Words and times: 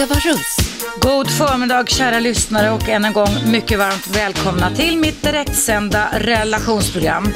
Eva 0.00 0.14
Russ. 0.14 0.56
God 1.00 1.30
förmiddag 1.30 1.88
kära 1.88 2.20
lyssnare 2.20 2.70
och 2.70 2.88
än 2.88 3.04
en 3.04 3.12
gång 3.12 3.28
mycket 3.46 3.78
varmt 3.78 4.06
välkomna 4.16 4.70
till 4.76 4.98
mitt 4.98 5.22
direktsända 5.22 6.08
relationsprogram. 6.12 7.32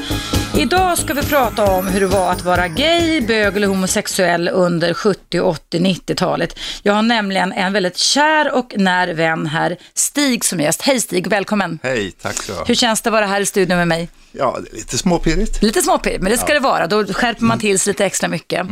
Idag 0.57 0.99
ska 0.99 1.15
vi 1.15 1.23
prata 1.23 1.65
om 1.65 1.87
hur 1.87 2.01
det 2.01 2.07
var 2.07 2.33
att 2.33 2.45
vara 2.45 2.69
gay, 2.69 3.21
bög 3.21 3.57
eller 3.57 3.67
homosexuell 3.67 4.49
under 4.49 4.95
70, 4.95 5.41
80, 5.41 5.79
90-talet. 5.79 6.59
Jag 6.83 6.93
har 6.93 7.03
nämligen 7.03 7.53
en 7.53 7.73
väldigt 7.73 7.97
kär 7.97 8.55
och 8.55 8.75
när 8.77 9.15
vän 9.15 9.47
här, 9.47 9.77
Stig 9.95 10.45
som 10.45 10.61
gäst. 10.61 10.83
Hej 10.83 11.01
Stig, 11.01 11.27
välkommen. 11.27 11.79
Hej, 11.83 12.13
tack 12.13 12.43
så 12.43 12.65
Hur 12.67 12.75
känns 12.75 13.03
det 13.03 13.09
att 13.09 13.13
vara 13.13 13.27
här 13.27 13.41
i 13.41 13.47
studion 13.47 13.79
med 13.79 13.89
mig? 13.89 14.09
Ja, 14.37 14.59
lite 14.73 14.99
småpirrigt. 14.99 15.63
Lite 15.63 15.83
småpirrigt, 15.83 16.23
men 16.23 16.33
det 16.33 16.39
ska 16.39 16.55
det 16.55 16.61
vara. 16.61 16.87
Då 16.87 17.05
skärper 17.05 17.45
man 17.45 17.59
till 17.59 17.79
sig 17.79 17.91
lite 17.91 18.05
extra 18.05 18.29
mycket. 18.29 18.67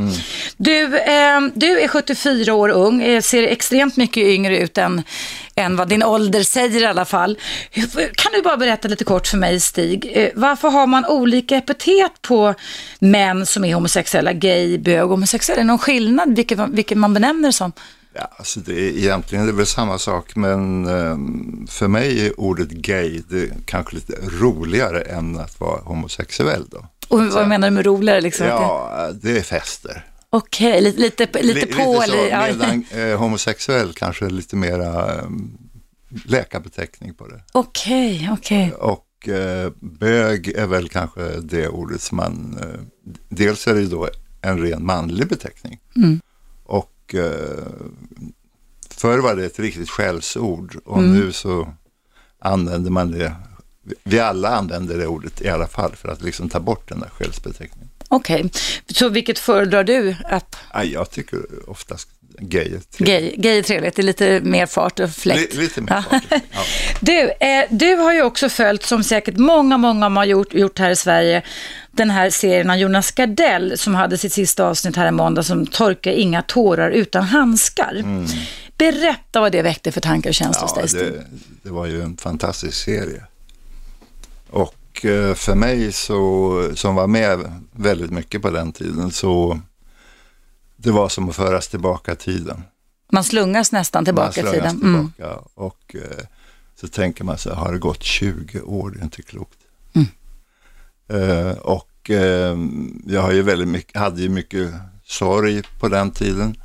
Du, 0.57 0.99
eh, 0.99 1.41
du 1.55 1.81
är 1.81 1.89
74 1.89 2.55
år 2.55 2.69
ung, 2.69 3.03
eh, 3.03 3.21
ser 3.21 3.43
extremt 3.43 3.97
mycket 3.97 4.23
yngre 4.23 4.59
ut 4.59 4.79
än, 4.79 5.03
än 5.55 5.77
vad 5.77 5.89
din 5.89 6.03
ålder 6.03 6.43
säger 6.43 6.83
i 6.83 6.87
alla 6.87 7.05
fall. 7.05 7.39
Kan 8.15 8.33
du 8.33 8.43
bara 8.43 8.57
berätta 8.57 8.89
lite 8.89 9.05
kort 9.05 9.27
för 9.27 9.37
mig, 9.37 9.61
Stig, 9.61 10.11
eh, 10.15 10.29
varför 10.35 10.69
har 10.69 10.87
man 10.87 11.07
olika 11.07 11.57
epitet 11.57 12.23
på 12.23 12.55
män 12.99 13.47
som 13.47 13.65
är 13.65 13.75
homosexuella, 13.75 14.33
gay, 14.33 14.79
bög 14.79 15.09
homosexuell? 15.09 15.59
Är 15.59 15.63
det 15.63 15.67
någon 15.67 15.79
skillnad 15.79 16.37
vilket, 16.37 16.59
vilket 16.59 16.99
man 16.99 17.15
benämner 17.15 17.49
det 17.49 17.53
som? 17.53 17.73
Ja, 18.15 18.29
alltså 18.37 18.61
det 18.61 18.73
är, 18.73 18.97
egentligen 18.99 19.43
är 19.45 19.47
det 19.47 19.53
väl 19.57 19.67
samma 19.67 19.99
sak, 19.99 20.37
men 20.37 20.87
ehm, 20.87 21.67
för 21.71 21.89
mig 21.89 22.27
är 22.27 22.41
ordet 22.41 22.69
gay 22.71 23.23
det 23.31 23.43
är 23.43 23.53
kanske 23.67 23.95
lite 23.95 24.13
roligare 24.41 25.01
än 25.01 25.39
att 25.39 25.61
vara 25.61 25.81
homosexuell. 25.81 26.65
Då. 26.71 26.87
Och 27.09 27.21
vad 27.27 27.49
menar 27.49 27.71
du 27.71 27.75
med 27.75 27.87
roligare? 27.87 28.21
Liksom? 28.21 28.47
Ja, 28.47 29.11
det 29.23 29.39
är 29.39 29.43
fester. 29.43 30.07
Okej, 30.31 30.81
lite, 30.81 31.01
lite, 31.01 31.43
lite 31.43 31.67
Li- 31.67 31.73
på. 31.73 31.93
lite 32.01 32.07
så, 32.07 32.13
eller- 32.13 32.53
medan 32.53 32.85
eh, 33.11 33.19
homosexuell 33.19 33.93
kanske 33.93 34.27
är 34.27 34.31
lite 34.31 34.57
mera 34.57 35.21
um, 35.23 35.59
läkarbeteckning 36.25 37.15
på 37.15 37.27
det. 37.29 37.41
Okej, 37.53 38.29
okej. 38.33 38.73
Och 38.73 39.29
eh, 39.29 39.71
bög 39.81 40.49
är 40.49 40.67
väl 40.67 40.89
kanske 40.89 41.23
det 41.41 41.69
ordet 41.69 42.01
som 42.03 42.17
man, 42.17 42.59
eh, 42.63 42.81
dels 43.29 43.67
är 43.67 43.75
det 43.75 43.81
ju 43.81 43.87
då 43.89 44.09
en 44.43 44.59
ren 44.59 44.85
manlig 44.87 45.29
beteckning. 45.29 45.79
Mm. 45.97 46.21
Och 47.13 47.19
eh, 47.19 47.65
förr 48.91 49.19
var 49.19 49.37
det 49.37 49.45
ett 49.45 49.59
riktigt 49.59 49.91
skällsord 49.91 50.77
och 50.85 50.99
Mm. 50.99 51.13
nu 51.21 51.33
så 51.33 51.75
använder 52.39 52.91
man 52.91 53.11
det, 53.11 53.35
vi 54.05 54.19
alla 54.21 54.49
använder 54.49 54.99
det 54.99 55.07
ordet 55.07 55.41
i 55.43 55.49
alla 55.49 55.67
fall 55.67 55.97
för 55.97 56.09
att 56.09 56.23
liksom 56.23 56.49
ta 56.49 56.61
bort 56.61 56.89
den 56.89 57.01
där 57.01 57.09
skällsbeteckningen. 57.09 57.89
Okej, 58.09 58.51
så 58.87 59.09
vilket 59.09 59.39
föredrar 59.39 59.85
du? 59.85 60.17
Att 60.25 60.57
Ja, 60.73 60.85
jag 60.85 61.11
tycker 61.11 61.41
oftast 61.71 62.09
gay 62.39 62.79
gay, 62.99 63.35
gay 63.37 63.59
är 63.59 63.63
trevligt, 63.63 63.95
det 63.97 64.03
är 64.03 64.05
lite 64.05 64.41
mer 64.43 64.67
fart 64.67 65.01
och 65.01 65.11
fläkt. 65.11 65.55
Li- 65.55 65.61
Lite 65.61 65.81
mer 65.81 66.03
fart. 66.11 66.23
ja. 66.31 66.39
Du, 67.01 67.21
eh, 67.31 67.65
du 67.71 67.95
har 67.97 68.13
ju 68.13 68.23
också 68.23 68.49
följt, 68.49 68.83
som 68.83 69.05
säkert 69.05 69.37
många, 69.37 69.77
många 69.79 70.09
har 70.09 70.25
gjort, 70.25 70.55
gjort 70.55 70.79
här 70.79 70.91
i 70.91 70.97
Sverige, 70.97 71.43
den 71.91 72.11
här 72.11 72.31
serien 72.31 72.71
av 72.71 72.77
Jonas 72.77 73.11
Gardell 73.11 73.79
som 73.79 73.95
hade 73.95 74.19
sitt 74.19 74.33
sista 74.33 74.65
avsnitt 74.65 74.97
här 74.97 75.09
i 75.09 75.11
måndag 75.11 75.43
som 75.43 75.67
Torka 75.67 76.13
inga 76.13 76.43
tårar 76.43 76.91
utan 76.91 77.23
handskar. 77.25 78.05
Berätta 78.79 79.41
vad 79.41 79.53
det 79.53 79.63
väckte 79.63 79.93
för 79.93 80.01
tankar 80.01 80.31
och 80.31 80.35
känslor 80.35 80.63
hos 80.63 80.73
Ja, 80.77 80.81
dig, 80.81 80.89
Stig. 80.89 81.01
det, 81.01 81.25
det 81.63 81.71
var 81.71 81.87
ju 81.87 82.03
en 82.03 82.17
fantastisk 82.17 82.85
serie. 82.85 83.23
Och 84.51 85.05
eh, 85.05 85.35
för 85.35 85.55
mig 85.55 85.93
så, 85.93 86.71
som 86.75 86.95
var 86.95 87.07
med 87.07 87.53
väldigt 87.73 88.11
mycket 88.11 88.43
på 88.43 88.51
den 88.51 88.73
tiden 88.73 89.11
så 89.11 89.61
det 90.83 90.91
var 90.91 91.09
som 91.09 91.29
att 91.29 91.37
föras 91.37 91.69
tillbaka 91.69 92.15
tiden. 92.15 92.63
Man 93.13 93.25
slungas 93.25 93.73
nästan 93.73 94.05
tillbaka 94.05 94.43
Man 94.43 94.53
tiden. 94.53 94.71
slungas 94.71 94.95
Mm. 94.95 95.13
tillbaka 95.13 95.41
och 95.55 95.95
eh, 95.95 96.25
så 96.81 96.89
tänker 96.89 97.25
man 97.25 97.39
sig, 97.39 97.55
har 97.55 97.73
det 97.73 97.79
gått 97.79 98.03
20 98.03 98.61
år? 98.61 98.91
Det 98.91 98.99
är 99.01 99.05
inte 99.05 99.23
klokt. 99.23 99.59
Mm. 99.95 100.09
Eh, 101.49 101.53
och 101.59 102.11
eh, 102.11 102.57
jag 103.07 103.23
har 103.23 103.33
ju 103.33 103.43
väldigt 103.43 103.69
mycket, 103.69 103.97
hade 104.01 104.23
ju 104.23 104.29
mycket 104.29 104.71
sorg 105.05 105.63
på 105.81 105.89
den 105.89 106.11
tiden. 106.11 106.57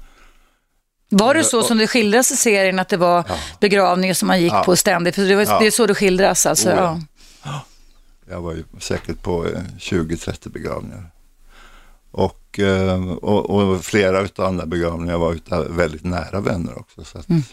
Var 1.09 1.33
det 1.33 1.43
så 1.43 1.63
som 1.63 1.77
det 1.77 1.87
skildras 1.87 2.31
i 2.31 2.35
serien, 2.37 2.79
att 2.79 2.89
det 2.89 2.97
var 2.97 3.25
Ja. 3.27 3.37
begravningar 3.59 4.13
som 4.13 4.27
man 4.27 4.41
gick 4.41 4.53
Ja. 4.53 4.63
på 4.63 4.75
ständigt? 4.75 5.15
För 5.15 5.21
det, 5.21 5.35
var, 5.35 5.43
Ja. 5.45 5.59
det 5.59 5.67
är 5.67 5.71
så 5.71 5.85
det 5.85 5.95
skildras 5.95 6.45
alltså. 6.45 6.69
Oh, 6.69 6.75
ja. 6.75 7.01
ja. 7.43 7.65
Jag 8.29 8.41
var 8.41 8.53
ju 8.53 8.63
säkert 8.79 9.21
på 9.21 9.45
eh, 9.47 9.61
20-30 9.79 10.49
begravningar. 10.49 11.11
Och, 12.17 12.59
eh, 12.59 13.11
och, 13.11 13.49
och 13.49 13.85
flera 13.85 14.21
utav 14.21 14.45
andra 14.45 14.65
begravningar 14.65 15.17
var 15.17 15.33
utav 15.33 15.75
väldigt 15.75 16.03
nära 16.03 16.39
vänner 16.39 16.79
också. 16.79 17.03
Så 17.03 17.17
att, 17.17 17.29
Mm. 17.29 17.43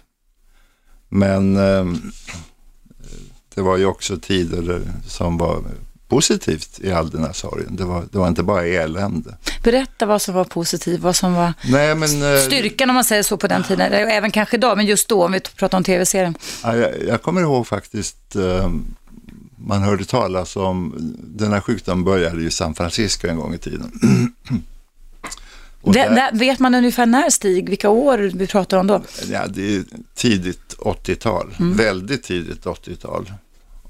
Men 1.09 1.57
eh, 1.57 2.01
det 3.55 3.63
var 3.63 3.77
ju 3.77 3.87
också 3.87 4.17
tider 4.17 4.83
som 5.07 5.39
var 5.39 5.63
positivt 6.09 6.81
i 6.81 6.93
all 6.93 7.11
den 7.11 7.25
här 7.25 7.33
sorgen. 7.33 7.77
Det 7.77 7.85
var, 7.85 8.05
det 8.13 8.19
var 8.19 8.29
inte 8.29 8.43
bara 8.43 8.67
elände. 8.67 9.37
Berätta 9.63 10.07
vad 10.07 10.23
som 10.23 10.35
var 10.35 10.45
positivt, 10.45 11.01
vad 11.01 11.17
som 11.17 11.35
var 11.35 11.53
Nej, 11.65 11.95
men, 11.95 12.35
eh, 12.35 12.41
styrkan 12.41 12.91
om 12.91 12.95
man 12.95 13.05
säger 13.05 13.23
så 13.23 13.37
på 13.37 13.47
den 13.47 13.63
tiden. 13.63 13.93
Även 13.93 14.31
kanske 14.31 14.57
idag, 14.57 14.77
men 14.77 14.87
just 14.87 15.09
då 15.09 15.25
om 15.25 15.33
vi 15.33 15.41
pratar 15.41 15.79
om 15.79 15.85
tv-serien. 15.85 16.35
Ja, 16.63 16.77
jag, 16.77 17.03
jag 17.09 17.23
kommer 17.23 17.41
ihåg 17.41 17.67
faktiskt, 17.67 18.37
eh, 18.37 18.71
man 19.67 19.83
hörde 19.83 20.05
talas 20.05 20.57
om, 20.57 20.95
den 21.37 21.53
här 21.53 21.61
sjukdomen 21.61 22.05
började 22.05 22.43
i 22.43 22.51
San 22.51 22.75
Francisco 22.75 23.29
en 23.29 23.37
gång 23.37 23.55
i 23.55 23.59
tiden. 23.59 23.93
Där- 25.85 26.11
där- 26.15 26.39
vet 26.39 26.59
man 26.59 26.75
ungefär 26.75 27.07
när 27.07 27.31
Stig, 27.31 27.69
vilka 27.69 27.89
år 27.91 28.19
vi 28.35 28.47
pratar 28.47 28.79
om 28.79 28.87
då? 28.87 29.03
Ja, 29.31 29.47
det 29.47 29.77
är 29.77 29.85
tidigt 30.15 30.75
80-tal, 30.79 31.55
Mm. 31.59 31.77
väldigt 31.77 32.23
tidigt 32.23 32.65
80-tal. 32.65 33.33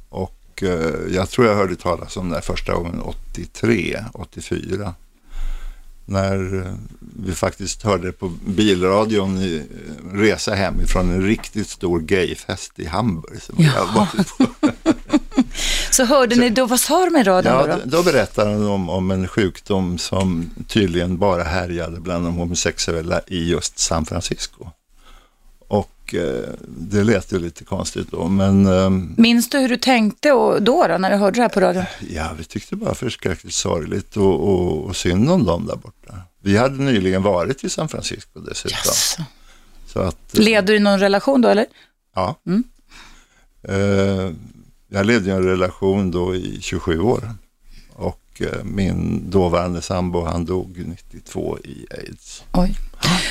Och 0.08 0.62
eh, 0.62 1.14
jag 1.14 1.30
tror 1.30 1.46
jag 1.46 1.54
hörde 1.56 1.76
talas 1.76 2.16
om 2.16 2.28
det 2.30 2.42
första 2.42 2.74
gången 2.74 3.00
83, 3.00 4.04
84. 4.14 4.94
När 6.06 6.66
eh, 6.66 6.74
vi 7.24 7.32
faktiskt 7.34 7.82
hörde 7.82 8.12
på 8.12 8.28
bilradion 8.46 9.38
eh, 9.38 9.60
resa 10.12 10.54
hem 10.54 10.80
ifrån 10.80 11.10
en 11.10 11.22
riktigt 11.22 11.68
stor 11.68 12.00
gayfest 12.00 12.78
i 12.78 12.86
Hamburg. 12.86 13.42
som 13.42 13.54
jag 13.64 13.86
varit 13.86 14.38
på. 14.38 14.46
Så 15.96 16.04
hörde 16.04 16.36
ni 16.36 16.50
då, 16.50 16.66
vad 16.66 16.80
sa 16.80 17.04
de 17.04 17.16
i 17.16 17.22
radion 17.22 17.52
Ja, 17.52 17.66
då? 17.66 17.72
då, 17.84 17.96
då? 17.96 18.02
berättade 18.02 18.52
de 18.52 18.68
om, 18.68 18.90
om 18.90 19.10
en 19.10 19.28
sjukdom 19.28 19.98
som 19.98 20.50
tydligen 20.68 21.18
bara 21.18 21.42
härjade 21.42 22.00
bland 22.00 22.24
de 22.24 22.34
homosexuella 22.34 23.20
i 23.26 23.50
just 23.50 23.78
San 23.78 24.06
Francisco. 24.06 24.66
Och 25.68 26.14
eh, 26.14 26.50
det 26.66 27.04
lät 27.04 27.32
ju 27.32 27.38
lite 27.38 27.64
konstigt 27.64 28.10
då, 28.10 28.28
men 28.28 28.66
ehm, 28.66 29.14
Minns 29.18 29.48
du 29.50 29.58
hur 29.58 29.68
du 29.68 29.76
tänkte 29.76 30.32
och 30.32 30.62
då, 30.62 30.86
då, 30.88 30.98
när 30.98 31.10
du 31.10 31.16
hörde 31.16 31.36
det 31.36 31.42
här 31.42 31.48
på 31.48 31.60
radion? 31.60 31.84
ja, 32.10 32.30
vi 32.38 32.44
tyckte 32.44 32.76
bara 32.76 32.94
förskräckligt 32.94 33.54
sorgligt 33.54 34.16
och, 34.16 34.48
och, 34.48 34.84
och 34.84 34.96
synd 34.96 35.30
om 35.30 35.44
dem 35.44 35.66
där 35.66 35.76
borta. 35.76 36.14
Vi 36.42 36.56
hade 36.56 36.82
nyligen 36.82 37.22
varit 37.22 37.64
i 37.64 37.70
San 37.70 37.88
Francisco 37.88 38.40
dessutom. 38.40 38.78
Jaså. 38.84 39.22
Så 39.86 40.00
att, 40.00 40.38
eh, 40.38 40.44
Led 40.44 40.64
du 40.64 40.76
i 40.76 40.78
någon 40.78 40.98
relation 41.00 41.40
då 41.40 41.48
eller? 41.48 41.66
ja. 42.14 42.40
Mm. 42.46 42.64
Jag 44.94 45.06
ledde 45.06 45.32
en 45.32 45.42
relation 45.42 46.10
då 46.10 46.34
i 46.34 46.58
27 46.60 47.00
år. 47.00 47.30
Och 47.92 48.20
eh, 48.40 48.64
min 48.64 49.30
dåvarande 49.30 49.82
sambo 49.82 50.24
han 50.24 50.44
dog 50.44 50.82
92 50.86 51.58
i 51.58 51.86
aids. 51.90 52.42
Oj. 52.52 52.76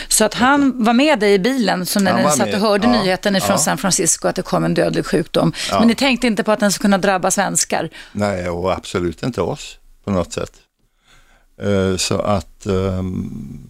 Så 0.07 0.25
att 0.25 0.34
han 0.34 0.84
var 0.84 0.94
med 0.94 1.19
dig 1.19 1.34
i 1.34 1.40
bilen 1.40 1.85
så 1.85 2.00
när 2.00 2.23
ni 2.23 2.31
satt 2.31 2.53
och 2.53 2.59
hörde 2.59 2.88
Ja, 2.88 2.91
nyheten 3.03 3.34
från 3.41 3.50
ja. 3.52 3.57
San 3.57 3.78
Francisco 3.78 4.28
att 4.28 4.35
det 4.35 4.41
kom 4.41 4.63
en 4.63 4.73
dödlig 4.73 5.06
sjukdom. 5.06 5.53
Ja. 5.69 5.79
Men 5.79 5.88
ni 5.88 5.96
tänkte 5.96 6.28
inte 6.28 6.44
på 6.44 6.52
att 6.52 6.59
den 6.59 6.72
skulle 6.72 6.84
kunna 6.84 6.97
drabba 6.97 7.31
svenskar? 7.31 7.90
Nej, 8.11 8.49
och 8.49 8.73
absolut 8.73 9.23
inte 9.23 9.41
oss 9.41 9.78
på 10.03 10.11
något 10.11 10.34
sätt. 10.34 10.52
Eh, 11.61 11.97
Så 11.97 12.20
att 12.20 12.66
ehm, 12.66 13.67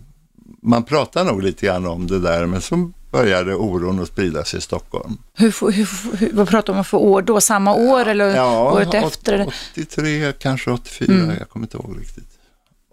man 0.61 0.83
pratar 0.83 1.23
nog 1.25 1.43
lite 1.43 1.65
grann 1.65 1.85
om 1.85 2.07
det 2.07 2.19
där, 2.19 2.45
men 2.45 2.61
så 2.61 2.91
började 3.13 3.55
oron 3.55 3.99
att 3.99 4.07
sprida 4.07 4.45
sig 4.45 4.57
i 4.57 4.61
Stockholm. 4.61 5.17
Hur, 5.33 5.71
hur, 5.71 6.17
hur, 6.17 6.31
vad 6.33 6.47
pratar 6.49 6.73
man 6.73 6.85
för 6.85 6.97
år 6.97 7.21
då? 7.21 7.41
Samma 7.41 7.73
år 7.75 8.05
eller 8.07 8.43
året 8.73 8.87
åt- 8.87 8.93
efter? 8.95 9.33
eller? 9.33 9.53
83, 9.71 10.33
kanske 10.39 10.71
84, 10.71 11.13
Mm. 11.15 11.35
jag 11.39 11.49
kommer 11.49 11.65
inte 11.65 11.77
ihåg 11.77 11.97
riktigt. 11.99 12.37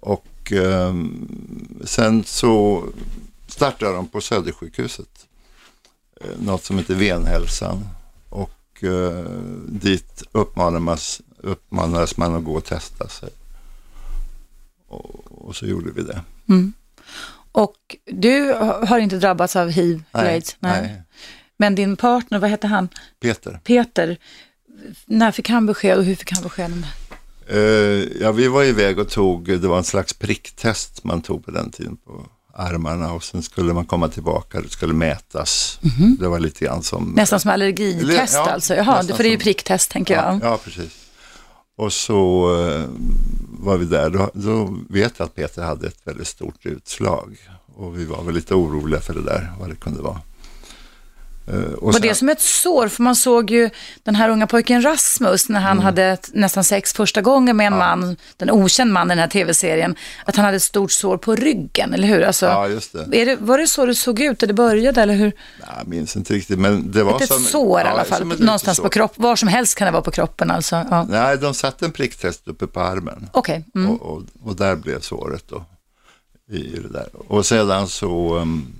Och 0.00 0.52
ehm, 0.52 1.28
sen 1.84 2.24
så 2.24 2.84
startade 3.48 3.92
de 3.94 4.06
på 4.08 4.20
Södersjukhuset, 4.20 5.26
eh, 6.20 6.26
något 6.46 6.64
som 6.64 6.78
heter 6.78 6.94
Venhälsan. 6.94 7.86
Och 8.28 8.84
eh, 8.84 9.24
dit 9.68 10.22
uppmanades, 10.32 11.20
uppmanades 11.38 12.16
man 12.16 12.34
att 12.34 12.44
gå 12.44 12.54
och 12.54 12.64
testa 12.64 13.08
sig. 13.08 13.28
Och, 14.88 15.48
och 15.48 15.56
så 15.56 15.66
gjorde 15.66 15.90
vi 15.92 16.02
det. 16.02 16.20
Mm. 16.48 16.72
Och 17.52 17.96
du 18.06 18.52
har 18.86 18.98
inte 18.98 19.16
drabbats 19.16 19.56
av 19.56 19.70
hiv, 19.70 20.02
aids? 20.12 20.56
nej. 20.60 21.02
Men 21.56 21.74
din 21.74 21.96
partner, 21.96 22.38
vad 22.38 22.50
hette 22.50 22.66
han? 22.66 22.88
Peter. 23.22 23.60
Peter. 23.64 24.18
När 25.06 25.32
fick 25.32 25.48
han 25.48 25.66
besked 25.66 25.98
och 25.98 26.04
hur 26.04 26.14
fick 26.14 26.32
han 26.32 26.42
besked 26.42 26.72
om 26.72 26.80
det? 26.80 26.88
Eh, 27.48 28.22
ja, 28.22 28.32
vi 28.32 28.48
var 28.48 28.64
iväg 28.64 28.98
och 28.98 29.08
tog, 29.08 29.60
det 29.60 29.68
var 29.68 29.78
en 29.78 29.84
slags 29.84 30.12
pricktest 30.12 31.04
man 31.04 31.22
tog 31.22 31.44
på 31.44 31.50
den 31.50 31.70
tiden 31.70 31.96
på 31.96 32.26
armarna 32.54 33.12
och 33.12 33.24
sen 33.24 33.42
skulle 33.42 33.72
man 33.72 33.86
komma 33.86 34.08
tillbaka, 34.08 34.60
det 34.60 34.68
skulle 34.68 34.92
mätas. 34.92 35.80
Det 36.18 36.28
var 36.28 36.40
lite 36.40 36.64
grann 36.64 36.82
som... 36.82 37.12
Nästan 37.16 37.40
som 37.40 37.50
allergitest 37.50 38.34
Ja, 38.34 38.50
alltså. 38.50 38.74
Jaha, 38.74 39.02
för 39.02 39.22
det 39.22 39.28
är 39.28 39.32
ju 39.32 39.38
pricktest 39.38 39.90
tänker 39.90 40.14
jag. 40.14 40.24
Ja, 40.24 40.38
ja, 40.42 40.58
precis. 40.64 40.99
Och 41.80 41.92
så 41.92 42.50
eh, 42.60 42.88
var 43.60 43.76
vi 43.76 43.84
där, 43.84 44.10
då, 44.10 44.30
då 44.34 44.76
vet 44.88 45.18
jag 45.18 45.26
att 45.26 45.34
Peter 45.34 45.62
hade 45.62 45.86
ett 45.86 46.00
väldigt 46.04 46.26
stort 46.26 46.66
utslag. 46.66 47.36
Och 47.74 47.98
vi 47.98 48.04
var 48.04 48.22
väl 48.22 48.34
lite 48.34 48.54
oroliga 48.54 49.00
för 49.00 49.14
det 49.14 49.22
där, 49.22 49.52
vad 49.60 49.68
det 49.68 49.74
kunde 49.74 50.02
vara. 50.02 50.20
Eh, 51.52 51.72
och 51.72 51.92
sen- 51.94 52.02
det 52.02 52.14
som 52.14 52.28
ett 52.28 52.40
sår? 52.40 52.88
För 52.88 53.02
man 53.02 53.16
såg 53.16 53.50
ju 53.50 53.70
den 54.02 54.14
här 54.14 54.28
unga 54.28 54.46
pojken 54.46 54.82
Rasmus 54.84 55.48
när 55.48 55.60
Mm. 55.60 55.68
han 55.68 55.78
hade 55.78 56.04
ett- 56.04 56.30
nästan 56.34 56.64
sex 56.64 56.92
första 56.92 57.20
gången 57.22 57.56
med 57.56 57.66
en 57.66 57.78
man, 57.78 58.16
den 58.36 58.50
okänd 58.50 58.92
man 58.92 59.06
i 59.06 59.08
den 59.08 59.18
här 59.18 59.28
tv-serien, 59.28 59.94
att 60.24 60.36
han 60.36 60.44
hade 60.44 60.56
ett 60.56 60.62
stort 60.62 60.92
sår 60.92 61.16
på 61.16 61.34
ryggen, 61.34 61.94
eller 61.94 62.08
hur? 62.08 62.22
Alltså, 62.22 62.46
Ja, 62.46 62.68
just 62.68 62.92
det. 62.92 63.24
det. 63.24 63.36
Var 63.40 63.58
det 63.58 63.66
så 63.66 63.86
det 63.86 63.94
såg 63.94 64.20
ut, 64.20 64.42
eller 64.42 64.54
började, 64.54 65.02
eller 65.02 65.14
hur? 65.14 65.32
Jag 65.78 65.88
minns 65.88 66.16
inte 66.16 66.34
riktigt, 66.34 66.58
men 66.58 66.92
det 66.92 67.02
var 67.02 67.20
Ett 67.22 67.28
som... 67.28 67.42
sår 67.42 67.80
i 67.80 67.84
ja, 67.84 67.90
alla 67.90 68.04
fall, 68.04 68.32
ett 68.32 68.38
någonstans 68.38 68.80
på 68.80 68.88
kroppen, 68.88 69.22
var 69.22 69.36
som 69.36 69.48
helst 69.48 69.74
kan 69.78 69.86
det 69.86 69.92
vara 69.92 70.02
på 70.02 70.10
kroppen 70.10 70.50
alltså. 70.50 70.86
Ja. 70.90 71.06
Nej, 71.10 71.38
de 71.38 71.54
satte 71.54 71.84
en 71.84 71.92
pricktest 71.92 72.48
uppe 72.48 72.66
på 72.66 72.80
armen. 72.80 73.28
Okej, 73.32 73.64
mm. 73.74 73.90
Och, 73.90 74.02
och, 74.16 74.22
och 74.44 74.56
där 74.56 74.76
blev 74.76 75.00
såret 75.00 75.44
då. 75.48 75.64
I 76.52 76.62
det 76.62 76.88
där. 76.92 77.08
Och 77.28 77.46
sedan 77.46 77.88
så, 77.88 78.36
um, 78.38 78.72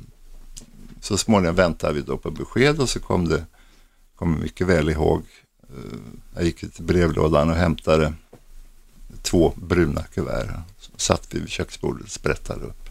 så 1.01 1.19
småningom 1.19 1.57
väntade 1.57 1.95
vi 1.95 2.01
då 2.01 2.19
på 2.19 2.31
besked 2.31 2.81
och 2.81 2.89
så 2.89 3.01
kom 3.01 3.29
det, 3.29 3.47
kommer 4.15 4.39
mycket 4.39 4.67
väl 4.67 4.89
ihåg, 4.89 5.23
eh, 5.63 5.99
jag 6.35 6.45
gick 6.45 6.73
till 6.75 6.85
brevlådan 6.85 7.51
och 7.51 7.57
hämtade 7.57 8.15
två 9.23 9.53
bruna 9.57 10.03
kuvert. 10.03 10.63
Så 10.79 10.91
satt 10.97 11.35
vi 11.35 11.41
vid 11.41 11.49
köksbordet 11.49 12.05
och 12.05 12.11
sprättade 12.11 12.65
upp. 12.65 12.91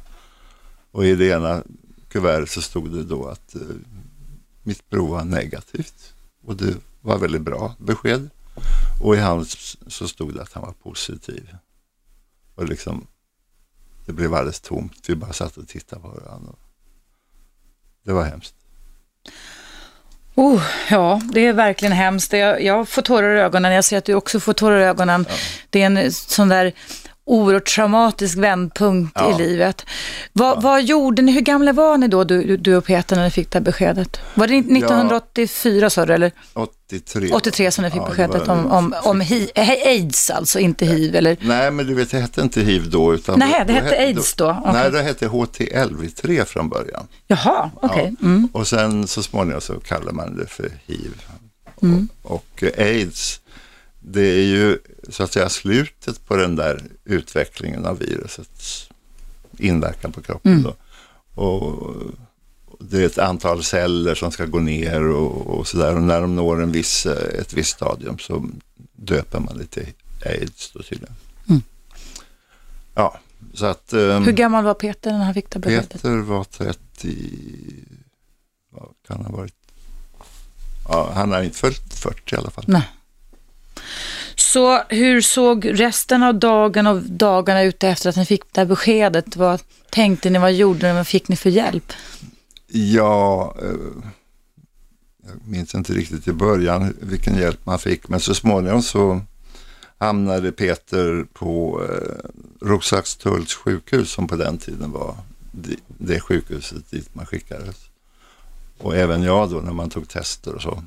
Och 0.92 1.06
i 1.06 1.16
det 1.16 1.28
ena 1.28 1.64
kuvertet 2.10 2.50
så 2.50 2.62
stod 2.62 2.92
det 2.92 3.04
då 3.04 3.28
att 3.28 3.56
eh, 3.56 3.62
mitt 4.64 4.90
prov 4.90 5.10
var 5.10 5.24
negativt. 5.24 6.14
Och 6.46 6.56
det 6.56 6.78
var 7.02 7.18
väldigt 7.18 7.42
bra 7.42 7.76
besked. 7.78 8.30
Och 9.02 9.16
i 9.16 9.20
hans 9.20 9.78
så 9.88 10.08
stod 10.08 10.34
det 10.34 10.42
att 10.42 10.54
han 10.54 10.64
var 10.64 10.74
positiv. 10.74 11.56
Och 12.56 12.66
liksom, 12.66 13.08
det 14.06 14.14
blev 14.14 14.34
alldeles 14.34 14.60
tomt. 14.60 15.10
Vi 15.10 15.16
bara 15.16 15.34
satt 15.34 15.58
och 15.58 15.68
tittade 15.68 16.02
på 16.02 16.08
varandra. 16.08 16.54
Det 18.10 18.14
var 18.14 18.24
hemskt. 18.24 18.54
Oh, 20.36 20.62
ja, 20.90 21.22
det 21.34 21.48
är 21.48 21.54
verkligen 21.54 21.92
hemskt. 21.92 22.34
Jag, 22.34 22.64
jag 22.64 22.90
får 22.90 23.02
tårar 23.02 23.36
i 23.36 23.40
ögonen. 23.40 23.72
Jag 23.72 23.84
ser 23.84 23.98
att 23.98 24.06
du 24.06 24.14
också 24.14 24.40
får 24.40 24.54
tårar 24.54 24.80
i 24.80 24.84
ögonen. 24.84 25.26
Det 25.70 25.82
är 25.82 25.86
en 25.86 26.12
sån 26.12 26.50
där 26.50 26.74
oerhört 27.30 27.66
traumatisk 27.76 28.38
vändpunkt 28.38 29.12
Ja. 29.16 29.36
i 29.36 29.38
livet. 29.48 29.86
Vad, 30.34 30.62
vad 30.64 30.84
gjorde 30.84 31.22
ni? 31.22 31.32
Hur 31.32 31.42
gamla 31.42 31.74
var 31.74 31.98
ni 31.98 32.08
då, 32.08 32.24
du, 32.24 32.58
du 32.58 32.76
och 32.76 32.86
Peter, 32.86 33.16
när 33.16 33.24
ni 33.24 33.32
fick 33.32 33.52
det 33.52 33.58
här 33.60 33.64
beskedet? 33.64 34.20
Var 34.34 34.48
det 34.48 34.58
1984 34.58 35.90
sa 35.90 36.06
du, 36.06 36.14
eller 36.14 36.32
83. 36.54 37.30
83 37.34 37.72
som 37.72 37.84
ni 37.84 37.92
fick 37.92 38.00
Ja, 38.02 38.04
det 38.04 38.10
beskedet 38.10 38.48
var- 38.48 38.56
om, 38.56 38.72
om, 38.72 38.96
om 39.04 39.22
hi, 39.22 39.50
aids, 39.56 40.30
alltså 40.30 40.60
inte 40.60 40.86
hiv, 40.86 41.16
eller? 41.16 41.38
Nej, 41.42 41.72
men 41.72 41.88
du 41.88 41.94
vet, 41.94 42.12
det 42.12 42.20
hette 42.20 42.42
inte 42.42 42.62
hiv 42.62 42.90
då. 42.90 43.14
Utan 43.14 43.40
Nej, 43.40 43.52
då- 43.60 43.74
det 43.74 43.80
då 43.80 43.86
hette 43.86 43.98
aids 43.98 44.34
då. 44.34 44.50
Okej. 44.62 44.74
Nej, 44.74 44.92
det 44.92 45.02
hette 45.02 45.28
HTLV3 45.28 46.46
från 46.46 46.70
början. 46.70 47.08
Jaha, 47.28 47.72
okej. 47.76 48.16
Ja. 48.20 48.26
Mm. 48.28 48.50
Och 48.54 48.68
sen 48.68 49.08
så 49.08 49.24
småningom 49.24 49.62
så 49.62 49.74
kallar 49.80 50.12
man 50.12 50.38
det 50.38 50.46
för 50.48 50.70
hiv. 50.88 51.22
Mm. 51.82 52.08
Och, 52.24 52.32
och 52.36 52.64
eh, 52.64 52.86
aids, 52.86 53.42
det 54.12 54.22
är 54.22 54.44
ju 54.44 54.78
så 55.10 55.24
att 55.24 55.34
säga 55.34 55.50
slutet 55.50 56.26
på 56.26 56.36
den 56.36 56.56
där 56.56 56.84
utvecklingen 57.06 57.86
av 57.86 58.00
virusets 58.00 58.90
inverkan 59.58 60.12
på 60.12 60.22
kroppen. 60.22 60.52
Mm. 60.54 60.72
Och 61.36 61.94
det 62.80 63.02
är 63.02 63.06
ett 63.06 63.18
antal 63.18 63.64
celler 63.64 64.16
som 64.16 64.32
ska 64.32 64.46
gå 64.46 64.60
ner 64.60 65.04
och, 65.04 65.48
och 65.48 65.68
sådär. 65.68 65.96
Och 65.96 66.02
när 66.02 66.22
de 66.22 66.36
når 66.36 66.62
en 66.62 66.72
viss, 66.72 67.06
ett 67.06 67.54
visst 67.54 67.76
stadium 67.76 68.20
så 68.20 68.50
döper 68.96 69.40
man 69.40 69.58
det 69.58 69.66
till 69.66 69.94
aids 70.26 70.72
då 70.72 70.84
tydligen. 70.84 71.16
Mm. 71.50 71.62
Ja, 72.96 73.20
så 73.54 73.66
att... 73.66 73.94
ehm, 73.94 74.24
Hur 74.24 74.32
gammal 74.32 74.64
var 74.64 74.74
Peter 74.74 75.12
när 75.12 75.26
han 75.26 75.34
fick 75.34 75.50
det 75.50 75.60
beskedet? 75.60 75.90
Peter 75.92 76.18
var 76.18 76.44
30, 76.44 77.16
vad 78.70 78.90
kan 79.08 79.18
han 79.18 79.26
ha 79.26 79.38
varit? 79.38 79.54
Ja, 80.88 81.12
han 81.14 81.32
har 81.32 81.42
inte 81.42 81.58
följt 81.58 81.94
40 81.94 82.36
i 82.36 82.38
alla 82.38 82.50
fall. 82.50 82.64
Nej. 82.68 82.90
Så 84.36 84.84
hur 84.90 85.22
såg 85.22 85.80
resten 85.80 86.24
av 86.24 86.36
dagen 86.36 86.88
och 86.88 87.02
dagarna 87.02 87.64
ut 87.64 87.84
efter 87.84 88.10
att 88.10 88.16
ni 88.16 88.26
fick 88.26 88.54
det 88.54 88.62
här 88.62 88.66
beskedet? 88.66 89.36
Vad 89.36 89.62
tänkte 89.90 90.30
ni, 90.30 90.40
vad 90.40 90.54
gjorde 90.54 90.88
ni, 90.88 90.94
vad 90.94 91.08
fick 91.08 91.28
ni 91.28 91.36
för 91.36 91.50
hjälp? 91.50 91.94
Ja, 92.68 93.56
eh, 93.62 94.04
jag 95.28 95.48
minns 95.48 95.76
inte 95.76 95.94
riktigt 95.94 96.28
i 96.28 96.34
början 96.34 96.96
vilken 97.02 97.36
hjälp 97.36 97.66
man 97.66 97.80
fick, 97.80 98.08
men 98.08 98.20
så 98.20 98.36
småningom 98.36 98.82
så 98.82 99.22
hamnade 99.98 100.52
Peter 100.52 101.26
på 101.34 101.84
eh, 101.90 102.68
Roslagstulls 102.68 103.54
sjukhus 103.54 104.12
som 104.12 104.28
på 104.28 104.36
den 104.36 104.58
tiden 104.58 104.92
var 104.92 105.16
det 105.88 106.20
sjukhuset 106.20 106.92
dit 106.92 107.16
man 107.16 107.26
skickades. 107.26 107.76
Och 108.78 108.96
även 108.96 109.24
jag 109.24 109.50
då 109.50 109.58
när 109.58 109.74
man 109.74 109.90
tog 109.90 110.10
tester 110.10 110.56
och 110.56 110.62
så. 110.62 110.84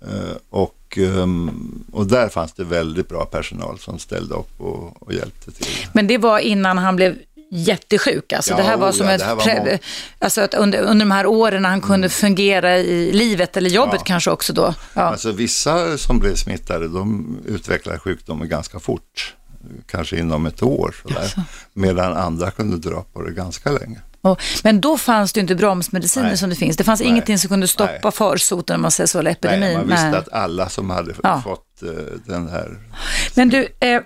Eh, 0.00 0.36
och 0.50 0.81
och, 0.92 0.98
ehm, 0.98 1.84
och 1.92 2.06
där 2.06 2.28
fanns 2.28 2.52
det 2.52 2.64
väldigt 2.64 3.08
bra 3.08 3.24
personal 3.24 3.78
som 3.78 3.98
ställde 3.98 4.34
upp 4.34 4.60
och, 4.60 5.02
och 5.02 5.12
hjälpte 5.12 5.50
till. 5.50 5.66
Men 5.92 6.06
det 6.06 6.18
var 6.18 6.38
innan 6.38 6.78
han 6.78 6.96
blev 6.96 7.16
jättesjuk. 7.52 8.32
Alltså 8.32 8.52
Ja, 8.52 8.56
det 8.56 8.62
här 8.62 8.76
var 8.76 8.88
oh 8.88 8.92
som 8.92 9.06
ja, 9.06 9.12
ett 9.12 9.26
var 9.26 9.78
alltså 10.18 10.40
att 10.40 10.54
under, 10.54 10.78
under 10.78 11.04
de 11.04 11.10
här 11.10 11.26
åren 11.26 11.64
han 11.64 11.80
kunde 11.80 12.08
fungera 12.08 12.78
i 12.78 13.12
livet 13.12 13.56
eller 13.56 13.70
jobbet 13.70 13.94
Ja. 13.94 14.04
kanske 14.04 14.30
också 14.30 14.52
då. 14.52 14.74
Ja. 14.94 15.02
Alltså 15.02 15.32
vissa 15.32 15.98
som 15.98 16.18
blev 16.18 16.34
smittade, 16.34 16.88
de 16.88 17.36
utvecklar 17.46 17.98
sjukdomen 17.98 18.48
ganska 18.48 18.80
fort. 18.80 19.34
Kanske 19.86 20.18
inom 20.18 20.46
ett 20.46 20.62
år. 20.62 20.94
Sådär. 21.02 21.32
Medan 21.72 22.12
andra 22.16 22.50
kunde 22.50 22.76
dra 22.76 23.04
på 23.12 23.22
det 23.22 23.32
ganska 23.32 23.70
länge. 23.70 24.00
Och, 24.24 24.42
men 24.62 24.80
då 24.80 24.98
fanns 24.98 25.32
det 25.32 25.40
inte 25.40 25.54
bromsmediciner 25.54 26.26
Nej. 26.28 26.36
som 26.36 26.50
det 26.50 26.56
finns. 26.56 26.76
Det 26.76 26.84
fanns 26.84 27.00
Nej. 27.00 27.08
ingenting 27.08 27.38
som 27.38 27.48
kunde 27.48 27.68
stoppa 27.68 27.98
Nej. 28.02 28.12
farsoten 28.12 28.76
om 28.76 28.82
man 28.82 28.90
säger 28.90 29.08
så, 29.08 29.18
eller 29.18 29.30
epidemin. 29.30 29.60
Nej, 29.60 29.76
man 29.76 29.86
visste 29.88 30.18
att 30.18 30.32
alla 30.32 30.68
som 30.68 30.90
hade 30.90 31.14
Ja. 31.22 31.42
fått 31.44 31.82
eh, 31.82 31.88
den 32.26 32.48
här... 32.48 32.68
Men 33.34 33.48
du, 33.48 33.68
eh, 33.80 33.88
eh, 33.90 34.00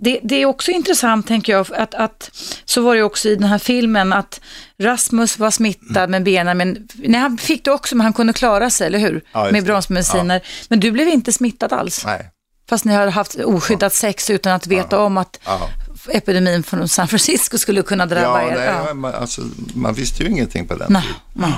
det, 0.00 0.20
det 0.22 0.34
är 0.42 0.46
också 0.46 0.70
intressant 0.70 1.26
tänker 1.26 1.52
jag, 1.52 1.66
att, 1.74 1.94
att 1.94 2.30
så 2.64 2.82
var 2.82 2.96
det 2.96 3.02
också 3.02 3.28
i 3.28 3.34
den 3.34 3.48
här 3.48 3.58
filmen 3.58 4.12
att 4.12 4.40
Rasmus 4.82 5.38
var 5.38 5.50
smittad 5.50 6.10
med 6.10 6.22
benen, 6.22 6.56
men 6.58 6.88
nej, 6.94 7.20
han 7.20 7.38
fick 7.38 7.64
det 7.64 7.70
också, 7.70 7.96
men 7.96 8.04
han 8.04 8.12
kunde 8.12 8.32
klara 8.32 8.70
sig, 8.70 8.86
eller 8.86 8.98
hur? 8.98 9.22
Ja, 9.32 9.48
med 9.52 9.64
bromsmediciner. 9.64 10.40
Men 10.68 10.80
du 10.80 10.90
blev 10.90 11.08
inte 11.08 11.32
smittad 11.32 11.72
alls, 11.72 12.04
Nej. 12.06 12.30
fast 12.68 12.84
ni 12.84 12.94
hade 12.94 13.10
haft 13.10 13.34
oskyddat 13.34 13.94
sex 13.94 14.30
utan 14.30 14.52
att 14.52 14.66
veta 14.66 15.00
om 15.00 15.16
att 15.18 15.40
Ja. 15.44 15.68
Epidemin 16.10 16.62
från 16.62 16.88
San 16.88 17.08
Francisco 17.08 17.58
skulle 17.58 17.82
kunna 17.82 18.06
drabba 18.06 18.42
Ja, 18.42 18.50
er. 18.50 18.54
nej, 18.56 18.66
Ja. 18.88 18.94
Man, 18.94 19.14
alltså, 19.14 19.42
man 19.74 19.94
visste 19.94 20.22
ju 20.22 20.30
ingenting 20.30 20.66
på 20.68 20.74
den 20.74 20.92
Nej, 20.92 21.02
tiden. 21.02 21.16
nej. 21.32 21.52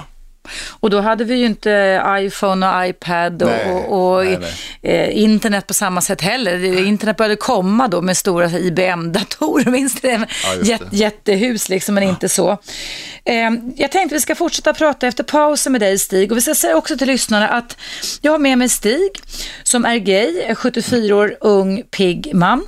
Och 0.80 0.90
då 0.90 1.00
hade 1.00 1.24
vi 1.24 1.34
ju 1.34 1.46
inte 1.46 2.02
iPhone 2.08 2.68
och 2.80 2.86
iPad 2.88 3.42
och, 3.42 3.48
Nej, 3.48 3.72
och, 3.72 4.16
och 4.16 4.24
nej, 4.24 4.38
Eh, 4.82 5.18
internet 5.22 5.66
på 5.66 5.74
samma 5.74 6.00
sätt 6.00 6.20
heller. 6.20 6.64
Internet 6.86 7.16
började 7.16 7.36
komma 7.36 7.88
då 7.88 8.00
med 8.02 8.16
stora 8.16 8.46
IBM-datorer, 8.50 9.70
minns 9.70 9.94
du 9.94 10.08
det? 10.08 10.26
Ja, 10.44 10.54
Jät, 10.64 10.82
det. 10.90 10.96
jättehus 10.96 11.68
liksom, 11.68 11.94
men 11.94 12.04
inte 12.04 12.28
så. 12.28 12.50
Eh, 13.24 13.50
jag 13.76 13.92
tänkte 13.92 14.14
vi 14.14 14.20
ska 14.20 14.34
fortsätta 14.34 14.72
prata 14.74 15.06
efter 15.06 15.24
pausen 15.24 15.72
med 15.72 15.80
dig 15.80 15.98
Stig 15.98 16.30
och 16.32 16.36
vi 16.36 16.40
ska 16.42 16.54
säga 16.54 16.76
också 16.76 16.96
till 16.96 17.06
lyssnarna 17.06 17.48
att 17.48 17.76
jag 18.20 18.32
har 18.32 18.38
med 18.38 18.58
mig 18.58 18.68
Stig 18.68 19.10
som 19.62 19.84
är 19.84 19.96
gay, 19.96 20.40
är 20.40 20.54
74 20.54 21.16
år, 21.16 21.36
ung, 21.40 21.82
pigg 21.90 22.30
man 22.34 22.66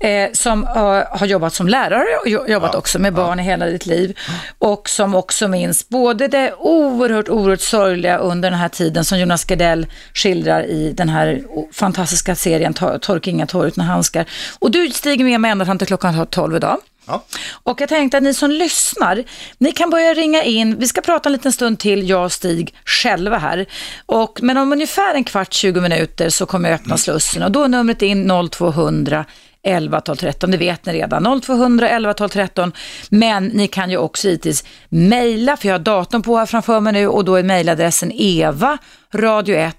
eh, 0.00 0.32
som 0.32 0.64
eh, 0.64 0.72
har 1.18 1.26
jobbat 1.26 1.54
som 1.54 1.68
lärare 1.68 2.16
och 2.22 2.28
jo- 2.28 2.46
jobbat 2.48 2.74
också 2.74 2.98
med 2.98 3.14
barn 3.14 3.40
i 3.40 3.42
hela 3.42 3.66
ditt 3.66 3.86
liv 3.86 4.18
och 4.58 4.88
som 4.88 5.14
också 5.14 5.48
minns 5.48 5.88
både 5.88 6.28
det 6.28 6.54
oerhört, 6.58 7.09
oerhört 7.28 7.60
sorgliga 7.60 8.18
under 8.18 8.50
den 8.50 8.58
här 8.58 8.68
tiden 8.68 9.04
som 9.04 9.18
Jonas 9.18 9.44
Gardell 9.44 9.86
skildrar 10.14 10.62
i 10.62 10.92
den 10.92 11.08
här 11.08 11.42
fantastiska 11.72 12.34
serien 12.34 12.74
Tor- 12.74 12.98
Torka 12.98 13.30
inga 13.30 13.46
tår 13.46 13.66
utan 13.66 13.84
handskar. 13.84 14.24
Och 14.58 14.70
du 14.70 14.90
stiger 14.90 15.24
med 15.24 15.40
mig 15.40 15.50
ända 15.50 15.64
fram 15.64 15.78
till 15.78 15.86
klockan 15.86 16.26
12 16.26 16.56
idag. 16.56 16.78
Ja. 17.06 17.24
Och 17.62 17.80
jag 17.80 17.88
tänkte 17.88 18.16
att 18.16 18.22
ni 18.22 18.34
som 18.34 18.50
lyssnar, 18.50 19.24
ni 19.58 19.72
kan 19.72 19.90
börja 19.90 20.14
ringa 20.14 20.42
in. 20.42 20.76
Vi 20.78 20.88
ska 20.88 21.00
prata 21.00 21.28
en 21.28 21.32
liten 21.32 21.52
stund 21.52 21.78
till, 21.78 22.08
jag 22.08 22.24
och 22.24 22.32
Stig, 22.32 22.74
själva 22.84 23.38
här. 23.38 23.66
Och, 24.06 24.38
men 24.42 24.56
om 24.56 24.72
ungefär 24.72 25.14
en 25.14 25.24
kvart, 25.24 25.52
20 25.52 25.80
minuter 25.80 26.28
så 26.30 26.46
kommer 26.46 26.70
jag 26.70 26.80
öppna 26.80 26.96
slussen 26.98 27.42
och 27.42 27.50
då 27.50 27.62
är 27.64 27.68
numret 27.68 28.02
in 28.02 28.30
0200 28.50 29.24
11 29.62 30.00
12 30.00 30.16
13. 30.16 30.50
Det 30.50 30.56
vet 30.56 30.86
ni 30.86 30.92
redan. 30.92 31.40
0200 31.40 31.88
11 31.88 32.14
12 32.14 32.28
13. 32.28 32.72
Men 33.08 33.46
ni 33.46 33.68
kan 33.68 33.90
ju 33.90 33.96
också 33.96 34.28
givetvis 34.28 34.64
mejla, 34.88 35.56
för 35.56 35.68
jag 35.68 35.74
har 35.74 35.78
datorn 35.78 36.22
på 36.22 36.36
här 36.36 36.46
framför 36.46 36.80
mig 36.80 36.92
nu 36.92 37.08
och 37.08 37.24
då 37.24 37.34
är 37.34 37.42
mejladressen 37.42 38.12
eva 38.14 38.78
radio1 39.12 39.72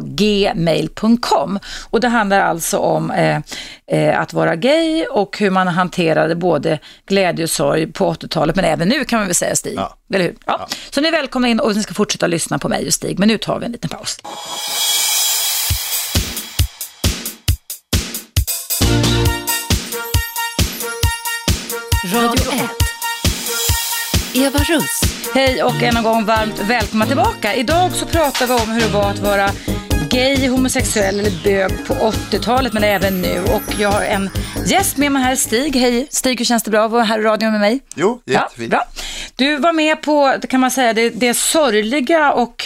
gmail.com. 0.00 1.58
Och 1.90 2.00
det 2.00 2.08
handlar 2.08 2.40
alltså 2.40 2.78
om 2.78 3.10
eh, 3.10 3.40
eh, 3.86 4.20
att 4.20 4.32
vara 4.32 4.56
gay 4.56 5.06
och 5.06 5.38
hur 5.38 5.50
man 5.50 5.68
hanterade 5.68 6.34
både 6.34 6.78
glädje 7.06 7.44
och 7.44 7.50
sorg 7.50 7.92
på 7.92 8.12
80-talet, 8.12 8.56
men 8.56 8.64
även 8.64 8.88
nu 8.88 9.04
kan 9.04 9.18
man 9.18 9.26
väl 9.26 9.34
säga 9.34 9.56
Stig. 9.56 9.74
Ja. 9.76 9.96
Eller 10.14 10.24
hur? 10.24 10.34
Ja. 10.46 10.56
ja. 10.60 10.76
Så 10.90 11.00
ni 11.00 11.08
är 11.08 11.12
välkomna 11.12 11.48
in 11.48 11.60
och 11.60 11.76
ni 11.76 11.82
ska 11.82 11.94
fortsätta 11.94 12.26
lyssna 12.26 12.58
på 12.58 12.68
mig 12.68 12.86
och 12.86 12.94
Stig, 12.94 13.18
men 13.18 13.28
nu 13.28 13.38
tar 13.38 13.58
vi 13.58 13.66
en 13.66 13.72
liten 13.72 13.90
paus. 13.90 14.18
Radio 22.04 22.52
1. 22.52 22.62
Eva 24.34 24.58
Russ. 24.58 25.00
Hej 25.34 25.62
och 25.62 25.82
än 25.82 25.96
en 25.96 26.02
gång 26.02 26.24
varmt 26.24 26.58
välkomna 26.58 27.06
tillbaka. 27.06 27.54
Idag 27.54 27.92
så 27.92 28.06
pratar 28.06 28.46
vi 28.46 28.52
om 28.52 28.70
hur 28.70 28.80
det 28.80 28.88
var 28.88 29.10
att 29.10 29.18
vara 29.18 29.50
gay, 30.10 30.48
homosexuell 30.48 31.20
eller 31.20 31.42
bög 31.44 31.86
på 31.86 31.94
80-talet 31.94 32.72
men 32.72 32.84
även 32.84 33.22
nu. 33.22 33.40
Och 33.40 33.62
jag 33.80 33.88
har 33.90 34.02
en 34.02 34.30
gäst 34.66 34.96
med 34.96 35.12
mig 35.12 35.22
här, 35.22 35.36
Stig. 35.36 35.76
Hej 35.76 36.06
Stig, 36.10 36.38
hur 36.38 36.44
känns 36.44 36.62
det 36.62 36.70
bra 36.70 36.84
att 36.84 36.90
vara 36.90 37.04
här 37.04 37.18
i 37.18 37.22
radion 37.22 37.50
med 37.52 37.60
mig? 37.60 37.80
Jo, 37.94 38.22
jättefint. 38.26 38.72
Ja, 38.72 38.84
Du 39.36 39.56
var 39.56 39.72
med 39.72 40.02
på, 40.02 40.34
kan 40.48 40.60
man 40.60 40.70
säga, 40.70 40.92
det, 40.92 41.10
det 41.10 41.34
sorgliga 41.34 42.32
och 42.32 42.64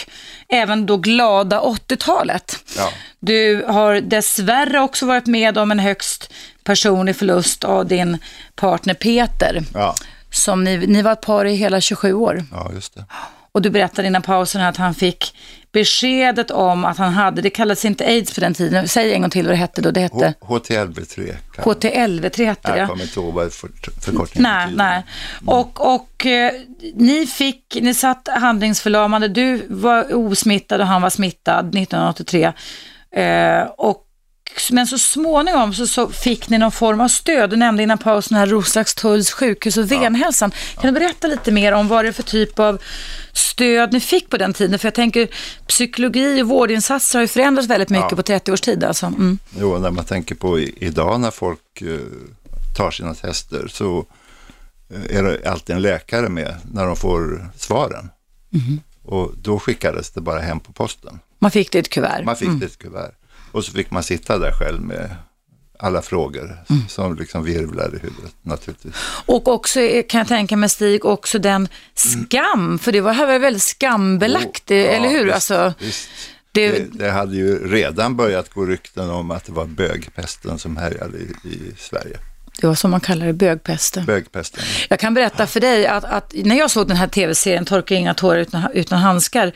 även 0.49 0.85
då 0.85 0.97
glada 0.97 1.61
80-talet. 1.61 2.59
Ja. 2.77 2.89
Du 3.19 3.65
har 3.67 4.01
dessvärre 4.01 4.79
också 4.79 5.05
varit 5.05 5.25
med 5.27 5.57
om 5.57 5.71
en 5.71 5.79
högst 5.79 6.33
personlig 6.67 7.15
förlust 7.15 7.63
av 7.63 7.85
din 7.85 8.17
partner 8.55 8.93
Peter. 8.93 9.63
Ja. 9.73 9.95
Som 10.31 10.63
ni, 10.63 10.77
ni 10.77 11.01
var 11.01 11.11
ett 11.11 11.21
par 11.21 11.45
i 11.45 11.55
hela 11.55 11.81
27 11.81 12.13
år. 12.13 12.43
Ja, 12.51 12.71
just 12.73 12.95
det. 12.95 13.05
Och 13.51 13.61
du 13.61 13.69
berättade 13.69 14.07
innan 14.07 14.21
pausen 14.21 14.61
att 14.61 14.77
han 14.77 14.93
fick 14.93 15.35
beskedet 15.71 16.51
om 16.51 16.85
att 16.85 16.97
han 16.97 17.13
hade, 17.13 17.41
det 17.41 17.49
kallades 17.49 17.85
inte 17.85 18.05
aids 18.05 18.35
på 18.35 18.41
den 18.41 18.53
tiden, 18.53 18.87
säg 18.87 19.13
en 19.13 19.21
gång 19.21 19.29
till 19.29 19.45
vad 19.45 19.53
det 19.53 19.57
hette 19.57 19.81
då, 19.81 19.91
det 19.91 19.99
hette? 19.99 20.33
HTLV3. 20.41 21.35
HTLV3 21.57 22.45
hette 22.45 22.71
det. 22.71 22.77
Jag 22.77 22.89
kommer 22.89 23.03
inte 23.03 23.19
ihåg 23.19 23.33
vad 23.33 23.53
för, 23.53 23.69
förkortningen 24.01 24.51
Nej, 24.51 24.67
nej. 24.75 25.03
Mm. 25.41 25.49
Och, 25.49 25.95
och 25.95 26.25
eh, 26.25 26.51
ni 26.95 27.27
fick, 27.27 27.77
ni 27.81 27.93
satt 27.93 28.27
handlingsförlamade, 28.27 29.27
du 29.27 29.65
var 29.69 30.15
osmittad 30.15 30.81
och 30.81 30.87
han 30.87 31.01
var 31.01 31.09
smittad 31.09 31.59
1983. 31.59 32.53
Eh, 33.11 33.63
och 33.77 34.06
men 34.71 34.87
så 34.87 34.97
småningom 34.97 35.73
så, 35.73 35.87
så, 35.87 36.09
fick 36.09 36.49
ni 36.49 36.57
någon 36.57 36.71
form 36.71 37.01
av 37.01 37.07
stöd. 37.07 37.49
Du 37.49 37.55
nämnde 37.55 37.83
innan 37.83 37.97
pausen 37.97 38.37
här 38.37 38.47
Roslagstulls 38.47 39.31
sjukhus 39.31 39.77
och 39.77 39.91
Venhälsan. 39.91 40.51
Ja. 40.75 40.81
Kan 40.81 40.93
du 40.93 40.99
berätta 40.99 41.27
lite 41.27 41.51
mer 41.51 41.71
om 41.71 41.87
vad 41.87 42.05
det 42.05 42.09
är 42.09 42.11
för 42.11 42.23
typ 42.23 42.59
av 42.59 42.81
stöd 43.33 43.93
ni 43.93 43.99
fick 43.99 44.29
på 44.29 44.37
den 44.37 44.53
tiden? 44.53 44.79
För 44.79 44.85
jag 44.85 44.93
tänker 44.93 45.27
psykologi 45.67 46.41
och 46.41 46.47
vårdinsatser 46.47 47.19
har 47.19 47.21
ju 47.23 47.27
förändrats 47.27 47.67
väldigt 47.67 47.89
mycket 47.89 48.11
ja. 48.11 48.15
på 48.15 48.23
30 48.23 48.51
års 48.51 48.61
tid. 48.61 48.83
Alltså. 48.83 49.05
Mm. 49.05 49.39
Jo, 49.59 49.77
när 49.77 49.91
man 49.91 50.05
tänker 50.05 50.35
på 50.35 50.59
idag 50.59 51.19
när 51.19 51.31
folk 51.31 51.81
uh, 51.81 51.99
tar 52.77 52.91
sina 52.91 53.13
tester 53.13 53.67
så 53.67 54.05
uh, 54.93 55.17
är 55.17 55.23
det 55.23 55.49
alltid 55.49 55.75
en 55.75 55.81
läkare 55.81 56.29
med 56.29 56.55
när 56.71 56.85
de 56.85 56.95
får 56.95 57.49
svaren. 57.57 58.09
Mm. 58.53 58.79
Och 59.03 59.31
då 59.41 59.59
skickades 59.59 60.11
det 60.11 60.21
bara 60.21 60.39
hem 60.39 60.59
på 60.59 60.71
posten. 60.73 61.19
Man 61.39 61.51
fick 61.51 61.71
det 61.71 61.77
i 61.77 61.81
ett 61.81 61.89
kuvert? 61.89 62.23
Man 62.25 62.35
fick 62.35 62.47
mm. 62.47 62.59
det 62.59 62.65
i 62.65 62.67
ett 62.67 62.77
kuvert. 62.77 63.11
Och 63.57 63.65
så 63.65 63.71
fick 63.71 63.91
man 63.91 64.03
sitta 64.03 64.37
där 64.37 64.51
själv 64.51 64.81
med 64.81 65.15
alla 65.79 66.01
frågor 66.01 66.57
mm. 66.69 66.87
som 66.87 67.15
liksom 67.15 67.43
virvlar 67.43 67.95
i 67.95 67.99
huvudet 67.99 68.35
naturligtvis. 68.41 68.93
Och 69.25 69.47
också 69.47 69.79
kan 70.07 70.17
jag 70.17 70.27
tänka 70.27 70.57
mig 70.57 70.69
Stig, 70.69 71.05
också 71.05 71.39
den 71.39 71.67
skam, 71.93 72.65
mm. 72.65 72.79
för 72.79 72.91
det 72.91 73.01
var 73.01 73.13
här 73.13 73.27
var 73.27 73.39
väldigt 73.39 73.63
skambelagt, 73.63 74.71
oh, 74.71 74.77
eller 74.77 75.09
hur? 75.09 75.23
Visst, 75.23 75.33
alltså, 75.33 75.73
visst. 75.79 76.09
Det, 76.51 76.71
det, 76.71 76.85
det, 76.91 77.11
hade 77.11 77.35
ju 77.35 77.73
redan 77.73 78.15
börjat 78.15 78.49
gå 78.49 78.65
rykten 78.65 79.09
om 79.09 79.31
att 79.31 79.45
det 79.45 79.51
var 79.51 79.65
bögpesten 79.65 80.59
som 80.59 80.77
härjade 80.77 81.17
i, 81.17 81.31
i 81.43 81.73
Sverige. 81.77 82.17
Det 82.61 82.67
var 82.67 82.75
som 82.75 82.91
man 82.91 82.99
kallar 82.99 83.25
det, 83.25 83.33
bögpesten. 83.33 84.05
Bögpesten. 84.05 84.63
Jag 84.89 84.99
kan 84.99 85.13
berätta 85.13 85.47
för 85.47 85.59
dig 85.59 85.87
att, 85.87 86.03
att 86.03 86.33
när 86.35 86.55
jag 86.55 86.71
såg 86.71 86.87
den 86.87 86.97
här 86.97 87.07
tv-serien 87.07 87.65
Torka 87.65 87.95
inga 87.95 88.13
tårar 88.13 88.39
utan, 88.39 88.63
utan 88.73 88.99
handskar, 88.99 89.51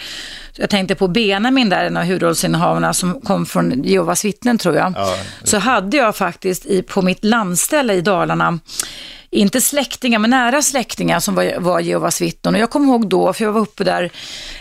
jag 0.55 0.69
tänkte 0.69 0.95
på 0.95 1.07
Benjamin 1.07 1.69
där, 1.69 1.85
en 1.85 1.97
av 1.97 2.03
huvudrollsinnehavarna 2.03 2.93
som 2.93 3.21
kom 3.21 3.45
från 3.45 3.83
Jehovas 3.83 4.25
vittnen 4.25 4.57
tror 4.57 4.75
jag, 4.75 4.93
ja, 4.95 5.17
så 5.43 5.57
hade 5.57 5.97
jag 5.97 6.15
faktiskt 6.15 6.65
i, 6.65 6.81
på 6.81 7.01
mitt 7.01 7.23
landställe 7.23 7.93
i 7.93 8.01
Dalarna 8.01 8.59
inte 9.31 9.61
släktingar, 9.61 10.19
men 10.19 10.29
nära 10.29 10.61
släktingar 10.61 11.19
som 11.19 11.35
var, 11.35 11.59
var 11.59 11.79
Jehovas 11.79 12.21
vittnen. 12.21 12.55
Och 12.55 12.61
jag 12.61 12.69
kommer 12.69 12.87
ihåg 12.87 13.09
då, 13.09 13.33
för 13.33 13.43
jag 13.43 13.51
var 13.51 13.61
uppe 13.61 13.83
där 13.83 14.11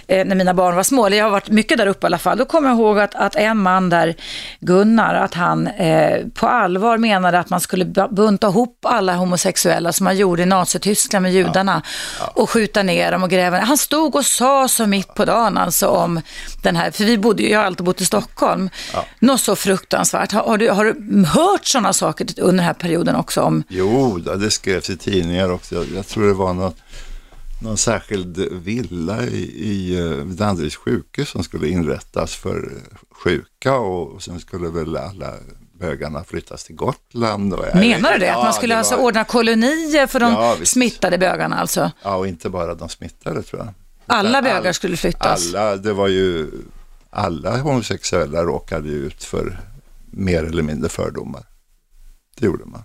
eh, 0.06 0.26
när 0.26 0.36
mina 0.36 0.54
barn 0.54 0.76
var 0.76 0.82
små, 0.82 1.06
eller 1.06 1.16
jag 1.16 1.24
har 1.24 1.30
varit 1.30 1.48
mycket 1.48 1.78
där 1.78 1.86
uppe 1.86 2.04
i 2.04 2.08
alla 2.08 2.18
fall. 2.18 2.38
Då 2.38 2.44
kommer 2.44 2.68
jag 2.68 2.78
ihåg 2.78 2.98
att, 2.98 3.14
att 3.14 3.36
en 3.36 3.58
man 3.58 3.88
där, 3.88 4.14
Gunnar, 4.60 5.14
att 5.14 5.34
han 5.34 5.66
eh, 5.66 6.26
på 6.34 6.46
allvar 6.46 6.98
menade 6.98 7.38
att 7.38 7.50
man 7.50 7.60
skulle 7.60 7.84
bunta 8.10 8.48
ihop 8.48 8.78
alla 8.84 9.14
homosexuella 9.14 9.92
som 9.92 10.04
man 10.04 10.16
gjorde 10.16 10.42
i 10.42 10.46
Nazityskland 10.46 11.22
med 11.22 11.32
judarna 11.32 11.82
ja. 11.84 12.24
Ja. 12.26 12.42
och 12.42 12.50
skjuta 12.50 12.82
ner 12.82 13.12
dem 13.12 13.22
och 13.22 13.30
gräva 13.30 13.58
Han 13.58 13.78
stod 13.78 14.16
och 14.16 14.26
sa 14.26 14.68
så 14.68 14.86
mitt 14.86 15.14
på 15.14 15.24
dagen 15.24 15.58
alltså 15.58 15.86
om 15.86 16.20
den 16.62 16.76
här, 16.76 16.90
för 16.90 17.04
vi 17.04 17.18
bodde, 17.18 17.42
jag 17.42 17.58
har 17.58 17.66
alltid 17.66 17.86
bott 17.86 18.00
i 18.00 18.04
Stockholm, 18.04 18.70
ja. 18.92 19.04
något 19.18 19.40
så 19.40 19.56
fruktansvärt. 19.56 20.32
Har, 20.32 20.42
har, 20.42 20.58
du, 20.58 20.70
har 20.70 20.84
du 20.84 21.24
hört 21.24 21.66
sådana 21.66 21.92
saker 21.92 22.26
under 22.36 22.56
den 22.56 22.64
här 22.64 22.74
perioden 22.74 23.16
också? 23.16 23.42
Om... 23.42 23.62
Jo, 23.68 24.18
det 24.18 24.50
skrevs 24.60 24.90
i 24.90 24.96
tidningar 24.96 25.50
också. 25.50 25.84
Jag, 25.94 26.06
tror 26.06 26.26
det 26.26 26.34
var 26.34 26.54
något, 26.54 26.76
någon 27.62 27.76
särskild 27.76 28.38
villa 28.52 29.22
i, 29.22 29.42
i 29.68 29.98
eh, 29.98 30.24
Danderyds 30.24 30.76
sjukhus 30.76 31.28
som 31.28 31.44
skulle 31.44 31.68
inrättas 31.68 32.34
för 32.34 32.72
sjuka 33.10 33.74
och, 33.74 34.14
och 34.14 34.22
sen 34.22 34.40
skulle 34.40 34.68
väl 34.68 34.96
alla 34.96 35.34
bögarna 35.78 36.24
flyttas 36.24 36.64
till 36.64 36.76
Gotland. 36.76 37.54
Och 37.54 37.64
Menar 37.74 38.12
du 38.12 38.18
det? 38.18 38.26
Ja, 38.26 38.38
att 38.38 38.44
man 38.44 38.52
skulle 38.52 38.76
alltså 38.76 38.96
var... 38.96 39.02
ordna 39.02 39.24
kolonier 39.24 40.06
för 40.06 40.20
de 40.20 40.32
ja, 40.32 40.56
smittade 40.64 41.18
bögarna 41.18 41.56
alltså? 41.56 41.90
Ja, 42.02 42.16
och 42.16 42.26
inte 42.26 42.50
bara 42.50 42.74
de 42.74 42.88
smittade 42.88 43.42
tror 43.42 43.62
jag. 43.62 43.74
Alla 44.06 44.42
bögar 44.42 44.66
all, 44.66 44.74
skulle 44.74 44.96
flyttas? 44.96 45.54
Alla, 45.54 45.76
det 45.76 45.92
var 45.92 46.08
ju, 46.08 46.50
alla 47.10 47.56
homosexuella 47.56 48.42
råkade 48.42 48.88
ju 48.88 48.94
ut 48.94 49.24
för 49.24 49.60
mer 50.10 50.44
eller 50.44 50.62
mindre 50.62 50.88
fördomar. 50.88 51.42
Det 52.36 52.46
gjorde 52.46 52.64
man. 52.64 52.84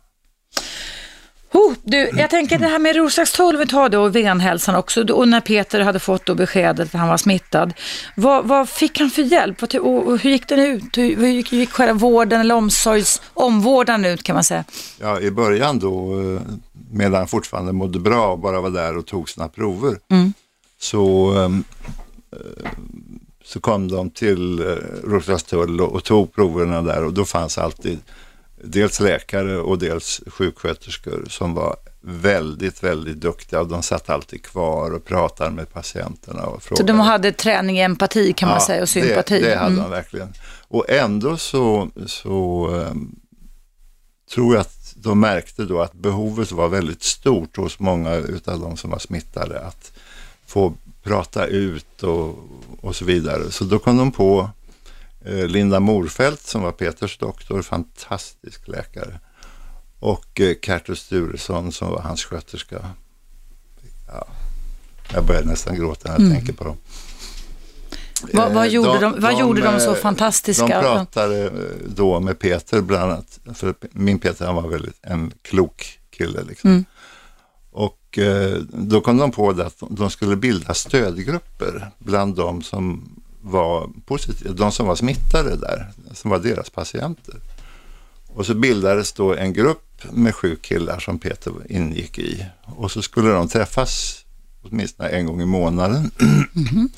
Oh, 1.56 1.74
du, 1.84 2.10
jag 2.18 2.30
tänker 2.30 2.60
det 2.60 2.68
här 2.68 2.80
med 2.80 2.96
Roslagstull, 2.96 3.58
vi 3.58 3.68
tar 3.68 3.90
då 3.90 4.08
venhälsan 4.08 4.76
också, 4.76 5.14
och 5.14 5.28
när 5.28 5.42
Peter 5.42 5.80
hade 5.80 6.00
fått 6.00 6.26
då 6.26 6.36
beskedet 6.36 6.88
att 6.88 7.00
han 7.00 7.10
var 7.10 7.18
smittad, 7.18 7.74
vad, 8.16 8.46
vad 8.46 8.70
fick 8.70 9.00
han 9.00 9.10
för 9.10 9.22
hjälp? 9.22 9.64
Och 9.64 10.20
hur 10.20 10.30
gick 10.30 10.48
den 10.48 10.60
ut? 10.60 10.98
Hur, 10.98 11.16
hur 11.16 11.28
gick, 11.28 11.54
gick 11.54 11.72
själva 11.72 11.94
vården 11.94 12.42
eller 12.42 12.56
omsorgs, 12.56 13.22
omvårdnaden 13.34 14.06
ut 14.06 14.24
kan 14.24 14.34
man 14.34 14.44
säga? 14.44 14.64
Ja, 15.00 15.20
i 15.20 15.32
början 15.32 15.80
då, 15.80 16.22
eh, 16.22 16.42
medan 16.92 17.14
han 17.14 17.28
fortfarande 17.28 17.74
mådde 17.74 18.00
bra 18.00 18.32
och 18.32 18.40
bara 18.40 18.62
var 18.62 18.70
där 18.70 18.98
och 18.98 19.06
tog 19.06 19.30
sina 19.30 19.48
prover, 19.48 19.98
mm. 20.12 20.34
så, 20.80 21.34
ehm, 21.38 21.64
eh, 22.32 22.70
så 23.44 23.60
kom 23.60 23.88
de 23.88 24.10
till 24.10 24.60
eh, 24.60 24.66
Roslagstull 25.04 25.82
och, 25.82 25.94
och 25.94 26.04
tog 26.04 26.34
proverna 26.34 26.82
där 26.82 27.04
och 27.04 27.14
då 27.14 27.26
fanns 27.26 27.58
alltid 27.58 28.00
dels 28.64 29.00
läkare 29.00 29.58
och 29.58 29.80
dels 29.80 30.22
sjuksköterskor 30.28 31.26
som 31.30 31.54
var 31.54 31.76
väldigt, 32.02 32.84
väldigt 32.84 33.18
duktiga 33.18 33.60
och 33.60 33.68
de 33.68 33.84
satt 33.84 34.10
alltid 34.10 34.44
kvar 34.44 34.94
och 34.94 35.06
pratade 35.06 35.52
med 35.52 35.74
patienterna. 35.74 36.46
Och 36.46 36.64
frågade. 36.64 36.84
Så 36.84 36.88
de 36.88 37.00
hade 37.00 37.32
träning 37.32 37.78
i 37.78 37.82
empati 37.82 38.34
kan 38.34 38.50
man 38.50 38.62
säga 38.62 38.82
och 38.82 38.90
sympati? 38.90 39.40
Det, 39.40 39.50
det 39.50 39.56
hade 39.56 39.72
mm. 39.72 39.84
de 39.84 39.92
verkligen. 39.92 40.34
Och 40.68 40.90
ändå 40.90 41.38
så, 41.38 41.90
så 42.06 42.68
um, 42.68 43.16
tror 44.34 44.54
jag 44.54 44.62
att 44.62 44.94
de 44.96 45.20
märkte 45.20 45.64
då 45.64 45.82
att 45.82 45.94
behovet 45.94 46.52
var 46.52 46.68
väldigt 46.68 47.04
stort 47.04 47.58
hos 47.58 47.80
många 47.80 48.12
av 48.46 48.60
de 48.60 48.78
som 48.78 48.90
var 48.90 49.00
smittade 49.00 49.60
att 49.60 49.92
få 50.46 50.74
prata 51.04 51.46
ut 51.46 52.04
och, 52.04 52.36
och 52.82 52.96
så 52.96 53.06
vidare. 53.06 53.52
Så 53.52 53.64
då 53.64 53.80
kom 53.80 53.98
de 53.98 54.12
på 54.12 54.50
Linda 55.26 55.80
Morfält 55.80 56.42
som 56.42 56.62
var 56.62 56.72
Peters 56.72 57.18
doktor, 57.18 57.62
fantastisk 57.62 58.68
läkare. 58.68 59.20
Och 60.00 60.42
eh, 60.42 60.56
Kertus 60.62 61.00
Sturesson 61.00 61.72
som 61.72 61.92
var 61.92 62.02
hans 62.02 62.24
sköterska. 62.24 62.90
Ja, 64.08 64.28
jag 65.14 65.26
börjar 65.26 65.44
nästan 65.44 65.76
gråta 65.76 66.10
när 66.10 66.16
jag 66.16 66.22
mm. 66.22 66.38
tänker 66.38 66.54
på 66.54 66.64
dem. 66.64 66.78
Vad, 68.34 68.54
vad, 68.54 68.66
eh, 68.66 68.74
gjorde, 68.74 68.94
de, 68.94 69.02
de, 69.02 69.22
vad 69.22 69.34
de, 69.34 69.40
gjorde 69.40 69.62
de 69.62 69.80
så 69.80 69.96
fantastiska? 69.96 70.68
De 70.68 70.82
pratade 70.82 71.52
då 71.96 72.20
med 72.20 72.40
Peter 72.40 72.82
bland 72.82 73.12
annat. 73.12 73.40
För 73.54 73.76
min 73.92 74.20
Peter 74.20 74.46
han 74.46 74.56
var 74.56 74.68
väldigt 74.68 75.00
en 75.02 75.34
klok 75.42 76.00
kille. 76.10 76.44
Liksom. 76.44 76.70
Mm. 76.70 76.86
Och 77.72 78.20
då 78.68 79.02
kom 79.02 79.18
de 79.18 79.32
på 79.32 79.50
att 79.50 79.84
de 79.90 80.10
skulle 80.10 80.36
bilda 80.36 80.74
stödgrupper 80.74 81.92
bland 82.00 82.36
de 82.36 82.62
som 82.62 83.15
var 83.46 83.90
positiva, 84.06 84.54
de 84.54 84.72
som 84.72 84.88
var 84.88 84.96
smittade 84.96 85.56
där, 85.56 85.92
som 86.14 86.32
var 86.32 86.40
deras 86.40 86.70
patienter. 86.70 87.36
Och 88.28 88.46
så 88.46 88.54
bildades 88.54 89.14
då 89.14 89.36
en 89.36 89.54
grupp 89.54 90.04
med 90.12 90.36
sju 90.36 90.56
killar 90.56 91.00
som 91.00 91.20
Peter 91.20 91.54
ingick 91.70 92.20
i. 92.20 92.46
Och 92.66 92.92
så 92.92 93.02
skulle 93.02 93.30
de 93.30 93.48
träffas 93.48 94.24
åtminstone 94.64 95.10
en 95.10 95.26
gång 95.26 95.42
i 95.42 95.46
månaden. 95.46 96.12
Mm. 96.56 96.90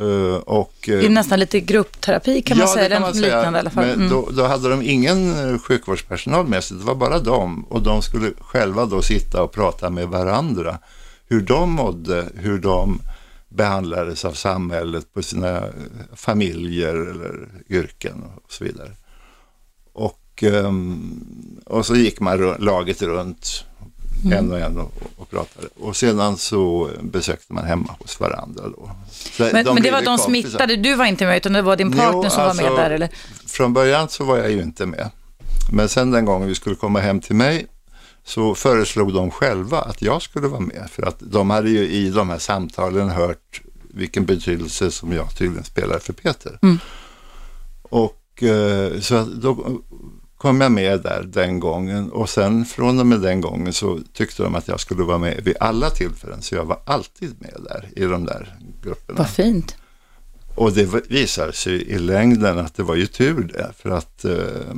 uh, 0.00 0.36
och, 0.36 0.74
det 0.86 1.06
är 1.06 1.10
nästan 1.10 1.40
lite 1.40 1.60
gruppterapi 1.60 2.42
kan 2.42 2.58
man 2.58 2.66
ja, 2.66 2.74
säga, 2.74 2.88
kan 2.88 3.02
man 3.02 3.14
säga. 3.14 3.36
liknande 3.36 3.58
i 3.58 3.60
alla 3.60 3.70
fall. 3.70 3.84
Mm. 3.84 4.08
Då, 4.08 4.28
då, 4.32 4.44
hade 4.44 4.68
de 4.68 4.82
ingen 4.82 5.58
sjukvårdspersonal 5.58 6.46
med 6.46 6.64
sig, 6.64 6.76
det 6.76 6.84
var 6.84 6.94
bara 6.94 7.18
dem. 7.18 7.66
Och 7.68 7.82
de 7.82 8.02
skulle 8.02 8.30
själva 8.40 8.86
då 8.86 9.02
sitta 9.02 9.42
och 9.42 9.52
prata 9.52 9.90
med 9.90 10.08
varandra. 10.08 10.78
Hur 11.28 11.40
de 11.40 11.70
mådde, 11.70 12.28
hur 12.34 12.58
de 12.58 13.00
behandlades 13.56 14.24
av 14.24 14.32
samhället 14.32 15.14
på 15.14 15.22
sina 15.22 15.62
familjer 16.14 16.94
eller 16.94 17.48
yrken 17.68 18.24
och 18.44 18.52
så 18.52 18.64
vidare. 18.64 18.90
Och, 19.92 20.42
ehm, 20.42 21.62
och 21.66 21.86
så 21.86 21.96
gick 21.96 22.20
man 22.20 22.56
laget 22.58 23.02
runt 23.02 23.64
mm. 24.24 24.38
en 24.38 24.52
och 24.52 24.58
en 24.58 24.78
och, 24.78 24.92
och 25.16 25.30
pratade. 25.30 25.68
Och 25.80 25.96
sedan 25.96 26.36
så 26.36 26.90
besökte 27.02 27.52
man 27.52 27.64
hemma 27.64 27.96
hos 27.98 28.20
varandra. 28.20 28.62
Då. 28.68 28.90
Men, 29.38 29.64
de 29.64 29.74
men 29.74 29.82
det 29.82 29.90
var 29.90 30.02
de 30.02 30.18
smittade, 30.18 30.76
du 30.76 30.94
var 30.94 31.04
inte 31.04 31.26
med 31.26 31.36
utan 31.36 31.52
det 31.52 31.62
var 31.62 31.76
din 31.76 31.92
partner 31.92 32.24
jo, 32.24 32.30
som 32.30 32.42
alltså, 32.42 32.62
var 32.62 32.70
med 32.70 32.84
där 32.84 32.90
eller? 32.90 33.10
Från 33.46 33.72
början 33.72 34.08
så 34.08 34.24
var 34.24 34.36
jag 34.36 34.50
ju 34.50 34.62
inte 34.62 34.86
med. 34.86 35.10
Men 35.72 35.88
sen 35.88 36.10
den 36.10 36.24
gången 36.24 36.48
vi 36.48 36.54
skulle 36.54 36.76
komma 36.76 37.00
hem 37.00 37.20
till 37.20 37.36
mig 37.36 37.66
så 38.26 38.54
föreslog 38.54 39.12
de 39.12 39.30
själva 39.30 39.80
att 39.80 40.02
jag 40.02 40.22
skulle 40.22 40.48
vara 40.48 40.60
med. 40.60 40.88
För 40.90 41.02
att 41.02 41.16
de 41.20 41.50
hade 41.50 41.70
ju 41.70 41.88
i 41.88 42.10
de 42.10 42.30
här 42.30 42.38
samtalen 42.38 43.10
hört 43.10 43.62
vilken 43.90 44.26
betydelse 44.26 44.90
som 44.90 45.12
jag 45.12 45.36
tydligen 45.36 45.64
spelar 45.64 45.98
för 45.98 46.12
Peter. 46.12 46.58
Mm. 46.62 46.78
Och 47.82 48.42
eh, 48.42 49.00
så 49.00 49.24
då 49.24 49.80
kom 50.36 50.60
jag 50.60 50.72
med 50.72 51.02
där 51.02 51.22
den 51.32 51.60
gången 51.60 52.10
och 52.10 52.28
sen 52.28 52.64
från 52.64 52.98
och 52.98 53.06
med 53.06 53.20
den 53.20 53.40
gången 53.40 53.72
så 53.72 54.00
tyckte 54.12 54.42
de 54.42 54.54
att 54.54 54.68
jag 54.68 54.80
skulle 54.80 55.02
vara 55.02 55.18
med 55.18 55.44
vid 55.44 55.56
alla 55.60 55.90
tillfällen. 55.90 56.42
Så 56.42 56.54
jag 56.54 56.64
var 56.64 56.78
alltid 56.84 57.34
med 57.38 57.60
där 57.64 57.88
i 57.96 58.04
de 58.04 58.24
där 58.24 58.58
grupperna. 58.82 59.18
Vad 59.18 59.30
fint. 59.30 59.76
Och 60.54 60.72
det 60.72 61.10
visade 61.10 61.52
sig 61.52 61.82
i 61.82 61.98
längden 61.98 62.58
att 62.58 62.74
det 62.74 62.82
var 62.82 62.94
ju 62.94 63.06
tur 63.06 63.50
det. 63.54 63.72
För 63.76 63.90
att 63.90 64.24
eh, 64.24 64.74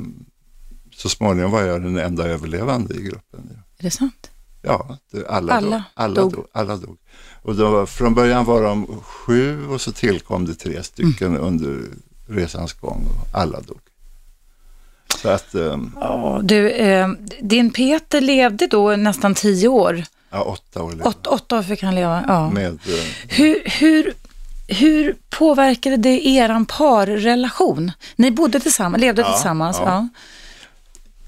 så 0.99 1.09
småningom 1.09 1.51
var 1.51 1.61
jag 1.61 1.81
den 1.81 1.97
enda 1.97 2.27
överlevande 2.27 2.95
i 2.95 3.01
gruppen. 3.01 3.63
Är 3.77 3.83
det 3.83 3.91
sant? 3.91 4.31
Ja, 4.61 4.97
alla, 5.27 5.53
alla, 5.53 5.69
dog. 5.69 5.81
alla, 5.93 6.21
dog. 6.21 6.33
dog. 6.33 6.45
alla 6.51 6.75
dog. 6.75 6.97
Och 7.41 7.55
då, 7.55 7.85
från 7.85 8.13
början 8.13 8.45
var 8.45 8.63
de 8.63 9.01
sju 9.01 9.67
och 9.67 9.81
så 9.81 9.91
tillkom 9.91 10.45
det 10.45 10.55
tre 10.55 10.83
stycken 10.83 11.27
mm. 11.27 11.41
under 11.41 11.81
resans 12.27 12.73
gång 12.73 13.05
och 13.05 13.39
alla 13.39 13.61
dog. 13.61 13.79
Så 15.21 15.29
att, 15.29 15.55
um, 15.55 15.97
oh, 15.97 16.39
du, 16.43 16.69
eh, 16.69 17.07
din 17.41 17.71
Peter 17.71 18.21
levde 18.21 18.67
då 18.67 18.95
nästan 18.95 19.35
tio 19.35 19.67
år. 19.67 20.03
Ja, 20.29 20.41
åtta 20.41 20.83
år. 20.83 21.07
Åt, 21.07 21.27
åtta 21.27 21.57
år 21.57 21.63
fick 21.63 21.83
han 21.83 21.95
leva. 21.95 22.23
Ja. 22.27 22.49
Med, 22.49 22.73
eh, 22.73 23.05
hur, 23.27 23.63
hur, 23.65 24.13
hur 24.67 25.15
påverkade 25.29 25.97
det 25.97 26.27
er 26.27 26.65
parrelation? 26.65 27.91
Ni 28.15 28.31
bodde 28.31 28.59
tillsammans, 28.59 29.01
levde 29.01 29.21
ja, 29.21 29.33
tillsammans. 29.33 29.77
Ja. 29.79 29.85
ja 29.85 30.07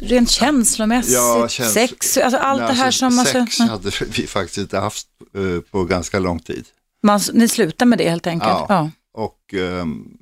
rent 0.01 0.29
känslomässigt, 0.29 1.13
ja, 1.13 1.48
käns 1.48 1.74
sex, 1.74 2.17
alltså 2.17 2.38
allt 2.39 2.62
nej, 2.62 2.70
det 2.70 2.74
här 2.74 2.86
alltså, 2.86 3.10
som... 3.10 3.25
Sex 3.25 3.38
alltså, 3.38 3.63
hade 3.63 3.91
vi 4.15 4.27
faktiskt 4.27 4.58
inte 4.58 4.77
haft 4.77 5.08
uh, 5.36 5.62
på 5.62 5.84
ganska 5.84 6.20
lång 6.20 6.39
tid. 6.39 6.65
Man, 7.03 7.20
ni 7.34 7.48
slutade 7.48 7.89
med 7.89 7.98
det 7.98 8.10
helt 8.10 8.27
enkelt? 8.27 8.51
Ja, 8.51 8.65
ja. 8.70 8.91
Och, 9.13 9.53
um, 9.53 10.17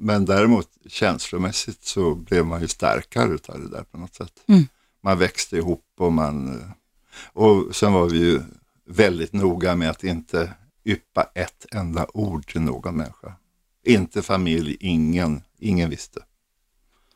men 0.00 0.24
däremot 0.24 0.68
känslomässigt 0.86 1.84
så 1.84 2.14
blev 2.14 2.46
man 2.46 2.60
ju 2.60 2.68
starkare 2.68 3.34
utav 3.34 3.60
det 3.60 3.68
där 3.68 3.82
på 3.82 3.98
något 3.98 4.14
sätt. 4.14 4.32
Mm. 4.46 4.68
Man 5.02 5.18
växte 5.18 5.56
ihop 5.56 5.84
och 5.98 6.12
man... 6.12 6.48
Eh, 6.48 6.66
och 7.32 7.76
sen 7.76 7.92
var 7.92 8.06
vi 8.06 8.18
ju 8.18 8.40
väldigt 8.86 9.32
noga 9.32 9.74
med 9.74 9.90
att 9.90 10.04
inte 10.04 10.52
yppa 10.84 11.30
ett 11.34 11.66
enda 11.72 12.06
ord 12.14 12.46
till 12.46 12.60
någon 12.60 12.96
människa. 12.96 13.32
Inte 13.84 14.22
familj, 14.22 14.76
ingen, 14.80 15.42
ingen 15.58 15.90
visste. 15.90 16.20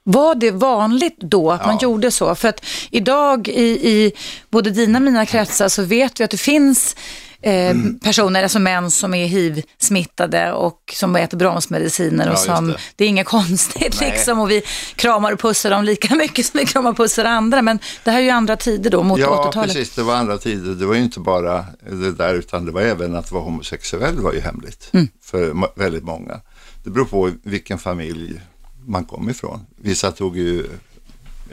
Var 0.05 0.35
det 0.35 0.51
vanligt 0.51 1.21
då 1.21 1.51
att 1.51 1.61
ja. 1.61 1.67
man 1.67 1.79
gjorde 1.79 2.11
så? 2.11 2.35
För 2.35 2.49
att 2.49 2.65
idag 2.91 3.49
i, 3.49 3.89
i 3.91 4.13
både 4.51 4.71
dina 4.71 4.99
och 4.99 5.03
mina 5.03 5.27
kretsar 5.27 5.69
så 5.69 5.83
vet 5.83 6.21
vi 6.21 6.25
att 6.25 6.31
det 6.31 6.37
finns 6.37 6.97
eh, 7.43 7.71
mm. 7.71 7.99
personer, 7.99 8.43
alltså 8.43 8.59
män 8.59 8.91
som 8.91 9.15
är 9.15 9.27
hiv-smittade 9.27 10.53
och 10.53 10.95
som 10.97 11.17
äter 11.17 11.39
bromsmediciner 11.39 12.33
och 12.33 12.39
som, 12.39 12.67
det. 12.67 12.77
det. 12.97 13.05
är 13.05 13.09
inget 13.09 13.27
konstigt 13.39 14.01
Nej. 14.01 14.11
liksom 14.11 14.41
och 14.41 14.51
vi 14.51 14.63
kramar 14.97 15.33
och 15.33 15.41
pussar 15.41 15.71
dem 15.71 15.85
lika 15.85 16.15
mycket 16.17 16.47
som 16.47 16.61
vi 16.61 16.67
kramar 16.67 16.91
och 16.91 16.97
pussar 16.97 17.25
andra 17.25 17.63
men 17.63 17.79
det 18.05 18.11
här 18.11 18.19
är 18.19 18.25
ju 18.25 18.31
andra 18.31 18.57
tider 18.57 18.91
då 18.91 19.03
mot 19.03 19.21
80-talet. 19.21 19.55
Ja 19.55 19.63
precis, 19.63 19.95
det 19.95 20.03
var 20.03 20.15
andra 20.15 20.39
tider. 20.39 20.75
Det 20.75 20.87
var 20.87 20.95
ju 20.95 21.03
inte 21.03 21.21
bara 21.21 21.65
det 21.91 22.13
där 22.13 22.35
utan 22.35 22.65
det 22.65 22.73
var 22.73 22.81
även 22.81 23.17
att 23.17 23.33
vara 23.33 23.43
homosexuell 23.43 24.21
var 24.21 24.33
ju 24.33 24.41
hemligt 24.41 24.89
mm. 24.93 25.09
för 25.23 25.55
väldigt 25.79 26.05
många. 26.05 26.41
Det 26.85 26.91
beror 26.91 27.05
på 27.05 27.31
vilken 27.43 27.79
familj 27.79 28.41
man 28.87 29.05
kom 29.05 29.31
ifrån. 29.31 29.67
Vissa 29.77 30.13
tog 30.13 30.37
ju 30.37 30.67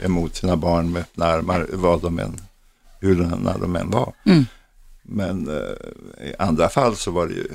emot 0.02 0.36
sina 0.36 0.56
barn 0.56 0.92
med 0.92 1.02
öppna 1.02 1.26
armar, 1.26 1.66
vad 1.72 2.02
de 2.02 2.18
än, 2.18 2.40
hur 3.00 3.14
de 3.60 3.76
än 3.76 3.90
var. 3.90 4.12
Mm. 4.26 4.46
Men 5.02 5.48
eh, 5.48 6.26
i 6.26 6.34
andra 6.38 6.68
fall 6.68 6.96
så 6.96 7.10
var 7.10 7.26
det 7.26 7.34
ju 7.34 7.48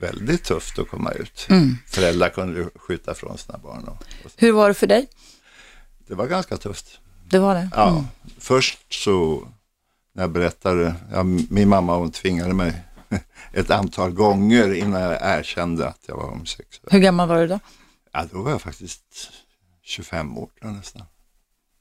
väldigt 0.00 0.44
tufft 0.44 0.78
att 0.78 0.88
komma 0.88 1.10
ut. 1.12 1.46
Mm. 1.50 1.76
Föräldrar 1.86 2.28
kunde 2.28 2.60
ju 2.60 2.70
skjuta 2.74 3.14
från 3.14 3.38
sina 3.38 3.58
barn. 3.58 3.84
Och, 3.84 3.96
och 4.24 4.30
hur 4.36 4.52
var 4.52 4.68
det 4.68 4.74
för 4.74 4.86
dig? 4.86 5.08
Det 6.06 6.14
var 6.14 6.26
ganska 6.26 6.56
tufft. 6.56 6.98
Det 7.30 7.38
var 7.38 7.54
det? 7.54 7.70
Ja. 7.74 7.88
Mm. 7.88 8.04
Först 8.38 8.94
så 9.04 9.48
när 10.14 10.22
jag 10.22 10.30
berättade, 10.30 10.94
ja, 11.12 11.22
min 11.48 11.68
mamma 11.68 11.96
hon 11.96 12.10
tvingade 12.10 12.54
mig 12.54 12.82
ett 13.52 13.70
antal 13.70 14.10
gånger 14.10 14.74
innan 14.74 15.00
jag 15.00 15.18
erkände 15.20 15.88
att 15.88 16.00
jag 16.06 16.16
var 16.16 16.28
homosexuell. 16.28 16.88
Hur 16.90 16.98
gammal 16.98 17.28
var 17.28 17.40
du 17.40 17.46
då? 17.46 17.58
Ja, 18.12 18.26
då 18.32 18.42
var 18.42 18.50
jag 18.50 18.62
faktiskt 18.62 19.32
25 19.82 20.38
år 20.38 20.50
nästan. 20.60 21.02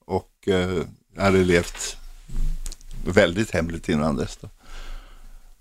Och 0.06 0.48
eh, 0.48 0.84
jag 1.16 1.24
hade 1.24 1.44
levt 1.44 1.98
väldigt 3.06 3.52
hemligt 3.52 3.90
innan 3.90 4.16
dess. 4.16 4.38
Då. 4.42 4.50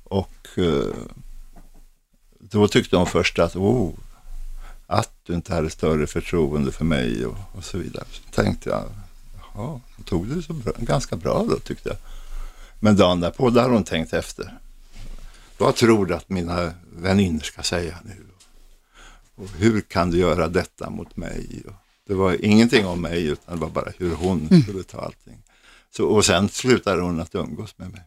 Och 0.05 0.59
eh, 0.59 0.95
då 2.39 2.69
tyckte 2.69 2.97
de 2.97 3.07
först 3.07 3.39
att, 3.39 3.57
oh, 3.57 3.95
att 4.87 5.13
du 5.23 5.35
inte 5.35 5.55
hade 5.55 5.71
större 5.71 6.07
förtroende 6.07 6.73
för 6.73 6.85
mig 6.85 7.27
och, 7.27 7.37
och 7.53 7.65
så 7.65 7.79
vidare. 7.79 8.05
Så 8.11 8.23
tänkte 8.43 8.71
jag, 8.71 8.85
Jaha, 9.35 9.81
hon 9.97 10.05
tog 10.05 10.27
det 10.27 10.43
så 10.43 10.53
bra, 10.53 10.73
ganska 10.79 11.17
bra 11.17 11.47
då 11.49 11.59
tyckte 11.59 11.89
jag. 11.89 11.99
Men 12.81 12.97
dagen 12.97 13.21
därpå, 13.21 13.51
där 13.51 13.63
hade 13.63 13.75
hon 13.75 13.85
tänkt 13.85 14.13
efter. 14.13 14.59
Vad 15.59 15.77
tror 15.77 16.07
du 16.07 16.15
att 16.15 16.29
mina 16.29 16.73
väninnor 16.93 17.41
ska 17.41 17.63
säga 17.63 17.99
nu? 18.05 18.30
Och 19.41 19.49
hur 19.59 19.81
kan 19.81 20.11
du 20.11 20.19
göra 20.19 20.49
detta 20.49 20.91
mot 20.91 21.17
mig? 21.17 21.63
Och 21.67 21.73
det 22.09 22.15
var 22.15 22.45
ingenting 22.45 22.87
om 22.87 23.01
mig 23.01 23.27
utan 23.27 23.55
det 23.55 23.61
var 23.61 23.71
bara 23.71 23.93
hur 23.99 24.15
hon 24.15 24.49
mm. 24.51 24.63
skulle 24.63 24.83
ta 24.83 25.01
allting. 25.01 25.43
Så, 25.97 26.07
och 26.07 26.25
sen 26.25 26.49
slutade 26.49 27.03
hon 27.03 27.21
att 27.21 27.35
umgås 27.35 27.79
med 27.79 27.91
mig. 27.91 28.03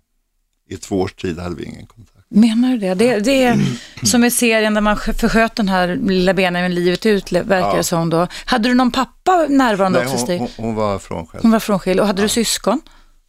I 0.70 0.78
två 0.78 1.02
års 1.02 1.14
tid 1.14 1.40
hade 1.40 1.56
vi 1.56 1.64
ingen 1.64 1.86
kontakt. 1.86 2.26
Menar 2.30 2.72
du 2.72 2.78
det? 2.78 2.94
Det, 2.94 3.20
det 3.20 3.44
är 3.44 3.60
som 4.04 4.24
i 4.24 4.32
serien 4.32 4.74
där 4.74 4.82
man 4.82 4.98
försköt 4.98 5.56
den 5.56 5.70
här 5.70 5.96
lilla 5.96 6.34
benen 6.34 6.76
livet 6.76 7.06
ut, 7.06 7.32
verkar 7.32 7.60
ja. 7.60 7.76
det 7.76 7.84
som 7.84 8.10
då. 8.10 8.28
Hade 8.46 8.70
du 8.70 8.76
någon 8.76 8.92
pappa 8.92 9.46
närvarande 9.50 10.04
Nej, 10.04 10.14
också? 10.14 10.26
Hon, 10.26 10.40
hon, 10.40 10.50
hon 10.58 10.76
var 10.76 11.00
frånskild. 11.00 11.44
Hon 11.44 11.52
var 11.52 11.60
frånskild. 11.60 12.00
Och 12.00 12.08
hade 12.08 12.22
ja. 12.22 12.26
du 12.26 12.30
syskon? 12.30 12.82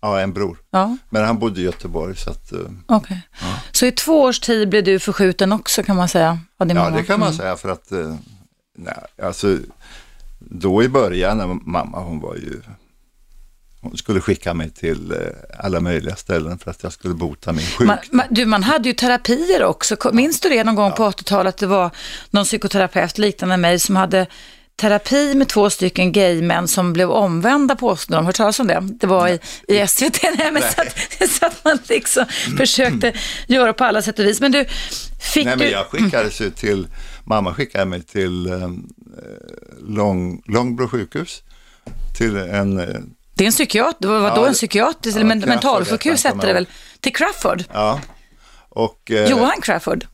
Ja, 0.04 0.20
en 0.20 0.32
bror. 0.32 0.58
Ja. 0.70 0.96
Men 1.10 1.24
han 1.24 1.38
bodde 1.38 1.60
i 1.60 1.64
Göteborg. 1.64 2.16
Så, 2.16 2.30
att, 2.30 2.52
uh, 2.52 2.96
okay. 2.96 3.16
ja. 3.40 3.46
så 3.72 3.86
i 3.86 3.92
två 3.92 4.22
års 4.22 4.40
tid 4.40 4.68
blev 4.68 4.84
du 4.84 4.98
förskjuten 4.98 5.52
också 5.52 5.82
kan 5.82 5.96
man 5.96 6.08
säga? 6.08 6.38
ja, 6.58 6.64
det 6.64 7.04
kan 7.04 7.20
man 7.20 7.28
mm. 7.28 7.38
säga 7.38 7.56
för 7.56 7.68
att 7.68 7.92
uh, 7.92 8.14
nej, 8.78 8.94
alltså, 9.22 9.58
då 10.38 10.82
i 10.82 10.88
början 10.88 11.38
när 11.38 11.46
mamma 11.46 11.98
hon 11.98 12.20
var 12.20 12.34
ju 12.34 12.62
hon 13.80 13.96
skulle 13.96 14.20
skicka 14.20 14.54
mig 14.54 14.70
till 14.70 15.12
uh, 15.12 15.18
alla 15.58 15.80
möjliga 15.80 16.16
ställen 16.16 16.58
för 16.58 16.70
att 16.70 16.82
jag 16.82 16.92
skulle 16.92 17.14
bota 17.14 17.52
min 17.52 17.66
sjukdom. 17.66 17.86
Man, 17.86 17.98
man, 18.10 18.26
du, 18.30 18.46
man 18.46 18.62
hade 18.62 18.88
ju 18.88 18.94
terapier 18.94 19.64
också. 19.64 19.96
Minns 20.12 20.40
du 20.40 20.48
det 20.48 20.64
någon 20.64 20.74
gång 20.74 20.90
ja. 20.90 20.96
på 20.96 21.10
80-talet? 21.10 21.56
Det 21.56 21.66
var 21.66 21.90
någon 22.30 22.44
psykoterapeut 22.44 23.18
liknande 23.18 23.56
mig 23.56 23.78
som 23.78 23.96
hade 23.96 24.26
terapi 24.76 25.34
med 25.34 25.48
två 25.48 25.70
stycken 25.70 26.12
gaymän 26.12 26.68
som 26.68 26.92
blev 26.92 27.10
omvända 27.10 27.76
påstådde 27.76 28.18
de. 28.18 28.26
Hört 28.26 28.36
talas 28.36 28.60
om 28.60 28.66
det? 28.66 28.88
Det 29.00 29.06
var 29.06 29.28
i, 29.28 29.38
i 29.68 29.86
SVT. 29.86 30.22
Nej, 30.38 30.52
men 30.52 30.62
så, 30.62 30.80
att, 30.80 31.30
så 31.30 31.46
att 31.46 31.64
man 31.64 31.78
liksom 31.88 32.24
försökte 32.58 33.12
göra 33.46 33.72
på 33.72 33.84
alla 33.84 34.02
sätt 34.02 34.18
och 34.18 34.24
vis. 34.24 34.40
Men 34.40 34.52
du, 34.52 34.64
fick 35.20 35.44
Nej, 35.44 35.56
du... 35.56 35.64
men 35.64 35.72
jag 35.72 35.86
skickades 35.86 36.40
ju 36.40 36.50
till, 36.50 36.86
mamma 37.24 37.54
skickade 37.54 37.84
mig 37.84 38.02
till 38.02 38.46
eh, 38.46 38.68
Lång, 39.88 40.42
Långbro 40.46 40.88
sjukhus. 40.88 41.42
Till 42.16 42.36
en... 42.36 42.78
Eh, 42.78 43.00
det 43.34 43.44
är 43.44 43.46
en 43.46 43.52
psykiat, 43.52 43.96
det 43.98 44.08
var 44.08 44.28
ja, 44.28 44.34
då 44.34 44.44
en 44.44 44.52
psykiatrisk, 44.52 45.16
ja, 45.16 45.20
eller 45.20 45.46
mentalsjukhus 45.46 46.24
hette 46.24 46.46
det 46.46 46.52
väl? 46.52 46.68
Till 47.00 47.14
Crawford? 47.14 47.64
Ja. 47.72 48.00
Och, 48.68 49.10
eh, 49.10 49.30
Johan 49.30 49.60
Crawford? 49.62 50.06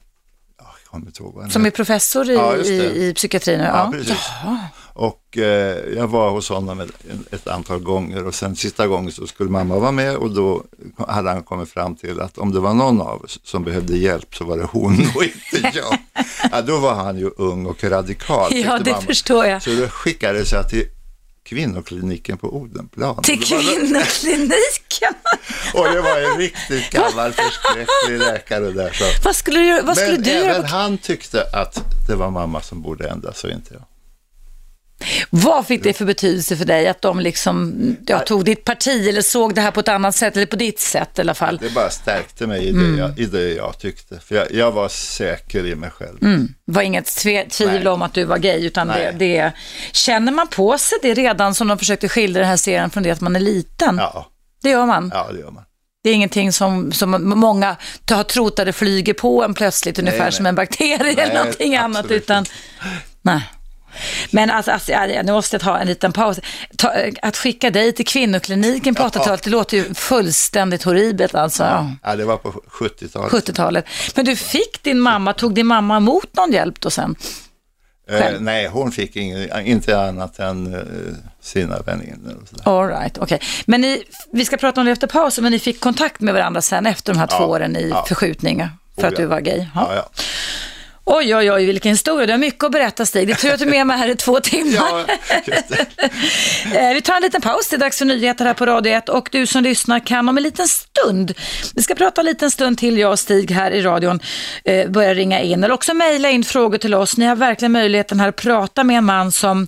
Kommer 0.91 1.07
inte 1.07 1.23
ihåg 1.23 1.53
Som 1.53 1.67
är 1.67 1.71
professor 1.71 2.31
i, 2.31 2.35
ja, 2.35 2.57
i, 2.57 3.09
i 3.09 3.15
psykiatrin? 3.15 3.61
Ja, 3.61 3.67
ja 3.67 3.91
precis. 3.93 4.31
Och 4.93 5.39
eh, 5.39 5.79
jag 5.97 6.07
var 6.07 6.31
hos 6.31 6.49
honom 6.49 6.81
ett, 6.81 6.91
ett, 7.31 7.49
antal 7.49 7.79
gånger 7.79 8.27
och 8.27 8.35
sen 8.35 8.57
sista 8.57 8.87
gången 8.87 9.13
så 9.13 9.27
skulle 9.27 9.51
mamma 9.51 9.79
vara 9.79 9.93
med 9.93 10.17
och 10.17 10.31
då 10.31 10.65
hade 11.09 11.31
han 11.31 11.43
kommit 11.43 11.71
fram 11.71 11.97
till 11.97 12.21
att 12.21 12.39
om 12.39 12.53
det 12.53 12.61
var 12.61 12.75
någon 12.75 13.01
av 13.01 13.23
oss 13.23 13.41
som 13.45 13.65
behövde 13.65 13.97
hjälp 13.97 14.35
så 14.35 14.45
var 14.45 14.57
det 14.57 14.65
hon 14.73 14.93
och 15.15 15.25
inte 15.25 15.73
jag. 15.79 15.99
ja, 16.53 16.63
då 16.63 16.79
var 16.79 16.95
han 16.95 17.19
ju 17.19 17.31
ung 17.37 17.67
och 17.67 17.85
radikal. 17.85 18.49
Ja, 18.51 18.79
det 18.79 18.91
mamma. 18.91 19.03
förstår 19.03 19.47
jag. 19.47 19.63
Så 19.63 19.71
då 19.71 19.89
skickades 19.89 20.53
jag 20.53 20.69
till 20.69 20.85
kvinnokliniken 21.51 22.39
på 22.39 22.57
Odenplan. 22.57 23.23
Till 23.23 23.45
kvinnokliniken? 23.45 25.15
och 25.75 25.85
det 25.85 26.01
var 26.01 26.33
en 26.33 26.39
riktigt 26.39 26.91
gammal 26.91 27.33
förskräcklig 27.33 28.19
läkare 28.19 28.71
där. 28.71 28.91
Så. 28.93 29.05
Vad 29.25 29.37
skulle 29.37 29.59
du, 29.61 29.83
vad 29.83 29.97
skulle 29.97 30.13
Men 30.13 30.23
du 30.23 30.31
även 30.31 30.49
göra? 30.49 30.67
han 30.67 30.99
tyckte 30.99 31.43
att 31.53 31.83
det 32.09 32.15
var 32.17 32.31
mamma 32.31 32.61
som 32.61 32.83
borde 32.83 33.09
ändras 33.09 33.45
och 33.45 33.51
inte 33.51 33.75
jag. 33.75 33.83
Vad 35.31 35.67
fick 35.67 35.83
det 35.83 35.93
för 35.93 36.05
betydelse 36.05 36.57
för 36.57 36.65
dig 36.65 36.89
att 36.89 37.03
de 37.03 37.21
liksom, 37.21 37.75
ja, 38.07 38.19
tog 38.19 38.45
ditt 38.45 38.65
parti 38.65 39.09
eller 39.09 39.23
såg 39.23 39.55
det 39.55 39.61
här 39.61 39.71
på 39.71 39.81
ett 39.81 39.89
annat 39.89 40.17
sätt 40.17 40.37
eller 40.37 40.47
på 40.47 40.57
ditt 40.57 40.81
sätt 40.81 41.19
i 41.19 41.21
alla 41.21 41.35
fall? 41.35 41.59
Det 41.63 41.75
bara 41.75 41.91
stärkte 41.91 42.47
mig 42.47 42.65
i 42.65 42.73
det, 42.73 42.79
Mm. 42.79 42.99
jag, 42.99 43.19
i 43.19 43.25
det 43.27 43.55
jag 43.55 43.79
tyckte. 43.79 44.21
För 44.21 44.35
jag, 44.35 44.53
jag 44.53 44.73
var 44.73 44.89
säker 44.89 45.67
i 45.67 45.75
mig 45.75 45.91
själv. 45.91 46.19
Mm. 46.23 46.49
Det 46.67 46.73
var 46.73 46.83
inget 46.83 47.07
tvivel 47.51 47.83
Nej. 47.85 47.89
om 47.89 48.03
att 48.03 48.15
du 48.15 48.25
var 48.25 48.39
gay, 48.39 48.67
utan 48.67 48.87
det, 48.89 48.95
Nej. 48.95 49.15
det... 49.19 49.53
Känner 49.93 50.33
man 50.33 50.47
på 50.49 50.79
sig 50.79 50.99
det 51.03 51.15
redan 51.15 51.55
som 51.55 51.69
de 51.69 51.79
försökte 51.79 52.09
skildra 52.09 52.41
den 52.41 52.49
här 52.49 52.57
serien 52.57 52.91
från 52.91 53.03
det 53.03 53.11
att 53.11 53.21
man 53.21 53.37
är 53.37 53.41
liten? 53.41 53.97
Ja, 53.99 54.27
Det 54.63 54.71
gör 54.71 54.87
man. 54.87 55.11
ja, 55.15 55.29
det 55.33 55.39
gör 55.41 55.51
man. 55.51 55.63
Det 56.03 56.11
är 56.11 56.15
ingenting 56.15 56.53
som, 56.53 56.93
som 56.93 57.11
många 57.39 57.77
har 58.11 58.25
trott 58.25 58.59
att 58.59 58.67
det 58.67 58.73
flyger 58.73 59.15
på 59.15 59.45
en 59.45 59.55
plötsligt, 59.55 59.99
ungefär 59.99 60.23
nej. 60.25 60.33
som 60.33 60.47
en 60.47 60.55
bakterie 60.55 60.95
eller 61.13 61.27
Nej, 61.27 61.35
någonting 61.35 61.77
annat. 61.77 62.11
Utan, 62.11 62.45
nej. 63.23 63.43
Men 64.31 64.51
alltså, 64.51 64.71
alltså, 64.71 64.93
nu 65.25 65.33
måste 65.33 65.55
jag 65.55 65.63
ta 65.63 65.79
en 65.79 65.87
liten 65.87 66.13
paus. 66.13 66.41
Ta, 66.77 66.93
att 67.23 67.37
skicka 67.37 67.71
dig 67.71 67.93
till 67.93 68.07
kvinnokliniken 68.07 68.95
på 68.95 69.03
80-talet, 69.03 69.43
det 69.43 69.51
låter 69.51 69.77
ju 69.77 69.95
fullständigt 69.95 70.83
horribelt 70.83 71.35
alltså. 71.35 71.63
Ja. 71.63 71.91
Ja, 72.03 72.17
det 72.17 72.25
var 72.25 72.37
på 72.37 72.51
70-talet. 72.51 73.33
70-talet. 73.33 73.85
Men 74.17 74.25
du 74.25 74.37
fick 74.37 74.83
din 74.83 75.01
mamma, 75.01 75.33
tog 75.33 75.55
din 75.55 75.67
mamma 75.67 75.97
emot 75.97 76.37
någon 76.37 76.53
hjälp 76.53 76.81
då 76.81 76.91
sen? 76.91 77.17
Eh, 78.11 78.41
nej, 78.41 78.67
hon 78.67 78.93
fick 78.93 79.17
ingen, 79.17 79.67
inte 79.67 80.01
annat 80.01 80.39
än 80.39 80.75
eh, 80.75 80.81
sina 81.41 81.79
väninnor 81.79 82.39
och 82.43 82.49
sådär. 82.49 82.81
All 82.81 82.89
right, 82.89 83.19
okej. 83.19 83.41
Men 83.67 83.81
ni, 83.81 84.03
vi 84.33 84.45
ska 84.45 84.57
prata 84.57 84.81
om 84.81 84.87
det 84.87 84.93
efter 84.93 85.07
pausen, 85.07 85.43
men 85.45 85.53
ni 85.53 85.59
fick 85.59 85.81
kontakt 85.81 86.21
med 86.21 86.35
varandra 86.35 86.63
sen 86.63 86.87
efter 86.87 87.13
de 87.13 87.19
här 87.19 87.29
Ja, 87.31 87.39
två 87.39 87.45
åren 87.45 87.77
i 87.77 87.89
ja. 87.89 88.05
förskjutningar 88.09 88.71
för 88.95 89.03
Oh, 89.03 89.09
att 89.09 89.17
du 89.17 89.27
var 89.27 89.41
gay? 89.41 89.67
Ja, 89.75 89.95
ja. 89.95 90.11
Oj, 91.13 91.35
oj, 91.37 91.53
oj, 91.53 91.67
vilken 91.67 91.91
historia. 91.91 92.27
Du 92.27 92.33
har 92.33 92.39
mycket 92.39 92.65
att 92.65 92.73
berätta, 92.73 93.07
Stig. 93.07 93.27
Det 93.27 93.33
är 93.33 93.37
tur 93.37 93.53
att 93.53 93.59
du 93.59 93.65
är 93.65 93.71
med 93.71 93.87
mig 93.87 93.99
här 93.99 94.09
i 94.09 94.17
två 94.17 94.41
timmar. 94.41 95.07
ja. 95.07 95.17
Eh, 96.75 96.95
Vi 96.95 97.01
tar 97.03 97.17
en 97.17 97.23
liten 97.23 97.41
paus, 97.41 97.69
det 97.69 97.77
är 97.77 97.81
dags 97.81 97.99
för 97.99 98.05
nyheter 98.05 98.45
här 98.45 98.55
på 98.55 98.67
Radio 98.67 98.93
1 98.93 99.09
och 99.09 99.29
du 99.33 99.47
som 99.47 99.63
lyssnar 99.63 100.07
kan 100.07 100.29
om 100.29 100.37
en 100.37 100.43
liten 100.43 100.69
stund, 100.69 101.35
vi 101.75 101.83
ska 101.83 101.95
prata 101.95 102.21
en 102.21 102.27
liten 102.27 102.51
stund 102.51 102.79
till 102.79 102.99
jag 102.99 103.11
och 103.13 103.19
Stig 103.19 103.51
här 103.51 103.71
i 103.71 103.83
radion, 103.83 104.21
eh, 104.65 104.89
börja 104.91 105.15
ringa 105.15 105.41
in 105.41 105.65
eller 105.65 105.75
också 105.75 105.95
mejla 105.95 106.31
in 106.31 106.45
frågor 106.45 106.79
till 106.79 106.95
oss. 106.95 107.17
Ni 107.17 107.27
har 107.27 107.37
verkligen 107.37 107.73
möjligheten 107.73 108.21
här 108.21 108.29
att 108.29 108.37
prata 108.37 108.85
med 108.85 108.99
en 108.99 109.05
man 109.05 109.33
som 109.33 109.67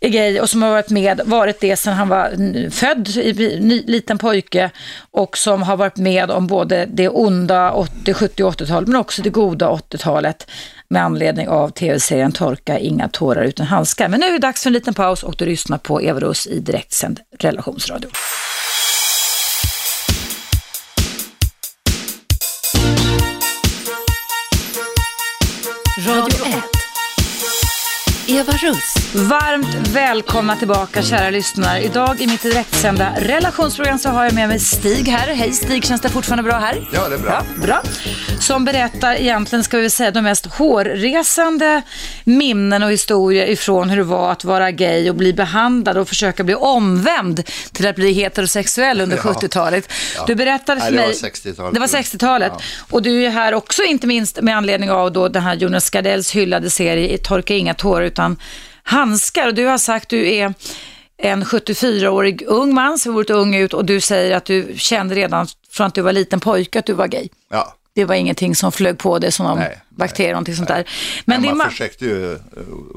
gay 0.00 0.40
och 0.40 0.50
som 0.50 0.62
har 0.62 0.70
varit 0.70 0.90
med, 0.90 1.20
varit 1.24 1.60
det 1.60 1.76
sedan 1.76 1.94
han 1.94 2.08
var 2.08 2.70
född, 2.70 3.08
i, 3.08 3.58
ny, 3.60 3.82
liten 3.86 4.18
pojke 4.18 4.70
och 5.10 5.38
som 5.38 5.62
har 5.62 5.76
varit 5.76 5.96
med 5.96 6.30
om 6.30 6.46
både 6.46 6.86
det 6.86 7.08
onda 7.08 7.72
80, 7.72 8.14
70 8.14 8.44
och 8.44 8.52
80-talet 8.52 8.88
men 8.88 9.00
också 9.00 9.22
det 9.22 9.30
goda 9.30 9.70
80-talet 9.70 10.50
med 10.88 11.02
anledning 11.02 11.48
av 11.48 11.68
tv-serien 11.68 12.32
Torka 12.32 12.78
inga 12.78 13.08
tårar 13.08 13.42
utan 13.42 13.66
handskar. 13.66 14.08
Men 14.08 14.20
nu 14.20 14.26
är 14.26 14.32
det 14.32 14.38
dags 14.38 14.62
för 14.62 14.70
en 14.70 14.74
liten 14.74 14.94
paus 14.94 15.22
och 15.22 15.34
du 15.38 15.46
lyssnar 15.46 15.78
på 15.78 16.02
Eva 16.02 16.20
Russ 16.20 16.46
i 16.46 16.60
direktsänd 16.60 17.20
relationsradio. 17.38 18.10
Eva 28.38 28.52
Russ. 28.52 29.14
Varmt 29.14 29.88
välkomna 29.88 30.56
tillbaka 30.56 31.02
kära 31.02 31.30
lyssnare. 31.30 31.82
Idag 31.82 32.20
i 32.20 32.26
mitt 32.26 32.42
direktsända 32.42 33.12
relationsprogram 33.18 33.98
så 33.98 34.08
har 34.08 34.24
jag 34.24 34.32
med 34.34 34.48
mig 34.48 34.60
Stig 34.60 35.08
här. 35.08 35.34
Hej 35.34 35.52
Stig, 35.52 35.84
känns 35.84 36.00
det 36.00 36.08
fortfarande 36.08 36.42
bra 36.42 36.58
här? 36.58 36.88
Ja, 36.92 37.08
det 37.08 37.14
är 37.14 37.18
bra. 37.18 37.44
Ja, 37.56 37.62
bra. 37.62 37.82
Som 38.40 38.64
berättar 38.64 39.14
egentligen, 39.14 39.64
ska 39.64 39.78
vi 39.78 39.90
säga, 39.90 40.10
de 40.10 40.22
mest 40.22 40.46
hårresande 40.46 41.82
minnen 42.24 42.82
och 42.82 42.92
historier 42.92 43.46
ifrån 43.46 43.90
hur 43.90 43.96
det 43.96 44.02
var 44.02 44.32
att 44.32 44.44
vara 44.44 44.70
gay 44.70 45.10
och 45.10 45.16
bli 45.16 45.32
behandlad 45.32 45.98
och 45.98 46.08
försöka 46.08 46.44
bli 46.44 46.54
omvänd 46.54 47.42
till 47.72 47.86
att 47.86 47.96
bli 47.96 48.12
heterosexuell 48.12 49.00
under 49.00 49.16
Ja. 49.16 49.22
70-talet. 49.22 49.92
Du 50.26 50.34
berättade 50.34 50.80
för 50.80 50.90
Nej, 50.90 51.00
det 51.00 51.00
var 51.00 51.22
mig... 51.22 51.32
60-talet. 51.32 51.74
Det 51.74 51.80
var 51.80 51.86
60-talet. 51.86 52.52
Och 52.90 53.02
du 53.02 53.24
är 53.24 53.30
här 53.30 53.54
också, 53.54 53.82
inte 53.82 54.06
minst 54.06 54.40
med 54.42 54.56
anledning 54.56 54.90
av 54.90 55.12
då 55.12 55.28
den 55.28 55.42
här 55.42 55.54
Jonas 55.54 55.90
Gardells 55.90 56.30
hyllade 56.30 56.70
serie 56.70 57.18
Torka 57.18 57.54
inga 57.54 57.74
tårar 57.74 58.04
utan 58.04 58.27
handskar. 58.82 59.48
Och 59.48 59.54
du 59.54 59.66
har 59.66 59.78
sagt 59.78 60.04
att 60.04 60.10
du 60.10 60.34
är 60.34 60.54
en 61.22 61.44
74-årig 61.44 62.42
ung 62.46 62.74
man 62.74 62.98
som 62.98 63.12
har 63.12 63.16
varit 63.16 63.30
ung 63.30 63.54
ut 63.54 63.74
och 63.74 63.84
du 63.84 64.00
säger 64.00 64.36
att 64.36 64.44
du 64.44 64.74
kände 64.76 65.14
redan 65.14 65.46
från 65.70 65.86
att 65.86 65.94
du 65.94 66.02
var 66.02 66.12
liten 66.12 66.40
pojke 66.40 66.78
att 66.78 66.86
du 66.86 66.92
var 66.92 67.06
gay. 67.06 67.28
Ja. 67.50 67.74
Det 67.98 68.04
var 68.04 68.14
ingenting 68.14 68.54
som 68.56 68.72
flög 68.72 68.98
på 68.98 69.18
dig 69.18 69.32
som 69.32 69.46
någon 69.46 69.58
Nej, 69.58 69.78
bakterie 69.90 70.36
eller 70.36 70.54
sånt 70.54 70.68
där. 70.68 70.84
Men 71.24 71.42
Men 71.42 71.56
man 71.58 71.66
ma- 71.66 71.70
försökte 71.70 72.04
ju 72.04 72.38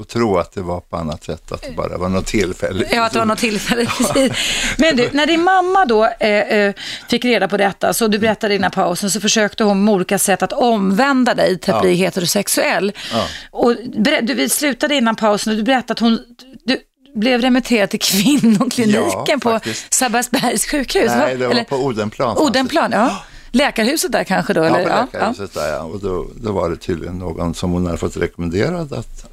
att 0.00 0.08
tro 0.08 0.38
att 0.38 0.52
det 0.52 0.60
var 0.62 0.80
på 0.80 0.96
annat 0.96 1.24
sätt, 1.24 1.52
att 1.52 1.62
det 1.62 1.72
bara 1.76 1.98
var 1.98 2.08
något 2.08 2.26
tillfälle. 2.26 2.86
Ja, 2.92 3.04
att 3.04 3.12
det 3.12 3.18
var 3.18 3.26
något 3.26 3.38
tillfälle. 3.38 3.86
precis. 3.98 4.32
Men 4.78 4.96
du, 4.96 5.08
när 5.12 5.26
din 5.26 5.42
mamma 5.44 5.84
då 5.84 6.04
eh, 6.20 6.30
eh, 6.30 6.74
fick 7.08 7.24
reda 7.24 7.48
på 7.48 7.56
detta, 7.56 7.94
så 7.94 8.08
du 8.08 8.18
berättade 8.18 8.54
innan 8.54 8.70
pausen, 8.70 9.10
så 9.10 9.20
försökte 9.20 9.64
hon 9.64 9.84
med 9.84 9.94
olika 9.94 10.18
sätt 10.18 10.42
att 10.42 10.52
omvända 10.52 11.34
dig 11.34 11.58
till 11.58 11.72
att 11.72 11.76
Ja. 11.76 11.82
bli 11.82 11.94
heterosexuell. 11.94 12.92
Ja. 13.12 13.24
Och 13.50 13.76
du, 14.22 14.34
vi 14.34 14.48
slutade 14.48 14.94
innan 14.94 15.16
pausen 15.16 15.50
och 15.52 15.56
du 15.56 15.62
berättade 15.62 15.92
att 15.92 15.98
hon 15.98 16.18
du, 16.64 16.78
blev 17.14 17.40
remitterad 17.40 17.90
till 17.90 18.00
kvinnokliniken 18.00 19.40
Ja, 19.44 19.58
på. 19.58 19.60
Sabbatsbergs 19.90 20.66
sjukhus. 20.66 21.10
Nej, 21.16 21.36
det 21.36 21.46
var 21.46 21.54
Eller- 21.54 21.64
på 21.64 21.76
Odenplan. 21.76 22.36
fanns 22.36 22.48
Odenplan, 22.48 22.92
ja. 22.92 23.24
Läkarhuset 23.52 24.12
där 24.12 24.24
kanske 24.24 24.52
då? 24.52 24.60
Ja, 24.64 24.66
eller? 24.78 24.82
på 24.82 24.88
läkarhuset 25.12 25.54
där 25.54 25.68
ja. 25.72 25.80
Och 25.82 26.00
då, 26.00 26.26
då 26.36 26.52
var 26.52 26.70
det 26.70 26.76
tydligen 26.76 27.18
någon 27.18 27.54
som 27.54 27.70
hon 27.70 27.86
hade 27.86 27.98
fått 27.98 28.16
rekommenderad 28.16 28.92
att 28.92 29.26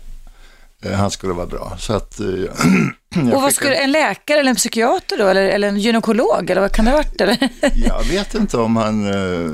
eh, 0.83 0.91
han 0.91 1.11
skulle 1.11 1.33
vara 1.33 1.45
bra. 1.47 1.75
Så 1.79 1.93
att... 1.93 2.19
Eh, 2.19 2.25
Och 3.33 3.41
vad 3.41 3.53
skulle, 3.53 3.75
en- 3.75 3.83
en 3.83 3.91
läkare 3.91 4.39
eller 4.39 4.49
en 4.49 4.55
psykiater 4.55 5.17
då? 5.17 5.27
Eller, 5.27 5.41
eller 5.41 5.67
en 5.67 5.77
gynekolog? 5.79 6.49
Eller 6.49 6.61
vad 6.61 6.71
kan 6.71 6.85
det 6.85 6.91
ha 6.91 6.97
varit? 6.97 7.21
Eller? 7.21 7.49
Jag 7.87 8.03
vet 8.03 8.35
inte 8.35 8.57
om 8.57 8.75
han... 8.75 9.07
Eh, 9.13 9.51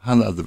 han 0.00 0.22
hade... 0.22 0.44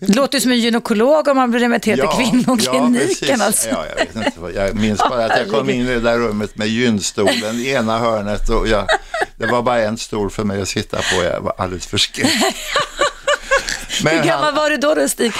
Det 0.00 0.14
låter 0.16 0.40
som 0.40 0.50
en 0.50 0.58
gynekolog 0.58 1.28
om 1.28 1.36
man 1.36 1.50
blir 1.50 1.60
remitterad 1.60 1.98
till 2.10 2.30
kvinnokliniken. 2.30 2.94
precis. 2.94 3.40
alltså. 3.40 3.68
Ja, 3.68 3.84
jag 3.88 3.94
vet 4.06 4.16
inte. 4.16 4.32
vad- 4.40 4.52
Jag 4.54 4.74
minns 4.74 4.98
bara 4.98 5.24
att 5.24 5.38
jag 5.38 5.50
kom 5.50 5.70
in 5.70 5.80
i 5.80 5.84
det 5.94 6.00
där 6.00 6.18
rummet 6.18 6.56
med 6.56 6.68
gynstolen 6.68 7.56
i 7.56 7.68
ena 7.70 7.98
hörnet 7.98 8.48
och 8.48 8.68
jag, 8.68 8.86
det 9.36 9.46
var 9.46 9.62
bara 9.62 9.80
en 9.82 9.98
stol 9.98 10.30
för 10.30 10.44
mig 10.44 10.62
att 10.62 10.68
sitta 10.68 10.96
på. 10.96 11.22
Jag 11.24 11.40
var 11.40 11.54
alldeles 11.58 11.86
förskräckt. 11.86 12.32
Hur 14.04 14.10
gammal 14.24 14.44
han, 14.44 14.54
var 14.54 14.70
du 14.70 14.76
då, 14.76 14.94
då 14.94 15.08
Stig? 15.08 15.32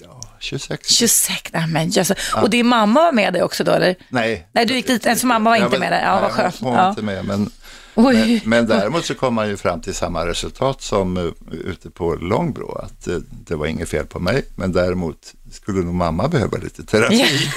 ja, 0.00 0.20
26. 0.40 0.88
26, 0.90 1.42
nej 1.52 1.66
men 1.66 1.90
jösses. 1.90 2.18
Och 2.42 2.50
din 2.50 2.66
mamma 2.66 3.02
var 3.04 3.12
med 3.12 3.32
dig 3.32 3.42
också 3.42 3.64
då 3.64 3.72
eller? 3.72 3.96
Nej. 4.08 4.46
Nej, 4.52 4.66
du 4.66 4.74
gick 4.74 4.86
dit, 4.86 5.06
alltså 5.06 5.26
mamma 5.26 5.50
var 5.50 5.56
Jag 5.56 5.66
inte 5.66 5.78
med 5.78 5.92
dig. 5.92 6.02
Ja, 6.04 6.20
vad 6.20 6.30
skönt. 6.32 6.60
Hon, 6.60 6.72
var 6.74 6.82
Ja. 6.82 6.88
inte 6.90 7.02
med, 7.02 7.24
men. 7.24 7.50
Men, 7.94 8.40
men 8.44 8.66
däremot 8.66 9.04
så 9.04 9.14
kom 9.14 9.34
man 9.34 9.48
ju 9.48 9.56
fram 9.56 9.80
till 9.80 9.94
samma 9.94 10.26
resultat 10.26 10.82
som 10.82 11.16
uh, 11.16 11.32
ute 11.50 11.90
på 11.90 12.14
Långbro, 12.14 12.78
att 12.78 13.08
uh, 13.08 13.18
det 13.46 13.54
var 13.54 13.66
inget 13.66 13.88
fel 13.88 14.06
på 14.06 14.20
mig, 14.20 14.42
men 14.56 14.72
däremot 14.72 15.34
skulle 15.52 15.80
nog 15.80 15.94
mamma 15.94 16.28
behöva 16.28 16.58
lite 16.58 16.84
terapi. 16.84 17.50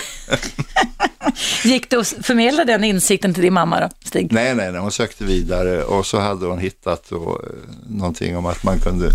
Gick 1.64 1.90
du 1.90 1.98
och 1.98 2.08
förmedlade 2.08 2.72
den 2.72 2.84
insikten 2.84 3.34
till 3.34 3.44
din 3.44 3.54
mamma 3.54 3.80
då, 3.80 3.90
Stig? 4.06 4.32
Nej, 4.32 4.56
nej, 4.56 4.72
nej, 4.72 4.82
hon 4.82 4.92
sökte 4.92 5.24
vidare 5.24 5.84
och 5.84 6.06
så 6.06 6.20
hade 6.20 6.46
hon 6.46 6.60
hittat 6.60 7.04
då, 7.10 7.42
eh, 7.44 7.50
någonting 7.90 8.38
om 8.38 8.46
att 8.46 8.64
man 8.64 8.80
kunde 8.80 9.10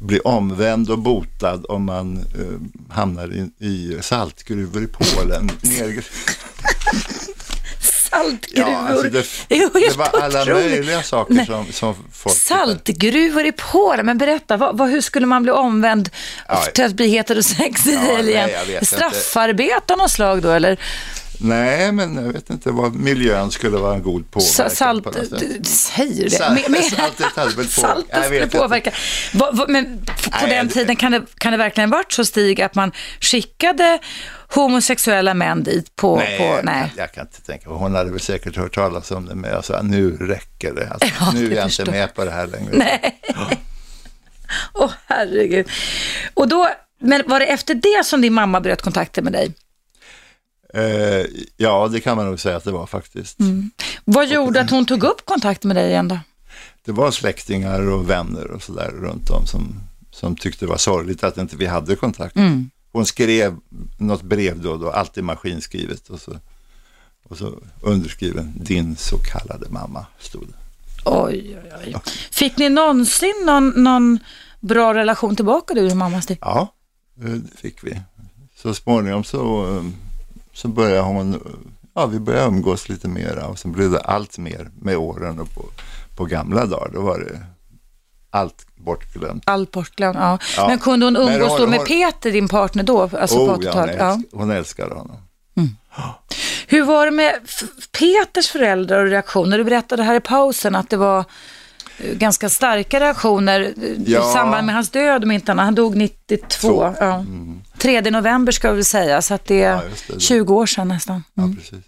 bli 0.00 0.20
omvänd 0.20 0.90
och 0.90 0.98
botad 0.98 1.66
om 1.68 1.84
man 1.84 2.24
hamnar 2.90 3.32
i, 3.32 3.66
i 3.66 3.98
saltgruvor 4.00 4.82
i 4.82 4.86
Polen. 4.86 5.50
Saltgruvor. 8.10 8.70
ja, 8.70 8.88
alltså 8.88 9.02
det, 9.10 9.26
Det 9.48 9.56
det 9.74 9.96
var 9.96 10.06
alla 10.20 10.42
otroligt. 10.42 10.70
möjliga 10.70 11.02
saker 11.02 11.34
Nej. 11.34 11.46
som, 11.46 11.72
som 11.72 11.94
folk 12.12 12.36
Saltgruvor 12.36 13.46
i 13.46 13.52
Polen, 13.52 14.06
men 14.06 14.18
berätta, 14.18 14.56
vad, 14.56 14.78
vad, 14.78 14.90
hur 14.90 15.00
skulle 15.00 15.26
man 15.26 15.42
bli 15.42 15.52
omvänd 15.52 16.10
Ja. 16.48 16.62
till 16.74 16.84
att 16.84 16.92
bli 16.94 17.08
heterosexuell 17.08 18.28
Ja, 18.28 18.46
igen? 18.46 18.84
Straffarbete 18.86 19.92
av 19.92 19.98
något 19.98 20.10
slag 20.10 20.42
då, 20.42 20.50
eller? 20.50 20.78
Nej, 21.42 21.92
men 21.92 22.14
jag 22.14 22.32
vet 22.32 22.50
inte 22.50 22.70
vad 22.70 22.94
miljön 22.94 23.50
skulle 23.50 23.76
vara 23.76 23.94
en 23.94 24.02
god 24.02 24.30
påverkan 24.30 24.70
Sa- 24.70 24.76
Salt, 24.76 25.04
på 25.04 25.10
du, 25.10 25.64
säger 25.64 26.14
du 26.16 26.22
det? 26.24 26.30
Salt- 26.30 26.94
saltet 26.96 27.26
hade 27.36 27.50
väl 27.56 27.64
på- 27.64 27.70
Saltet 27.70 28.06
Jag 28.12 28.24
skulle 28.24 28.38
vet 28.40 28.44
inte. 28.44 28.58
påverka. 28.58 28.92
Vad- 29.32 29.56
vad- 29.56 29.70
men 29.70 30.04
på 30.06 30.12
Nej, 30.42 30.50
den 30.50 30.68
tiden 30.68 30.96
kan 30.96 31.12
det, 31.12 31.22
kan 31.38 31.52
det 31.52 31.58
verkligen 31.58 31.90
varit 31.90 32.12
så 32.12 32.24
Stig 32.24 32.62
att 32.62 32.74
man 32.74 32.92
skickade 33.20 33.98
homosexuella 34.54 35.34
män 35.34 35.62
dit 35.62 35.96
på... 35.96 36.16
Nej, 36.16 36.38
på, 36.38 36.44
jag, 36.44 36.64
nej. 36.64 36.88
Kan, 36.88 36.90
jag 36.96 37.12
kan 37.12 37.26
inte 37.26 37.42
tänka 37.42 37.70
Hon 37.70 37.94
hade 37.94 38.10
väl 38.10 38.20
säkert 38.20 38.56
hört 38.56 38.74
talas 38.74 39.10
om 39.10 39.26
det, 39.26 39.34
men 39.34 39.50
jag 39.50 39.64
sa 39.64 39.82
nu 39.82 40.16
räcker 40.16 40.74
det. 40.74 40.90
Alltså, 40.90 41.08
Ja, 41.20 41.32
nu 41.34 41.52
är 41.52 41.56
jag 41.56 41.64
förstår 41.64 41.86
inte 41.88 41.98
med 41.98 42.14
på 42.14 42.24
det 42.24 42.30
här 42.30 42.46
längre. 42.46 42.76
Nej. 42.76 43.20
Åh 44.74 44.92
herregud. 45.06 45.68
Och 46.34 46.48
då, 46.48 46.68
men 47.00 47.22
var 47.26 47.40
det 47.40 47.46
efter 47.46 47.74
det 47.74 48.04
som 48.04 48.20
din 48.20 48.32
mamma 48.32 48.60
bröt 48.60 48.82
kontakten 48.82 49.24
med 49.24 49.32
dig? 49.32 49.54
Eh, 50.74 51.26
ja, 51.56 51.88
det 51.88 52.00
kan 52.00 52.16
man 52.16 52.26
nog 52.26 52.40
säga 52.40 52.56
att 52.56 52.64
det 52.64 52.72
var 52.72 52.86
faktiskt. 52.86 53.38
Vad 54.04 54.28
gjorde 54.28 54.60
att 54.60 54.70
hon 54.70 54.86
tog 54.86 55.04
upp 55.04 55.24
kontakt 55.24 55.64
med 55.64 55.76
dig 55.76 55.90
igen 55.90 56.08
då? 56.08 56.18
Det 56.84 56.92
var 56.92 57.10
släktingar 57.10 57.90
och 57.90 58.10
vänner 58.10 58.50
och 58.50 58.62
sådär 58.62 58.90
runt 58.90 59.30
om 59.30 59.46
som, 59.46 59.74
som 60.10 60.36
tyckte 60.36 60.64
det 60.64 60.68
var 60.68 60.76
sorgligt 60.76 61.24
att 61.24 61.38
inte 61.38 61.56
vi 61.56 61.66
hade 61.66 61.96
kontakt. 61.96 62.36
Mm. 62.36 62.70
Hon 62.92 63.06
skrev 63.06 63.56
något 63.98 64.22
brev 64.22 64.62
då 64.62 64.72
och 64.72 64.78
då, 64.78 64.90
alltid 64.90 65.24
maskinskrivet 65.24 66.08
och 66.08 66.20
så, 66.20 66.36
och 67.28 67.38
så 67.38 67.58
underskriven 67.82 68.52
din 68.56 68.96
så 68.96 69.16
kallade 69.18 69.68
mamma 69.70 70.06
stod 70.18 70.46
det. 70.48 70.54
Oj, 71.04 71.58
oj, 71.64 71.72
oj. 71.86 71.96
Fick 72.30 72.56
ni 72.56 72.68
någonsin 72.68 73.34
någon, 73.44 73.68
någon 73.68 74.18
bra 74.60 74.94
relation 74.94 75.36
tillbaka 75.36 75.74
du 75.74 75.90
och 75.90 75.96
mammas 75.96 76.26
tid? 76.26 76.38
Ja, 76.40 76.74
eh, 77.24 77.30
det 77.30 77.56
fick 77.56 77.84
vi. 77.84 78.00
Så 78.56 78.74
småningom 78.74 79.24
så, 79.24 79.76
eh, 79.76 79.84
så 80.52 80.68
började 80.68 81.00
hon, 81.00 81.40
ja 81.94 82.06
vi 82.06 82.18
började 82.18 82.46
umgås 82.46 82.88
lite 82.88 83.08
mera 83.08 83.46
och 83.46 83.58
sen 83.58 83.72
blev 83.72 83.90
det 83.90 84.00
allt 84.00 84.38
mer 84.38 84.70
med 84.80 84.96
åren 84.96 85.40
och 85.40 85.54
på, 85.54 85.64
på 86.16 86.24
gamla 86.24 86.66
dagar 86.66 86.90
då 86.94 87.00
var 87.00 87.18
det 87.18 87.40
allt 88.30 88.66
bortglömt. 88.76 89.42
Allt 89.46 89.70
bortglömt, 89.70 90.16
ja. 90.20 90.38
Ja. 90.56 90.68
Men 90.68 90.78
kunde 90.78 91.06
hon 91.06 91.16
umgås 91.16 91.58
då 91.58 91.66
med 91.66 91.84
Peter, 91.86 92.30
din 92.32 92.48
partner 92.48 92.82
då? 92.82 93.02
Alltså 93.02 93.36
på 93.46 93.52
oh, 93.52 93.64
ja, 93.64 93.70
80-talet? 93.70 93.96
hon, 94.00 94.06
ja. 94.08 94.12
älsk, 94.14 94.28
hon 94.32 94.50
älskade 94.50 94.94
honom. 94.94 95.16
Hur 96.66 96.84
var 96.84 97.04
det 97.04 97.10
med 97.12 97.34
Peters 97.98 98.48
föräldrar 98.50 99.04
och 99.04 99.10
reaktioner? 99.10 99.58
Du 99.58 99.64
berättade 99.64 100.02
här 100.02 100.14
i 100.14 100.20
pausen 100.20 100.74
att 100.74 100.90
det 100.90 100.96
var 100.96 101.18
eh, 101.98 102.14
ganska 102.14 102.48
starka 102.48 103.00
reaktioner 103.00 103.60
eh, 103.60 103.72
Ja. 104.06 104.30
i 104.30 104.32
samband 104.32 104.66
med 104.66 104.74
hans 104.74 104.90
död, 104.90 105.24
om 105.24 105.30
inte 105.30 105.52
annat. 105.52 105.64
Han 105.64 105.74
dog 105.74 105.96
92. 105.96 106.46
Två. 106.48 106.94
Ja. 107.00 107.24
3 107.78 108.00
november 108.00 108.52
ska 108.52 108.68
vi 108.70 108.74
väl 108.74 108.84
säga, 108.84 109.22
så 109.22 109.34
att 109.34 109.44
det 109.44 109.62
är 109.62 109.74
Ja, 109.74 109.82
det. 110.08 110.20
20 110.20 110.54
år 110.54 110.66
sedan 110.66 110.88
nästan. 110.88 111.24
Ja, 111.34 111.42
Mm. 111.42 111.56
precis. 111.56 111.84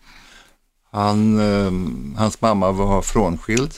Han, 0.92 1.40
eh, 1.40 2.18
hans 2.20 2.40
mamma 2.40 2.72
var 2.72 3.02
frånskild 3.02 3.74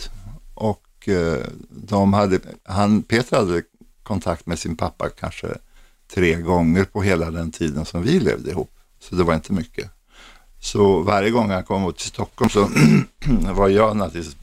och 1.04 1.08
eh, 1.08 1.46
de 1.70 2.12
hade, 2.12 2.40
han, 2.62 3.02
Peter 3.02 3.36
hade 3.36 3.62
kontakt 4.02 4.46
med 4.46 4.58
sin 4.58 4.76
pappa 4.76 5.08
kanske 5.08 5.46
tre 6.14 6.34
gånger 6.34 6.84
på 6.84 7.02
hela 7.02 7.30
den 7.30 7.50
tiden 7.50 7.84
som 7.84 8.02
vi 8.02 8.20
levde 8.20 8.50
ihop. 8.50 8.70
Så 9.00 9.14
det 9.14 9.24
var 9.24 9.34
inte 9.34 9.52
mycket. 9.52 9.90
Så 10.60 11.00
varje 11.00 11.30
gång 11.30 11.50
han 11.50 11.64
kom 11.64 11.84
upp 11.84 11.98
till 11.98 12.08
Stockholm 12.08 12.50
så 12.50 12.68
var 13.54 13.68
jag 13.68 13.96
naturligtvis 13.96 14.36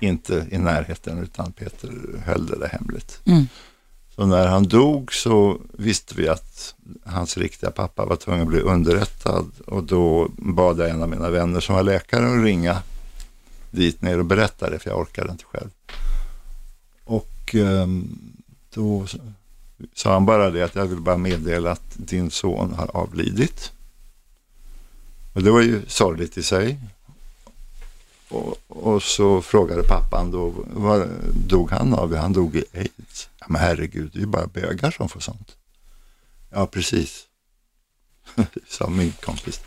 inte 0.00 0.46
i 0.50 0.58
närheten 0.58 1.18
utan 1.18 1.52
Peter 1.52 1.92
höll 2.24 2.46
det 2.46 2.58
där 2.58 2.68
hemligt. 2.68 3.20
Mm. 3.24 3.46
Så 4.16 4.26
när 4.26 4.46
han 4.46 4.68
dog 4.68 5.12
så 5.12 5.60
visste 5.72 6.14
vi 6.14 6.28
att 6.28 6.74
hans 7.04 7.36
riktiga 7.36 7.70
pappa 7.70 8.04
var 8.04 8.16
tvungen 8.16 8.42
att 8.42 8.48
bli 8.48 8.60
underrättad 8.60 9.46
och 9.66 9.84
då 9.84 10.28
bad 10.38 10.78
jag 10.78 10.90
en 10.90 11.02
av 11.02 11.08
mina 11.08 11.30
vänner 11.30 11.60
som 11.60 11.74
var 11.74 11.82
läkare 11.82 12.26
att 12.26 12.44
ringa 12.44 12.82
dit 13.70 14.02
ner 14.02 14.18
och 14.18 14.24
berätta 14.24 14.70
det 14.70 14.78
för 14.78 14.90
jag 14.90 14.98
orkade 14.98 15.32
inte 15.32 15.44
själv. 15.44 15.70
Och 17.04 17.54
ehm, 17.54 18.18
då 18.74 19.06
sa 19.94 20.12
han 20.12 20.26
bara 20.26 20.50
det 20.50 20.62
att 20.62 20.74
jag 20.74 20.86
vill 20.86 21.00
bara 21.00 21.16
meddela 21.16 21.70
att 21.70 21.96
din 21.96 22.30
son 22.30 22.74
har 22.74 22.96
avlidit. 22.96 23.72
Och 25.32 25.42
det 25.42 25.50
var 25.50 25.60
ju 25.60 25.82
sorgligt 25.86 26.38
i 26.38 26.42
sig. 26.42 26.78
Och, 28.28 28.58
och 28.66 29.02
så 29.02 29.42
frågade 29.42 29.82
pappan 29.82 30.30
då, 30.30 30.54
vad 30.66 31.08
dog 31.46 31.70
han 31.70 31.94
av? 31.94 32.16
Han 32.16 32.32
dog 32.32 32.56
i 32.56 32.64
aids. 32.74 33.28
Ja, 33.40 33.46
men 33.48 33.60
herregud, 33.60 34.10
det 34.12 34.18
är 34.18 34.20
ju 34.20 34.26
bara 34.26 34.46
bögar 34.46 34.90
som 34.90 35.08
får 35.08 35.20
sånt. 35.20 35.56
Ja, 36.50 36.66
precis. 36.66 37.26
Sa 38.68 38.86
min 38.86 39.12
kompis. 39.12 39.60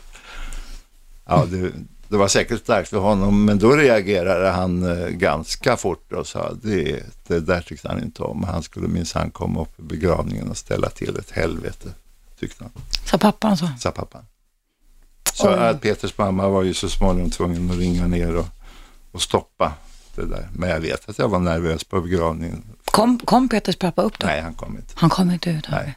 Ja, 1.24 1.46
det, 1.46 1.72
det 2.14 2.18
var 2.18 2.28
säkert 2.28 2.60
starkt 2.60 2.88
för 2.88 2.98
honom, 2.98 3.44
men 3.44 3.58
då 3.58 3.76
reagerade 3.76 4.48
han 4.50 4.82
eh, 4.82 5.08
ganska 5.08 5.76
fort 5.76 6.12
och 6.12 6.26
sa 6.26 6.52
det, 6.62 7.02
det 7.26 7.40
där 7.40 7.60
tyckte 7.60 7.88
han 7.88 8.02
inte 8.02 8.22
om. 8.22 8.44
Han 8.44 8.62
skulle 8.62 8.88
minsann 8.88 9.30
komma 9.30 9.60
upp 9.62 9.78
i 9.78 9.82
begravningen 9.82 10.50
och 10.50 10.56
ställa 10.56 10.90
till 10.90 11.16
ett 11.16 11.30
helvete, 11.30 11.88
tyckte 12.40 12.64
han, 12.64 12.72
Sa 13.04 13.18
pappan 13.18 13.56
så? 13.56 13.68
sa 13.78 13.90
pappan. 13.90 14.22
Så 15.32 15.48
Oj. 15.48 15.54
att 15.54 15.80
Peters 15.80 16.18
mamma 16.18 16.48
var 16.48 16.62
ju 16.62 16.74
så 16.74 16.88
småningom 16.88 17.30
tvungen 17.30 17.70
att 17.70 17.76
ringa 17.78 18.06
ner 18.06 18.36
och, 18.36 18.46
och 19.12 19.22
stoppa 19.22 19.72
det 20.14 20.26
där. 20.26 20.48
Men 20.52 20.68
jag 20.70 20.80
vet 20.80 21.08
att 21.08 21.18
jag 21.18 21.28
var 21.28 21.38
nervös 21.38 21.84
på 21.84 22.00
begravningen. 22.00 22.62
Kom, 22.84 23.18
kom 23.18 23.48
Peters 23.48 23.76
pappa 23.76 24.02
upp 24.02 24.18
då? 24.18 24.26
Nej, 24.26 24.40
han 24.40 24.54
kom 24.54 24.76
inte. 24.76 24.94
Han 24.96 25.10
kom 25.10 25.30
inte 25.30 25.50
ut? 25.50 25.66
Nej. 25.70 25.94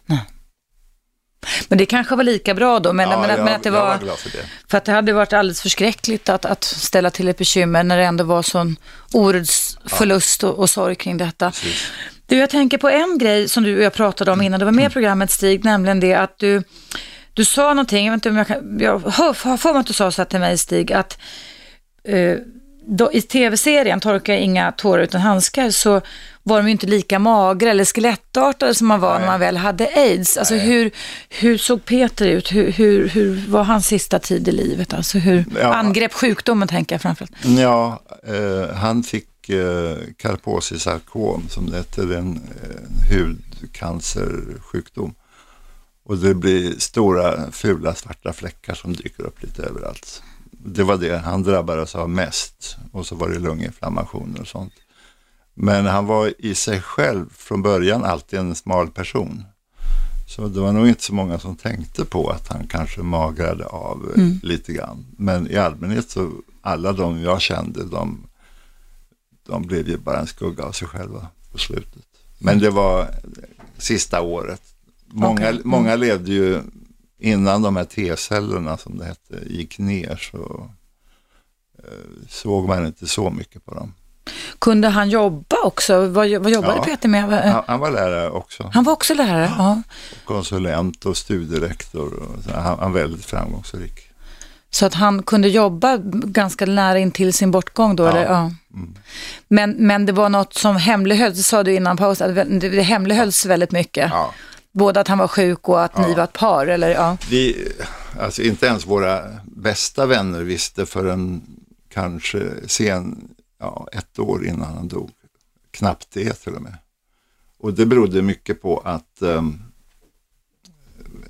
Men 1.67 1.77
det 1.77 1.85
kanske 1.85 2.15
var 2.15 2.23
lika 2.23 2.53
bra 2.53 2.79
då, 2.79 2.93
men, 2.93 3.09
ja, 3.09 3.21
men, 3.21 3.29
jag, 3.29 3.39
men 3.43 3.55
att 3.55 3.63
det 3.63 3.69
var... 3.69 3.97
var 3.97 4.15
för 4.15 4.29
det. 4.29 4.43
För 4.67 4.77
att 4.77 4.85
det 4.85 4.91
hade 4.91 5.13
varit 5.13 5.33
alldeles 5.33 5.61
förskräckligt 5.61 6.29
att, 6.29 6.45
att 6.45 6.63
ställa 6.63 7.09
till 7.09 7.27
ett 7.27 7.37
bekymmer 7.37 7.83
när 7.83 7.97
det 7.97 8.03
ändå 8.03 8.23
var 8.23 8.41
sån 8.41 8.75
ordsförlust 9.13 10.43
och, 10.43 10.59
och 10.59 10.69
sorg 10.69 10.95
kring 10.95 11.17
detta. 11.17 11.51
Precis. 11.51 11.91
Du, 12.25 12.37
jag 12.37 12.49
tänker 12.49 12.77
på 12.77 12.89
en 12.89 13.17
grej 13.17 13.49
som 13.49 13.63
du 13.63 13.77
och 13.77 13.83
jag 13.83 13.93
pratade 13.93 14.31
om 14.31 14.41
innan 14.41 14.59
du 14.59 14.65
var 14.65 14.71
med 14.71 14.91
i 14.91 14.93
programmet 14.93 15.31
Stig, 15.31 15.63
nämligen 15.63 15.99
det 15.99 16.13
att 16.13 16.37
du, 16.37 16.63
du 17.33 17.45
sa 17.45 17.69
någonting, 17.69 18.05
jag 18.05 18.11
vet 18.11 18.17
inte 18.17 18.29
om 18.29 18.37
jag 18.37 18.47
kan, 18.47 18.79
jag 18.79 18.99
har 18.99 19.57
för 19.57 19.73
mig 19.73 19.79
att 19.79 19.87
du 19.87 19.93
sa 19.93 20.11
så 20.11 20.21
här 20.21 20.29
till 20.29 20.39
mig 20.39 20.57
Stig, 20.57 20.93
att 20.93 21.17
eh, 22.03 22.37
då, 22.89 23.13
i 23.13 23.21
tv-serien 23.21 23.99
Torka 23.99 24.35
inga 24.35 24.71
tårar 24.71 25.03
utan 25.03 25.21
handskar 25.21 25.69
så 25.69 26.01
var 26.43 26.57
de 26.57 26.65
ju 26.65 26.71
inte 26.71 26.87
lika 26.87 27.19
magra 27.19 27.71
eller 27.71 27.85
skelettartade 27.85 28.75
som 28.75 28.87
man 28.87 28.99
var 28.99 29.13
när 29.13 29.19
Nej. 29.19 29.27
man 29.27 29.39
väl 29.39 29.57
hade 29.57 29.87
aids. 29.95 30.37
Alltså 30.37 30.53
Nej. 30.55 30.65
hur, 30.65 30.91
hur 31.29 31.57
såg 31.57 31.85
Peter 31.85 32.25
ut? 32.27 32.51
Hur, 32.51 32.71
hur, 32.71 33.07
hur 33.07 33.45
var 33.47 33.63
hans 33.63 33.87
sista 33.87 34.19
tid 34.19 34.47
i 34.47 34.51
livet? 34.51 34.93
Alltså 34.93 35.17
hur 35.17 35.45
Ja. 35.61 35.73
angrep 35.73 36.13
sjukdomen 36.13 36.67
tänker 36.67 36.95
jag 36.95 37.01
framförallt. 37.01 37.31
Ja, 37.59 38.01
eh, 38.27 38.75
han 38.75 39.03
fick 39.03 39.49
eh, 39.49 39.97
Kaposisarkom 40.17 41.43
som 41.49 41.69
det 41.69 41.77
heter, 41.77 42.13
en 42.15 42.41
eh, 42.61 43.17
hudcancersjukdom. 43.17 45.13
Och 46.05 46.17
det 46.17 46.33
blir 46.35 46.79
stora 46.79 47.51
fula 47.51 47.95
svarta 47.95 48.33
fläckar 48.33 48.73
som 48.73 48.93
dyker 48.93 49.23
upp 49.23 49.43
lite 49.43 49.63
överallt. 49.63 50.23
Det 50.69 50.83
var 50.83 50.97
det 50.97 51.17
han 51.17 51.43
drabbades 51.43 51.95
av 51.95 52.09
mest 52.09 52.77
och 52.91 53.05
så 53.05 53.15
var 53.15 53.29
det 53.29 53.39
lunginflammationer 53.39 54.41
och 54.41 54.47
sånt. 54.47 54.73
Men 55.53 55.85
han 55.85 56.05
var 56.05 56.33
i 56.37 56.55
sig 56.55 56.81
själv 56.81 57.25
från 57.33 57.61
början 57.61 58.03
alltid 58.03 58.39
en 58.39 58.55
smal 58.55 58.87
person. 58.87 59.43
Så 60.27 60.47
det 60.47 60.59
var 60.59 60.71
nog 60.71 60.87
inte 60.87 61.03
så 61.03 61.13
många 61.13 61.39
som 61.39 61.55
tänkte 61.55 62.05
på 62.05 62.29
att 62.29 62.47
han 62.47 62.67
kanske 62.67 63.01
magrade 63.01 63.65
av 63.65 64.11
eh, 64.15 64.23
lite 64.43 64.73
grann. 64.73 65.05
Men 65.17 65.51
i 65.51 65.55
allmänhet 65.55 66.09
så, 66.09 66.31
alla 66.61 66.93
de 66.93 67.21
jag 67.21 67.41
kände, 67.41 67.83
de, 67.83 68.27
de 69.47 69.61
blev 69.61 69.89
ju 69.89 69.97
bara 69.97 70.19
en 70.19 70.27
skugga 70.27 70.63
av 70.63 70.71
sig 70.71 70.87
själva 70.87 71.27
på 71.51 71.57
slutet. 71.57 72.03
Men 72.37 72.59
det 72.59 72.69
var 72.69 73.07
sista 73.77 74.21
året. 74.21 74.61
Många, 75.05 75.33
Okej. 75.33 75.49
Mm. 75.49 75.61
många 75.65 75.95
levde 75.95 76.31
ju 76.31 76.61
innan 77.19 77.61
de 77.61 77.75
här 77.75 77.83
T-cellerna 77.83 78.77
som 78.77 78.97
det 78.97 79.05
hette 79.05 79.53
gick 79.53 79.77
ner 79.79 80.29
så 80.31 80.69
eh, 81.79 82.27
såg 82.29 82.67
man 82.67 82.85
inte 82.85 83.07
så 83.07 83.29
mycket 83.29 83.65
på 83.65 83.73
dem. 83.73 83.93
Kunde 84.59 84.87
han 84.87 85.09
jobba 85.09 85.55
också? 85.63 85.99
Vad, 85.99 86.29
vad 86.29 86.51
jobbade 86.51 86.73
Ja. 86.75 86.83
Peter 86.83 87.09
med? 87.09 87.23
Han, 87.51 87.63
han 87.67 87.79
var 87.79 87.91
lärare 87.91 88.29
också. 88.29 88.71
Han 88.73 88.83
var 88.83 88.93
också 88.93 89.13
lärare? 89.13 89.53
Ja. 89.57 89.81
konsulent 90.25 91.05
och 91.05 91.17
studierektor. 91.17 92.13
Och. 92.13 92.53
Han, 92.53 92.79
han 92.79 92.93
var 92.93 92.99
väldigt 92.99 93.25
framgångsrik. 93.25 94.07
Så 94.69 94.85
att 94.85 94.93
han 94.93 95.23
kunde 95.23 95.47
jobba 95.47 95.97
ganska 96.13 96.65
nära 96.65 96.99
in 96.99 97.11
till 97.11 97.33
sin 97.33 97.51
bortgång 97.51 97.95
då? 97.95 98.03
Ja. 98.03 98.09
Eller? 98.09 98.25
Ja. 98.25 98.51
Men, 99.47 99.71
men 99.71 100.05
det 100.05 100.11
var 100.11 100.29
något 100.29 100.53
som 100.53 100.75
hemlighölls, 100.75 101.47
sa 101.47 101.63
du 101.63 101.75
innan 101.75 101.97
paus, 101.97 102.21
att 102.21 102.35
det, 102.35 102.69
det 102.69 102.81
hemlighölls 102.81 103.45
väldigt 103.45 103.71
mycket. 103.71 104.11
Ja. 104.11 104.33
Både 104.77 104.99
att 104.99 105.07
han 105.07 105.17
var 105.17 105.27
sjuk 105.27 105.69
och 105.69 105.83
att 105.83 105.97
ni 105.97 106.13
var 106.13 106.23
ett 106.23 106.33
par, 106.33 106.67
eller 106.67 106.89
ja. 106.89 107.17
Vi, 107.29 107.71
alltså 108.19 108.41
inte 108.41 108.65
ens 108.65 108.85
våra 108.85 109.39
bästa 109.45 110.05
vänner 110.05 110.43
visste 110.43 110.85
förrän 110.85 111.41
kanske 111.89 112.67
sen, 112.67 113.29
ja, 113.59 113.87
ett 113.91 114.19
år 114.19 114.45
innan 114.45 114.73
han 114.73 114.87
dog. 114.87 115.11
Knappt 115.71 116.11
det 116.11 116.33
till 116.33 116.55
och 116.55 116.61
med. 116.61 116.77
Och 117.57 117.73
det 117.73 117.85
berodde 117.85 118.21
mycket 118.21 118.61
på 118.61 118.79
att 118.79 119.21
ehm, 119.21 119.61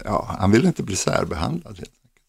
ja, 0.05 0.35
han 0.39 0.51
ville 0.51 0.67
inte 0.67 0.83
bli 0.83 0.95
särbehandlad 0.95 1.77
helt 1.77 1.95
enkelt. 2.03 2.25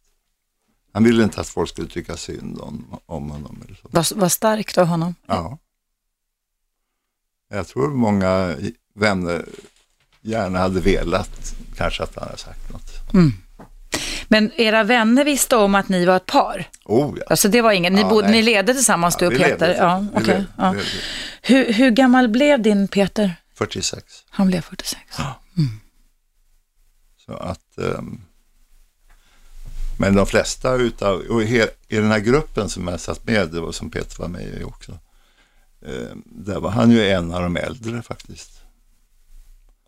Han 0.92 1.04
ville 1.04 1.24
inte 1.24 1.40
att 1.40 1.48
folk 1.48 1.68
skulle 1.70 1.88
tycka 1.88 2.16
synd 2.16 2.60
om, 2.60 2.96
om 3.06 3.30
honom. 3.30 3.62
Eller 3.64 3.74
så. 3.74 3.88
Var, 3.90 4.20
var 4.20 4.28
starkt 4.28 4.78
av 4.78 4.86
honom. 4.86 5.14
Ja. 5.26 5.58
Jag 7.48 7.66
tror 7.66 7.90
många 7.90 8.56
vänner 8.94 9.48
gärna 10.28 10.58
hade 10.58 10.80
velat 10.80 11.54
kanske 11.76 12.02
att 12.02 12.14
han 12.14 12.24
hade 12.24 12.38
sagt 12.38 12.72
något. 12.72 12.92
Men 14.28 14.52
era 14.56 14.84
vänner 14.84 15.24
visste 15.24 15.56
om 15.56 15.74
att 15.74 15.88
ni 15.88 16.04
var 16.06 16.16
ett 16.16 16.26
par? 16.26 16.68
Oh 16.84 17.18
ja. 17.18 17.24
Alltså 17.30 17.48
det 17.48 17.60
var 17.60 17.72
ingen, 17.72 17.92
ni, 17.92 18.00
Ja, 18.00 18.08
bodde, 18.08 18.26
nej. 18.28 18.36
ni 18.36 18.42
levde 18.42 18.74
tillsammans 18.74 19.16
du 19.16 19.24
Ja, 19.24 19.26
och 19.28 19.32
vi 19.34 19.38
Peter? 19.38 19.74
Ja, 19.78 19.98
Vi 19.98 20.08
okej. 20.22 20.26
levde. 20.26 20.46
ja. 20.58 20.74
Hur, 21.42 21.72
hur 21.72 21.90
gammal 21.90 22.28
blev 22.28 22.62
din 22.62 22.88
Peter? 22.88 23.34
46. 23.58 24.04
Han 24.30 24.46
blev 24.46 24.60
46. 24.60 25.00
Så 27.26 27.32
att, 27.36 27.78
ehm, 27.78 28.20
men 29.98 30.14
de 30.14 30.26
flesta 30.26 30.74
utav, 30.74 31.20
och 31.20 31.42
i 31.42 31.66
den 31.88 32.10
här 32.10 32.18
gruppen 32.18 32.68
som 32.68 32.88
jag 32.88 33.00
satt 33.00 33.24
med, 33.26 33.48
det 33.48 33.60
var 33.60 33.72
som 33.72 33.90
Peter 33.90 34.18
var 34.22 34.28
med 34.28 34.60
i 34.60 34.64
också, 34.64 34.92
ehm, 35.86 36.22
där 36.26 36.60
var 36.60 36.70
han 36.70 36.90
ju 36.90 37.08
en 37.10 37.32
av 37.34 37.42
de 37.42 37.56
äldre 37.56 38.02
faktiskt. 38.02 38.57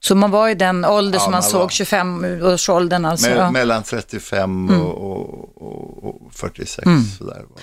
Så 0.02 0.14
man 0.14 0.30
var 0.30 0.48
i 0.48 0.54
den 0.54 0.84
ålder 0.84 1.18
Ja, 1.18 1.22
som 1.22 1.30
man, 1.32 1.36
man 1.42 1.50
såg, 1.50 1.60
var- 1.60 1.68
25-årsåldern 1.68 3.04
alltså? 3.04 3.30
Me. 3.30 3.50
Mellan 3.50 3.82
35 3.82 4.68
Mm. 4.68 4.80
och, 4.80 5.10
och, 5.10 5.62
och, 5.62 6.04
och 6.26 6.32
46 6.34 6.84
sådär. 7.18 7.32
Var 7.34 7.34
det 7.34 7.40
rätt 7.40 7.48
många. 7.48 7.60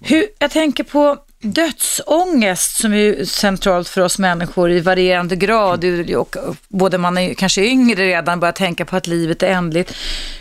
Hur, 0.00 0.26
jag 0.38 0.50
tänker 0.50 0.84
på 0.84 1.16
dödsångest 1.40 2.76
som 2.76 2.92
är 2.94 3.24
centralt 3.24 3.88
för 3.88 4.00
oss 4.00 4.18
människor 4.18 4.70
i 4.70 4.80
varierande 4.80 5.36
grad. 5.36 5.84
Och, 6.16 6.36
och, 6.36 6.56
både 6.68 6.98
man 6.98 7.18
är 7.18 7.34
kanske 7.34 7.64
yngre 7.64 8.02
redan, 8.02 8.40
börjar 8.40 8.52
tänka 8.52 8.84
på 8.84 8.96
att 8.96 9.06
livet 9.06 9.42
är 9.42 9.46
ändligt. 9.46 9.94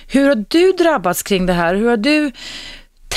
Hur 0.08 0.28
har 0.28 0.46
du 0.48 0.72
drabbats 0.72 1.24
kring 1.24 1.46
det 1.46 1.54
här? 1.54 1.76
Hur 1.76 1.90
har 1.90 1.98
du 1.98 2.32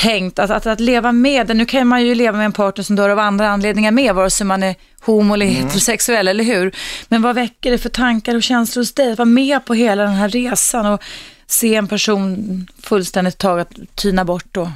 tänkt 0.03 0.39
att, 0.39 0.51
att, 0.51 0.67
att 0.67 0.81
leva 0.81 1.13
med 1.13 1.47
det? 1.47 1.55
Nu 1.55 1.67
kan 1.67 1.87
man 1.87 2.05
ju 2.05 2.15
leva 2.15 2.37
med 2.37 2.47
en 2.47 2.53
partner 2.53 2.85
som 2.85 2.97
dör 2.97 3.09
av 3.09 3.19
andra 3.19 3.49
anledningar 3.49 3.91
med, 3.91 4.15
vare 4.15 4.31
sig 4.31 4.47
man 4.47 4.63
är 4.63 4.75
homo 5.01 5.35
eller 5.35 5.47
heterosexuell, 5.47 6.29
eller 6.29 6.45
hur? 6.45 6.77
Men 7.09 7.23
vad 7.23 7.35
väcker 7.35 7.71
det 7.71 7.79
för 7.79 7.89
tankar 7.89 8.35
och 8.35 8.43
känslor 8.43 8.81
hos 8.81 8.93
dig? 8.93 9.13
Att 9.13 9.19
vara 9.19 9.27
med 9.27 9.65
på 9.65 9.75
hela 9.75 10.03
den 10.03 10.15
här 10.15 10.29
resan 10.29 10.87
och 10.87 11.03
se 11.47 11.75
en 11.75 11.89
person 11.89 12.67
fullständigt 12.83 13.39
taget 13.39 13.69
tyna 13.95 14.25
bort 14.25 14.47
då? 14.51 14.73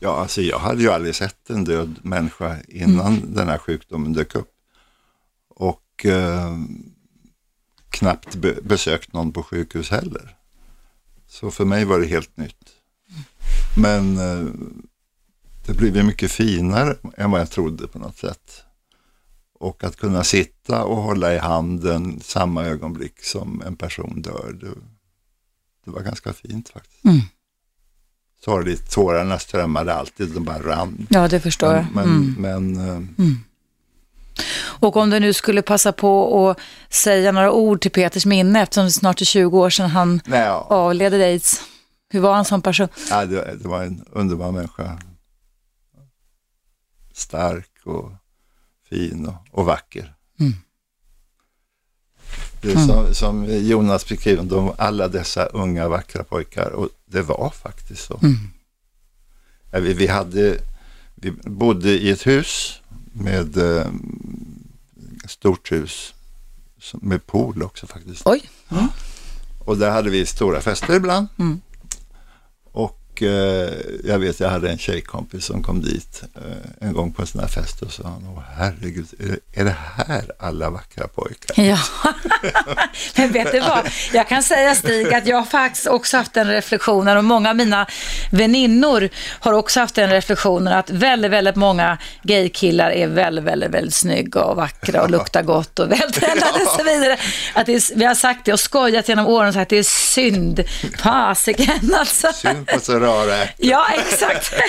Ja, 0.00 0.20
alltså 0.20 0.40
jag 0.42 0.58
hade 0.58 0.82
ju 0.82 0.90
aldrig 0.90 1.14
sett 1.14 1.50
en 1.50 1.64
död 1.64 1.94
människa 2.02 2.56
innan 2.68 3.06
Mm. 3.16 3.34
den 3.34 3.48
här 3.48 3.58
sjukdomen 3.58 4.12
dök 4.12 4.34
upp. 4.34 4.50
Och 5.56 6.06
eh, 6.06 6.54
knappt 7.90 8.34
be 8.34 8.54
besökt 8.62 9.12
någon 9.12 9.32
på 9.32 9.42
sjukhus 9.42 9.90
heller. 9.90 10.36
Så 11.28 11.50
för 11.50 11.64
mig 11.64 11.84
var 11.84 12.00
det 12.00 12.06
helt 12.06 12.36
nytt. 12.36 12.56
Men 13.74 14.16
eh, 14.18 14.46
det 15.66 15.72
blev 15.74 15.96
ju 15.96 16.02
mycket 16.02 16.30
finare 16.30 16.96
än 17.16 17.30
vad 17.30 17.40
jag 17.40 17.50
trodde 17.50 17.86
på 17.86 17.98
något 17.98 18.18
sätt. 18.18 18.62
Och 19.58 19.84
att 19.84 19.96
kunna 19.96 20.24
sitta 20.24 20.84
och 20.84 20.96
hålla 20.96 21.34
i 21.34 21.38
handen 21.38 22.20
samma 22.22 22.64
ögonblick 22.64 23.24
som 23.24 23.62
en 23.66 23.76
person 23.76 24.22
dör, 24.22 24.56
det, 24.60 24.66
det 25.84 25.90
var 25.90 26.00
ganska 26.00 26.32
fint 26.32 26.68
faktiskt. 26.68 27.04
Mm. 27.04 27.20
Sorgligt, 28.44 28.90
tårarna 28.90 29.38
strömmade 29.38 29.94
alltid, 29.94 30.28
de 30.30 30.44
bara 30.44 30.58
rann. 30.62 31.06
Ja, 31.10 31.28
det 31.28 31.40
förstår 31.40 31.74
jag. 31.74 31.86
Men, 31.94 32.04
Mm. 32.04 32.34
men, 32.38 32.88
eh, 32.88 33.26
Och 34.80 34.96
om 34.96 35.10
du 35.10 35.20
nu 35.20 35.32
skulle 35.32 35.62
passa 35.62 35.92
på 35.92 36.48
att 36.50 36.60
säga 36.94 37.32
några 37.32 37.52
ord 37.52 37.80
till 37.80 37.90
Peters 37.90 38.26
minne, 38.26 38.62
eftersom 38.62 38.84
det 38.84 38.90
snart 38.90 39.20
är 39.20 39.24
20 39.24 39.58
år 39.58 39.70
sedan 39.70 39.90
han 39.90 40.20
nej, 40.26 40.40
ja, 40.40 40.66
avled 40.70 41.14
i 41.14 41.22
aids. 41.22 41.60
Hur 42.10 42.20
var 42.20 42.34
han 42.34 42.44
som 42.44 42.62
person? 42.62 42.88
ja, 43.10 43.26
det, 43.26 43.56
det 43.62 43.68
var 43.68 43.82
en 43.82 44.04
underbar 44.10 44.52
människa. 44.52 44.98
Stark 47.12 47.70
och 47.84 48.12
fin 48.88 49.26
och, 49.26 49.34
och 49.50 49.66
vacker. 49.66 50.14
Mm. 50.40 50.52
Det 52.60 52.72
är 52.72 52.86
som, 52.86 53.14
som 53.14 53.46
Jonas 53.48 54.08
beskrev, 54.08 54.46
de, 54.46 54.72
alla 54.78 55.08
dessa 55.08 55.44
unga 55.44 55.88
vackra 55.88 56.24
pojkar 56.24 56.70
och 56.70 56.88
det 57.06 57.22
var 57.22 57.50
faktiskt 57.50 58.04
så. 58.04 58.20
Mm. 58.22 58.36
Ja, 59.70 59.80
vi, 59.80 59.92
vi, 59.94 60.06
hade, 60.06 60.58
vi 61.14 61.30
bodde 61.30 61.90
i 61.90 62.10
ett 62.10 62.26
hus 62.26 62.80
med 63.12 63.56
eh, 63.56 63.86
stort 65.28 65.72
hus 65.72 66.14
med 66.92 67.26
pool 67.26 67.62
också 67.62 67.86
faktiskt. 67.86 68.26
Oj. 68.26 68.50
Och 69.64 69.78
där 69.78 69.90
hade 69.90 70.10
vi 70.10 70.26
stora 70.26 70.60
fester 70.60 70.94
ibland. 70.94 71.28
Mm. 71.38 71.60
Och 73.20 73.26
eh, 73.26 73.70
jag 74.04 74.18
vet, 74.18 74.40
jag 74.40 74.48
hade 74.48 74.70
en 74.70 74.78
tjejkompis 74.78 75.44
som 75.44 75.62
kom 75.62 75.82
dit 75.82 76.22
eh, 76.34 76.86
en 76.88 76.92
gång 76.92 77.12
på 77.12 77.22
en 77.22 77.28
sån 77.28 77.40
här 77.40 77.48
fest 77.48 77.82
och 77.82 77.92
sa, 77.92 78.02
Åh, 78.02 78.42
herregud, 78.56 79.06
är 79.18 79.26
det, 79.26 79.60
är 79.60 79.64
det 79.64 79.76
här 79.96 80.22
alla 80.38 80.70
vackra 80.70 81.08
pojkar? 81.08 81.64
Ja, 81.64 81.78
men 83.16 83.32
vet 83.32 83.52
du 83.52 83.60
vad? 83.60 83.88
Jag 84.12 84.28
kan 84.28 84.42
säga 84.42 84.74
Stig 84.74 85.14
att 85.14 85.26
jag 85.26 85.36
har 85.36 85.44
faktiskt 85.44 85.86
också 85.86 86.16
haft 86.16 86.34
den 86.34 86.48
reflektionen 86.48 87.16
och 87.16 87.24
många 87.24 87.50
av 87.50 87.56
mina 87.56 87.86
väninnor 88.30 89.08
har 89.40 89.52
också 89.52 89.80
haft 89.80 89.94
den 89.94 90.10
reflektionen 90.10 90.72
att 90.72 90.90
väldigt, 90.90 91.30
väldigt 91.30 91.56
många 91.56 91.98
gaykillar 92.22 92.90
är 92.90 93.06
väldigt, 93.06 93.44
väldigt, 93.44 93.70
väldigt 93.70 93.94
snygga 93.94 94.42
och 94.44 94.56
vackra 94.56 95.02
och 95.02 95.10
luktar 95.16 95.42
gott 95.42 95.78
och 95.78 95.92
vältränade 95.92 96.64
och 96.66 96.78
så 96.78 96.84
vidare. 96.84 97.18
Att 97.54 97.68
är, 97.68 97.96
vi 97.96 98.04
har 98.04 98.14
sagt 98.14 98.44
det 98.44 98.52
och 98.52 98.60
skojat 98.60 99.08
genom 99.08 99.26
åren 99.26 99.48
och 99.48 99.54
sagt 99.54 99.62
att 99.62 99.68
det 99.68 99.78
är 99.78 99.82
synd. 99.82 100.64
Fasiken 100.98 101.94
alltså. 101.98 102.32
Synd 102.32 102.66
på 102.66 102.80
så 102.80 102.98
äpplen. 103.18 103.48
Ja, 103.56 103.86
exakt. 103.98 104.54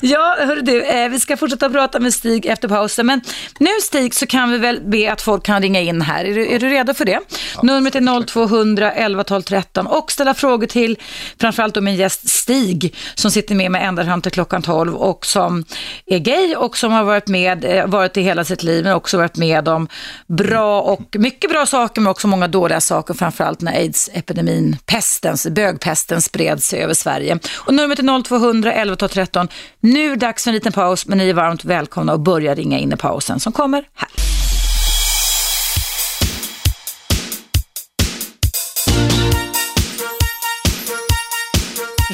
ja, 0.00 0.36
hörru 0.38 0.60
du, 0.60 0.82
eh, 0.82 1.08
vi 1.08 1.20
ska 1.20 1.36
fortsätta 1.36 1.70
prata 1.70 2.00
med 2.00 2.14
Stig 2.14 2.46
efter 2.46 2.68
pausen. 2.68 3.06
Men 3.06 3.20
nu 3.58 3.70
Stig 3.82 4.14
så 4.14 4.26
kan 4.26 4.50
vi 4.50 4.58
väl 4.58 4.80
be 4.84 5.12
att 5.12 5.22
folk 5.22 5.44
kan 5.44 5.62
ringa 5.62 5.80
in 5.80 6.02
här. 6.02 6.24
Är 6.24 6.34
du, 6.34 6.54
är 6.54 6.58
du 6.58 6.68
redo 6.68 6.94
för 6.94 7.04
det? 7.04 7.20
Numret 7.62 7.94
är 7.94 8.24
0200 8.26 8.92
11 8.92 9.24
12 9.24 9.42
13 9.42 9.86
och 9.86 10.12
ställa 10.12 10.34
frågor 10.34 10.66
till 10.66 10.98
framförallt 11.40 11.74
då 11.74 11.80
min 11.80 11.96
gäst 11.96 12.28
Stig 12.28 12.94
som 13.14 13.30
sitter 13.30 13.54
med 13.54 13.70
mig 13.70 13.82
ända 13.82 14.04
fram 14.04 14.22
till 14.22 14.32
klockan 14.32 14.62
12 14.62 14.94
och 14.94 15.26
som 15.26 15.64
är 16.06 16.18
gay 16.18 16.56
och 16.56 16.76
som 16.76 16.92
har 16.92 17.04
varit 17.04 17.28
med, 17.28 17.64
eh, 17.64 17.86
varit 17.86 18.16
i 18.16 18.22
hela 18.22 18.44
sitt 18.44 18.62
liv 18.62 18.84
men 18.84 18.92
också 18.92 19.18
varit 19.18 19.36
med 19.36 19.68
om 19.68 19.88
bra 20.26 20.82
och 20.82 21.16
mycket 21.18 21.50
bra 21.50 21.66
saker 21.66 22.00
men 22.00 22.10
också 22.10 22.28
många 22.28 22.48
dåliga 22.48 22.80
saker 22.80 23.14
framförallt 23.14 23.60
när 23.60 23.72
aids-epidemin, 23.72 24.76
pestens, 24.86 25.46
bögpesten 25.46 26.22
spred 26.32 26.62
sig 26.62 26.82
över 26.82 26.94
Sverige. 26.94 27.38
Och 27.54 27.74
numret 27.74 27.98
är 27.98 28.22
0200 28.22 28.72
11 28.72 28.96
12 28.96 29.08
13. 29.08 29.48
Nu 29.80 30.06
är 30.06 30.10
det 30.10 30.16
dags 30.16 30.44
för 30.44 30.50
en 30.50 30.54
liten 30.54 30.72
paus 30.72 31.06
men 31.06 31.18
ni 31.18 31.28
är 31.28 31.34
varmt 31.34 31.64
välkomna 31.64 32.12
att 32.12 32.20
börja 32.20 32.54
ringa 32.54 32.78
in 32.78 32.92
i 32.92 32.96
pausen 32.96 33.40
som 33.40 33.52
kommer 33.52 33.84
här. 33.94 34.08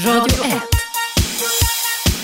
Radio 0.07 0.45
1. 0.45 0.53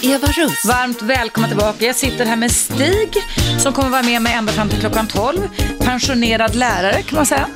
Eva 0.03 0.27
Russ. 0.27 0.65
Varmt 0.65 1.03
välkomna 1.03 1.49
tillbaka. 1.49 1.85
Jag 1.85 1.97
sitter 1.97 2.25
här 2.25 2.37
med 2.37 2.51
Stig 2.51 3.15
som 3.59 3.73
kommer 3.73 3.91
vara 3.91 4.03
med 4.03 4.23
mig 4.23 4.35
ända 4.35 4.53
fram 4.53 4.69
till 4.69 4.81
klockan 4.81 5.07
12. 5.07 5.37
Pensionerad 5.81 6.55
lärare 6.55 7.03
kan 7.03 7.17
man 7.17 7.27
säga. 7.27 7.49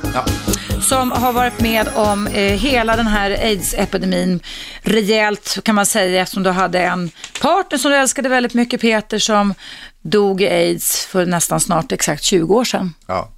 Som 0.89 1.11
har 1.11 1.33
varit 1.33 1.59
med 1.59 1.87
om 1.95 2.27
eh, 2.27 2.59
hela 2.59 2.95
den 2.95 3.07
här 3.07 3.31
aids-epidemin 3.31 4.39
rejält 4.81 5.57
kan 5.63 5.75
man 5.75 5.85
säga 5.85 6.21
eftersom 6.21 6.43
du 6.43 6.49
hade 6.49 6.79
en 6.79 7.11
partner 7.41 7.77
som 7.77 7.91
du 7.91 7.97
älskade 7.97 8.29
väldigt 8.29 8.53
mycket 8.53 8.81
Peter 8.81 9.19
som 9.19 9.53
dog 10.01 10.41
i 10.41 10.47
aids 10.47 11.05
för 11.05 11.25
nästan 11.25 11.59
snart 11.59 11.91
exakt 11.91 12.23
20 12.23 12.55
år 12.55 12.63
sedan. 12.63 12.93
Ja. 13.07 13.29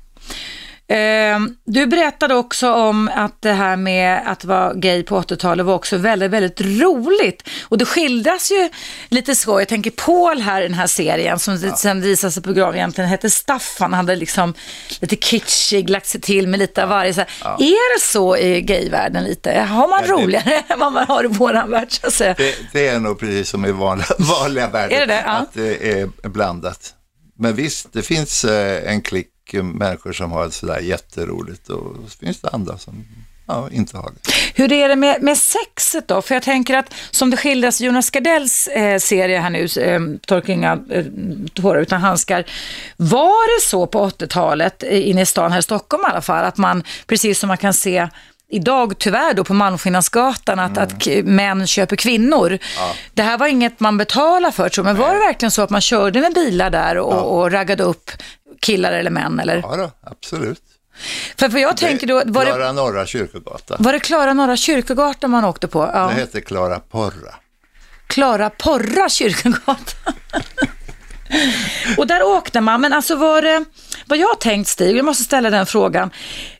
Eh, 0.92 1.40
Du 1.66 1.86
berättade 1.88 2.36
också 2.36 2.74
om 2.74 3.10
att 3.16 3.42
det 3.42 3.52
här 3.54 3.76
med 3.76 4.22
att 4.26 4.46
vara 4.46 4.74
gay 4.74 5.04
på 5.04 5.22
80-talet 5.22 5.66
var 5.66 5.74
också 5.76 5.98
väldigt, 5.98 6.32
väldigt 6.32 6.62
roligt. 6.62 7.50
Och 7.64 7.78
det 7.78 7.86
skildras 7.86 8.52
ju 8.52 8.70
lite 9.10 9.36
så. 9.36 9.62
Jag 9.62 9.68
tänker 9.68 9.92
Paul 9.92 10.42
här 10.42 10.62
i 10.62 10.64
den 10.64 10.74
här 10.74 10.88
serien 10.88 11.40
som 11.40 11.56
ja. 11.64 11.76
sen 11.76 12.02
visade 12.02 12.32
sig 12.32 12.44
på 12.44 12.54
graven 12.54 12.76
egentligen 12.76 13.10
hette 13.10 13.30
Staffan. 13.30 13.94
Han 13.94 14.06
hade 14.08 14.16
liksom 14.16 14.54
lite 15.00 15.16
kitschig, 15.16 15.90
lagt 15.90 16.08
sig 16.08 16.22
till 16.22 16.48
med 16.48 16.60
lite 16.60 16.84
av 16.84 16.90
varje. 16.90 17.14
Så 17.14 17.22
här. 17.22 17.30
Är 17.60 17.96
det 17.98 18.02
så 18.02 18.38
i 18.38 18.62
gayvärlden 18.62 19.24
lite? 19.24 19.60
Har 19.60 19.88
man 19.88 20.00
Ja, 20.08 20.16
det- 20.18 20.24
roligare 20.24 20.64
än 20.68 20.80
vad 20.80 20.94
man 20.94 21.06
har 21.08 21.24
i 21.24 21.28
våran 21.28 21.72
värld 21.72 21.88
så 21.92 22.08
att 22.08 22.14
säga? 22.14 22.34
Det, 22.38 22.56
det 22.74 22.88
är 22.88 23.00
nog 23.00 23.20
precis 23.20 23.50
som 23.50 23.66
i 23.66 23.72
vanliga, 23.72 24.08
vanliga 24.20 24.68
världen, 24.70 24.98
Är 24.98 25.00
det 25.08 25.14
det? 25.14 25.24
Ja. 25.26 25.32
att 25.32 25.54
det 25.54 26.00
är 26.02 26.30
blandat. 26.30 26.94
Men 27.40 27.56
visst, 27.56 27.94
det 27.94 28.02
finns 28.02 28.44
eh, 28.44 28.92
en 28.92 29.02
klick 29.02 29.28
människor 29.54 30.12
som 30.14 30.32
har 30.32 30.46
det 30.46 30.52
sådär 30.52 30.80
jätteroligt 30.80 31.70
och 31.70 31.96
så 32.10 32.18
finns 32.18 32.42
det 32.42 32.50
andra 32.50 32.78
som 32.78 33.06
ja, 33.46 33.70
inte 33.72 33.98
har 33.98 34.12
det. 34.12 34.32
Hur 34.56 34.72
är 34.72 34.90
det 34.90 34.96
med, 34.96 35.22
med 35.22 35.38
sexet 35.38 36.08
då? 36.08 36.22
För 36.22 36.36
jag 36.36 36.44
tänker 36.44 36.78
att 36.78 36.94
som 37.12 37.30
det 37.30 37.38
skildras 37.38 37.82
i 37.82 37.86
Jonas 37.86 38.10
Gardells 38.10 38.68
eh, 38.68 39.00
serie 39.00 39.40
här 39.40 39.50
nu, 39.50 39.64
eh, 39.64 40.20
Torka 40.28 40.52
inga 40.52 40.80
eh, 40.90 41.06
tårar 41.54 41.82
utan 41.82 42.02
handskar. 42.02 42.46
Var 42.98 43.58
det 43.58 43.70
så 43.70 43.88
på 43.88 44.10
80-talet 44.10 44.84
eh, 44.84 45.10
inne 45.10 45.22
i 45.22 45.26
stan 45.26 45.52
här 45.52 45.60
i 45.60 45.64
Stockholm 45.64 46.04
i 46.08 46.12
alla 46.12 46.22
fall, 46.22 46.46
att 46.46 46.58
man, 46.58 46.84
precis 47.08 47.40
som 47.40 47.48
man 47.48 47.58
kan 47.58 47.74
se 47.74 48.08
idag 48.52 48.94
tyvärr 49.00 49.34
då 49.34 49.44
på 49.44 49.54
Malmskillnadsgatan 49.54 50.60
att, 50.60 50.78
att 50.78 51.04
k- 51.06 51.22
män 51.24 51.68
köper 51.68 51.96
kvinnor. 51.96 52.58
Det 53.14 53.24
här 53.24 53.38
var 53.38 53.48
inget 53.48 53.80
man 53.80 53.98
betalade 53.98 54.52
för 54.56 54.70
tror 54.70 54.88
jag, 54.88 54.94
men 54.94 55.02
var 55.02 55.14
det 55.14 55.20
verkligen 55.20 55.52
så 55.52 55.62
att 55.62 55.70
man 55.70 55.82
körde 55.82 56.22
med 56.22 56.34
bilar 56.34 56.70
där 56.70 56.98
och, 56.98 57.38
och 57.40 57.52
raggade 57.52 57.84
upp 57.84 58.12
killar 58.62 58.92
eller 58.92 59.12
män? 59.12 59.40
Eller? 59.40 59.56
Ja 59.58 59.76
då, 59.76 59.92
absolut. 60.12 60.62
För, 61.38 61.50
för 61.50 61.58
jag 61.58 61.78
tänker 61.78 62.08
då, 62.08 62.22
var 62.26 62.46
det, 62.46 62.52
Klara 62.52 62.72
Norra 62.72 63.06
Kyrkogata. 63.06 63.76
var 63.80 63.94
det 63.94 64.00
Klara 64.00 64.34
Norra 64.34 64.58
Kyrkogatan 64.58 65.32
man 65.32 65.46
åkte 65.46 65.68
på? 65.68 65.86
Det 65.86 65.92
Ja. 65.94 66.08
hette 66.08 66.42
Klara 66.42 66.80
Porra. 66.80 67.36
Klara 68.08 68.50
Porra 68.50 69.10
Kyrkogatan. 69.10 69.76
och 71.98 72.08
där 72.08 72.24
åkte 72.24 72.62
man, 72.62 72.82
men 72.82 72.94
alltså 72.94 73.16
var 73.16 73.42
det, 73.42 73.66
vad 74.06 74.18
jag 74.18 74.40
tänkt 74.40 74.68
Stig, 74.70 74.98
jag 74.98 75.06
måste 75.06 75.24
ställa 75.24 75.50
den 75.50 75.66
frågan, 75.66 76.12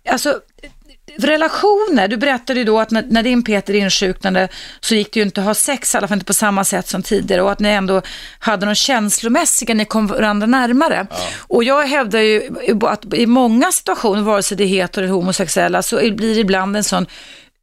alltså 0.10 0.40
relationer, 1.24 2.08
du 2.08 2.18
berättade 2.18 2.60
ju 2.60 2.66
då 2.66 2.80
att 2.80 2.92
när, 2.92 3.06
när 3.10 3.24
din 3.24 3.44
Peter 3.44 3.74
insjuknade 3.74 4.48
så 4.80 4.96
gick 4.96 5.14
det 5.14 5.20
ju 5.20 5.26
inte 5.26 5.42
att 5.42 5.48
ha 5.48 5.54
sex, 5.54 5.94
i 5.94 5.98
alla 5.98 6.08
fall 6.08 6.16
inte 6.16 6.26
på 6.26 6.34
samma 6.34 6.64
sätt 6.64 6.88
som 6.88 7.04
tidigare 7.04 7.42
och 7.42 7.52
att 7.52 7.60
ni 7.60 7.70
ändå 7.70 8.02
hade 8.40 8.66
någon 8.66 8.76
känslomässiga, 8.76 9.74
ni 9.74 9.86
kom 9.86 10.08
varandra 10.08 10.48
närmare. 10.48 11.08
Och 11.38 11.64
jag 11.64 11.88
hävdar 11.88 12.20
ju 12.20 12.50
att 12.82 13.14
i 13.14 13.26
många 13.26 13.72
situationer, 13.72 14.22
vare 14.22 14.44
sig 14.44 14.58
det 14.58 14.64
är 14.64 14.68
hetero 14.68 15.04
eller 15.04 15.14
homosexuella, 15.14 15.82
så 15.82 15.96
blir 15.96 16.36
det 16.36 16.42
ibland 16.42 16.78
en 16.78 16.84
sån 16.84 17.06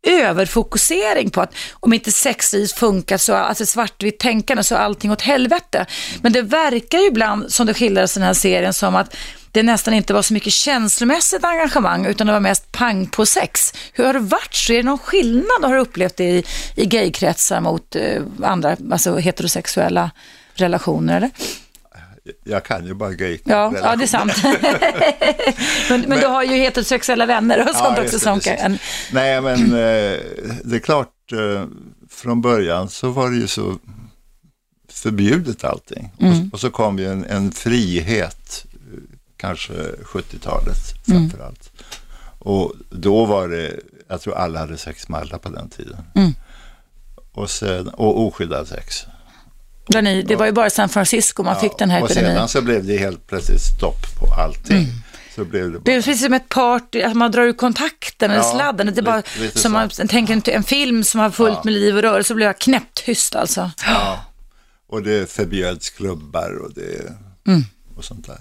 överfokusering 0.06 1.30
på 1.30 1.40
att 1.40 1.54
om 1.72 1.92
inte 1.92 2.12
sexlivet 2.12 2.72
funkar, 2.72 3.18
så, 3.18 3.34
alltså 3.34 3.66
svartvitt 3.66 4.18
tänkande, 4.18 4.62
så 4.62 4.74
är 4.74 4.78
allting 4.78 5.10
åt 5.10 5.22
helvete. 5.22 5.86
Men 6.22 6.32
det 6.32 6.42
verkar 6.42 6.98
ju 6.98 7.06
ibland, 7.06 7.52
som 7.52 7.66
det 7.66 7.74
skildras 7.74 8.16
i 8.16 8.20
den 8.20 8.26
här 8.26 8.34
serien, 8.34 8.74
som 8.74 8.94
att 8.94 9.16
det 9.52 9.62
nästan 9.62 9.94
inte 9.94 10.14
var 10.14 10.22
så 10.22 10.34
mycket 10.34 10.52
känslomässigt 10.52 11.44
engagemang, 11.44 12.06
utan 12.06 12.26
det 12.26 12.32
var 12.32 12.40
mest 12.40 12.72
pang 12.72 13.06
på 13.06 13.26
sex. 13.26 13.74
Hur 13.92 14.04
har 14.04 14.12
det 14.12 14.18
varit? 14.18 14.54
Så 14.54 14.72
är 14.72 14.76
det 14.76 14.82
någon 14.82 14.98
skillnad, 14.98 15.62
har 15.62 15.74
du 15.74 15.80
upplevt 15.80 16.16
det 16.16 16.24
i, 16.24 16.44
i 16.76 16.86
gaykretsar 16.86 17.60
mot 17.60 17.96
eh, 17.96 18.22
andra, 18.42 18.76
alltså 18.92 19.16
heterosexuella 19.16 20.10
relationer, 20.54 21.16
eller? 21.16 21.30
Jag 22.44 22.64
kan 22.64 22.86
ju 22.86 22.94
bara 22.94 23.12
gay 23.12 23.38
Ja, 23.44 23.72
ja 23.82 23.96
det 23.96 24.04
är 24.04 24.06
sant. 24.06 24.32
men, 25.90 26.00
men, 26.00 26.20
du 26.20 26.26
har 26.26 26.42
ju 26.42 26.56
heterosexuella 26.56 27.26
vänner 27.26 27.68
och 27.68 27.76
sånt 27.76 27.98
Ja, 27.98 28.04
också 28.04 28.18
som 28.18 28.40
kan... 28.40 28.78
Nej, 29.12 29.40
men 29.40 29.62
eh, 29.64 30.18
det 30.64 30.76
är 30.76 30.78
klart, 30.78 31.32
eh, 31.32 31.64
från 32.10 32.40
början 32.40 32.88
så 32.88 33.10
var 33.10 33.30
det 33.30 33.36
ju 33.36 33.46
så 33.46 33.78
förbjudet 34.88 35.64
allting. 35.64 36.12
Mm. 36.20 36.46
Och, 36.46 36.54
och 36.54 36.60
så 36.60 36.70
kom 36.70 36.98
ju 36.98 37.12
en, 37.12 37.24
en 37.24 37.52
frihet, 37.52 38.66
eh, 38.72 38.98
kanske 39.36 39.72
70-talet 40.02 40.78
Mm. 41.08 41.30
framför 41.30 41.46
allt. 41.46 41.72
Och 42.38 42.72
då 42.90 43.24
var 43.24 43.48
det, 43.48 43.80
jag 44.08 44.20
tror 44.20 44.34
alla 44.34 44.60
hade 44.60 44.76
sex 44.76 45.08
med 45.08 45.20
alla 45.20 45.38
på 45.38 45.48
den 45.48 45.68
tiden. 45.68 45.98
Mm. 46.14 46.32
Och, 47.32 47.50
sen, 47.50 47.88
och 47.88 48.20
oskyddad 48.26 48.68
sex. 48.68 49.06
Där 49.88 50.02
ni, 50.02 50.22
det 50.22 50.36
var 50.36 50.46
ju 50.46 50.52
bara 50.52 50.70
San 50.70 50.88
Francisco 50.88 51.42
man 51.42 51.60
fick 51.60 51.78
den 51.78 51.90
här 51.90 52.02
och 52.02 52.10
epidemin. 52.10 52.36
sedan 52.36 52.48
så 52.48 52.62
blev 52.62 52.86
det 52.86 52.96
helt 52.96 53.26
plötsligt 53.26 53.60
stopp 53.60 54.18
på 54.20 54.34
allting. 54.42 54.86
Så 55.34 55.44
blev 55.44 55.64
det 55.64 55.72
Det 55.72 55.78
bara, 55.78 55.92
är 55.92 55.96
precis 56.02 56.22
som 56.24 56.32
ett 56.32 56.48
party, 56.48 57.02
att 57.02 57.14
man 57.16 57.30
drar 57.32 57.42
ur 57.42 57.52
kontakten 57.52 58.30
eller 58.30 58.42
Ja, 58.42 58.52
sladden. 58.54 58.86
Det 58.86 59.00
är 59.00 59.02
bara 59.02 59.16
lite- 59.16 59.38
lite 59.40 59.58
som 59.58 59.72
man 59.72 59.90
så. 59.90 60.06
tänker 60.06 60.50
en, 60.50 60.62
film 60.62 61.04
som 61.04 61.20
har 61.20 61.30
fullt 61.30 61.54
Ja. 61.56 61.60
med 61.64 61.72
liv 61.74 61.96
och 61.96 62.02
rörelse 62.02 62.28
så 62.28 62.34
blir 62.34 62.46
jag 62.46 62.58
knäpptyst 62.58 63.36
alltså. 63.36 63.70
ja, 63.86 64.20
och 64.88 65.02
det 65.02 65.30
förbjöds 65.32 65.90
klubbar 65.90 66.58
och 66.64 66.74
det 66.74 67.12
Mm. 67.50 67.64
och 67.96 68.04
sånt 68.04 68.26
där. 68.26 68.38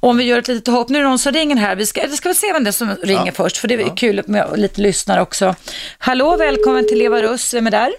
Och 0.00 0.08
om 0.10 0.16
vi 0.16 0.24
gör 0.24 0.38
ett 0.38 0.48
litet 0.48 0.74
hopp, 0.74 0.88
nu 0.88 0.98
är 0.98 1.02
det 1.02 1.08
någon 1.08 1.18
som 1.18 1.32
ringer 1.32 1.56
här. 1.56 1.76
Vi 1.76 1.86
ska, 1.86 2.06
vi 2.10 2.16
ska 2.16 2.28
väl 2.28 2.36
se 2.36 2.52
vem 2.52 2.64
det 2.64 2.70
är 2.70 2.72
som 2.72 2.96
ringer 3.02 3.26
Ja. 3.26 3.32
först, 3.32 3.56
för 3.56 3.68
det 3.68 3.74
är 3.74 3.96
kul 3.96 4.22
med 4.26 4.48
lite 4.56 4.80
lyssnare 4.80 5.20
också. 5.22 5.54
Hallå, 5.98 6.36
välkommen 6.36 6.88
till 6.88 7.02
Eva 7.02 7.22
Russ, 7.22 7.54
vem 7.54 7.66
är 7.66 7.70
där? 7.70 7.90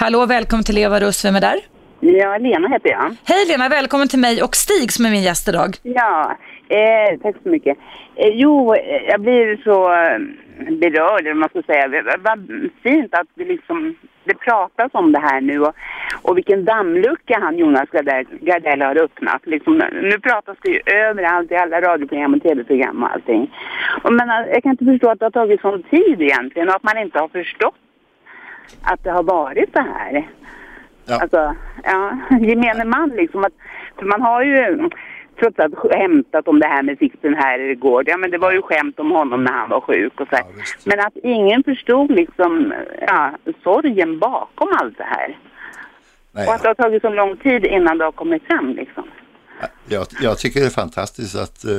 Hallå, 0.00 0.26
välkommen 0.26 0.64
till 0.64 0.78
Eva 0.78 1.00
Russ, 1.00 1.24
vem 1.24 1.36
är 1.36 1.40
där? 1.40 1.58
Ja, 2.00 2.38
Lena 2.38 2.68
heter 2.68 2.90
jag. 2.90 3.14
Hej 3.24 3.46
Lena, 3.48 3.68
välkommen 3.68 4.08
till 4.08 4.18
mig 4.18 4.42
och 4.42 4.54
Stig 4.56 4.92
som 4.92 5.06
är 5.06 5.10
min 5.10 5.22
gäst 5.22 5.48
idag. 5.48 5.70
Ja, 5.82 6.36
eh, 6.68 7.18
tack 7.22 7.36
så 7.42 7.48
mycket. 7.48 7.78
Eh, 8.16 8.28
jo, 8.32 8.74
eh, 8.74 8.80
jag 9.08 9.20
blir 9.20 9.56
så 9.64 9.92
eh, 9.92 10.18
berörd, 10.82 11.20
eller 11.20 11.34
man 11.34 11.48
ska 11.48 11.62
säga. 11.62 11.88
Vad- 11.88 12.20
Vad 12.20 12.48
fint 12.82 13.14
att 13.14 13.26
det 13.34 13.44
liksom 13.44 13.96
det 14.24 14.34
pratas 14.34 14.90
om 14.94 15.12
det 15.12 15.18
här 15.20 15.40
nu 15.40 15.60
och, 15.60 15.74
och 16.22 16.36
vilken 16.36 16.64
dammlucka 16.64 17.38
han 17.40 17.58
Jonas 17.58 17.88
Gardell, 17.92 18.26
Gardell 18.40 18.82
har 18.82 19.02
öppnat. 19.04 19.42
Liksom, 19.46 19.82
nu 20.02 20.18
pratas 20.20 20.56
det 20.62 20.70
ju 20.70 20.80
överallt 20.86 21.52
i 21.52 21.56
alla 21.56 21.80
radioprogram 21.80 22.34
och 22.34 22.42
tv-program 22.42 23.02
och 23.02 23.12
allting. 23.12 23.54
Och, 24.02 24.12
men 24.12 24.28
eh, 24.30 24.46
jag 24.52 24.62
kan 24.62 24.72
inte 24.72 24.84
förstå 24.84 25.10
att 25.10 25.18
det 25.18 25.24
har 25.26 25.30
tagit 25.30 25.60
sån 25.60 25.82
tid 25.82 26.22
egentligen 26.22 26.68
och 26.68 26.74
att 26.76 26.82
man 26.82 26.98
inte 26.98 27.18
har 27.18 27.28
förstått 27.28 27.74
att 28.82 29.04
det 29.04 29.10
har 29.10 29.22
varit 29.22 29.72
så 29.72 29.80
här. 29.80 30.28
Ja. 31.06 31.18
Alltså, 31.20 31.54
ja, 31.84 32.18
gemene 32.40 32.84
man 32.84 33.08
liksom. 33.08 33.44
Att, 33.44 33.52
för 33.98 34.06
man 34.06 34.22
har 34.22 34.42
ju 34.42 34.88
trots 35.38 35.58
allt 35.58 35.74
skämtat 35.74 36.48
om 36.48 36.60
det 36.60 36.66
här 36.66 36.82
med 36.82 36.98
Sixten 36.98 37.34
här 37.34 37.58
igår. 37.58 38.04
Ja, 38.06 38.16
men 38.16 38.30
det 38.30 38.38
var 38.38 38.52
ju 38.52 38.62
skämt 38.62 39.00
om 39.00 39.10
honom 39.10 39.44
när 39.44 39.52
han 39.52 39.70
var 39.70 39.80
sjuk 39.80 40.20
och 40.20 40.28
så 40.28 40.36
här. 40.36 40.44
Ja. 40.44 40.62
Men 40.84 41.00
att 41.00 41.16
ingen 41.22 41.62
förstod 41.62 42.10
liksom, 42.10 42.74
ja, 43.00 43.30
sorgen 43.62 44.18
bakom 44.18 44.68
allt 44.80 44.98
det 44.98 45.04
här. 45.04 45.36
Nej, 46.32 46.46
Och 46.46 46.54
att 46.54 46.62
det 46.62 46.68
har 46.68 46.74
tagit 46.74 47.02
så 47.02 47.08
lång 47.08 47.36
tid 47.36 47.64
innan 47.64 47.98
det 47.98 48.04
har 48.04 48.12
kommit 48.12 48.42
fram 48.46 48.68
liksom. 48.72 49.04
Jag, 49.88 50.06
jag 50.22 50.38
tycker 50.38 50.60
det 50.60 50.66
är 50.66 50.70
fantastiskt 50.70 51.36
att 51.36 51.64
eh, 51.64 51.72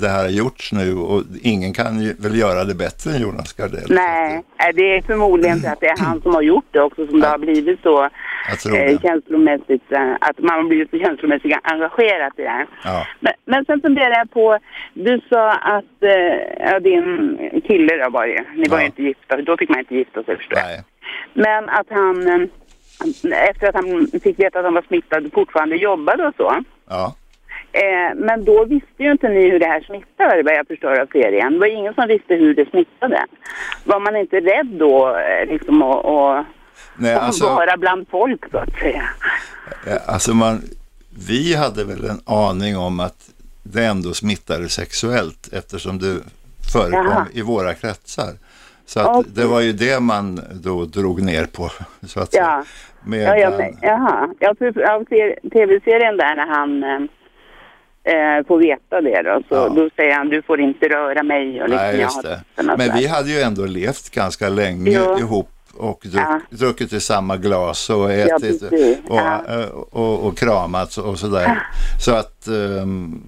det 0.00 0.08
här 0.08 0.22
har 0.22 0.30
gjorts 0.30 0.72
nu 0.72 0.94
och 0.96 1.22
ingen 1.42 1.72
kan 1.72 2.00
ju 2.00 2.14
väl 2.18 2.38
göra 2.38 2.64
det 2.64 2.74
bättre 2.74 3.10
än 3.10 3.20
Jonas 3.22 3.52
Gardell. 3.52 3.86
Nej, 3.90 4.42
eh, 4.58 4.74
det 4.74 4.96
är 4.96 5.02
förmodligen 5.02 5.60
så 5.60 5.68
att 5.68 5.80
det 5.80 5.86
är 5.86 5.98
han 5.98 6.20
som 6.22 6.34
har 6.34 6.42
gjort 6.42 6.64
det 6.70 6.80
också 6.80 7.06
som 7.06 7.20
det 7.20 7.26
har 7.28 7.38
blivit 7.38 7.82
så 7.82 8.04
eh, 8.04 9.00
känslomässigt, 9.02 9.92
eh, 9.92 10.12
att 10.20 10.38
man 10.38 10.54
har 10.58 10.64
blivit 10.68 10.90
så 10.90 10.98
känslomässigt 10.98 11.56
engagerad 11.62 12.32
i 12.36 12.42
det. 12.42 12.66
Ja. 12.84 13.06
Men, 13.20 13.32
men 13.44 13.64
sen 13.64 13.80
funderar 13.80 14.10
jag 14.18 14.30
på, 14.30 14.58
du 14.94 15.20
sa 15.28 15.52
att 15.52 16.02
eh, 16.02 16.76
din 16.82 17.38
kille 17.66 18.04
då 18.04 18.10
var 18.10 18.26
det 18.26 18.44
ni 18.56 18.68
var 18.68 18.76
Ja. 18.78 18.80
ju 18.82 18.86
inte 18.86 19.02
gifta, 19.02 19.36
då 19.36 19.56
fick 19.56 19.68
man 19.68 19.78
inte 19.78 19.94
gifta 19.94 20.22
sig 20.24 20.36
förstår 20.36 20.58
jag. 20.58 20.84
Men 21.32 21.68
att 21.68 21.86
han, 21.90 22.48
efter 23.50 23.68
att 23.68 23.74
han 23.74 24.06
fick 24.22 24.38
veta 24.38 24.58
att 24.58 24.64
han 24.64 24.74
var 24.74 24.82
smittad, 24.82 25.30
fortfarande 25.34 25.76
jobbade 25.76 26.26
och 26.26 26.34
så. 26.36 26.64
Ja. 26.88 27.14
Eh, 27.72 28.14
men 28.16 28.44
då 28.44 28.64
visste 28.64 29.02
ju 29.02 29.12
inte 29.12 29.28
ni 29.28 29.50
hur 29.50 29.58
det 29.58 29.66
här 29.66 29.80
smittade, 29.80 30.42
vad 30.42 30.54
jag 30.54 30.66
förstår 30.66 31.00
av 31.00 31.06
serien. 31.06 31.52
Det 31.52 31.58
var 31.58 31.66
ingen 31.66 31.94
som 31.94 32.08
visste 32.08 32.34
hur 32.34 32.54
det 32.54 32.70
smittade. 32.70 33.26
Var 33.84 34.00
man 34.00 34.16
inte 34.16 34.36
rädd 34.40 34.66
då, 34.66 35.16
eh, 35.16 35.46
liksom, 35.48 35.82
att 35.82 36.46
Nej, 36.96 37.14
att 37.14 37.22
alltså, 37.22 37.44
vara 37.44 37.76
bland 37.76 38.08
folk, 38.08 38.50
så 38.50 38.58
att 38.58 38.78
säga? 38.78 39.02
alltså 40.06 40.34
man, 40.34 40.62
vi 41.28 41.54
hade 41.54 41.84
väl 41.84 42.04
en 42.04 42.20
aning 42.26 42.76
om 42.76 43.00
att 43.00 43.30
det 43.62 43.84
ändå 43.84 44.14
smittade 44.14 44.68
sexuellt 44.68 45.48
eftersom 45.52 45.98
det 45.98 46.16
förekom 46.72 47.06
Jaha. 47.06 47.26
i 47.32 47.42
våra 47.42 47.74
kretsar. 47.74 48.32
Så 48.86 49.00
att 49.00 49.06
Okej. 49.16 49.32
det 49.34 49.46
var 49.46 49.60
ju 49.60 49.72
det 49.72 50.00
man 50.00 50.40
då 50.52 50.84
drog 50.84 51.22
ner 51.22 51.46
på. 51.46 51.70
Så 52.06 52.20
att 52.20 52.34
Ja. 52.34 52.64
Medan, 53.06 53.38
Ja, 53.38 53.50
ja, 53.50 53.58
men, 53.58 53.76
jaha. 53.82 54.28
Jag 54.38 54.50
av 54.50 55.04
ser- 55.04 55.50
tv-serien 55.50 56.16
där 56.16 56.36
när 56.36 56.46
han 56.46 56.82
eh, 56.84 57.00
eh, 58.38 58.46
får 58.46 58.58
veta 58.58 59.00
det 59.00 59.22
då, 59.22 59.42
så 59.48 59.54
Ja. 59.54 59.68
då 59.68 59.90
säger 59.96 60.14
han 60.14 60.28
du 60.28 60.42
får 60.42 60.60
inte 60.60 60.88
röra 60.88 61.22
mig 61.22 61.62
och 61.62 61.68
liksom 61.68 61.86
Nej, 61.86 62.00
just 62.00 62.22
det. 62.22 62.40
och 62.58 62.64
Men 62.78 62.92
vi 62.96 63.06
hade 63.06 63.30
ju 63.30 63.40
ändå 63.40 63.66
levt 63.66 64.10
ganska 64.10 64.48
länge 64.48 64.90
Jo. 64.90 65.18
ihop 65.18 65.48
och 65.78 66.00
druck, 66.04 66.22
Ja. 66.26 66.40
druckit 66.50 66.92
i 66.92 67.00
samma 67.00 67.36
glas 67.36 67.90
och 67.90 68.12
ätit 68.12 68.70
precis. 68.70 68.98
och, 69.08 69.18
eh, 69.20 69.68
och, 69.92 70.26
och 70.26 70.38
kramats 70.38 70.98
och 70.98 71.18
sådär. 71.18 71.58
Så 72.04 72.14
att 72.14 72.46
ehm, 72.46 73.20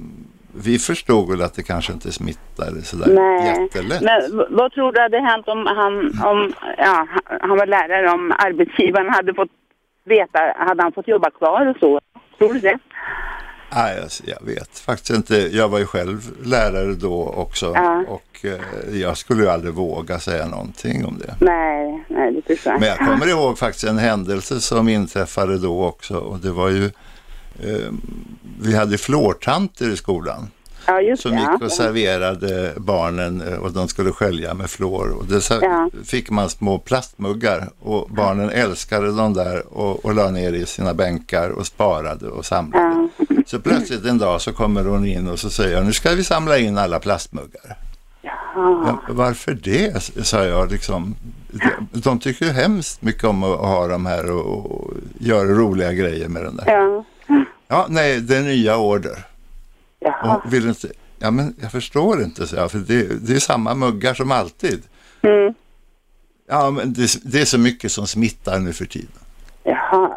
vi 0.65 0.79
förstod 0.79 1.31
väl 1.31 1.43
att 1.43 1.55
det 1.55 1.63
kanske 1.63 1.93
inte 1.93 2.13
smittade 2.13 2.83
sådär 2.83 3.15
Nej, 3.15 3.47
jättelätt. 3.63 4.01
men 4.03 4.47
vad 4.51 4.73
tror 4.73 4.93
du 4.93 5.01
hade 5.01 5.19
hänt 5.21 5.49
om 5.49 5.67
han, 5.67 5.95
om, 6.31 6.53
ja, 6.79 7.07
han 7.41 7.51
var 7.59 7.67
lärare, 7.67 8.11
om 8.11 8.33
arbetsgivaren 8.39 9.09
hade 9.11 9.35
fått 9.35 9.49
veta, 10.07 10.39
hade 10.57 10.83
han 10.83 10.93
fått 10.93 11.09
jobba 11.09 11.31
kvar 11.31 11.67
och 11.67 11.77
så? 11.81 12.01
Tror 12.39 12.55
du 12.55 12.61
det? 12.61 12.79
Nej, 13.75 14.01
alltså, 14.03 14.23
jag 14.27 14.47
vet 14.47 14.79
faktiskt 14.79 15.11
inte. 15.11 15.37
Jag 15.37 15.69
var 15.69 15.79
ju 15.79 15.87
själv 15.87 16.21
lärare 16.45 16.95
då 16.95 17.29
också 17.29 17.73
Ja. 17.75 18.05
och 18.09 18.45
eh, 18.45 18.97
jag 19.01 19.17
skulle 19.17 19.43
ju 19.43 19.49
aldrig 19.49 19.75
våga 19.75 20.19
säga 20.19 20.47
någonting 20.47 21.05
om 21.07 21.19
det. 21.19 21.35
Nej, 21.41 22.05
nej 22.09 22.33
det 22.33 22.43
förstår 22.55 22.73
jag. 22.73 22.81
Men 22.81 22.89
jag 22.89 22.99
kommer 22.99 23.29
ihåg 23.29 23.59
faktiskt 23.59 23.85
en 23.85 23.99
händelse 23.99 24.61
som 24.61 24.89
inträffade 24.89 25.59
då 25.59 25.85
också 25.85 26.17
och 26.19 26.39
det 26.39 26.51
var 26.51 26.69
ju 26.69 26.85
eh, 27.65 27.93
vi 28.61 28.77
hade 28.77 28.99
fluortanter 28.99 29.93
i 29.93 29.97
skolan 29.97 30.51
Ja, 30.87 31.01
just 31.01 31.23
som 31.23 31.39
gick 31.39 31.63
och 31.63 31.73
serverade 31.73 32.73
barnen 32.77 33.41
eh, 33.41 33.55
och 33.59 33.73
de 33.73 33.89
skulle 33.89 34.13
skölja 34.13 34.55
med 34.55 34.71
fluor. 34.71 35.11
Och 35.19 35.25
det 35.27 35.51
Ja. 35.63 35.91
fick 36.05 36.31
man 36.31 36.51
små 36.51 36.79
plastmuggar 36.79 37.69
och 37.81 38.09
barnen 38.11 38.51
älskade 38.51 39.13
dem 39.17 39.35
där 39.35 39.75
och, 39.77 40.05
och 40.05 40.15
la 40.15 40.31
ner 40.31 40.53
i 40.53 40.67
sina 40.67 40.95
bänkar 40.95 41.51
och 41.51 41.67
sparade 41.67 42.29
och 42.29 42.45
samlade. 42.47 43.09
Så 43.47 43.61
plötsligt 43.61 44.05
en 44.05 44.19
dag 44.19 44.41
så 44.41 44.53
kommer 44.53 44.85
hon 44.85 45.07
in 45.07 45.29
och 45.29 45.39
så 45.39 45.51
säger 45.51 45.83
nu 45.83 45.93
ska 45.93 46.11
vi 46.11 46.25
samla 46.25 46.59
in 46.59 46.79
alla 46.79 46.99
plastmuggar. 47.01 47.77
Ja, 48.23 49.01
varför 49.09 49.53
det, 49.63 50.03
sa 50.27 50.45
jag. 50.45 50.73
Liksom. 50.73 51.15
De, 51.51 52.01
de 52.01 52.19
tycker 52.19 52.45
ju 52.45 52.51
hemskt 52.53 53.03
mycket 53.03 53.25
om 53.25 53.43
att 53.45 53.59
ha 53.59 53.87
de 53.87 54.07
här 54.07 54.31
och, 54.31 54.67
och 54.71 54.91
göra 55.19 55.49
roliga 55.49 55.93
grejer 55.93 56.29
med 56.29 56.45
den 56.45 56.57
där. 56.57 56.65
Ja. 56.67 57.05
Ja, 57.69 57.87
nej, 57.89 58.21
det 58.21 58.37
är 58.37 58.43
nya 58.43 58.77
order. 58.77 59.27
Jaha. 60.01 60.37
Och 60.45 60.53
vill 60.53 60.69
inte, 60.69 60.89
Ja, 61.19 61.31
men 61.31 61.55
jag 61.63 61.73
förstår 61.73 62.23
inte, 62.23 62.47
så 62.47 62.57
jag, 62.57 62.71
för 62.71 62.79
det, 62.79 63.27
det 63.27 63.35
är 63.35 63.39
samma 63.39 63.75
muggar 63.75 64.15
som 64.15 64.33
alltid. 64.33 64.83
Mm. 65.23 65.55
Ja, 66.49 66.71
men 66.71 66.93
det, 66.93 67.09
det 67.25 67.41
är 67.41 67.45
så 67.45 67.59
mycket 67.59 67.93
som 67.93 68.07
smittar 68.07 68.59
nu 68.59 68.73
för 68.73 68.85
tiden. 68.85 69.11
Jaha. 69.65 70.11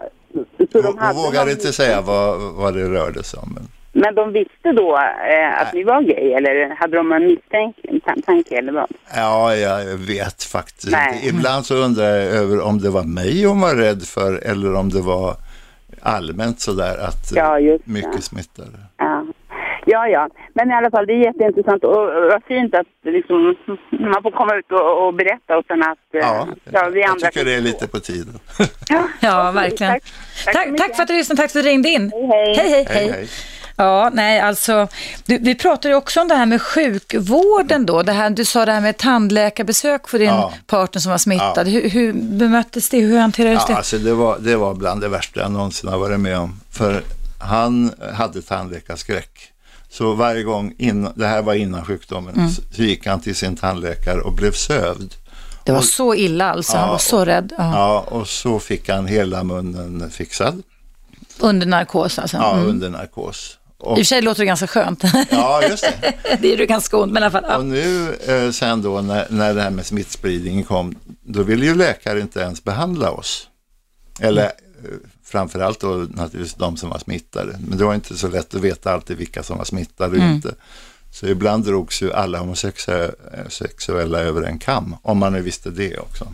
Så 0.72 0.82
de 0.82 0.98
Hon 1.00 1.16
vågar 1.16 1.42
någon- 1.42 1.50
inte 1.52 1.74
säga 1.74 2.02
vad, 2.02 2.40
vad 2.54 2.74
det 2.74 2.90
rörde 2.90 3.24
sig 3.24 3.40
om. 3.40 3.52
Men, 3.56 3.68
Men 4.04 4.16
de 4.16 4.32
visste 4.34 4.72
då 4.72 4.98
eh, 4.98 5.62
att 5.62 5.74
ni 5.74 5.84
var 5.84 6.02
gay 6.02 6.32
eller 6.34 6.76
hade 6.76 6.98
de 6.98 7.12
en 7.12 7.28
misstanke 7.28 8.58
eller 8.58 8.72
vad? 8.72 8.88
ja, 9.16 9.56
jag 9.56 9.86
vet 9.98 10.44
faktiskt 10.44 10.92
Nej. 10.92 11.22
Ibland 11.30 11.66
så 11.66 11.76
undrar 11.76 12.06
jag 12.06 12.24
över 12.26 12.62
om 12.62 12.80
det 12.82 12.90
var 12.90 13.04
mig 13.04 13.44
hon 13.46 13.62
var 13.62 13.76
rädd 13.76 14.04
för 14.04 14.34
eller 14.36 14.74
om 14.76 14.90
det 14.90 15.02
var 15.02 15.36
allmänt 16.02 16.60
sådär 16.62 16.98
att 16.98 17.32
Ja, 17.36 17.60
mycket 17.84 18.24
smittade. 18.24 18.68
Ja. 18.98 19.26
Ja, 19.94 20.08
ja. 20.16 20.30
Men 20.56 20.72
i 20.72 20.74
alla 20.74 20.92
fall, 20.92 21.06
det 21.08 21.14
är 21.14 21.26
jätteintressant 21.30 21.84
och 21.84 21.92
och 22.18 22.26
vad 22.32 22.44
fint 22.48 22.74
att 22.76 22.88
liksom, 23.18 23.56
man 24.14 24.22
får 24.24 24.32
komma 24.40 24.54
ut 24.60 24.72
och, 24.72 25.08
och 25.08 25.14
berätta 25.14 25.58
och 25.58 25.66
sen 25.68 25.82
att 25.84 26.06
eh, 26.14 26.20
Ja, 26.72 26.90
vi 26.94 27.00
jag 27.02 27.10
andra 27.10 27.28
tycker 27.28 27.40
kan 27.40 27.46
det 27.46 27.54
är 27.56 27.62
lite 27.62 27.88
på 27.88 28.00
tiden. 28.00 28.40
Ja, 28.90 29.04
Okej, 29.50 29.54
verkligen. 29.62 29.94
tack. 29.94 30.04
Tack 30.46 30.54
Tack, 30.56 30.78
tack 30.78 30.96
för 30.96 31.02
att 31.04 31.08
du 31.08 31.14
lyssnade, 31.14 31.42
tack 31.42 31.52
för 31.52 31.60
att 31.60 31.64
du 31.66 31.70
ringde 31.70 31.90
in. 31.90 32.12
Hej, 32.14 32.28
hej. 32.32 32.56
hej, 32.58 32.72
hej. 32.72 32.86
Hej, 32.90 33.12
hej. 33.12 33.28
Ja, 33.82 34.10
nej, 34.14 34.40
alltså, 34.40 34.88
du, 35.26 35.38
vi 35.38 35.56
pratade 35.56 35.88
ju 35.90 35.96
också 35.96 36.22
om 36.22 36.28
det 36.28 36.36
här 36.36 36.46
med 36.46 36.62
sjukvården 36.62 37.86
då. 37.86 38.04
Det 38.04 38.12
här, 38.12 38.30
du 38.30 38.46
sa 38.46 38.66
det 38.66 38.72
här 38.72 38.82
med 38.82 38.98
tandläkarbesök 38.98 40.08
för 40.08 40.20
din 40.20 40.28
Ja. 40.28 40.54
partner 40.68 41.00
som 41.02 41.12
var 41.12 41.18
smittad. 41.18 41.68
Hur, 41.68 41.90
hur 41.90 42.14
bemöttes 42.14 42.90
det? 42.90 43.00
Hur 43.00 43.20
hanterades 43.20 43.62
Ja, 43.68 43.74
det? 43.74 43.78
alltså 43.78 43.98
det, 43.98 44.14
var, 44.14 44.38
det 44.40 44.56
var 44.56 44.74
bland 44.74 45.02
det 45.02 45.08
värsta 45.10 45.40
jag 45.40 45.52
någonsin 45.52 45.90
har 45.90 45.98
varit 45.98 46.20
med 46.20 46.38
om. 46.38 46.60
För 46.72 47.02
han 47.42 47.92
hade 48.14 48.42
tandläkarskräck. 48.42 49.52
Så 49.92 50.14
varje 50.14 50.44
gång, 50.44 50.74
innan, 50.78 51.14
det 51.16 51.28
här 51.28 51.42
var 51.42 51.54
innan 51.54 51.86
sjukdomen, 51.86 52.34
Mm. 52.36 52.50
så 52.72 52.84
gick 52.84 53.06
han 53.08 53.22
till 53.22 53.36
sin 53.36 53.56
tandläkare 53.56 54.22
och 54.22 54.34
blev 54.34 54.52
sövd. 54.52 55.16
Det 55.64 55.72
var 55.72 55.82
så 55.82 56.16
illa 56.16 56.52
alltså, 56.52 56.78
han 56.78 56.86
Ja, 56.86 56.92
var 56.92 56.98
så 57.00 57.26
rädd. 57.26 57.54
Ja. 57.58 57.72
Ja, 57.74 58.00
och 58.10 58.28
så 58.28 58.60
fick 58.60 58.90
han 58.90 59.08
hela 59.08 59.44
munnen 59.44 60.10
fixad 60.12 60.64
Under 61.40 61.68
narkos 61.68 62.20
alltså. 62.20 62.38
ja, 62.38 62.54
Mm. 62.56 62.68
under 62.70 62.90
narkos. 62.90 63.56
I 63.56 63.82
Och, 63.84 63.92
och 63.92 63.98
för 63.98 64.04
sig 64.04 64.22
låter 64.22 64.40
det 64.40 64.46
ganska 64.46 64.68
skönt. 64.68 65.04
ja, 65.30 65.62
just 65.70 65.84
det. 66.02 66.14
det 66.42 66.54
är 66.54 66.58
ju 66.58 66.66
ganska 66.66 66.98
ont, 66.98 67.12
men 67.12 67.24
i 67.24 67.26
alla 67.26 67.32
fall. 67.32 67.44
Och 67.44 67.52
Ja. 67.52 67.58
nu 67.62 68.14
eh, 68.28 68.52
sen 68.52 68.82
då 68.82 69.02
när, 69.02 69.28
när 69.30 69.54
det 69.54 69.62
här 69.62 69.70
med 69.70 69.86
smittspridningen 69.86 70.64
kom, 70.64 70.96
då 71.24 71.44
ville 71.44 71.66
ju 71.66 71.76
läkare 71.76 72.20
inte 72.20 72.40
ens 72.40 72.64
behandla 72.64 73.12
oss. 73.12 73.48
Eller 74.20 74.44
eh, 74.44 74.50
framförallt 75.30 75.80
då 75.80 75.88
naturligtvis 76.10 76.54
de 76.54 76.78
som 76.78 76.90
var 76.90 77.00
smittade. 77.00 77.60
Men 77.68 77.78
det 77.78 77.84
var 77.86 77.96
inte 77.96 78.18
så 78.18 78.28
lätt 78.28 78.56
att 78.56 78.62
veta 78.62 78.94
alltid 78.94 79.18
vilka 79.18 79.44
som 79.44 79.58
var 79.58 79.66
smittade 79.66 80.18
och 80.18 80.24
inte. 80.24 80.56
Så 81.12 81.28
ibland 81.28 81.66
drogs 81.66 82.02
ju 82.02 82.14
alla 82.14 82.40
homosexuella 82.40 84.20
över 84.20 84.42
en 84.44 84.60
kam, 84.60 84.96
om 85.02 85.18
man 85.18 85.34
nu 85.34 85.42
visste 85.42 85.70
det 85.70 85.98
också. 85.98 86.34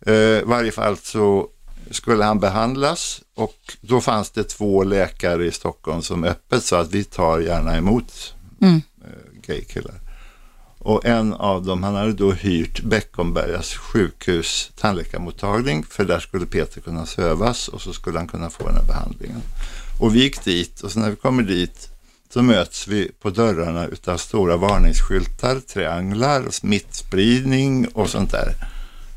Eh, 0.00 0.44
varje 0.44 0.72
fall 0.72 0.96
så 0.96 1.48
skulle 1.90 2.24
han 2.24 2.40
behandlas 2.40 3.22
och 3.34 3.76
då 3.80 4.00
fanns 4.00 4.30
det 4.30 4.44
två 4.44 4.84
läkare 4.84 5.46
i 5.46 5.52
Stockholm 5.52 6.02
som 6.02 6.24
öppet 6.24 6.64
sa 6.64 6.80
att 6.80 6.90
vi 6.90 7.04
tar 7.04 7.38
gärna 7.40 7.76
emot 7.76 8.32
Mm. 8.60 8.82
eh, 9.04 9.40
gaykillar. 9.46 9.94
Och 10.86 11.04
en 11.04 11.32
av 11.32 11.64
dem, 11.64 11.82
han 11.82 11.94
hade 11.94 12.12
då 12.12 12.32
hyrt 12.32 12.82
Beckombergas 12.82 13.74
sjukhus 13.74 14.72
tandläkarmottagning 14.76 15.84
för 15.84 16.04
där 16.04 16.20
skulle 16.20 16.46
Peter 16.46 16.80
kunna 16.80 17.06
sövas 17.06 17.68
och 17.68 17.80
så 17.80 17.92
skulle 17.92 18.18
han 18.18 18.28
kunna 18.28 18.50
få 18.50 18.66
den 18.66 18.76
här 18.76 18.84
behandlingen. 18.84 19.42
Och 20.00 20.14
vi 20.14 20.22
gick 20.22 20.44
dit 20.44 20.80
och 20.80 20.90
så 20.90 21.00
när 21.00 21.10
vi 21.10 21.16
kommer 21.16 21.42
dit 21.42 21.88
så 22.28 22.42
möts 22.42 22.88
vi 22.88 23.10
på 23.20 23.30
dörrarna 23.30 23.86
utav 23.86 24.16
stora 24.16 24.56
varningsskyltar, 24.56 25.60
trianglar, 25.60 26.46
och 26.46 26.54
smittspridning 26.54 27.88
och 27.88 28.10
sånt 28.10 28.30
där. 28.30 28.54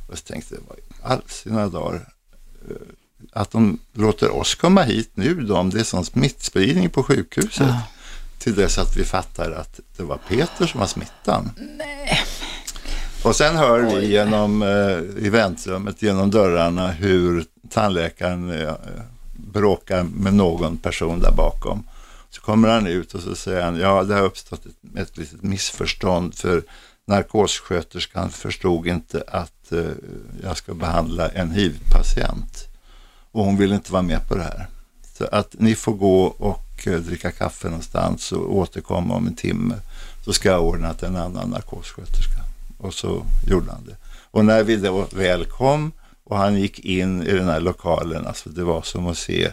Och 0.10 0.18
så 0.18 0.26
tänkte 0.26 0.56
jag, 0.56 0.62
vad 0.68 0.78
i 0.78 0.82
all 1.02 1.22
sina 1.28 1.68
dagar, 1.68 2.10
eh, 2.70 2.76
att 3.34 3.52
de 3.52 3.80
låter 3.94 4.30
oss 4.36 4.56
komma 4.56 4.84
hit 4.84 5.12
nu 5.14 5.34
då 5.34 5.58
om 5.58 5.70
det 5.70 5.80
är 5.80 5.84
sån 5.84 6.06
smittspridning 6.06 6.90
på 6.90 7.04
sjukhuset. 7.04 7.76
Till 8.40 8.56
dess 8.56 8.78
att 8.78 8.98
vi 8.98 9.06
fattar 9.06 9.52
att 9.52 9.80
det 9.98 10.04
var 10.04 10.20
Peter 10.28 10.68
som 10.68 10.80
var 10.80 10.88
smittan. 10.88 11.52
Och 13.24 13.36
sen 13.36 13.56
hör 13.56 13.80
vi 13.80 14.08
genom 14.08 14.62
eh, 14.62 15.26
i 15.26 15.30
väntrummet, 15.30 16.02
genom 16.02 16.32
dörrarna, 16.32 16.88
hur 16.92 17.46
tandläkaren 17.70 18.62
eh, 18.62 18.74
bråkar 19.34 20.04
med 20.04 20.34
någon 20.34 20.78
person 20.78 21.20
där 21.20 21.32
bakom. 21.32 21.84
Så 22.30 22.42
kommer 22.42 22.70
han 22.70 22.88
ut 22.88 23.14
och 23.14 23.22
så 23.22 23.36
säger 23.36 23.62
han, 23.62 23.80
ja 23.80 24.04
det 24.04 24.14
har 24.14 24.24
uppstått 24.24 24.66
ett, 24.66 24.98
ett 24.98 25.18
litet 25.18 25.44
missförstånd 25.44 26.36
för 26.36 26.64
narkossköterskan 27.08 28.30
förstod 28.30 28.88
inte 28.88 29.24
att 29.28 29.72
eh, 29.72 29.86
jag 30.44 30.58
ska 30.58 30.74
behandla 30.74 31.30
en 31.30 31.52
hiv-patient. 31.52 32.68
Och 33.32 33.46
hon 33.46 33.58
vill 33.58 33.74
inte 33.74 33.92
vara 33.92 34.02
med 34.04 34.28
på 34.28 34.36
det 34.36 34.44
här. 34.44 34.68
Så 35.18 35.26
att 35.32 35.56
ni 35.60 35.76
får 35.76 35.94
gå 35.94 36.24
och 36.24 36.69
eh, 36.88 37.00
dricka 37.00 37.32
kaffe 37.32 37.68
någonstans 37.68 38.32
och 38.32 38.56
återkomma 38.56 39.16
om 39.16 39.28
en 39.28 39.36
timme. 39.36 39.76
Så 40.26 40.34
ska 40.34 40.50
jag 40.50 40.64
ordna 40.64 40.94
till 40.94 41.08
en 41.08 41.16
annan 41.16 41.50
narkossköterska. 41.50 42.42
Och 42.78 42.94
så 42.94 43.26
gjorde 43.48 43.72
han 43.72 43.86
det. 43.86 43.96
Och 44.32 44.46
när 44.46 44.64
vi 44.64 44.76
då 44.76 45.08
väl 45.12 45.46
kom 45.46 45.92
och 46.24 46.38
han 46.38 46.58
gick 46.58 46.80
in 46.80 47.24
i 47.24 47.32
den 47.34 47.48
här 47.48 47.60
lokalen, 47.60 48.28
alltså 48.28 48.50
det 48.50 48.64
var 48.64 48.82
som 48.82 49.08
att 49.08 49.18
se 49.18 49.46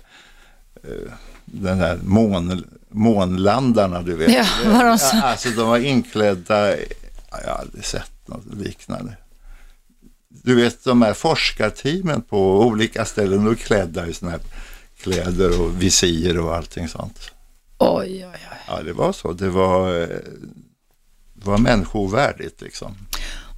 eh, 0.82 1.12
den 1.44 1.78
här 1.78 1.98
mån, 2.02 2.64
månlandarna, 2.88 4.02
du 4.02 4.16
vet. 4.16 4.32
Ja, 4.32 4.44
var 4.72 4.84
de 4.84 4.98
så? 4.98 5.16
Ja, 5.16 5.22
Alltså 5.22 5.48
de 5.50 5.68
var 5.68 5.78
inklädda, 5.78 6.68
jag 6.70 7.48
har 7.48 7.58
aldrig 7.60 7.84
sett 7.84 8.28
något 8.28 8.54
liknande. 8.54 9.16
Du 10.28 10.54
vet 10.54 10.84
de 10.84 11.02
här 11.02 11.14
forskarteamen 11.14 12.22
på 12.22 12.60
olika 12.60 13.04
ställen, 13.04 13.44
de 13.44 13.50
är 13.50 13.54
klädda 13.54 14.06
i 14.06 14.12
sådana 14.12 14.36
här 14.36 14.42
kläder 15.02 15.60
och 15.60 15.82
visir 15.82 16.38
och 16.38 16.54
allting 16.56 16.88
sånt. 16.88 17.18
Oj, 17.78 18.06
oj, 18.08 18.26
oj. 18.32 18.38
Ja, 18.68 18.82
det 18.82 18.92
var 18.92 19.12
så. 19.12 19.32
Det 19.32 19.48
var, 19.48 20.00
eh, 20.02 20.06
det 21.34 21.46
var 21.46 21.58
människovärdigt 21.58 22.60
liksom. 22.60 22.96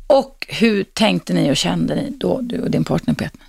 Och 0.07 0.47
hur 0.49 0.85
tänkte 0.85 1.33
ni 1.33 1.53
och 1.53 1.57
kände 1.57 1.95
ni 1.95 2.11
då, 2.11 2.41
du 2.43 2.61
och 2.63 2.71
din 2.71 2.85
partner 2.85 3.15
Peter? 3.15 3.41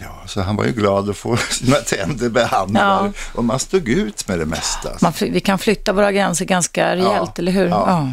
Ja, 0.00 0.22
så 0.26 0.40
han 0.40 0.56
var 0.56 0.64
ju 0.64 0.72
glad 0.72 1.10
att 1.10 1.16
få 1.16 1.36
sina 1.50 1.76
tänder 1.76 2.28
behandlade 2.28 3.12
och 3.34 3.44
man 3.44 3.58
stod 3.58 3.88
ut 3.88 4.28
med 4.28 4.38
det 4.38 4.46
mesta. 4.46 4.90
Man, 5.00 5.12
vi 5.20 5.40
kan 5.40 5.58
flytta 5.58 5.92
våra 5.92 6.12
gränser 6.12 6.44
ganska 6.44 6.96
rejält, 6.96 7.06
Ja, 7.06 7.32
eller 7.36 7.52
hur? 7.52 7.66
ja. 7.68 8.12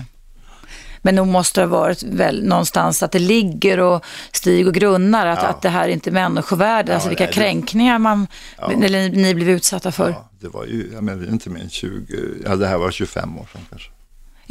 Men 1.02 1.16
nog 1.16 1.28
måste 1.28 1.62
det 1.62 1.68
ha 1.68 1.78
varit 1.80 2.04
väl 2.04 2.44
någonstans 2.44 3.04
att 3.04 3.12
det 3.12 3.20
ligger 3.20 3.80
och 3.80 4.06
stiger 4.32 4.68
och 4.68 4.74
grunnar, 4.74 5.26
att, 5.28 5.40
Ja. 5.44 5.48
att 5.50 5.62
det 5.62 5.70
här 5.70 5.84
är 5.84 5.88
inte 5.92 6.12
människovärde, 6.12 6.92
Ja, 6.92 6.96
alltså 6.96 7.10
vilka 7.10 7.24
nej, 7.24 7.34
det- 7.34 7.40
kränkningar 7.42 8.00
man, 8.00 8.28
Ja. 8.58 8.72
eller 8.84 9.10
ni 9.10 9.36
blev 9.36 9.50
utsatta 9.50 9.92
för. 9.92 10.10
Ja. 10.10 10.16
Ja, 10.16 10.30
det 10.42 10.48
var 10.48 10.66
ju, 10.66 10.90
jag 10.94 11.04
menar, 11.04 11.30
inte 11.30 11.50
mer 11.50 11.62
än 11.62 11.70
20, 11.70 12.16
ja 12.46 12.56
det 12.56 12.68
här 12.68 12.78
var 12.78 12.92
25 12.92 13.38
år 13.38 13.48
sedan 13.54 13.62
kanske. 13.70 13.90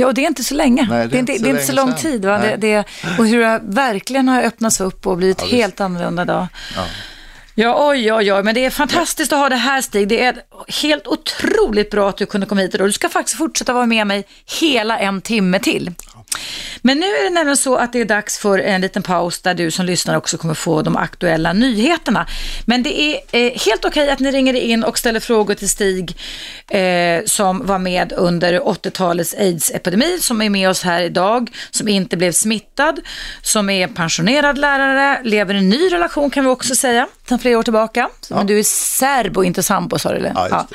och 0.04 0.14
det 0.14 0.20
är 0.24 0.26
inte 0.26 0.44
så 0.44 0.54
länge. 0.54 0.86
Nej, 0.90 1.08
det, 1.08 1.16
är 1.16 1.20
inte, 1.20 1.32
det 1.38 1.48
är 1.48 1.50
inte 1.50 1.66
så 1.66 1.72
lång 1.72 1.88
sedan. 1.90 1.98
tid. 1.98 2.24
Va? 2.24 2.38
Det, 2.38 2.56
det, 2.56 2.84
och 3.18 3.26
hur 3.26 3.40
det 3.40 3.60
verkligen 3.64 4.28
har 4.28 4.42
öppnats 4.42 4.80
upp 4.80 5.06
och 5.06 5.16
blivit 5.16 5.40
Ja, 5.40 5.46
helt 5.46 5.80
annorlunda 5.80 6.22
idag. 6.22 6.46
Ja. 6.76 6.84
Ja, 7.54 7.88
oj, 7.88 8.12
oj, 8.12 8.32
oj, 8.32 8.42
men 8.42 8.54
det 8.54 8.64
är 8.64 8.70
fantastiskt 8.70 9.32
att 9.32 9.38
ha 9.38 9.48
det 9.48 9.56
här 9.56 9.80
Stig. 9.82 10.08
Det 10.08 10.24
är 10.24 10.36
helt 10.82 11.06
otroligt 11.06 11.90
bra 11.90 12.08
att 12.08 12.16
du 12.16 12.26
kunde 12.26 12.46
komma 12.46 12.60
hit 12.60 12.74
idag. 12.74 12.88
Du 12.88 12.92
ska 12.92 13.08
faktiskt 13.08 13.38
fortsätta 13.38 13.72
vara 13.72 13.86
med 13.86 14.06
mig 14.06 14.24
hela 14.60 14.98
en 14.98 15.20
timme 15.20 15.58
till. 15.58 15.90
Men 16.82 16.98
nu 16.98 17.06
är 17.06 17.24
det 17.24 17.30
nämligen 17.30 17.56
så 17.56 17.76
att 17.76 17.92
det 17.92 18.00
är 18.00 18.04
dags 18.04 18.38
för 18.38 18.58
en 18.58 18.80
liten 18.80 19.02
paus 19.02 19.42
där 19.42 19.54
du 19.54 19.70
som 19.70 19.86
lyssnar 19.86 20.16
också 20.16 20.38
kommer 20.38 20.54
få 20.54 20.82
de 20.82 20.96
aktuella 20.96 21.52
nyheterna. 21.52 22.26
Men 22.64 22.82
det 22.82 23.00
är 23.00 23.20
eh, 23.32 23.52
helt 23.66 23.84
okej 23.84 24.10
att 24.10 24.18
ni 24.18 24.30
ringer 24.30 24.54
in 24.54 24.84
och 24.84 24.98
ställer 24.98 25.20
frågor 25.20 25.54
till 25.54 25.68
Stig 25.68 26.16
eh, 26.68 27.24
som 27.26 27.66
var 27.66 27.78
med 27.78 28.12
under 28.16 28.60
80-talets 28.60 29.34
aids-epidemi, 29.34 30.18
som 30.20 30.42
är 30.42 30.50
med 30.50 30.70
oss 30.70 30.82
här 30.82 31.02
idag, 31.02 31.50
som 31.70 31.88
inte 31.88 32.16
blev 32.16 32.32
smittad, 32.32 33.00
som 33.42 33.70
är 33.70 33.88
pensionerad 33.88 34.58
lärare, 34.58 35.20
lever 35.24 35.54
i 35.54 35.58
en 35.58 35.68
ny 35.68 35.92
relation 35.92 36.30
kan 36.30 36.44
vi 36.44 36.50
också 36.50 36.74
säga, 36.74 37.08
sedan 37.28 37.38
flera 37.38 37.58
år 37.58 37.62
tillbaka. 37.62 38.08
Men 38.30 38.46
du 38.46 38.58
är 38.58 38.62
serb 38.62 39.36
och 39.36 39.44
inte 39.44 39.62
sambo 39.62 39.98
sa 39.98 40.10
du 40.10 40.16
eller? 40.16 40.32
Ja, 40.34 40.48
just 40.48 40.74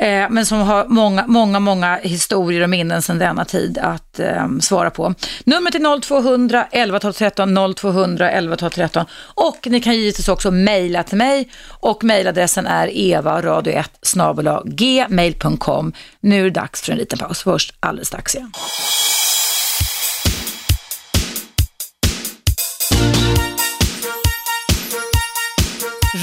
Eh, 0.00 0.26
men 0.30 0.46
som 0.46 0.58
har 0.58 0.84
många, 0.88 1.26
många, 1.26 1.60
många 1.60 1.96
historier 2.02 2.62
och 2.62 2.70
minnen 2.70 3.02
sedan 3.02 3.18
denna 3.18 3.44
tid 3.44 3.78
att 3.78 4.20
eh, 4.20 4.46
svara 4.90 5.12
på. 5.12 5.14
Numret 5.44 5.74
är 5.74 6.00
0200 6.00 6.66
11 6.70 7.00
12 7.00 7.12
13, 7.12 7.74
0200 7.76 8.30
11 8.30 8.56
12 8.56 8.70
13 8.70 9.06
och 9.34 9.66
ni 9.66 9.80
kan 9.80 9.94
givetvis 9.94 10.28
också 10.28 10.50
mejla 10.50 11.02
till 11.02 11.18
mig 11.18 11.48
och 11.80 12.04
mejladressen 12.04 12.66
är 12.66 12.88
evaradio1 12.88 14.62
gmail.com. 14.64 15.92
Nu 16.20 16.40
är 16.40 16.44
det 16.44 16.50
dags 16.50 16.82
för 16.82 16.92
en 16.92 16.98
liten 16.98 17.18
paus. 17.18 17.42
Först 17.42 17.74
alldeles 17.80 18.08
strax 18.08 18.34
igen. 18.34 18.52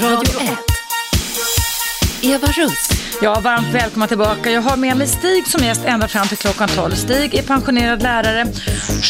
Radio 0.02 0.37
1. 0.37 0.37
Eva 2.28 2.46
Russ. 2.46 2.88
Ja, 3.22 3.40
varmt 3.40 3.74
välkomna 3.74 4.06
tillbaka. 4.06 4.50
Jag 4.50 4.60
har 4.60 4.76
med 4.76 4.96
mig 4.96 5.06
Stig 5.06 5.46
som 5.46 5.64
gäst 5.64 5.84
ända 5.84 6.08
fram 6.08 6.28
till 6.28 6.36
klockan 6.36 6.68
12. 6.68 6.90
Stig 6.90 7.34
är 7.34 7.42
pensionerad 7.42 8.02
lärare, 8.02 8.46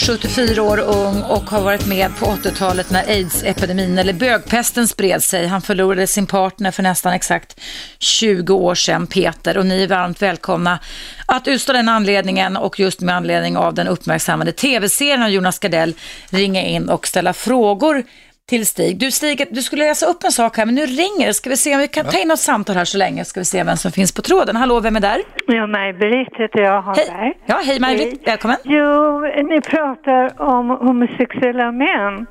74 0.06 0.62
år 0.62 0.78
ung 0.78 1.22
och 1.22 1.50
har 1.50 1.62
varit 1.62 1.86
med 1.86 2.16
på 2.18 2.26
80-talet 2.26 2.90
när 2.90 3.04
aids-epidemin 3.04 3.98
eller 3.98 4.12
bögpesten 4.12 4.88
spred 4.88 5.22
sig. 5.22 5.46
Han 5.46 5.62
förlorade 5.62 6.06
sin 6.06 6.26
partner 6.26 6.70
för 6.70 6.82
nästan 6.82 7.12
exakt 7.12 7.60
20 7.98 8.54
år 8.54 8.74
sedan, 8.74 9.06
Peter, 9.06 9.58
och 9.58 9.66
ni 9.66 9.82
är 9.82 9.88
varmt 9.88 10.22
välkomna 10.22 10.78
att 11.26 11.48
utstå 11.48 11.72
den 11.72 11.88
anledningen 11.88 12.56
och 12.56 12.80
just 12.80 13.00
med 13.00 13.16
anledning 13.16 13.56
av 13.56 13.74
den 13.74 13.88
uppmärksammade 13.88 14.52
tv-serien 14.52 15.22
av 15.22 15.28
Jonas 15.28 15.58
Gardell 15.58 15.94
ringa 16.30 16.62
in 16.62 16.88
och 16.88 17.06
ställa 17.06 17.32
frågor 17.32 18.04
till 18.48 18.66
Stig. 18.66 18.98
Du 18.98 19.10
Stig, 19.10 19.46
du 19.50 19.62
skulle 19.62 19.84
läsa 19.84 20.06
upp 20.06 20.24
en 20.24 20.32
sak 20.32 20.56
här, 20.56 20.66
men 20.66 20.74
nu 20.74 20.86
ringer 20.86 21.26
det. 21.26 21.34
Ska 21.34 21.50
vi 21.50 21.56
se 21.56 21.74
om 21.74 21.80
vi 21.80 21.88
kan 21.88 22.04
ta 22.04 22.18
in 22.18 22.28
något 22.28 22.38
samtal 22.38 22.76
här 22.76 22.84
så 22.84 22.98
länge. 22.98 23.24
Ska 23.24 23.40
vi 23.40 23.44
se 23.44 23.64
vem 23.64 23.76
som 23.76 23.92
finns 23.92 24.12
på 24.12 24.22
tråden. 24.22 24.56
Hallå, 24.56 24.80
vem 24.80 24.96
är 24.96 25.00
där? 25.00 25.18
Ja, 25.46 25.66
Maj-Britt 25.66 26.36
heter 26.38 26.60
jag. 26.60 26.82
Hej. 26.82 27.38
Ja, 27.46 27.60
hej 27.64 27.80
Maj-Britt. 27.80 28.28
Välkommen. 28.28 28.56
Jo, 28.64 29.20
ni 29.50 29.60
pratar 29.60 30.42
om 30.42 30.70
homosexuella 30.70 31.72
män, 31.72 32.26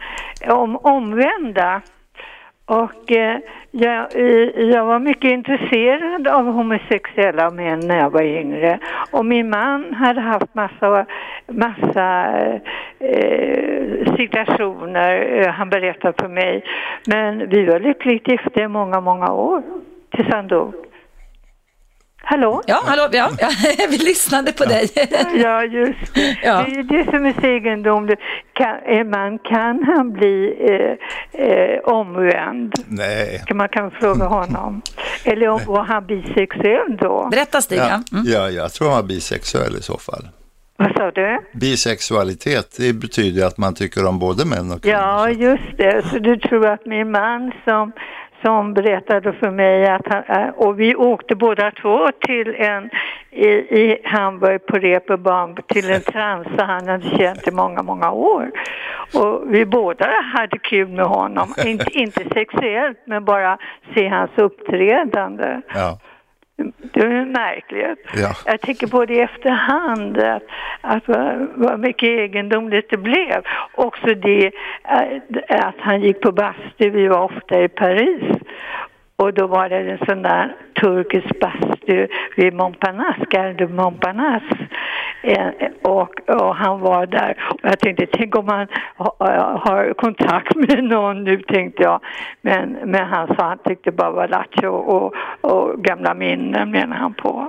om 0.47 0.75
omvända. 0.77 1.81
Och 2.65 3.11
eh, 3.11 3.37
jag, 3.79 4.07
jag 4.55 4.85
var 4.85 4.99
mycket 4.99 5.31
intresserad 5.31 6.27
av 6.27 6.45
homosexuella 6.45 7.51
män 7.51 7.79
när 7.79 7.97
jag 7.97 8.09
var 8.09 8.21
yngre. 8.21 8.79
Och 9.11 9.25
min 9.25 9.49
man 9.49 9.93
hade 9.93 10.21
haft 10.21 10.55
massa, 10.55 11.05
massa 11.47 12.33
eh, 12.99 14.15
situationer, 14.17 15.41
eh, 15.41 15.47
han 15.47 15.69
berättade 15.69 16.13
för 16.19 16.27
mig. 16.27 16.63
Men 17.07 17.49
vi 17.49 17.65
var 17.65 17.79
lyckligt 17.79 18.27
gifta 18.27 18.61
i 18.61 18.67
många, 18.67 19.01
många 19.01 19.31
år 19.31 19.63
tills 20.11 20.27
han 20.27 20.47
dog. 20.47 20.73
Hallå? 22.29 22.61
Ja, 22.67 22.81
hallå, 22.85 23.09
ja, 23.11 23.29
ja. 23.39 23.49
vi 23.89 23.97
lyssnade 23.97 24.51
på 24.53 24.65
dig. 24.65 24.89
Ja, 25.43 25.63
just 25.63 26.13
det. 26.15 26.37
Ja. 26.43 26.53
Det 26.65 26.71
är 26.71 26.75
ju 26.75 26.83
det 26.83 27.05
som 27.11 27.25
är 27.25 27.33
så 27.41 27.47
egendomligt. 27.47 28.19
Kan, 28.53 28.75
en 28.85 29.09
man, 29.09 29.39
kan 29.39 29.83
han 29.83 30.13
bli 30.13 30.55
eh, 30.69 31.41
eh, 31.45 31.79
omvänd? 31.79 32.73
Nej. 32.87 33.43
Kan 33.47 33.57
man 33.57 33.69
kan 33.69 33.91
fråga 33.91 34.25
honom. 34.25 34.81
Eller 35.23 35.47
om, 35.47 35.59
var 35.67 35.83
han 35.83 36.05
bisexuell 36.05 36.97
då? 36.99 37.27
Berätta 37.31 37.61
Stig. 37.61 37.77
Ja, 37.77 37.87
Ja. 37.89 38.17
Mm. 38.19 38.31
ja, 38.33 38.49
jag 38.49 38.73
tror 38.73 38.87
han 38.87 38.95
var 38.97 39.07
bisexuell 39.07 39.75
i 39.75 39.81
så 39.81 39.97
fall. 39.97 40.27
Vad 40.77 40.91
sa 40.97 41.11
du? 41.11 41.39
Bisexualitet, 41.53 42.75
det 42.77 42.93
betyder 42.93 43.45
att 43.45 43.57
man 43.57 43.73
tycker 43.75 44.05
om 44.05 44.19
både 44.19 44.45
män 44.45 44.71
och 44.71 44.81
kvinnor. 44.81 44.97
Ja, 44.99 45.29
just 45.29 45.77
det. 45.77 46.05
Så 46.11 46.19
du 46.19 46.37
tror 46.37 46.67
att 46.67 46.85
min 46.85 47.11
man 47.11 47.51
som, 47.65 47.91
som 48.41 48.73
berättade 48.73 49.33
för 49.33 49.51
mig 49.51 49.87
att 49.87 50.07
han, 50.07 50.49
och 50.49 50.79
vi 50.79 50.95
åkte 50.95 51.35
båda 51.35 51.71
två 51.71 52.09
till 52.19 52.55
en 52.55 52.89
i, 53.31 53.47
i 53.49 53.99
Hamburg 54.03 54.65
på 54.65 54.77
Reeperbahn 54.77 55.57
till 55.67 55.91
en 55.91 56.01
transa 56.01 56.63
han 56.65 56.87
hade 56.87 57.17
känt 57.17 57.47
i 57.47 57.51
många, 57.51 57.81
många 57.81 58.11
år. 58.11 58.51
Och 59.13 59.53
vi 59.53 59.65
båda 59.65 60.07
hade 60.33 60.57
kul 60.57 60.87
med 60.87 61.05
honom. 61.05 61.53
inte, 61.65 61.85
inte 61.91 62.23
sexuellt, 62.33 62.97
men 63.05 63.25
bara 63.25 63.57
se 63.95 64.07
hans 64.07 64.31
uppträdande. 64.35 65.61
Ja. 65.73 65.99
Det 66.93 66.99
är 66.99 67.25
märkligt. 67.25 68.07
Ja. 68.15 68.31
Jag 68.45 68.61
tänker 68.61 68.87
på 68.87 69.05
det 69.05 69.13
i 69.13 69.19
efterhand, 69.19 70.17
att, 70.17 70.43
att 70.81 71.07
vad, 71.07 71.47
vad 71.55 71.79
mycket 71.79 72.09
egendomligt 72.09 72.89
det 72.89 72.97
blev. 72.97 73.43
Också 73.75 74.13
det 74.13 74.45
eh, 74.83 75.67
att 75.67 75.75
han 75.79 76.01
gick 76.01 76.21
på 76.21 76.31
bastu, 76.31 76.89
vi 76.89 77.07
var 77.07 77.21
ofta 77.21 77.63
i 77.63 77.67
Paris. 77.67 78.21
Och 79.15 79.33
då 79.33 79.47
var 79.47 79.69
det 79.69 79.77
en 79.77 80.05
sån 80.05 80.21
där 80.21 80.55
turkisk 80.81 81.39
bastu 81.39 82.07
vid 82.35 82.53
Montparnasse, 82.53 83.25
Gare 83.29 83.53
de 83.53 83.65
Montparnasse. 83.65 84.57
Eh, 85.21 85.47
Och, 85.81 86.19
och 86.29 86.55
han 86.55 86.79
var 86.79 87.05
där. 87.05 87.37
Och 87.49 87.59
jag 87.63 87.79
tänkte, 87.79 88.05
tänk 88.11 88.35
om 88.35 88.47
han 88.47 88.67
ha- 88.97 89.15
har 89.65 89.93
kontakt 89.93 90.55
med 90.67 90.83
någon 90.83 91.23
nu, 91.23 91.37
tänkte 91.41 91.83
jag. 91.83 91.99
Men, 92.41 92.77
men 92.85 93.05
han 93.07 93.27
sa 93.27 93.43
han 93.47 93.57
tyckte 93.65 93.91
bara 93.91 94.11
var 94.11 94.27
lattjo 94.27 94.69
och, 94.69 95.13
och 95.41 95.83
gamla 95.83 96.13
minnen 96.13 96.71
menar 96.71 96.97
han 96.97 97.13
på. 97.13 97.47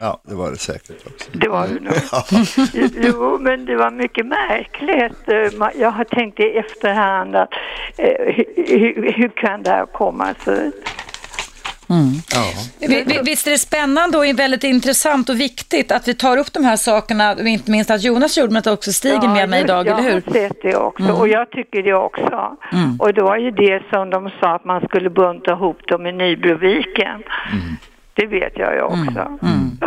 ja, 0.00 0.20
det 0.22 0.34
var 0.34 0.50
det 0.50 0.56
säkert 0.56 1.06
också. 1.06 1.30
Det 1.32 1.48
var 1.48 1.66
det 1.66 1.80
nog. 1.80 1.94
Jo, 3.06 3.38
men 3.40 3.64
det 3.66 3.76
var 3.76 3.90
mycket 3.90 4.26
märkligt. 4.26 5.28
Eh, 5.28 5.68
Jag 5.80 5.90
har 5.90 6.04
tänkt 6.04 6.40
i 6.40 6.58
efterhand 6.58 7.36
att 7.36 7.50
eh, 7.98 8.34
hur, 8.34 8.44
hur, 8.78 9.12
hur 9.12 9.28
kan 9.28 9.62
det 9.62 9.70
här 9.70 9.86
komma 9.86 10.34
sig? 10.34 10.72
Ja. 11.88 12.42
Vi- 12.78 13.04
vi- 13.06 13.20
Visst 13.22 13.46
är 13.46 13.50
det 13.50 13.58
spännande 13.58 14.18
och 14.18 14.24
väldigt 14.38 14.64
intressant 14.64 15.28
och 15.28 15.40
viktigt 15.40 15.92
att 15.92 16.08
vi 16.08 16.14
tar 16.14 16.36
upp 16.36 16.52
de 16.52 16.64
här 16.64 16.76
sakerna, 16.76 17.36
inte 17.48 17.70
minst 17.70 17.90
att 17.90 18.02
Jonas 18.02 18.38
gjorde, 18.38 18.52
men 18.52 18.58
att 18.60 18.66
också 18.66 18.92
Stig 18.92 19.12
är 19.24 19.28
med 19.28 19.48
mig 19.48 19.60
idag, 19.62 19.86
eller 19.86 20.02
hur? 20.02 20.10
Mm. 20.10 20.22
Jag 20.26 20.32
har 20.42 20.48
sett 20.48 20.62
det 20.62 20.76
också 20.76 21.12
och 21.12 21.28
jag 21.28 21.50
tycker 21.50 21.82
det 21.82 21.94
också. 21.94 22.56
Och 22.98 23.14
det 23.14 23.22
var 23.22 23.36
ju 23.36 23.50
det 23.50 23.82
som 23.92 24.10
de 24.10 24.30
sa 24.40 24.54
att 24.54 24.64
man 24.64 24.80
skulle 24.80 25.10
bunta 25.10 25.52
ihop 25.52 25.86
dem 25.88 26.06
i 26.06 26.12
Nybroviken. 26.12 27.22
Det 28.18 28.26
vet 28.26 28.52
jag 28.56 28.74
ju 28.74 28.82
också. 28.82 29.12
Ja. 29.14 29.48
Mm. 29.48 29.78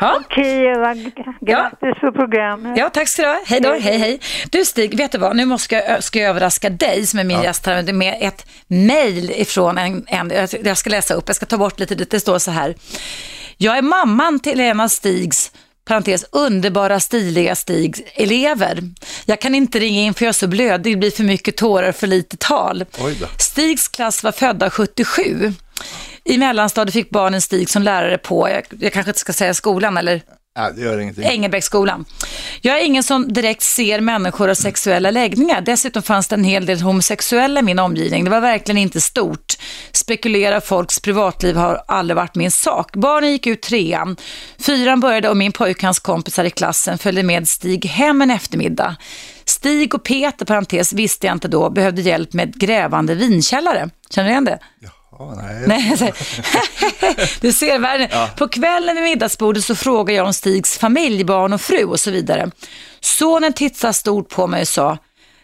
Ja. 0.00 0.20
Okej 0.20 0.66
Eva, 0.66 0.94
grattis 1.40 2.00
för 2.00 2.10
programmet. 2.10 2.78
Ja, 2.78 2.90
tack 2.90 3.08
ska 3.08 3.22
du 3.22 3.28
ha. 3.28 3.40
Hej 3.46 3.60
då, 3.60 3.72
hej 3.72 3.98
hej. 3.98 4.20
Du 4.50 4.64
Stig, 4.64 4.96
vet 4.96 5.12
du 5.12 5.18
vad? 5.18 5.36
Nu 5.36 5.44
måste 5.44 5.74
jag, 5.74 6.04
ska 6.04 6.18
jag 6.18 6.30
överraska 6.30 6.70
dig 6.70 7.06
som 7.06 7.18
är 7.18 7.24
min 7.24 7.42
gäst 7.42 7.66
här 7.66 7.92
med 7.92 8.16
ett 8.20 8.46
mejl 8.66 9.30
ifrån 9.30 9.78
en, 9.78 10.04
en, 10.06 10.32
jag 10.64 10.76
ska 10.76 10.90
läsa 10.90 11.14
upp, 11.14 11.24
jag 11.26 11.36
ska 11.36 11.46
ta 11.46 11.56
bort 11.56 11.80
lite, 11.80 11.94
det 11.94 12.20
står 12.20 12.38
så 12.38 12.50
här. 12.50 12.74
Jag 13.56 13.78
är 13.78 13.82
mamman 13.82 14.40
till 14.40 14.60
en 14.60 14.80
av 14.80 14.88
Stigs 14.88 15.52
parentes, 15.84 16.24
underbara, 16.32 17.00
stiliga 17.00 17.54
Stigs 17.54 18.02
elever. 18.14 18.78
Jag 19.24 19.40
kan 19.40 19.54
inte 19.54 19.78
ringa 19.78 20.00
in 20.00 20.14
för 20.14 20.24
jag 20.24 20.28
är 20.28 20.32
så 20.32 20.48
blödig, 20.48 20.92
det 20.92 20.98
blir 20.98 21.10
för 21.10 21.24
mycket 21.24 21.56
tårar 21.56 21.92
för 21.92 22.06
lite 22.06 22.36
tal. 22.36 22.84
Oj 23.04 23.16
då. 23.20 23.26
Stigs 23.38 23.88
klass 23.88 24.24
var 24.24 24.32
födda 24.32 24.70
77. 24.70 25.52
I 26.24 26.38
mellanstadiet 26.38 26.94
fick 26.94 27.10
barnen 27.10 27.40
Stig 27.40 27.68
som 27.68 27.82
lärare 27.82 28.18
på, 28.18 28.48
jag, 28.48 28.62
jag 28.80 28.92
kanske 28.92 29.10
inte 29.10 29.20
ska 29.20 29.32
säga 29.32 29.54
skolan, 29.54 29.96
eller 29.96 30.22
Ja, 30.56 30.70
det 30.70 30.80
gör 30.80 30.98
ingenting. 30.98 31.24
Engelbrektsskolan. 31.24 32.04
Jag 32.60 32.80
är 32.80 32.84
ingen 32.84 33.02
som 33.02 33.32
direkt 33.32 33.62
ser 33.62 34.00
människor 34.00 34.48
och 34.48 34.58
sexuella 34.58 35.10
läggningar. 35.10 35.60
Dessutom 35.60 36.02
fanns 36.02 36.28
det 36.28 36.34
en 36.34 36.44
hel 36.44 36.66
del 36.66 36.80
homosexuella 36.80 37.60
i 37.60 37.62
min 37.62 37.78
omgivning. 37.78 38.24
Det 38.24 38.30
var 38.30 38.40
verkligen 38.40 38.78
inte 38.78 39.00
stort. 39.00 39.54
Spekulera 39.92 40.60
folks 40.60 41.00
privatliv 41.00 41.56
har 41.56 41.82
aldrig 41.88 42.16
varit 42.16 42.34
min 42.34 42.50
sak. 42.50 42.92
Barnen 42.96 43.32
gick 43.32 43.46
ut 43.46 43.62
trean. 43.62 44.16
Fyran 44.58 45.00
började 45.00 45.28
och 45.28 45.36
min 45.36 45.52
pojk 45.52 45.76
och 45.76 45.82
hans 45.82 45.98
kompisar 45.98 46.44
i 46.44 46.50
klassen 46.50 46.98
följde 46.98 47.22
med 47.22 47.48
Stig 47.48 47.86
hem 47.86 48.22
en 48.22 48.30
eftermiddag. 48.30 48.96
Stig 49.44 49.94
och 49.94 50.04
Peter, 50.04 50.46
parentes, 50.46 50.92
visste 50.92 51.26
jag 51.26 51.34
inte 51.34 51.48
då, 51.48 51.70
behövde 51.70 52.02
hjälp 52.02 52.32
med 52.32 52.60
grävande 52.60 53.14
vinkällare. 53.14 53.90
Känner 54.10 54.28
du 54.28 54.32
igen 54.32 54.44
det? 54.44 54.58
Ja, 54.80 54.88
nej. 55.36 55.64
Nej, 55.66 55.96
så- 55.98 56.10
du 57.40 57.52
ser 57.52 57.78
världen. 57.78 58.08
På 58.36 58.48
kvällen 58.48 58.94
vid 58.94 59.04
middagsbordet 59.04 59.64
så 59.64 59.74
frågar 59.74 60.14
jag 60.14 60.26
om 60.26 60.34
Stigs 60.34 60.78
familj, 60.78 61.24
barn 61.24 61.52
och 61.52 61.60
fru 61.60 61.84
och 61.84 62.00
så 62.00 62.10
vidare. 62.10 62.50
Sonen 63.00 63.52
tittade 63.52 63.92
stort 63.92 64.28
på 64.28 64.46
mig 64.46 64.60
och 64.60 64.68
sa, 64.68 64.98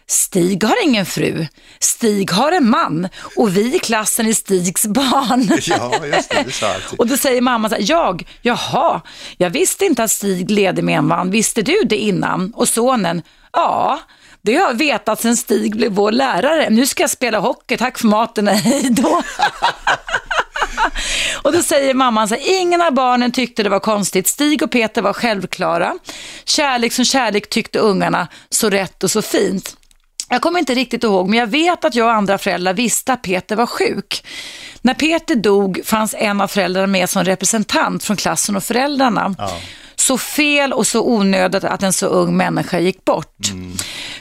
Stig 0.07 0.63
har 0.63 0.83
ingen 0.83 1.05
fru, 1.05 1.47
Stig 1.79 2.31
har 2.31 2.51
en 2.51 2.69
man 2.69 3.07
och 3.35 3.57
vi 3.57 3.75
i 3.75 3.79
klassen 3.79 4.27
är 4.27 4.33
Stigs 4.33 4.85
barn. 4.87 5.49
Ja, 5.67 6.05
just 6.05 6.29
det, 6.29 6.43
det 6.45 6.51
sa 6.51 6.67
alltid. 6.73 6.99
Och 6.99 7.07
då 7.07 7.17
säger 7.17 7.41
mamma 7.41 7.69
så 7.69 7.75
här, 7.75 7.83
jag, 7.87 8.27
jaha, 8.41 9.01
jag 9.37 9.49
visste 9.49 9.85
inte 9.85 10.03
att 10.03 10.11
Stig 10.11 10.51
levde 10.51 10.81
med 10.81 10.97
en 10.97 11.07
man, 11.07 11.31
visste 11.31 11.61
du 11.61 11.81
det 11.85 11.97
innan? 11.97 12.53
Och 12.55 12.69
sonen, 12.69 13.21
ja, 13.53 13.99
det 14.41 14.55
har 14.55 14.67
jag 14.67 14.77
vetat 14.77 15.21
sedan 15.21 15.37
Stig 15.37 15.75
blev 15.75 15.91
vår 15.91 16.11
lärare. 16.11 16.69
Nu 16.69 16.85
ska 16.85 17.03
jag 17.03 17.09
spela 17.09 17.39
hockey, 17.39 17.77
tack 17.77 17.97
för 17.97 18.07
maten, 18.07 18.47
hej 18.47 18.87
då. 18.89 19.21
Och 21.41 21.51
då 21.51 21.63
säger 21.63 21.93
mamman 21.93 22.27
så 22.27 22.35
här, 22.35 22.61
ingen 22.61 22.81
av 22.81 22.93
barnen 22.93 23.31
tyckte 23.31 23.63
det 23.63 23.69
var 23.69 23.79
konstigt. 23.79 24.27
Stig 24.27 24.63
och 24.63 24.71
Peter 24.71 25.01
var 25.01 25.13
självklara. 25.13 25.93
Kärlek 26.45 26.93
som 26.93 27.05
kärlek 27.05 27.49
tyckte 27.49 27.79
ungarna, 27.79 28.27
så 28.49 28.69
rätt 28.69 29.03
och 29.03 29.11
så 29.11 29.21
fint. 29.21 29.77
Jag 30.29 30.41
kommer 30.41 30.59
inte 30.59 30.73
riktigt 30.73 31.03
ihåg, 31.03 31.29
men 31.29 31.39
jag 31.39 31.47
vet 31.47 31.85
att 31.85 31.95
jag 31.95 32.05
och 32.05 32.13
andra 32.13 32.37
föräldrar 32.37 32.73
visste 32.73 33.13
att 33.13 33.21
Peter 33.21 33.55
var 33.55 33.65
sjuk. 33.65 34.25
När 34.81 34.93
Peter 34.93 35.35
dog 35.35 35.81
fanns 35.85 36.15
en 36.17 36.41
av 36.41 36.47
föräldrarna 36.47 36.87
med 36.87 37.09
som 37.09 37.23
representant 37.23 38.03
från 38.03 38.17
klassen 38.17 38.55
och 38.55 38.63
föräldrarna. 38.63 39.35
Så 40.01 40.17
fel 40.17 40.73
och 40.73 40.87
så 40.87 41.01
onödigt 41.01 41.63
att 41.63 41.83
en 41.83 41.93
så 41.93 42.07
ung 42.07 42.37
människa 42.37 42.79
gick 42.79 43.05
bort. 43.05 43.37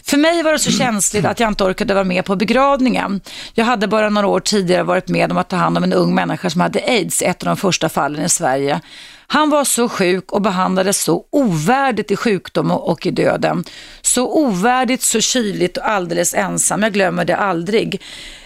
För 0.05 0.17
mig 0.17 0.43
var 0.43 0.53
det 0.53 0.59
så 0.59 0.71
känsligt 0.71 1.25
att 1.25 1.41
jag 1.41 1.49
inte 1.49 1.65
orkade 1.65 1.95
vara 1.95 2.05
med 2.05 2.25
på 2.25 2.37
begravningen. 2.37 3.21
Jag 3.55 3.65
hade 3.65 3.87
bara 3.87 4.09
några 4.09 4.27
år 4.27 4.41
tidigare 4.41 4.83
varit 4.83 5.09
med 5.09 5.33
om 5.33 5.39
att 5.39 5.49
ta 5.49 5.57
hand 5.57 5.77
om 5.77 5.85
en 5.85 5.93
ung 5.93 6.15
människa 6.15 6.51
som 6.51 6.61
hade 6.61 6.81
aids, 6.81 7.23
ett 7.23 7.43
av 7.43 7.47
de 7.47 7.57
första 7.57 7.89
fallen 7.89 8.25
i 8.25 8.29
Sverige. 8.29 8.81
Han 9.27 9.51
var 9.51 9.65
så 9.65 9.89
sjuk 9.89 10.33
och 10.33 10.43
behandlades 10.43 11.03
så 11.03 11.25
ovärdigt 11.31 12.11
i 12.11 12.17
sjukdom 12.17 12.71
och 12.71 13.07
i 13.07 13.11
döden. 13.11 13.65
Så 14.03 14.33
ovärdigt, 14.33 15.03
så 15.03 15.21
kyligt 15.21 15.77
och 15.77 15.89
alldeles 15.89 16.35
ensam. 16.35 16.83
Jag 16.83 16.93
glömmer 16.93 17.25
det 17.25 17.37
aldrig. 17.37 18.03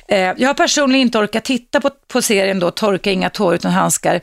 Eh, 0.09 0.18
jag 0.18 0.49
har 0.49 0.55
personligen 0.55 1.07
inte 1.07 1.18
orkat 1.18 1.45
titta 1.45 1.80
på, 1.80 1.91
på 2.12 2.22
serien 2.22 2.61
då, 2.61 2.70
Torka 2.70 3.11
inga 3.11 3.30
tår 3.30 3.55
utan 3.55 3.72
handskar. 3.72 4.20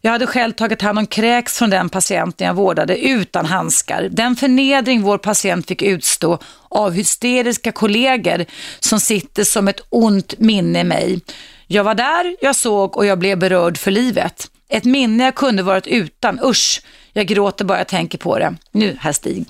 Jag 0.00 0.10
hade 0.10 0.26
själv 0.26 0.52
tagit 0.52 0.82
hand 0.82 0.98
om 0.98 1.06
kräks 1.06 1.58
från 1.58 1.70
den 1.70 1.88
patienten 1.88 2.46
jag 2.46 2.54
vårdade 2.54 2.98
utan 2.98 3.46
handskar. 3.46 4.08
Den 4.10 4.36
förnedring 4.36 5.02
vår 5.02 5.18
patient 5.18 5.66
fick 5.66 5.82
utstå 5.82 6.38
av 6.68 6.92
hysteriska 6.92 7.72
kollegor 7.72 8.44
som 8.80 9.00
sitter 9.00 9.44
som 9.44 9.68
ett 9.68 9.80
ont 9.88 10.38
minne 10.38 10.80
i 10.80 10.84
mig. 10.84 11.20
Jag 11.66 11.84
var 11.84 11.94
där, 11.94 12.36
jag 12.40 12.56
såg 12.56 12.96
och 12.96 13.06
jag 13.06 13.18
blev 13.18 13.38
berörd 13.38 13.78
för 13.78 13.90
livet. 13.90 14.50
Ett 14.68 14.84
minne 14.84 15.24
jag 15.24 15.34
kunde 15.34 15.62
varit 15.62 15.86
utan, 15.86 16.40
usch. 16.44 16.82
Jag 17.12 17.26
gråter 17.26 17.64
bara 17.64 17.78
jag 17.78 17.88
tänker 17.88 18.18
på 18.18 18.38
det. 18.38 18.54
Nu, 18.72 18.96
herr 19.00 19.12
Stig. 19.12 19.46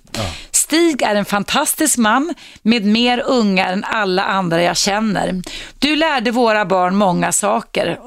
Stig 0.68 1.02
är 1.02 1.14
en 1.14 1.24
fantastisk 1.24 1.98
man 1.98 2.34
med 2.62 2.84
mer 2.84 3.22
ungar 3.26 3.72
än 3.72 3.84
alla 3.84 4.24
andra 4.24 4.62
jag 4.62 4.76
känner. 4.76 5.42
Du 5.78 5.96
lärde 5.96 6.30
våra 6.30 6.64
barn 6.64 6.96
många 6.96 7.32
saker. 7.32 7.98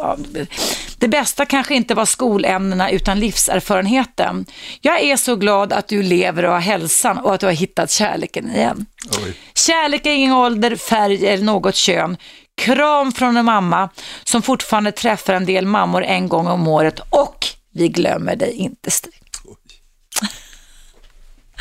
Det 0.98 1.08
bästa 1.08 1.46
kanske 1.46 1.76
inte 1.76 1.96
var 1.96 2.06
skolämnena 2.06 2.90
utan 2.92 3.20
livserfarenheten. 3.20 4.46
Jag 4.82 5.02
är 5.02 5.18
så 5.18 5.36
glad 5.36 5.74
att 5.74 5.88
du 5.88 6.04
lever 6.04 6.46
och 6.46 6.52
har 6.52 6.60
hälsan 6.60 7.18
och 7.18 7.34
att 7.34 7.40
du 7.40 7.46
har 7.46 7.54
hittat 7.54 7.92
kärleken 7.92 8.56
igen. 8.56 8.86
Oj. 9.26 9.34
Kärlek 9.56 10.06
är 10.06 10.12
ingen 10.12 10.34
ålder, 10.34 10.76
färg 10.76 11.28
eller 11.28 11.44
något 11.44 11.76
kön. 11.76 12.18
Kram 12.58 13.12
från 13.12 13.38
en 13.38 13.46
mamma 13.46 13.90
som 14.24 14.42
fortfarande 14.42 14.92
träffar 14.92 15.34
en 15.34 15.46
del 15.46 15.66
mammor 15.66 16.04
en 16.04 16.30
gång 16.30 16.48
om 16.48 16.68
året 16.68 17.00
och 17.10 17.48
vi 17.74 17.88
glömmer 17.88 18.36
dig 18.36 18.52
inte 18.54 18.92
Stig. 18.92 19.14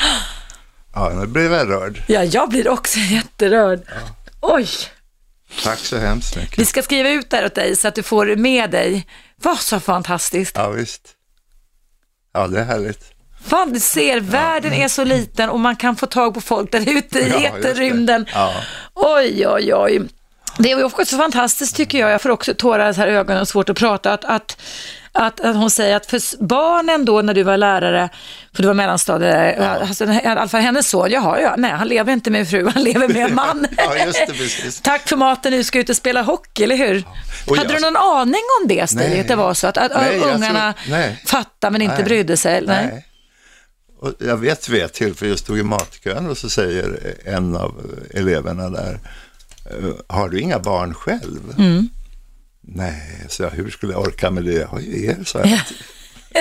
Ja, 0.95 1.09
nu 1.09 1.26
blev 1.26 1.53
jag 1.53 1.68
rörd. 1.70 2.03
Ja, 2.07 2.24
jag 2.24 2.49
blir 2.49 2.68
också 2.68 2.99
jätterörd. 3.11 3.80
Oj, 4.41 4.68
Tack 5.64 5.78
så 5.78 5.97
hemskt 5.99 6.36
mycket. 6.36 6.59
vi 6.59 6.64
ska 6.64 6.82
skriva 6.82 7.09
ut 7.09 7.30
det 7.30 7.36
här 7.36 7.45
åt 7.47 7.55
dig 7.55 7.76
så 7.76 7.88
att 7.88 7.95
du 7.95 8.03
får 8.03 8.36
med 8.36 8.70
dig. 8.70 9.07
Vad 9.36 9.59
så 9.59 9.80
fantastiskt. 9.80 10.57
Ja, 10.57 10.70
visst. 10.70 11.09
Ja, 12.34 12.47
det 12.47 12.61
är 12.61 12.64
härligt. 12.64 13.12
Fan, 13.45 13.72
du 13.72 13.80
ser, 13.80 14.20
världen 14.20 14.72
är 14.72 14.88
så 14.88 15.05
liten 15.05 15.51
och 15.51 15.61
man 15.61 15.76
kan 15.76 15.97
få 15.97 16.07
tag 16.07 16.34
på 16.34 16.41
folk 16.41 16.72
där 16.72 16.88
ute 16.88 17.18
i 17.18 17.28
Ja, 17.28 17.59
eterrymden. 17.59 18.26
Ja. 18.34 18.55
Oj, 18.95 19.47
oj, 19.49 19.74
oj. 19.74 20.03
Det 20.59 20.70
är 20.70 20.84
också 20.84 21.05
så 21.05 21.16
fantastiskt 21.16 21.76
tycker 21.76 21.99
jag, 21.99 22.11
jag 22.11 22.22
får 22.22 22.30
också 22.30 22.55
tårar 22.55 23.09
i 23.09 23.11
ögonen 23.11 23.41
och 23.41 23.49
svårt 23.49 23.68
att 23.68 23.76
prata, 23.78 24.12
att, 24.12 24.24
att, 24.24 24.61
att, 25.13 25.41
att 25.41 25.57
hon 25.57 25.71
säger 25.71 25.97
att 25.97 26.07
för 26.07 26.45
barnen 26.45 27.05
då 27.05 27.23
när 27.23 27.35
du 27.35 27.43
var 27.43 27.57
lärare, 27.57 28.09
för 28.55 28.63
du 28.63 28.67
var 28.67 28.75
mellanstadielärare, 28.75 29.81
alltså, 29.87 30.05
i 30.05 30.25
alla 30.27 30.49
fall 30.49 30.61
hennes 30.61 30.89
son, 30.91 31.11
jaha, 31.11 31.41
ja, 31.41 31.55
nej, 31.59 31.71
han 31.71 31.89
lever 31.89 32.13
inte 32.13 32.31
med 32.31 32.41
en 32.41 32.47
fru, 32.47 32.69
han 32.75 32.83
lever 32.83 33.09
med 33.09 33.17
en 33.29 33.35
man. 33.35 33.67
Ja, 33.77 33.97
just 34.07 34.27
det, 34.27 34.33
precis. 34.33 34.81
Tack 34.81 35.09
för 35.09 35.17
maten, 35.17 35.53
nu 35.53 35.65
ska 35.65 35.79
ut 35.79 35.89
och 35.91 35.97
spela 35.97 36.23
hockey, 36.23 36.65
eller 36.65 36.77
hur? 36.77 37.05
Och 37.47 37.57
Hade 37.57 37.73
jag- 37.73 37.83
du 37.83 37.85
någon 37.91 37.97
aning 37.97 38.43
om 38.63 38.69
det, 38.69 38.87
Stig, 38.91 39.21
att 39.21 39.29
det 39.29 39.37
var 39.37 39.55
så? 39.55 39.67
Att, 39.67 39.79
att 39.79 39.93
Nej, 39.95 40.21
ungarna 40.21 40.73
tror- 40.73 40.91
nej. 40.91 41.23
fattade 41.27 41.71
men 41.73 41.83
inte 41.83 41.95
Nej. 41.95 42.05
brydde 42.05 42.37
sig? 42.37 42.63
Nej. 42.67 42.87
Nej. 42.87 43.07
Och 44.01 44.13
jag 44.19 44.37
vet 44.37 44.69
vid 44.69 44.83
ett 44.83 44.93
tillfälle, 44.93 45.31
jag 45.31 45.39
stod 45.39 45.59
i 45.59 45.63
matkön 45.63 46.31
och 46.31 46.39
så 46.39 46.51
säger 46.51 47.15
en 47.25 47.57
av 47.57 47.75
eleverna 48.15 48.71
där, 48.71 48.99
"Eh, 49.71 50.17
har 50.17 50.29
du 50.29 50.41
inga 50.41 50.59
barn 50.59 50.95
själv? 50.95 51.41
Mm. 51.59 51.89
Nej, 52.61 53.25
så 53.29 53.43
jag, 53.43 53.51
hur 53.51 53.71
skulle 53.71 53.93
jag 53.93 54.03
orka 54.03 54.31
med 54.31 54.45
det? 54.45 54.53
Jag 54.53 54.67
har 54.69 54.81
ju 54.81 55.05
er, 55.05 55.25
sa 55.25 55.39
jag. 55.39 55.61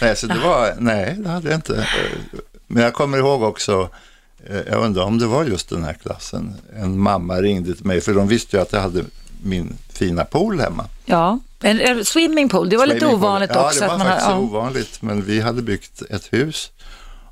nej, 0.00 0.16
så 0.16 0.26
det 0.26 0.38
var, 0.38 0.74
nej, 0.78 1.16
det 1.18 1.28
hade 1.28 1.48
jag 1.50 1.58
inte. 1.58 1.88
Men 2.66 2.82
jag 2.82 2.94
kommer 2.94 3.18
ihåg 3.18 3.42
också, 3.42 3.88
eh, 4.46 4.56
jag 4.70 4.84
undrar 4.84 5.02
om 5.04 5.18
det 5.18 5.26
var 5.26 5.44
just 5.44 5.68
den 5.68 5.84
här 5.84 5.92
klassen. 5.94 6.54
En 6.76 6.98
mamma 6.98 7.40
ringde 7.40 7.74
till 7.74 7.86
mig, 7.86 8.00
för 8.00 8.14
de 8.14 8.28
visste 8.28 8.56
ju 8.56 8.62
att 8.62 8.72
jag 8.72 8.80
hade 8.80 9.04
min 9.42 9.76
fina 9.92 10.24
pool 10.24 10.60
hemma. 10.60 10.86
Ja, 11.04 11.38
en, 11.62 11.80
en 11.80 12.04
swimmingpool, 12.04 12.68
det 12.68 12.76
var 12.76 12.86
lite 12.86 12.98
Swimmingpool. 13.00 13.28
ovanligt 13.28 13.50
ja, 13.54 13.66
också. 13.66 13.80
det 13.80 13.86
var 13.86 13.98
faktiskt 13.98 14.26
har, 14.26 14.32
ja. 14.34 14.38
ovanligt, 14.38 15.02
men 15.02 15.22
vi 15.22 15.40
hade 15.40 15.62
byggt 15.62 16.02
ett 16.10 16.32
hus. 16.32 16.70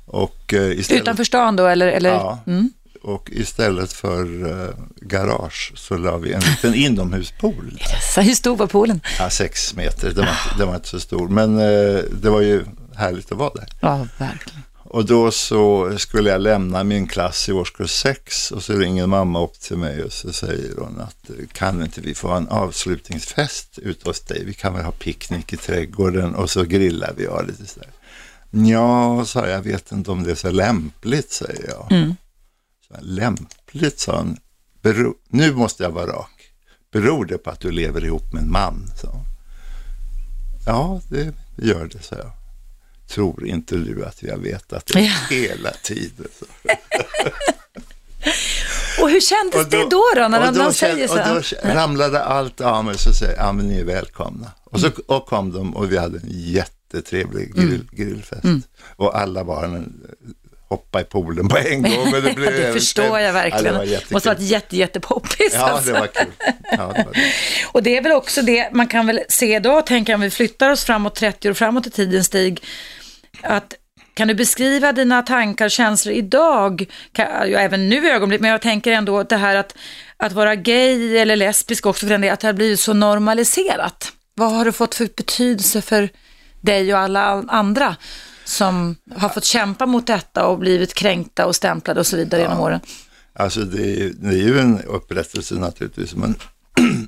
Och, 0.05 0.53
eh, 0.53 0.79
istället, 0.79 1.01
Utanför 1.01 1.23
stan 1.23 1.55
då, 1.55 1.67
eller? 1.67 1.87
eller? 1.87 2.09
Ja, 2.09 2.39
Mm. 2.47 2.69
Och 3.01 3.29
istället 3.31 3.93
för 3.93 4.49
eh, 4.49 4.75
garage 5.01 5.71
så 5.75 5.97
la 5.97 6.17
vi 6.17 6.33
en 6.33 6.41
liten 6.41 6.73
inomhuspool. 6.73 7.79
Hur 8.17 8.33
stor 8.35 8.57
var 8.57 8.67
poolen? 8.67 9.01
Ja, 9.19 9.29
sex 9.29 9.75
meter, 9.75 10.09
den 10.09 10.25
var, 10.25 10.57
den 10.57 10.67
var 10.67 10.75
inte 10.75 10.89
så 10.89 10.99
stor, 10.99 11.27
men 11.27 11.59
eh, 11.59 12.03
det 12.21 12.29
var 12.29 12.41
ju 12.41 12.65
härligt 12.95 13.31
att 13.31 13.37
vara 13.37 13.53
där. 13.53 13.67
Ja, 13.79 14.07
verkligen. 14.17 14.61
Och 14.93 15.05
då 15.05 15.31
så 15.31 15.93
skulle 15.97 16.29
jag 16.29 16.41
lämna 16.41 16.83
min 16.83 17.07
klass 17.07 17.49
i 17.49 17.51
årskurs 17.51 17.91
sex 17.91 18.51
och 18.51 18.63
så 18.63 18.73
ringer 18.73 19.07
mamma 19.07 19.43
upp 19.43 19.59
till 19.59 19.77
mig 19.77 20.03
och 20.03 20.11
så 20.11 20.33
säger 20.33 20.75
hon 20.77 21.01
att 21.01 21.29
eh, 21.29 21.35
kan 21.51 21.83
inte 21.83 22.01
vi 22.01 22.13
få 22.13 22.27
ha 22.27 22.37
en 22.37 22.47
avslutningsfest 22.47 23.79
ute 23.79 24.09
hos 24.09 24.19
dig? 24.19 24.43
Vi 24.45 24.53
kan 24.53 24.73
väl 24.73 24.85
ha 24.85 24.91
picknick 24.91 25.53
i 25.53 25.57
trädgården 25.57 26.35
och 26.35 26.49
så 26.49 26.63
grillar 26.63 27.13
vi 27.17 27.27
och 27.27 27.47
lite 27.47 27.65
sådär. 27.65 27.89
Ja, 28.51 29.25
sa 29.25 29.39
jag, 29.39 29.57
jag 29.57 29.61
vet 29.61 29.91
inte 29.91 30.11
om 30.11 30.23
det 30.23 30.31
är 30.31 30.35
så 30.35 30.51
lämpligt, 30.51 31.31
säger 31.31 31.69
jag. 31.69 31.91
Mm. 31.91 32.15
Så, 32.91 32.97
lämpligt, 33.01 33.99
sa 33.99 34.17
hon. 34.17 34.37
Bero, 34.81 35.13
nu 35.29 35.53
måste 35.55 35.83
jag 35.83 35.91
vara 35.91 36.07
rak. 36.07 36.51
Beror 36.91 37.25
det 37.25 37.37
på 37.37 37.49
att 37.49 37.59
du 37.59 37.71
lever 37.71 38.05
ihop 38.05 38.33
med 38.33 38.43
en 38.43 38.51
man? 38.51 38.91
hon. 39.03 39.25
Ja, 40.65 41.01
det 41.09 41.33
gör 41.57 41.85
det, 41.85 42.01
sa 42.03 42.15
jag. 42.15 42.31
Tror 43.07 43.47
inte 43.47 43.75
du 43.75 44.05
att 44.05 44.23
jag 44.23 44.37
vetat 44.37 44.85
det 44.85 44.99
Ja. 45.01 45.13
hela 45.29 45.71
tiden? 45.83 46.27
Så. 46.39 46.45
Och 49.01 49.09
hur 49.09 49.21
kändes 49.21 49.69
det 49.69 49.77
då, 49.77 49.89
då 49.89 50.27
när 50.29 50.47
och 50.47 50.53
då 50.53 50.63
de 50.63 50.73
säger 50.73 51.07
så? 51.07 51.13
Och 51.13 51.43
då 51.63 51.69
ramlade 51.73 52.23
allt 52.23 52.61
av 52.61 52.85
mig 52.85 52.97
så 52.97 53.13
säger 53.13 53.35
jag, 53.37 53.45
ja 53.47 53.51
men 53.51 53.67
ni 53.67 53.79
är 53.79 53.85
välkomna. 53.85 54.51
Och 54.63 54.79
så 54.79 54.89
och 55.07 55.25
kom 55.25 55.51
de 55.51 55.75
och 55.75 55.91
vi 55.91 55.97
hade 55.97 56.17
en 56.17 56.29
jättetrevlig 56.29 57.51
Mm. 57.57 57.69
grill, 57.69 57.87
grillfest. 57.91 58.67
Och 58.95 59.19
alla 59.19 59.43
barnen 59.43 60.01
hoppade 60.71 61.01
i 61.03 61.07
poolen 61.07 61.47
på 61.47 61.57
en 61.57 61.81
gång. 61.81 62.11
Det, 62.11 62.21
blev 62.35 62.55
det 62.55 62.73
förstår 62.73 63.19
jag 63.19 63.33
verkligen. 63.33 63.75
Ja, 63.75 63.81
det 63.81 64.11
måste 64.11 64.29
ha 64.29 64.35
varit 64.35 64.49
jätte, 64.49 64.77
jättepoppis. 64.77 65.53
Ja, 65.53 65.69
alltså. 65.69 65.93
det 65.93 65.99
var 65.99 66.07
kul. 66.07 66.31
Ja, 66.71 66.77
det 66.77 67.03
var 67.03 67.13
det. 67.13 67.21
Och 67.71 67.83
det 67.83 67.97
är 67.97 68.01
väl 68.01 68.11
också 68.11 68.41
det 68.41 68.73
man 68.73 68.87
kan 68.87 69.07
väl 69.07 69.19
se 69.29 69.55
idag, 69.55 69.85
tänker 69.85 70.13
jag, 70.13 70.17
om 70.17 70.21
vi 70.21 70.29
flyttar 70.29 70.69
oss 70.69 70.83
framåt 70.83 71.15
30 71.15 71.49
år 71.49 71.53
framåt 71.53 71.87
i 71.87 71.89
tiden, 71.89 72.23
Stig, 72.23 72.63
att 73.41 73.73
kan 74.13 74.27
du 74.27 74.33
beskriva 74.33 74.91
dina 74.91 75.21
tankar 75.21 75.65
och 75.65 75.71
känslor 75.71 76.15
idag, 76.15 76.85
kan, 77.11 77.51
ja, 77.51 77.59
även 77.59 77.89
nu 77.89 78.07
i 78.07 78.11
ögonblick, 78.11 78.41
men 78.41 78.51
jag 78.51 78.61
tänker 78.61 78.91
ändå 78.91 79.23
det 79.23 79.37
här 79.37 79.55
att, 79.55 79.75
att 80.17 80.31
vara 80.31 80.55
gay 80.55 81.17
eller 81.17 81.35
lesbisk 81.35 81.85
också, 81.85 82.05
för 82.05 82.11
den 82.11 82.21
delen, 82.21 82.33
att 82.33 82.39
det 82.39 82.47
har 82.47 82.53
blivit 82.53 82.79
så 82.79 82.93
normaliserat. 82.93 84.11
Vad 84.35 84.51
har 84.51 84.65
det 84.65 84.71
fått 84.71 84.95
för 84.95 85.09
betydelse 85.17 85.81
för 85.81 86.09
dig 86.61 86.93
och 86.93 86.99
alla 86.99 87.43
andra 87.47 87.95
som 88.51 88.95
har 89.15 89.29
fått 89.29 89.45
kämpa 89.45 89.85
mot 89.85 90.07
detta 90.07 90.45
och 90.47 90.59
blivit 90.59 90.93
kränkta 90.93 91.45
och 91.45 91.55
stämplade 91.55 91.99
och 91.99 92.07
så 92.07 92.17
vidare 92.17 92.41
genom 92.41 92.59
åren? 92.59 92.79
Alltså 93.33 93.61
det 93.61 93.81
är, 93.81 93.95
ju- 93.99 94.13
det 94.13 94.27
är 94.29 94.33
ju 94.47 94.59
en 94.59 94.81
upprättelse 94.81 95.55
naturligtvis, 95.55 96.15
men 96.15 96.35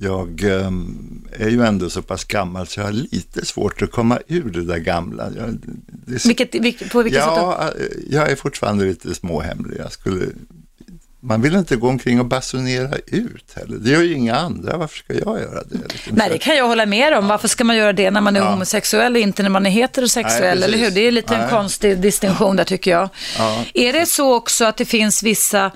jag 0.00 0.42
ehm, 0.44 1.24
är 1.32 1.48
ju 1.48 1.62
ändå 1.62 1.90
så 1.90 2.02
pass 2.02 2.24
gammal 2.24 2.66
så 2.66 2.80
jag 2.80 2.84
har 2.84 2.92
lite 2.92 3.44
svårt 3.46 3.82
att 3.82 3.90
komma 3.90 4.18
ur 4.28 4.50
det 4.50 4.64
där 4.64 4.78
gamla. 4.78 5.30
Jag, 5.36 5.58
det 6.06 6.24
Vilket, 6.26 6.54
vilk- 6.54 6.90
på 6.92 7.02
vilket 7.02 7.22
sätt 7.22 7.30
då? 7.34 7.40
ja, 7.40 7.68
eh, 7.78 7.86
jag 8.10 8.30
är 8.30 8.36
fortfarande 8.36 8.84
lite 8.84 9.14
småhemlig. 9.14 9.78
Jag 9.80 9.92
skulle, 9.92 10.26
man 11.20 11.42
vill 11.42 11.54
inte 11.54 11.76
gå 11.76 11.88
omkring 11.88 12.20
och 12.20 12.26
basunera 12.26 12.96
ut 13.06 13.52
heller. 13.56 13.76
Det 13.78 13.90
gör 13.90 14.02
ju 14.02 14.14
inga 14.14 14.36
andra. 14.36 14.76
Varför 14.76 14.98
ska 14.98 15.14
jag 15.14 15.40
göra 15.40 15.62
det? 15.64 15.92
Liksom 15.92 16.16
Nej, 16.16 16.28
det 16.30 16.38
kan 16.38 16.56
jag 16.56 16.68
hålla 16.68 16.86
med 16.86 17.14
om. 17.18 17.28
Varför 17.28 17.48
ska 17.48 17.64
man 17.64 17.76
göra 17.76 17.92
det 17.92 18.10
när 18.10 18.20
man 18.20 18.36
är 18.36 18.40
Ja. 18.40 18.50
homosexuell 18.50 19.14
och 19.14 19.20
inte 19.20 19.42
när 19.42 19.50
man 19.50 19.66
är 19.66 19.70
heterosexuell, 19.70 20.58
Nej, 20.60 20.68
eller 20.68 20.78
hur? 20.78 20.90
Det 20.90 21.00
är 21.00 21.12
lite 21.12 21.34
en 21.34 21.40
Nej. 21.40 21.50
konstig 21.50 21.98
distinktion 22.00 22.56
där 22.56 22.64
tycker 22.64 22.90
jag. 22.90 23.08
Ja. 23.38 23.64
Är 23.74 23.92
det 23.92 24.06
så 24.06 24.34
också 24.34 24.64
att 24.64 24.76
det 24.76 24.84
finns 24.84 25.22
vissa 25.22 25.70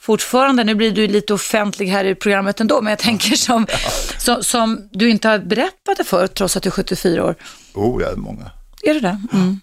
fortfarande, 0.00 0.64
nu 0.64 0.74
blir 0.74 0.90
du 0.90 1.06
lite 1.08 1.34
offentlig 1.34 1.86
här 1.86 2.04
i 2.04 2.14
programmet 2.14 2.60
ändå, 2.60 2.80
men 2.82 2.90
jag 2.90 2.98
tänker 2.98 3.36
som, 3.36 3.66
som, 4.18 4.42
som 4.44 4.88
du 4.92 5.10
inte 5.10 5.28
har 5.28 5.38
berättat 5.38 5.96
det 5.96 6.04
för 6.04 6.26
trots 6.26 6.56
att 6.56 6.62
du 6.62 6.68
är 6.68 6.70
74 6.70 7.24
år. 7.24 7.34
Oh, 7.74 8.02
jag 8.02 8.12
är 8.12 8.16
många. 8.16 8.50
Är 8.82 8.94
det 8.94 9.00
det? 9.00 9.20
Mm. 9.32 9.60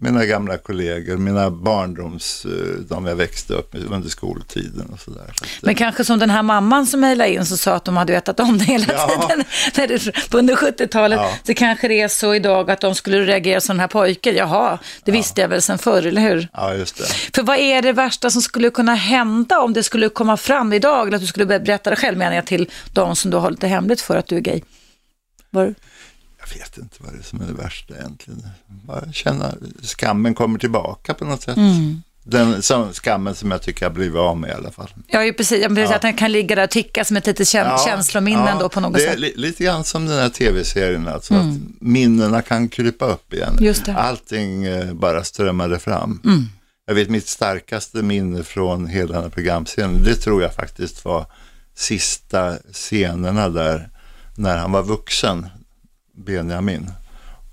Mina 0.00 0.24
gamla 0.26 0.58
kollegor, 0.58 1.16
mina 1.16 1.50
barndoms, 1.50 2.44
eh, 2.44 2.50
de 2.88 3.06
jag 3.06 3.16
växte 3.16 3.54
upp 3.54 3.72
med 3.72 3.84
under 3.92 4.08
skoltiden 4.08 4.86
och 4.92 5.00
sådär. 5.00 5.32
Så 5.36 5.44
Men 5.62 5.74
kanske 5.74 6.04
som 6.04 6.18
den 6.18 6.30
här 6.30 6.42
mamman 6.42 6.86
som 6.86 7.00
mejlade 7.00 7.32
in 7.32 7.46
som 7.46 7.56
sa 7.58 7.74
att 7.74 7.84
de 7.84 7.96
hade 7.96 8.12
vetat 8.12 8.40
om 8.40 8.58
det 8.58 8.64
hela 8.64 8.84
Ja. 8.92 9.28
tiden 9.28 9.44
det, 9.74 10.34
under 10.34 10.56
70-talet. 10.56 11.18
Ja. 11.18 11.30
Så 11.46 11.54
kanske 11.54 11.88
det 11.88 12.00
är 12.00 12.08
så 12.08 12.34
idag 12.34 12.70
att 12.70 12.80
de 12.80 12.94
skulle 12.94 13.20
reagera 13.24 13.60
som 13.60 13.76
den 13.76 13.80
här 13.80 13.88
pojken. 13.88 14.34
Jaha, 14.36 14.78
det 15.04 15.12
visste 15.12 15.40
jag 15.40 15.48
väl 15.48 15.62
sedan 15.62 15.78
förr, 15.78 16.06
eller 16.06 16.20
hur? 16.22 16.48
ja, 16.52 16.74
just 16.74 16.96
det. 16.98 17.04
För 17.34 17.42
vad 17.42 17.58
är 17.58 17.82
det 17.82 17.92
värsta 17.92 18.30
som 18.30 18.42
skulle 18.42 18.70
kunna 18.70 18.94
hända 18.94 19.60
om 19.60 19.72
det 19.72 19.82
skulle 19.82 20.08
komma 20.08 20.36
fram 20.36 20.72
idag, 20.72 21.06
eller 21.06 21.16
att 21.16 21.22
du 21.22 21.26
skulle 21.26 21.46
berätta 21.46 21.90
det 21.90 21.96
själv, 21.96 22.18
menar 22.18 22.36
jag, 22.36 22.46
till 22.46 22.70
de 22.92 23.16
som 23.16 23.30
du 23.30 23.36
har 23.36 23.50
lite 23.50 23.66
hemligt 23.68 24.00
för 24.00 24.16
att 24.16 24.26
du 24.26 24.36
är 24.36 24.40
gay? 24.40 24.60
Var... 25.50 25.74
Jag 26.50 26.58
vet 26.58 26.78
inte 26.78 26.96
vad 26.98 27.12
det 27.12 27.18
är 27.18 27.22
som 27.22 27.40
är 27.40 27.46
det 27.46 27.52
värsta 27.62 27.94
egentligen. 27.94 28.46
Bara 28.66 29.12
känna 29.12 29.54
skammen 29.82 30.34
kommer 30.34 30.58
tillbaka 30.58 31.14
på 31.14 31.24
något 31.24 31.42
sätt. 31.42 31.56
Mm. 31.56 32.02
Den 32.28 32.62
som, 32.62 32.92
skammen 32.92 33.34
som 33.34 33.50
jag 33.50 33.62
tycker 33.62 33.84
jag 33.84 33.92
blivit 33.92 34.16
av 34.16 34.36
med 34.36 34.50
i 34.50 34.52
alla 34.52 34.70
fall. 34.70 34.88
Ja, 35.06 35.24
ju 35.24 35.32
precis. 35.32 35.62
Jag 35.62 35.74
precis 35.74 35.90
Ja. 35.90 35.96
Att 35.96 36.02
den 36.02 36.14
kan 36.16 36.32
ligga 36.32 36.56
där 36.56 36.64
och 36.64 36.70
ticka 36.70 37.04
som 37.04 37.16
ett 37.16 37.26
litet 37.26 37.48
käns- 37.48 37.84
känslominnen 37.84 38.58
då 38.58 38.68
på 38.68 38.80
något 38.80 38.94
det 38.94 39.00
sätt. 39.00 39.14
Är 39.14 39.18
li, 39.18 39.32
lite 39.36 39.64
grann 39.64 39.84
som 39.84 40.06
den 40.06 40.18
här 40.18 40.28
tv-serien, 40.28 41.08
alltså 41.08 41.34
att 41.34 41.44
minnena 41.80 42.42
kan 42.42 42.68
krypa 42.68 43.04
upp 43.06 43.32
igen. 43.32 43.52
Mm. 43.52 43.64
Just 43.64 43.84
det. 43.84 43.90
Mm. 43.90 44.02
Allting 44.02 44.64
eh, 44.64 44.92
bara 44.92 45.24
strömmade 45.24 45.78
fram. 45.78 46.20
Jag 46.86 46.94
vet 46.94 47.10
mitt 47.10 47.28
starkaste 47.28 48.02
minne 48.02 48.42
från 48.42 48.86
hela 48.86 49.12
den 49.14 49.22
här 49.22 49.30
programserien, 49.30 50.02
det 50.04 50.14
tror 50.14 50.42
jag 50.42 50.54
faktiskt 50.54 51.04
var 51.04 51.26
sista 51.74 52.56
scenerna 52.72 53.48
där 53.48 53.88
när 54.34 54.56
han 54.56 54.72
var 54.72 54.82
vuxen, 54.82 55.46
Benjamin, 56.16 56.90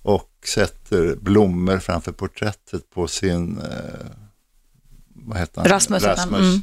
och 0.01 0.29
sätter 0.45 1.15
blommor 1.15 1.77
framför 1.77 2.11
porträttet 2.11 2.89
på 2.89 3.07
sin, 3.07 3.57
eh, 3.57 4.05
vad 5.13 5.37
heter 5.37 5.61
han? 5.61 5.69
Rasmus. 5.69 6.03
Rasmus. 6.03 6.39
Mm. 6.39 6.61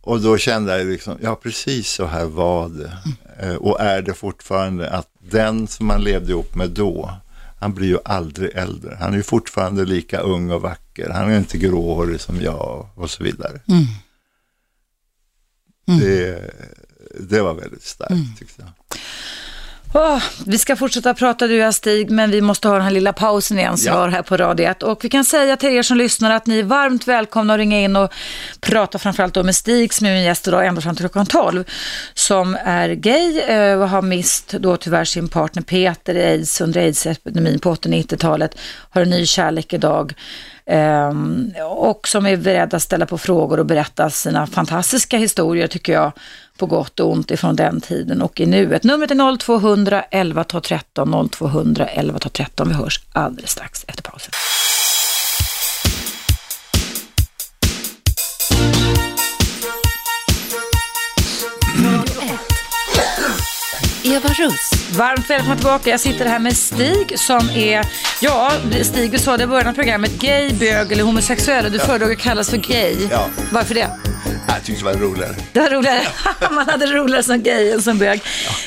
Och 0.00 0.20
då 0.20 0.38
kände 0.38 0.78
jag 0.78 0.86
liksom, 0.86 1.18
ja 1.22 1.36
precis 1.36 1.88
så 1.88 2.06
här 2.06 2.24
var 2.24 2.68
det. 2.68 2.92
Eh, 3.38 3.54
och 3.54 3.80
är 3.80 4.02
det 4.02 4.14
fortfarande 4.14 4.90
att 4.90 5.08
den 5.30 5.66
som 5.68 5.86
man 5.86 6.04
levde 6.04 6.32
ihop 6.32 6.54
med 6.54 6.70
då, 6.70 7.14
han 7.60 7.74
blir 7.74 7.88
ju 7.88 7.98
aldrig 8.04 8.50
äldre. 8.54 8.96
Han 9.00 9.12
är 9.12 9.16
ju 9.16 9.22
fortfarande 9.22 9.84
lika 9.84 10.20
ung 10.20 10.50
och 10.50 10.62
vacker. 10.62 11.10
Han 11.10 11.30
är 11.30 11.38
inte 11.38 11.58
gråhårig 11.58 12.20
som 12.20 12.40
jag 12.40 12.88
och 12.94 13.10
så 13.10 13.24
vidare. 13.24 13.60
Det, 15.84 16.50
det 17.20 17.42
var 17.42 17.54
väldigt 17.54 17.82
starkt 17.82 18.38
tyckte 18.38 18.62
jag. 18.62 18.98
Åh, 19.94 20.22
vi 20.46 20.58
ska 20.58 20.76
fortsätta 20.76 21.14
prata 21.14 21.46
du 21.46 21.54
och 21.54 21.60
jag 21.60 21.74
Stig, 21.74 22.10
men 22.10 22.30
vi 22.30 22.40
måste 22.40 22.68
ha 22.68 22.74
den 22.74 22.84
här 22.84 22.90
lilla 22.90 23.12
pausen 23.12 23.58
igen 23.58 23.78
som 23.78 23.86
Ja. 23.86 23.94
vi 23.94 24.00
har 24.00 24.08
här 24.08 24.22
på 24.22 24.36
Radio 24.36 24.66
1. 24.70 24.82
Och 24.82 25.04
vi 25.04 25.08
kan 25.08 25.24
säga 25.24 25.56
till 25.56 25.68
er 25.68 25.82
som 25.82 25.96
lyssnar 25.96 26.30
att 26.30 26.46
ni 26.46 26.58
är 26.58 26.62
varmt 26.62 27.08
välkomna 27.08 27.54
att 27.54 27.58
ringa 27.58 27.80
in 27.80 27.96
och 27.96 28.12
prata 28.60 28.98
framförallt 28.98 29.34
då 29.34 29.42
med 29.42 29.56
Stig 29.56 29.94
som 29.94 30.06
är 30.06 30.10
min 30.12 30.22
gäst 30.22 30.48
idag 30.48 30.66
ända 30.66 30.80
fram 30.80 30.96
till 30.96 31.02
klockan 31.04 31.26
12. 31.26 31.64
Som 32.14 32.56
är 32.64 32.88
gay 32.88 33.38
eh, 33.40 33.80
och 33.80 33.88
har 33.88 34.02
mist 34.02 34.48
då 34.52 34.76
tyvärr 34.76 35.04
sin 35.04 35.28
partner 35.28 35.62
Peter 35.62 36.14
i 36.14 36.24
aids 36.24 36.60
under 36.60 36.80
aids-epidemin 36.80 37.58
på 37.58 37.74
80-90-talet. 37.74 38.54
Har 38.90 39.02
en 39.02 39.10
ny 39.10 39.26
kärlek 39.26 39.72
idag. 39.72 40.14
Ehm, 40.66 41.52
och 41.68 42.08
som 42.08 42.26
är 42.26 42.36
beredda 42.36 42.76
att 42.76 42.82
ställa 42.82 43.06
på 43.06 43.18
frågor 43.18 43.60
och 43.60 43.66
berätta 43.66 44.10
sina 44.10 44.46
fantastiska 44.46 45.18
historier 45.18 45.66
tycker 45.66 45.92
jag 45.92 46.12
på 46.58 46.66
gott 46.66 47.00
och 47.00 47.12
ont 47.12 47.30
ifrån 47.30 47.56
den 47.56 47.80
tiden 47.80 48.22
och 48.22 48.40
i 48.40 48.46
nuet. 48.46 48.84
Numret 48.84 49.10
är 49.10 49.36
0200 49.38 50.04
11 50.10 50.44
12 50.44 50.60
13 50.60 51.28
0200 51.28 51.86
11 51.86 52.18
12 52.18 52.30
13. 52.30 52.68
Vi 52.68 52.74
hörs 52.74 53.00
alldeles 53.12 53.50
strax 53.50 53.84
efter 53.88 54.02
pausen. 54.02 54.30
Eva 64.04 64.28
Russ. 64.28 64.70
Varmt 64.96 65.30
välkomna 65.30 65.56
tillbaka. 65.56 65.90
Jag 65.90 66.00
sitter 66.00 66.26
här 66.26 66.38
med 66.38 66.56
Stig 66.56 67.18
som 67.18 67.50
är, 67.50 67.86
ja, 68.20 68.52
Stig 68.82 69.12
du 69.12 69.18
sa 69.18 69.36
det 69.36 69.44
i 69.44 69.46
början 69.46 69.68
av 69.68 69.72
programmet, 69.72 70.10
gay, 70.18 70.52
bög 70.52 70.92
eller 70.92 71.02
homosexuell. 71.04 71.72
Du 71.72 71.78
föredrar 71.78 72.10
att 72.10 72.18
kallas 72.18 72.50
för 72.50 72.56
gay. 72.56 72.96
Ja. 73.10 73.28
Varför 73.52 73.74
det? 73.74 73.90
Jag 74.48 74.64
tyckte 74.64 74.84
det 74.84 74.92
var 74.92 75.00
roligare. 75.00 75.34
Det 75.52 75.60
var 75.60 75.70
roligare. 75.70 76.00
Man 76.50 76.68
hade 76.68 76.86
roligare 76.86 77.22
som 77.22 77.42
gay 77.42 77.70
än 77.70 77.82
som 77.82 77.98
bög. 77.98 78.22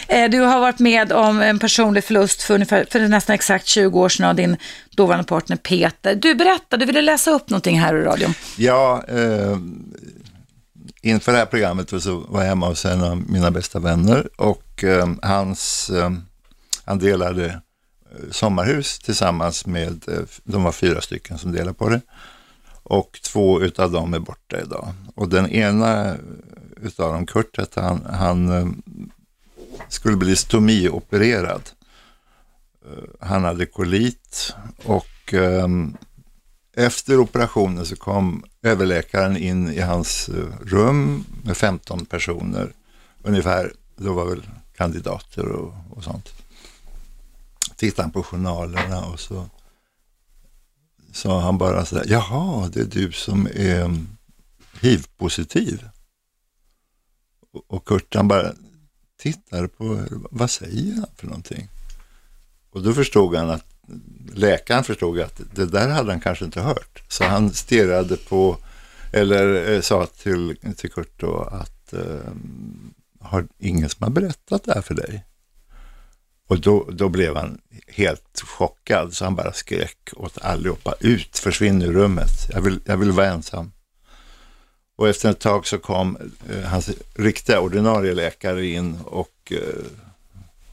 Eh, 0.08 0.30
Du 0.30 0.40
har 0.40 0.60
varit 0.60 0.80
med 0.80 1.12
om 1.12 1.42
en 1.42 1.60
personlig 1.60 2.04
förlust 2.04 2.42
för, 2.44 2.54
ungefär, 2.54 2.86
för 2.92 3.00
nästan 3.00 3.34
exakt 3.34 3.68
20 3.68 4.00
år 4.00 4.10
sedan 4.10 4.26
av 4.26 4.36
din 4.36 4.58
dåvarande 4.96 5.26
partner 5.28 5.58
Peter. 5.58 6.16
Du 6.16 6.36
berättade, 6.36 6.82
du 6.82 6.86
ville 6.86 7.02
läsa 7.02 7.32
upp 7.32 7.50
någonting 7.50 7.80
här 7.80 7.96
i 7.96 8.02
radion. 8.02 8.34
Ja, 8.58 9.04
eh, 9.08 9.58
inför 11.06 11.32
det 11.32 11.38
här 11.38 11.46
programmet 11.46 12.04
så 12.04 12.20
var 12.20 12.42
jag 12.42 12.50
hemma 12.50 12.68
hos 12.68 12.86
en 12.86 13.02
av 13.02 13.18
mina 13.18 13.52
bästa 13.52 13.80
vänner 13.80 14.30
och 14.36 14.84
eh, 14.84 15.10
hans, 15.22 15.90
eh, 15.90 16.12
han 16.86 17.00
delade 17.00 17.46
eh, 17.46 18.32
sommarhus 18.32 19.00
tillsammans 19.00 19.66
med, 19.66 20.10
eh, 20.10 20.24
de 20.44 20.64
var 20.64 20.72
fyra 20.72 21.02
stycken 21.02 21.38
som 21.38 21.52
delade 21.52 21.74
på 21.74 21.90
det. 21.90 22.02
Och 22.84 23.20
två 23.24 23.62
utav 23.62 23.92
dem 23.92 24.14
är 24.14 24.20
borta 24.20 24.62
idag. 24.62 24.94
Och 25.16 25.30
den 25.30 25.50
ena 25.50 26.06
eh, 26.06 26.16
utav 26.82 27.14
dem, 27.14 27.26
Kurt 27.26 27.58
hette 27.58 27.82
han, 27.82 28.06
han 28.06 28.50
eh, 28.50 28.68
skulle 29.90 30.18
bli 30.18 30.36
stomiopererad. 30.36 31.70
Eh, 32.86 33.28
han 33.28 33.44
hade 33.44 33.66
kolit 33.66 34.54
och 34.86 35.34
ehm, 35.34 35.98
efter 36.76 37.20
operationen 37.20 37.86
så 37.86 37.96
kom 37.96 38.44
överläkaren 38.66 39.38
in 39.38 39.70
i 39.72 39.80
hans 39.82 40.30
eh, 40.30 40.46
rum 40.62 41.26
med 41.44 41.58
15 41.58 42.06
personer 42.06 42.74
ungefär. 43.24 43.74
Då 43.96 44.14
var 44.14 44.26
väl 44.26 44.44
kandidater 44.76 45.46
och, 45.46 45.74
och 45.90 46.04
sånt. 46.04 46.30
Tittade 47.76 48.02
han 48.04 48.12
på 48.12 48.24
journalerna 48.24 49.06
och 49.06 49.20
så 49.20 49.50
sa 51.14 51.40
han 51.42 51.58
bara 51.58 51.86
så 51.86 51.96
där, 51.96 52.06
jaha, 52.08 52.70
det 52.74 52.80
är 52.80 52.86
du 52.86 53.12
som 53.12 53.48
är 53.48 53.82
mm, 53.82 54.08
hiv-positiv. 54.82 55.90
Och- 57.52 57.64
Och 57.68 57.86
Kurt 57.88 58.16
han 58.16 58.28
bara 58.28 58.54
tittar 59.18 59.68
på, 59.68 60.06
vad 60.32 60.50
säger 60.50 60.94
han 60.96 61.08
för 61.16 61.28
någonting? 61.28 61.70
Och 62.70 62.84
då 62.84 62.94
förstod 62.94 63.36
han 63.36 63.50
att 63.50 63.75
läkaren 64.34 64.84
förstod 64.84 65.20
att 65.20 65.42
det 65.56 65.66
där 65.66 65.90
hade 65.90 66.12
han 66.12 66.22
kanske 66.22 66.46
inte 66.46 66.62
hört. 66.62 67.04
Så 67.08 67.24
han 67.24 67.54
stirrade 67.54 68.18
på, 68.18 68.58
eller 69.14 69.74
eh, 69.74 69.82
sa 69.82 70.06
till, 70.06 70.56
till 70.78 70.92
Kurt 70.92 71.20
då 71.20 71.42
att 71.42 71.94
eh, 71.94 72.32
har 73.20 73.48
ingen 73.60 73.90
som 73.90 74.04
har 74.04 74.10
berättat 74.10 74.64
det 74.64 74.74
här 74.74 74.82
för 74.82 74.94
dig? 74.94 75.26
Och 76.48 76.60
då, 76.60 76.90
då 76.92 77.10
blev 77.10 77.36
han 77.36 77.62
helt 77.88 78.42
chockad 78.46 79.14
så 79.14 79.24
han 79.24 79.36
bara 79.36 79.54
skrek 79.54 80.10
åt 80.16 80.38
allihopa, 80.42 80.94
ut, 81.00 81.38
försvinn 81.38 81.82
ur 81.82 81.94
rummet, 81.94 82.50
jag 82.50 82.62
vill, 82.62 82.80
jag 82.86 82.98
vill 82.98 83.12
vara 83.12 83.28
ensam. 83.28 83.72
Och 84.96 85.10
efter 85.10 85.30
ett 85.30 85.40
tag 85.40 85.68
så 85.68 85.78
kom 85.78 86.18
eh, 86.50 86.62
hans 86.62 86.90
riktiga 87.14 87.60
ordinarie 87.60 88.14
läkare 88.14 88.66
in 88.66 89.00
och, 89.06 89.52
eh, 89.52 89.86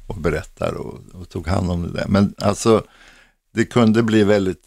och 0.06 0.16
berättade 0.16 0.78
och, 0.78 1.00
och 1.12 1.28
tog 1.28 1.46
hand 1.46 1.70
om 1.70 1.82
det 1.82 1.92
där. 1.92 2.06
Men 2.08 2.34
alltså, 2.38 2.84
det 3.52 3.64
kunde 3.64 4.02
bli 4.02 4.24
väldigt 4.24 4.62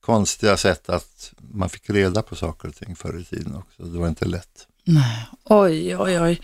konstiga 0.00 0.56
sätt 0.56 0.88
att 0.88 1.32
man 1.52 1.68
fick 1.68 1.90
reda 1.90 2.22
på 2.22 2.36
saker 2.36 2.68
och 2.68 2.74
ting 2.74 2.96
förr 2.96 3.20
i 3.20 3.24
tiden 3.24 3.54
också. 3.56 3.82
Det 3.82 3.98
var 3.98 4.08
inte 4.08 4.24
lätt. 4.24 4.66
Nej. 4.84 5.26
Oj, 5.44 5.96
oj, 5.96 6.20
oj. 6.20 6.40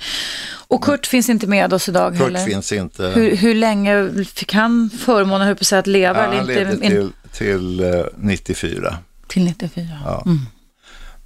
Och 0.68 0.84
Kurt 0.84 1.06
finns 1.06 1.28
inte 1.28 1.46
med 1.46 1.72
oss 1.72 1.88
idag 1.88 2.12
Kurt 2.12 2.20
heller. 2.22 2.44
finns 2.46 2.72
inte. 2.72 3.06
Hur, 3.06 3.36
hur 3.36 3.54
länge 3.54 4.24
fick 4.24 4.52
han 4.54 4.90
förmånen, 4.90 5.56
på 5.56 5.60
att 5.60 5.66
säga, 5.66 5.78
att 5.78 5.86
leva? 5.86 6.18
ja, 6.18 6.26
han 6.26 6.40
inte, 6.40 6.54
levde 6.54 6.74
in- 6.86 6.90
till, 6.90 7.12
till 7.32 7.80
eh, 7.80 8.04
94. 8.16 8.98
till 9.28 9.44
94. 9.44 9.86
Ja. 10.04 10.24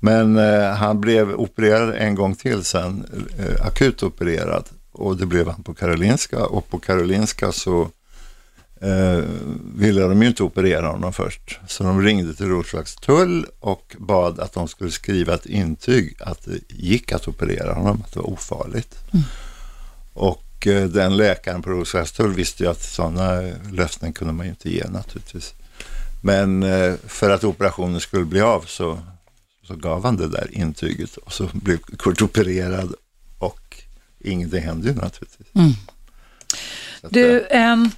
Men 0.01 0.37
eh, 0.39 0.71
han 0.71 1.01
blev 1.01 1.31
opererad 1.35 1.95
en 1.95 2.15
gång 2.15 2.35
till 2.35 2.65
sen, 2.65 3.05
eh, 3.39 3.67
akut 3.67 4.03
opererad. 4.03 4.65
Och 4.93 5.17
det 5.17 5.27
blev 5.27 5.49
han 5.49 5.63
på 5.63 5.75
Karolinska. 5.75 6.47
Och 6.47 6.69
på 6.71 6.79
Karolinska 6.79 7.53
så 7.53 7.89
eh, 8.85 9.25
ville 9.75 10.01
de 10.01 10.23
ju 10.23 10.29
inte 10.29 10.43
operera 10.43 10.87
honom 10.87 11.13
först. 11.13 11.59
Så 11.69 11.85
de 11.85 12.03
ringde 12.03 12.35
till 12.35 12.49
Roslagstull 12.49 13.47
och 13.61 13.97
bad 13.99 14.41
att 14.41 14.53
de 14.53 14.69
skulle 14.69 14.91
skriva 14.91 15.35
ett 15.35 15.47
intyg 15.47 16.17
att 16.21 16.45
det 16.45 16.59
gick 16.69 17.13
att 17.13 17.29
operera 17.29 17.73
honom, 17.73 18.03
att 18.05 18.13
det 18.13 18.21
var 18.21 18.31
ofarligt. 18.31 18.95
Och 20.13 20.67
eh, 20.67 20.89
den 20.89 21.17
läkaren 21.17 21.63
på 21.63 21.71
Roslagstull 21.71 22.33
visste 22.33 22.63
ju 22.63 22.71
att 22.71 22.83
sådana 22.83 23.41
löften 23.73 24.13
kunde 24.13 24.33
man 24.33 24.47
ju 24.47 24.51
inte 24.51 24.71
ge 24.71 24.85
naturligtvis. 24.89 25.55
Men 26.23 26.63
eh, 26.63 26.95
för 27.07 27.31
att 27.31 27.45
operationen 27.45 28.01
skulle 28.01 28.25
bli 28.25 28.41
av 28.41 28.61
så, 28.67 28.99
så 29.67 29.77
gav 29.77 30.05
han 30.05 30.17
det 30.17 30.29
där 30.29 30.49
intyget 30.51 31.17
och 31.17 31.33
så 31.33 31.49
blev 31.53 31.79
Kurt 31.79 32.23
opererad 32.23 32.95
och 33.39 33.83
ingenting 34.21 34.63
hände 34.63 34.89
ju 34.89 34.95
naturligtvis. 34.95 35.49
Att, 37.03 37.13
Du, 37.13 37.47
ehm, 37.47 37.91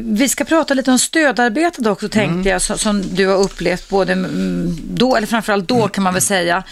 vi 0.00 0.28
ska 0.28 0.44
prata 0.44 0.74
lite 0.74 0.90
om 0.90 0.98
stödarbetet 0.98 1.86
också 1.86 2.08
tänkte 2.08 2.34
Mm. 2.34 2.46
jag, 2.46 2.62
som, 2.62 3.02
du 3.14 3.26
har 3.26 3.36
upplevt 3.36 3.88
både 3.88 4.12
mm, 4.12 4.76
då, 4.82 5.16
eller 5.16 5.26
framförallt 5.26 5.68
då 5.68 5.88
kan 5.88 6.04
man 6.04 6.12
väl 6.12 6.22
säga. 6.22 6.62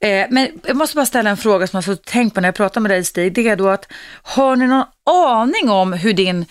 Eh, 0.00 0.26
men 0.30 0.48
jag 0.66 0.76
måste 0.76 0.96
bara 0.96 1.06
ställa 1.06 1.30
en 1.30 1.36
fråga 1.36 1.66
som 1.66 1.76
jag 1.76 1.92
har 1.92 1.94
tänkt 1.96 2.34
på 2.34 2.40
när 2.40 2.48
jag 2.48 2.54
pratar 2.54 2.80
med 2.80 2.90
dig 2.90 3.04
Stig. 3.04 3.32
Det 3.34 3.48
är 3.48 3.56
då 3.56 3.68
att, 3.68 3.92
har 4.22 4.56
ni 4.56 4.66
någon 4.66 4.84
aning 5.10 5.70
om 5.70 5.92
hur 5.92 6.12
din 6.12 6.44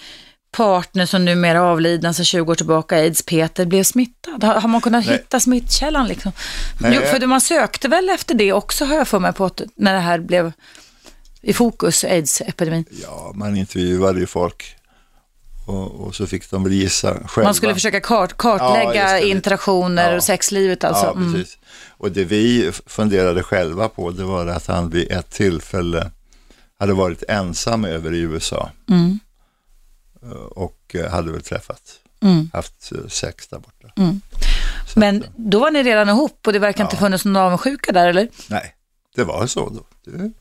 partner 0.51 1.05
som 1.05 1.25
numera 1.25 1.57
är 1.57 1.61
avliden 1.61 2.13
sedan 2.13 2.25
20 2.25 2.51
år 2.51 2.55
tillbaka, 2.55 2.95
aids, 2.95 3.21
Peter, 3.25 3.65
blev 3.65 3.83
smittad? 3.83 4.43
Har, 4.43 4.53
har 4.53 4.69
man 4.69 4.81
kunnat 4.81 5.05
Nej. 5.05 5.15
hitta 5.17 5.39
smittkällan 5.39 6.07
liksom? 6.07 6.31
Nej. 6.79 6.91
Jo, 6.95 7.01
för 7.01 7.27
man 7.27 7.41
sökte 7.41 7.87
väl 7.87 8.09
efter 8.09 8.35
det 8.35 8.53
också 8.53 8.85
har 8.85 8.95
jag 8.95 9.07
för 9.07 9.19
mig 9.19 9.33
på 9.33 9.45
att, 9.45 9.61
när 9.75 9.93
det 9.93 9.99
här 9.99 10.19
blev 10.19 10.51
i 11.41 11.53
fokus, 11.53 12.03
aids-epidemin. 12.03 12.85
Ja, 13.03 13.31
man 13.35 13.57
intervjuade 13.57 14.19
ju 14.19 14.27
folk 14.27 14.75
Och, 15.65 15.91
och 16.07 16.15
så 16.15 16.27
fick 16.27 16.51
de 16.51 16.63
väl 16.63 16.73
gissa 16.73 17.13
själva. 17.27 17.47
Man 17.47 17.53
skulle 17.55 17.73
försöka 17.73 17.99
kart, 18.01 18.37
kartlägga 18.37 19.19
Ja, 19.19 19.25
interaktioner 19.25 20.09
Ja. 20.11 20.17
och 20.17 20.23
sexlivet 20.23 20.83
alltså. 20.83 21.05
Ja, 21.05 21.11
Mm. 21.11 21.33
precis. 21.33 21.57
Och 21.89 22.11
det 22.11 22.23
vi 22.23 22.71
funderade 22.85 23.43
själva 23.43 23.89
på 23.89 24.11
det 24.11 24.23
var 24.23 24.47
att 24.47 24.67
han 24.67 24.89
vid 24.89 25.11
ett 25.11 25.29
tillfälle 25.29 26.11
hade 26.79 26.93
varit 26.93 27.23
ensam 27.27 27.85
över 27.85 28.13
i 28.13 28.19
USA. 28.19 28.69
Mm. 28.89 29.19
Eh, 30.23 30.29
Och 30.31 30.95
eh, 30.95 31.11
hade 31.11 31.31
väl 31.31 31.41
träffat, 31.41 31.81
Mm. 32.21 32.49
haft 32.53 32.91
eh, 32.91 33.07
sex 33.07 33.47
där 33.47 33.59
borta. 33.59 33.87
Så 34.93 34.99
Men 34.99 35.17
att, 35.23 35.29
då 35.35 35.59
var 35.59 35.71
ni 35.71 35.83
redan 35.83 36.09
ihop 36.09 36.47
och 36.47 36.53
det 36.53 36.59
verkar 36.59 36.83
inte 36.83 36.97
funnits 36.97 37.25
någon 37.25 37.35
avundsjuka 37.35 37.91
där 37.91 38.07
eller? 38.07 38.27
nej, 38.47 38.75
det 39.15 39.23
var 39.23 39.47
så 39.47 39.69
då. 39.69 40.11
Det, 40.11 40.31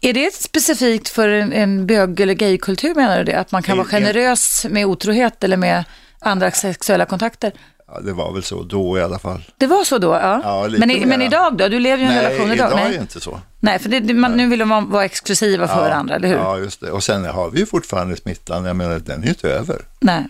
Är 0.00 0.12
det 0.12 0.34
specifikt 0.34 1.08
för 1.08 1.28
en, 1.28 1.52
en 1.52 1.86
bög 1.86 2.20
eller 2.20 2.34
gaykultur 2.34 2.94
menar 2.94 3.18
du 3.18 3.24
det? 3.24 3.34
Att 3.38 3.52
man 3.52 3.62
kan 3.62 3.76
vara 3.78 3.88
En- 3.88 3.90
generös 4.04 4.66
med 4.70 4.86
otrohet 4.86 5.44
eller 5.44 5.56
med 5.56 5.84
andra 6.18 6.50
sexuella 6.50 7.04
kontakter? 7.04 7.52
ja, 7.92 8.00
det 8.00 8.12
var 8.12 8.32
väl 8.32 8.42
så 8.42 8.62
då 8.62 8.98
i 8.98 9.02
alla 9.02 9.18
fall. 9.18 9.42
Det 9.56 9.66
var 9.66 9.84
så 9.84 9.98
då? 9.98 10.08
Ja. 10.12 10.40
Ja, 10.44 10.68
men, 10.78 10.90
i, 10.90 11.06
men 11.06 11.22
idag 11.22 11.56
då? 11.56 11.68
Du 11.68 11.78
lever 11.78 11.96
ju 11.96 12.02
i 12.04 12.06
en 12.08 12.14
nej, 12.14 12.24
relation 12.24 12.52
idag. 12.52 12.68
idag 12.68 12.80
är 12.80 12.84
Nej, 12.84 12.92
det 12.96 13.00
inte 13.00 13.20
så. 13.20 13.40
nej 13.60 13.78
för 13.78 13.88
det, 13.88 14.14
man, 14.14 14.32
nu 14.32 14.48
vill 14.48 14.64
man 14.64 14.90
vara 14.90 15.04
exklusiva 15.04 15.68
för 15.68 15.76
varandra, 15.76 16.14
eller 16.16 16.28
hur? 16.28 16.34
Ja, 16.36 16.58
just 16.58 16.80
det. 16.80 16.90
Och 16.90 17.02
sen 17.04 17.24
har 17.24 17.50
vi 17.50 17.58
ju 17.60 17.66
fortfarande 17.66 18.16
smittan. 18.16 18.64
Jag 18.64 18.76
menar, 18.76 18.98
den 18.98 19.20
är 19.20 19.24
ju 19.24 19.28
inte 19.28 19.48
över. 19.50 19.76
Nej. 20.00 20.26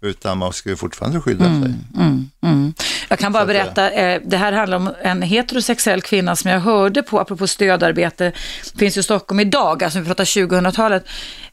Utan 0.00 0.38
man 0.38 0.52
ska 0.52 0.68
ju 0.68 0.76
fortfarande 0.76 1.20
skydda 1.20 1.44
Mm. 1.44 1.62
sig. 1.62 1.74
Jag 3.08 3.18
kan 3.18 3.32
bara 3.32 3.38
Så 3.38 3.42
att, 3.42 3.48
berätta, 3.48 3.90
eh, 3.90 4.20
det 4.24 4.36
här 4.36 4.52
handlar 4.52 4.76
om 4.76 4.90
en 5.02 5.22
heterosexuell 5.22 6.02
kvinna 6.02 6.36
som 6.36 6.50
jag 6.50 6.60
hörde 6.60 7.02
på, 7.02 7.20
apropå 7.20 7.46
stödarbete, 7.46 8.32
finns 8.78 8.96
ju 8.96 9.00
i 9.00 9.02
Stockholm 9.04 9.40
idag, 9.40 9.84
alltså 9.84 10.00
vi 10.00 10.06
pratar 10.06 10.24
2000-talet, 10.24 11.04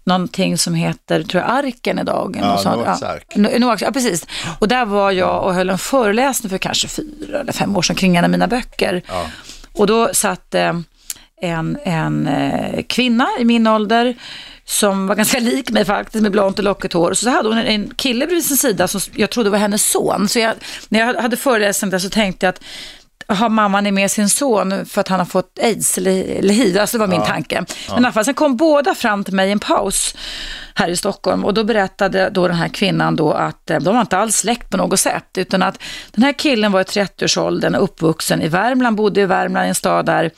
någonting 0.03 0.57
som 0.57 0.73
heter, 0.73 1.23
tror 1.23 1.43
jag, 1.43 1.51
Arken 1.51 1.99
idag. 1.99 2.37
Ja. 2.41 2.61
Noaks 2.75 3.03
ark. 3.03 3.35
Noaks, 3.35 3.81
ja, 3.81 3.91
precis. 3.91 4.25
Och 4.59 4.67
där 4.67 4.85
var 4.85 5.11
jag 5.11 5.43
och 5.43 5.53
höll 5.53 5.69
en 5.69 5.77
föreläsning 5.77 6.49
för 6.49 6.57
kanske 6.57 6.87
fyra 6.87 7.39
eller 7.39 7.53
fem 7.53 7.77
år 7.77 7.81
sedan 7.81 7.95
kring 7.95 8.15
en 8.15 8.23
av 8.23 8.29
mina 8.29 8.47
böcker. 8.47 9.01
Ja. 9.07 9.25
Och 9.73 9.87
då 9.87 10.09
satt 10.13 10.55
eh, 10.55 10.73
en, 11.43 11.77
en 11.83 12.27
eh, 12.27 12.83
kvinna 12.83 13.27
i 13.39 13.45
min 13.45 13.67
ålder 13.67 14.15
som 14.65 15.07
var 15.07 15.15
ganska 15.15 15.39
lik 15.39 15.69
mig 15.69 15.85
faktiskt 15.85 16.21
med 16.21 16.31
blont 16.31 16.59
och 16.59 16.65
lockigt 16.65 16.93
hår. 16.93 17.13
Så 17.13 17.29
hade 17.29 17.49
hon 17.49 17.57
en, 17.57 17.89
kille 17.95 18.25
bredvid 18.25 18.45
sin 18.45 18.57
sida 18.57 18.87
som 18.87 19.01
jag 19.15 19.29
trodde 19.29 19.49
var 19.49 19.57
hennes 19.57 19.91
son. 19.91 20.27
Så 20.27 20.39
jag, 20.39 20.53
när 20.89 20.99
jag 20.99 21.21
hade 21.21 21.37
föreläsningen 21.37 21.91
där 21.91 21.99
så 21.99 22.09
tänkte 22.09 22.45
jag 22.45 22.49
att 22.53 22.61
har 23.27 23.49
mamman 23.49 23.87
är 23.87 23.91
med 23.91 24.11
sin 24.11 24.29
son 24.29 24.85
för 24.85 25.01
att 25.01 25.07
han 25.07 25.19
har 25.19 25.25
fått 25.25 25.59
aids 25.63 25.97
eller, 25.97 26.23
eller 26.23 26.53
hiv, 26.53 26.79
alltså 26.79 26.97
det 26.97 26.99
var 26.99 27.07
min 27.07 27.25
tanke. 27.25 27.65
Men 27.87 27.95
i 27.95 27.97
alla 27.97 28.11
fall, 28.11 28.25
sen 28.25 28.33
kom 28.33 28.57
båda 28.57 28.95
fram 28.95 29.23
till 29.23 29.33
mig 29.33 29.49
i 29.49 29.51
en 29.51 29.59
paus 29.59 30.15
här 30.75 30.89
i 30.89 30.95
Stockholm 30.95 31.45
och 31.45 31.53
då 31.53 31.63
berättade 31.63 32.29
då 32.29 32.47
den 32.47 32.57
här 32.57 32.67
kvinnan 32.67 33.15
då 33.15 33.31
att 33.31 33.69
eh, 33.69 33.79
de 33.79 33.93
var 33.93 34.01
inte 34.01 34.17
alls 34.17 34.35
släkt 34.35 34.69
på 34.69 34.77
något 34.77 34.99
sätt 34.99 35.37
utan 35.37 35.63
att 35.63 35.79
den 36.11 36.23
här 36.23 36.33
killen 36.33 36.71
var 36.71 36.81
i 36.81 36.83
30-årsåldern, 36.83 37.75
uppvuxen 37.75 38.41
i 38.41 38.47
Värmland, 38.47 38.95
bodde 38.95 39.21
i 39.21 39.25
Värmland, 39.25 39.65
i 39.65 39.69
en 39.69 39.75
stad 39.75 40.05
där 40.05 40.31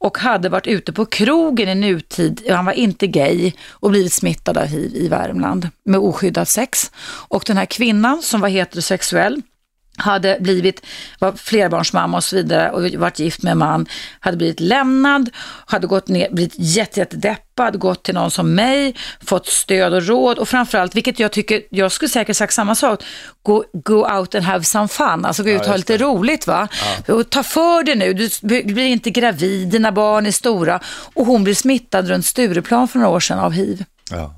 och 0.00 0.18
hade 0.18 0.48
varit 0.48 0.66
ute 0.66 0.92
på 0.92 1.06
krogen 1.06 1.68
i 1.68 1.74
nutid, 1.74 2.42
han 2.50 2.64
var 2.64 2.72
inte 2.72 3.06
gay 3.06 3.52
och 3.70 3.90
blivit 3.90 4.12
smittad 4.12 4.58
av 4.58 4.66
hiv 4.66 4.96
i 4.96 5.08
Värmland 5.08 5.68
med 5.84 6.00
oskyddat 6.00 6.48
sex. 6.48 6.90
Och 7.28 7.44
den 7.46 7.56
här 7.56 7.66
kvinnan 7.66 8.22
som 8.22 8.40
var 8.40 8.48
heterosexuell 8.48 9.42
hade 10.00 10.38
blivit, 10.40 10.86
var 11.18 11.32
flerbarnsmamma 11.32 12.16
och 12.16 12.24
så 12.24 12.36
vidare 12.36 12.70
och 12.70 13.00
varit 13.00 13.18
gift 13.18 13.42
med 13.42 13.50
en 13.50 13.58
man, 13.58 13.86
hade 14.20 14.36
blivit 14.36 14.60
lämnad, 14.60 15.30
hade 15.66 15.86
gått 15.86 16.08
ner, 16.08 16.30
blivit 16.30 16.54
jätte, 16.56 17.00
jättedeppad, 17.00 17.78
gått 17.78 18.02
till 18.02 18.14
någon 18.14 18.30
som 18.30 18.54
mig, 18.54 18.94
fått 19.24 19.46
stöd 19.46 19.94
och 19.94 20.06
råd 20.06 20.38
och 20.38 20.48
framförallt, 20.48 20.94
vilket 20.94 21.18
jag 21.18 21.32
tycker, 21.32 21.62
jag 21.70 21.92
skulle 21.92 22.08
säkert 22.08 22.36
sagt 22.36 22.54
samma 22.54 22.74
sak, 22.74 23.02
go, 23.42 23.64
go 23.72 24.16
out 24.16 24.34
and 24.34 24.44
have 24.44 24.64
some 24.64 24.88
fun, 24.88 25.24
alltså 25.24 25.42
gå 25.42 25.50
ut 25.50 25.60
och 25.60 25.66
ha 25.66 25.76
just 25.76 25.88
lite 25.88 26.04
roligt 26.04 26.46
va. 26.46 26.68
Och 27.08 27.30
ta 27.30 27.42
för 27.42 27.82
dig 27.82 27.96
nu, 27.96 28.12
du 28.14 28.28
blir 28.64 28.86
inte 28.86 29.10
gravid, 29.10 29.68
dina 29.68 29.92
barn 29.92 30.26
är 30.26 30.30
stora 30.30 30.80
och 31.14 31.26
hon 31.26 31.44
blir 31.44 31.54
smittad 31.54 32.08
runt 32.08 32.26
Stureplan 32.26 32.88
för 32.88 32.98
några 32.98 33.10
år 33.10 33.20
sedan 33.20 33.38
av 33.38 33.52
hiv. 33.52 33.84
Ja. 34.10 34.34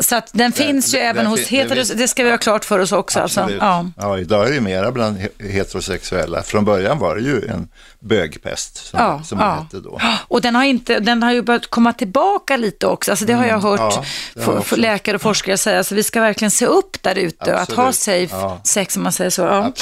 Så 0.00 0.16
att 0.16 0.30
den 0.32 0.52
finns 0.52 0.94
ju 0.94 0.98
det- 0.98 1.04
även 1.04 1.16
den 1.24 1.26
hos 1.26 1.40
fin- 1.46 1.68
det 1.68 1.94
det 1.94 2.08
ska 2.08 2.24
vi 2.24 2.30
ha 2.30 2.38
klart 2.38 2.64
för 2.64 2.78
oss 2.78 2.92
också. 2.92 3.20
Alltså. 3.20 3.50
Ja. 3.60 3.86
Ja, 3.96 4.18
idag 4.18 4.48
är 4.48 4.52
det 4.52 4.60
mera 4.60 4.92
bland 4.92 5.18
he- 5.18 5.48
heterosexuella. 5.52 6.42
Från 6.42 6.64
början 6.64 6.98
var 6.98 7.16
det 7.16 7.22
ju 7.22 7.46
en 7.46 7.68
bögpest 8.00 8.76
som, 8.86 8.98
Ja, 9.00 9.22
som 9.24 9.38
ja. 9.38 9.46
det 9.46 9.76
hette 9.76 9.88
då. 9.88 10.00
Och 10.28 10.40
den 10.40 10.54
har, 10.54 10.64
inte, 10.64 10.98
den 11.00 11.22
har 11.22 11.32
ju 11.32 11.42
börjat 11.42 11.66
komma 11.70 11.92
tillbaka 11.92 12.56
lite 12.56 12.86
också. 12.86 13.10
Alltså 13.10 13.24
det 13.24 13.32
har 13.32 13.46
jag 13.46 13.58
hört 13.60 13.80
Mm. 13.80 13.92
ja, 13.92 14.04
det 14.34 14.44
har 14.44 14.76
läkare 14.76 15.14
och 15.16 15.22
forskare 15.22 15.58
säga. 15.58 15.84
Så 15.84 15.94
vi 15.94 16.02
ska 16.02 16.20
verkligen 16.20 16.50
se 16.50 16.66
upp 16.66 17.02
där 17.02 17.14
ute 17.18 17.52
och 17.54 17.60
att 17.60 17.72
ha 17.72 17.92
safe 17.92 18.28
Ja. 18.36 18.60
sex 18.64 18.96
om 18.96 19.02
man 19.02 19.12
säger 19.12 19.30
så. 19.30 19.42
Ja. 19.42 19.72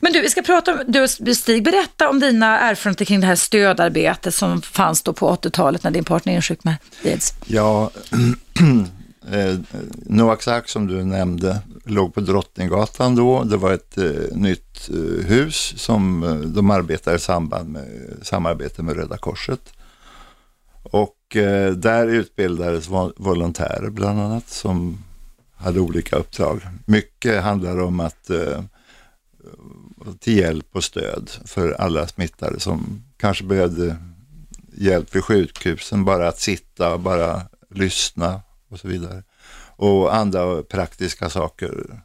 Men 0.00 0.12
du, 0.12 0.20
vi 0.20 0.30
ska 0.30 0.42
prata 0.42 0.72
om, 0.72 0.78
du 1.18 1.34
Stig, 1.34 1.64
berätta 1.64 2.08
om 2.08 2.20
dina 2.20 2.58
erfarenheter 2.60 3.04
kring 3.04 3.20
det 3.20 3.26
här 3.26 3.36
stödarbetet 3.36 4.34
som 4.34 4.62
fanns 4.62 5.02
då 5.02 5.12
på 5.12 5.28
80-talet 5.36 5.82
när 5.84 5.90
din 5.90 6.04
partner 6.04 6.34
insjuknade 6.34 6.76
med 7.02 7.12
aids. 7.12 7.32
Ja, 7.46 7.90
eh, 9.30 9.58
Noaks 10.06 10.48
ark 10.48 10.68
som 10.68 10.86
du 10.86 11.04
nämnde 11.04 11.58
låg 11.84 12.14
på 12.14 12.20
Drottninggatan 12.20 13.14
då. 13.14 13.44
Det 13.44 13.56
var 13.56 13.72
ett 13.72 13.98
eh, 13.98 14.36
nytt 14.36 14.90
eh, 14.90 15.26
hus 15.26 15.74
som 15.76 16.22
eh, 16.22 16.34
de 16.34 16.70
arbetade 16.70 17.16
i 17.16 17.20
samband 17.20 17.68
med 17.68 18.16
samarbete 18.22 18.82
med 18.82 18.96
Röda 18.96 19.16
Korset. 19.16 19.72
Och 20.82 21.36
eh, 21.36 21.72
där 21.72 22.06
utbildades 22.06 22.88
volontärer 23.16 23.90
bland 23.90 24.20
annat 24.20 24.48
som 24.48 24.98
hade 25.54 25.80
olika 25.80 26.16
uppdrag. 26.16 26.60
Mycket 26.86 27.42
handlar 27.42 27.80
om 27.80 28.00
att 28.00 28.30
eh, 28.30 28.60
till 30.20 30.38
hjälp 30.38 30.66
och 30.72 30.84
stöd 30.84 31.30
för 31.44 31.72
alla 31.72 32.06
smittade 32.06 32.60
som 32.60 33.02
kanske 33.16 33.44
behövde 33.44 33.96
hjälp 34.74 35.14
vid 35.14 35.24
sjukhusen, 35.24 36.04
bara 36.04 36.28
att 36.28 36.40
sitta, 36.40 36.98
bara 36.98 37.42
lyssna 37.70 38.40
och 38.72 38.78
så 38.80 38.88
vidare. 38.88 39.22
Och 39.76 40.14
andra 40.14 40.62
praktiska 40.62 41.30
saker. 41.30 42.02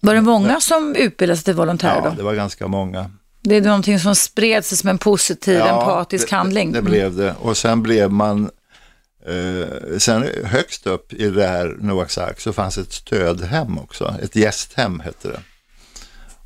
Var 0.00 0.14
det 0.14 0.20
många 0.20 0.60
som 0.60 0.94
utbildade 0.96 1.36
sig 1.36 1.44
till 1.44 1.54
volontärer 1.54 2.02
Ja, 2.04 2.10
då? 2.10 2.16
det 2.16 2.22
var 2.22 2.34
ganska 2.34 2.66
många. 2.66 3.10
Det 3.42 3.56
är 3.56 3.60
någonting 3.60 4.00
som 4.00 4.14
spred 4.14 4.64
sig 4.64 4.78
som 4.78 4.88
en 4.88 4.98
positiv, 4.98 5.58
Ja, 5.58 5.80
empatisk 5.80 6.30
det, 6.30 6.36
handling. 6.36 6.72
Det, 6.72 6.78
det 6.78 6.82
blev 6.82 7.16
det. 7.16 7.34
Och 7.40 7.56
sen 7.56 7.82
blev 7.82 8.10
man, 8.10 8.50
eh, 9.26 9.98
sen 9.98 10.26
högst 10.44 10.86
upp 10.86 11.12
i 11.12 11.30
det 11.30 11.46
här 11.46 11.76
Noaks 11.80 12.18
ark 12.18 12.40
så 12.40 12.52
fanns 12.52 12.78
ett 12.78 12.92
stödhem 12.92 13.78
också. 13.78 14.14
Ett 14.22 14.36
gästhem 14.36 15.00
hette 15.00 15.28
det. 15.28 15.40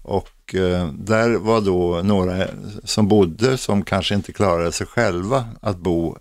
Och 0.03 0.55
eh, 0.55 0.89
där 0.93 1.31
var 1.31 1.61
då 1.61 2.01
några 2.05 2.47
som 2.85 3.09
bodde 3.09 3.59
som 3.59 3.85
kanske 3.85 4.15
inte 4.15 4.33
klarade 4.33 4.73
sig 4.73 4.87
själva 4.87 5.49
att 5.63 5.77
bo 5.77 6.17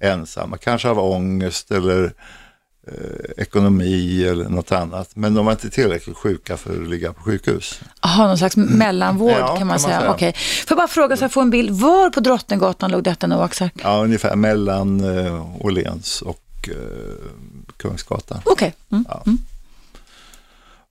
ensamma. 0.00 0.56
Kanske 0.58 0.88
av 0.88 0.98
ångest 0.98 1.70
eller 1.70 2.12
ekonomi 3.36 4.24
eller 4.24 4.48
något 4.48 4.72
annat. 4.72 5.10
Men 5.14 5.34
de 5.34 5.44
var 5.46 5.52
inte 5.52 5.70
tillräckligt 5.70 6.16
sjuka 6.16 6.56
för 6.56 6.82
att 6.82 6.88
ligga 6.88 7.12
på 7.12 7.22
sjukhus. 7.22 7.80
Jaha, 8.02 8.26
någon 8.26 8.38
slags 8.38 8.56
mellanvård 8.56 9.30
Ja, 9.32 9.36
kan 9.36 9.46
man 9.48 9.58
kan 9.58 9.66
man 9.66 9.78
säga. 9.80 9.98
säga. 10.00 10.10
Okej. 10.10 10.32
Får 10.32 10.64
jag 10.68 10.76
bara 10.76 10.88
fråga 10.88 11.16
så 11.16 11.24
jag 11.24 11.32
får 11.32 11.42
en 11.42 11.50
bild. 11.50 11.70
Var 11.70 12.10
på 12.10 12.20
Drottninggatan 12.20 12.90
låg 12.90 13.02
detta 13.02 13.26
Noaks 13.26 13.62
ark? 13.62 13.72
Ja, 13.82 14.02
ungefär 14.04 14.36
mellan 14.36 15.16
eh, 15.18 15.46
Åhléns 15.66 16.22
och 16.22 16.68
eh, 16.68 16.74
Kungsgatan. 17.76 18.40
Okej. 18.44 18.74
Mm. 18.92 19.04
Ja. 19.08 19.22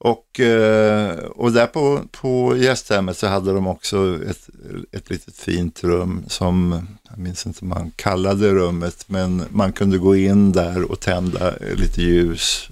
Och, 0.07 0.39
eh, 0.39 1.17
och 1.17 1.51
där 1.51 1.67
på, 1.67 2.01
på 2.11 2.57
gästhemmet 2.57 3.17
så 3.17 3.27
hade 3.27 3.53
de 3.53 3.67
också 3.67 4.19
ett, 4.29 4.49
ett 4.91 5.09
litet 5.09 5.37
fint 5.37 5.83
rum 5.83 6.23
som, 6.27 6.87
jag 7.09 7.17
minns 7.17 7.45
inte 7.45 7.65
vad 7.65 7.79
man 7.79 7.91
kallade 7.95 8.53
rummet, 8.53 9.05
men 9.07 9.43
man 9.49 9.73
kunde 9.73 9.97
gå 9.97 10.15
in 10.15 10.51
där 10.51 10.91
och 10.91 10.99
tända 10.99 11.53
lite 11.75 12.01
ljus, 12.01 12.69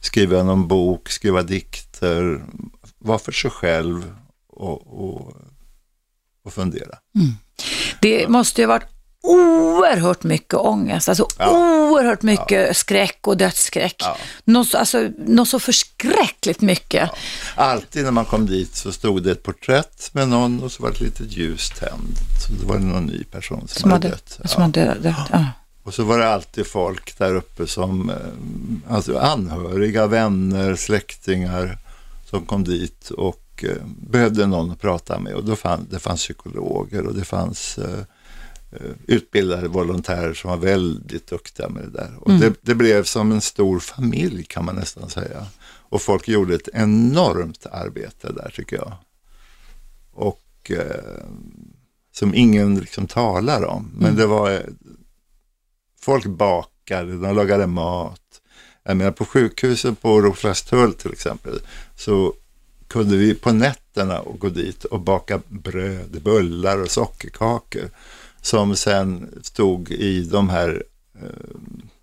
skriva 0.00 0.42
någon 0.42 0.68
bok, 0.68 1.08
skriva 1.08 1.42
dikter, 1.42 2.44
vara 2.98 3.18
för 3.18 3.32
sig 3.32 3.50
själv 3.50 4.12
och, 4.48 5.04
och, 5.04 5.36
och 6.44 6.52
fundera. 6.52 6.98
Mm. 7.14 7.32
Det 8.00 8.28
måste 8.28 8.60
ju 8.60 8.66
ha 8.66 8.74
varit 8.74 8.97
oerhört 9.28 10.22
mycket 10.24 10.54
ångest, 10.54 11.08
alltså 11.08 11.26
Ja. 11.38 11.50
oerhört 11.50 12.22
mycket 12.22 12.76
skräck 12.76 13.18
och 13.26 13.36
dödsskräck. 13.36 13.96
Ja. 13.98 14.16
Något, 14.44 14.68
så- 14.68 14.78
alltså, 14.78 15.08
något 15.18 15.48
så 15.48 15.60
förskräckligt 15.60 16.60
mycket. 16.60 17.10
Alltid 17.54 18.04
när 18.04 18.10
man 18.10 18.24
kom 18.24 18.46
dit 18.46 18.74
så 18.76 18.92
stod 18.92 19.22
det 19.22 19.30
ett 19.30 19.42
porträtt 19.42 20.10
med 20.12 20.28
någon 20.28 20.62
och 20.62 20.72
så 20.72 20.82
var 20.82 20.90
det 20.90 20.94
ett 20.96 21.00
litet 21.00 21.32
ljus 21.36 21.70
tänt. 21.70 22.18
Så 22.46 22.52
det 22.52 22.66
var 22.66 22.78
det 22.78 22.84
någon 22.84 23.06
ny 23.06 23.24
person 23.24 23.68
som, 23.68 23.80
Som 23.80 23.90
hade 23.90 24.08
dött. 24.08 24.38
som 24.44 24.62
hade 24.62 24.94
dött. 25.02 25.16
Ja. 25.32 25.44
Och 25.82 25.94
så 25.94 26.04
var 26.04 26.18
det 26.18 26.28
alltid 26.28 26.66
folk 26.66 27.18
där 27.18 27.34
uppe 27.34 27.66
som, 27.66 28.10
eh, 28.10 28.94
alltså 28.94 29.18
anhöriga, 29.18 30.06
vänner, 30.06 30.76
släktingar 30.76 31.78
som 32.30 32.46
kom 32.46 32.64
dit 32.64 33.10
och 33.10 33.64
eh, 33.68 33.82
behövde 33.86 34.46
någon 34.46 34.70
att 34.70 34.80
prata 34.80 35.18
med. 35.20 35.34
Och 35.34 35.44
då 35.44 35.56
fann, 35.56 35.86
det 35.90 35.98
fanns 35.98 36.20
psykologer 36.20 37.06
och 37.06 37.14
det 37.14 37.24
fanns 37.24 37.78
eh, 37.78 37.98
utbildade 39.06 39.68
volontärer 39.68 40.34
som 40.34 40.50
var 40.50 40.56
väldigt 40.56 41.26
duktiga 41.26 41.68
med 41.68 41.82
det 41.82 41.90
där. 41.90 42.12
Och 42.20 42.30
det, 42.32 42.54
det 42.62 42.74
blev 42.74 43.04
som 43.04 43.32
en 43.32 43.40
stor 43.40 43.80
familj 43.80 44.44
kan 44.44 44.64
man 44.64 44.74
nästan 44.74 45.10
säga. 45.10 45.46
Och 45.64 46.02
folk 46.02 46.28
gjorde 46.28 46.54
ett 46.54 46.68
enormt 46.72 47.66
arbete 47.66 48.32
där 48.32 48.50
tycker 48.54 48.76
jag. 48.76 48.92
Och 50.12 50.70
eh, 50.70 51.24
som 52.12 52.34
ingen 52.34 52.78
liksom 52.78 53.06
talar 53.06 53.64
om. 53.64 53.90
Men 53.94 54.16
det 54.16 54.26
var, 54.26 54.50
eh, 54.50 54.60
folk 56.00 56.26
bakade, 56.26 57.18
de 57.18 57.36
lagade 57.36 57.66
mat. 57.66 58.20
Jag 58.82 58.96
menar 58.96 59.10
på 59.12 59.24
sjukhuset 59.24 60.02
på 60.02 60.20
Roslagstull 60.20 60.94
till 60.94 61.12
exempel 61.12 61.60
så 61.96 62.34
kunde 62.88 63.16
vi 63.16 63.34
på 63.34 63.52
nätterna 63.52 64.20
och 64.20 64.38
gå 64.38 64.48
dit 64.48 64.84
och 64.84 65.00
baka 65.00 65.40
bröd, 65.48 66.22
bullar 66.22 66.82
och 66.82 66.90
sockerkakor 66.90 67.90
som 68.48 68.76
sen 68.76 69.28
stod 69.42 69.90
i 69.90 70.24
de 70.24 70.48
här 70.48 70.82
eh, 71.22 71.28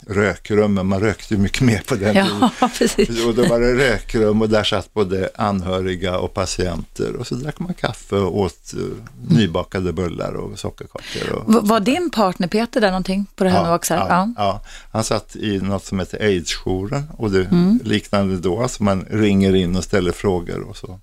rökrummen. 0.07 0.87
Man 0.87 0.99
rökte 0.99 1.33
ju 1.33 1.39
mycket 1.39 1.61
mer 1.61 1.81
på 1.87 1.95
den 1.95 2.13
tiden. 2.13 2.49
Ja, 2.61 2.69
precis. 2.77 3.25
Och 3.25 3.35
då 3.35 3.45
var 3.47 3.59
det 3.59 3.73
rökrum 3.75 4.41
och 4.41 4.49
där 4.49 4.63
satt 4.63 4.93
både 4.93 5.29
anhöriga 5.35 6.17
och 6.19 6.33
patienter 6.33 7.15
och 7.15 7.27
så 7.27 7.35
drack 7.35 7.59
man 7.59 7.73
kaffe 7.73 8.15
och 8.15 8.37
åt 8.39 8.73
uh, 8.77 8.91
nybakade 9.29 9.93
bullar 9.93 10.33
och 10.33 10.59
sockerkakor. 10.59 11.31
Och, 11.33 11.53
V- 11.55 11.59
Var 11.61 11.79
din 11.79 12.09
partner 12.11 12.47
Peter 12.47 12.81
där 12.81 12.87
någonting 12.91 13.25
på 13.35 13.43
det 13.43 13.49
här 13.49 13.63
med 13.63 13.73
också? 13.75 13.93
ja, 13.93 14.07
Ja. 14.09 14.33
ja. 14.37 14.61
Han 14.91 15.03
satt 15.03 15.35
i 15.35 15.59
något 15.59 15.85
som 15.85 15.99
heter 15.99 16.19
aidsjouren 16.25 17.03
och 17.17 17.31
det 17.31 17.47
liknande 17.83 18.37
då, 18.37 18.61
alltså 18.61 18.83
man 18.83 19.05
ringer 19.09 19.55
in 19.55 19.75
och 19.75 19.83
ställer 19.83 20.11
frågor 20.11 20.59
och 20.69 20.77
så. 20.77 20.99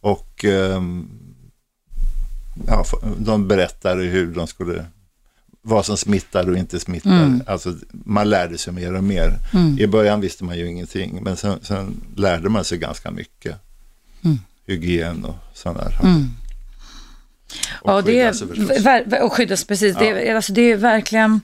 Och 0.00 0.44
ehm, 0.44 1.08
ja, 2.66 2.84
de 3.18 3.48
berättade 3.48 4.02
hur 4.02 4.34
de 4.34 4.46
skulle, 4.46 4.84
vad 5.62 5.86
som 5.86 5.96
smittar 5.96 6.50
och 6.50 6.56
inte 6.56 6.80
smittar. 6.80 7.40
Alltså 7.46 7.74
man 7.90 8.30
lärde 8.30 8.58
sig 8.58 8.72
mer 8.72 8.94
och 8.94 9.04
mer. 9.04 9.38
I 9.78 9.86
början 9.86 10.20
visste 10.20 10.44
man 10.44 10.58
ju 10.58 10.66
ingenting, 10.68 11.22
men 11.22 11.36
sen, 11.36 11.58
sen 11.62 12.00
lärde 12.16 12.48
man 12.48 12.64
sig 12.64 12.78
ganska 12.78 13.10
mycket. 13.10 13.56
Hygien 14.66 15.24
och 15.24 15.34
sådana 15.54 15.80
där 15.84 15.90
saker. 15.90 16.08
Och 17.82 17.90
Ja, 17.90 18.02
det 18.02 18.20
är, 18.20 19.22
och 19.22 19.32
skyddas 19.32 19.64
precis. 19.64 19.96
Det, 19.96 20.08
är, 20.30 20.34
alltså, 20.36 20.52
det 20.52 20.62
är 20.72 20.76
verkligen 20.76 21.40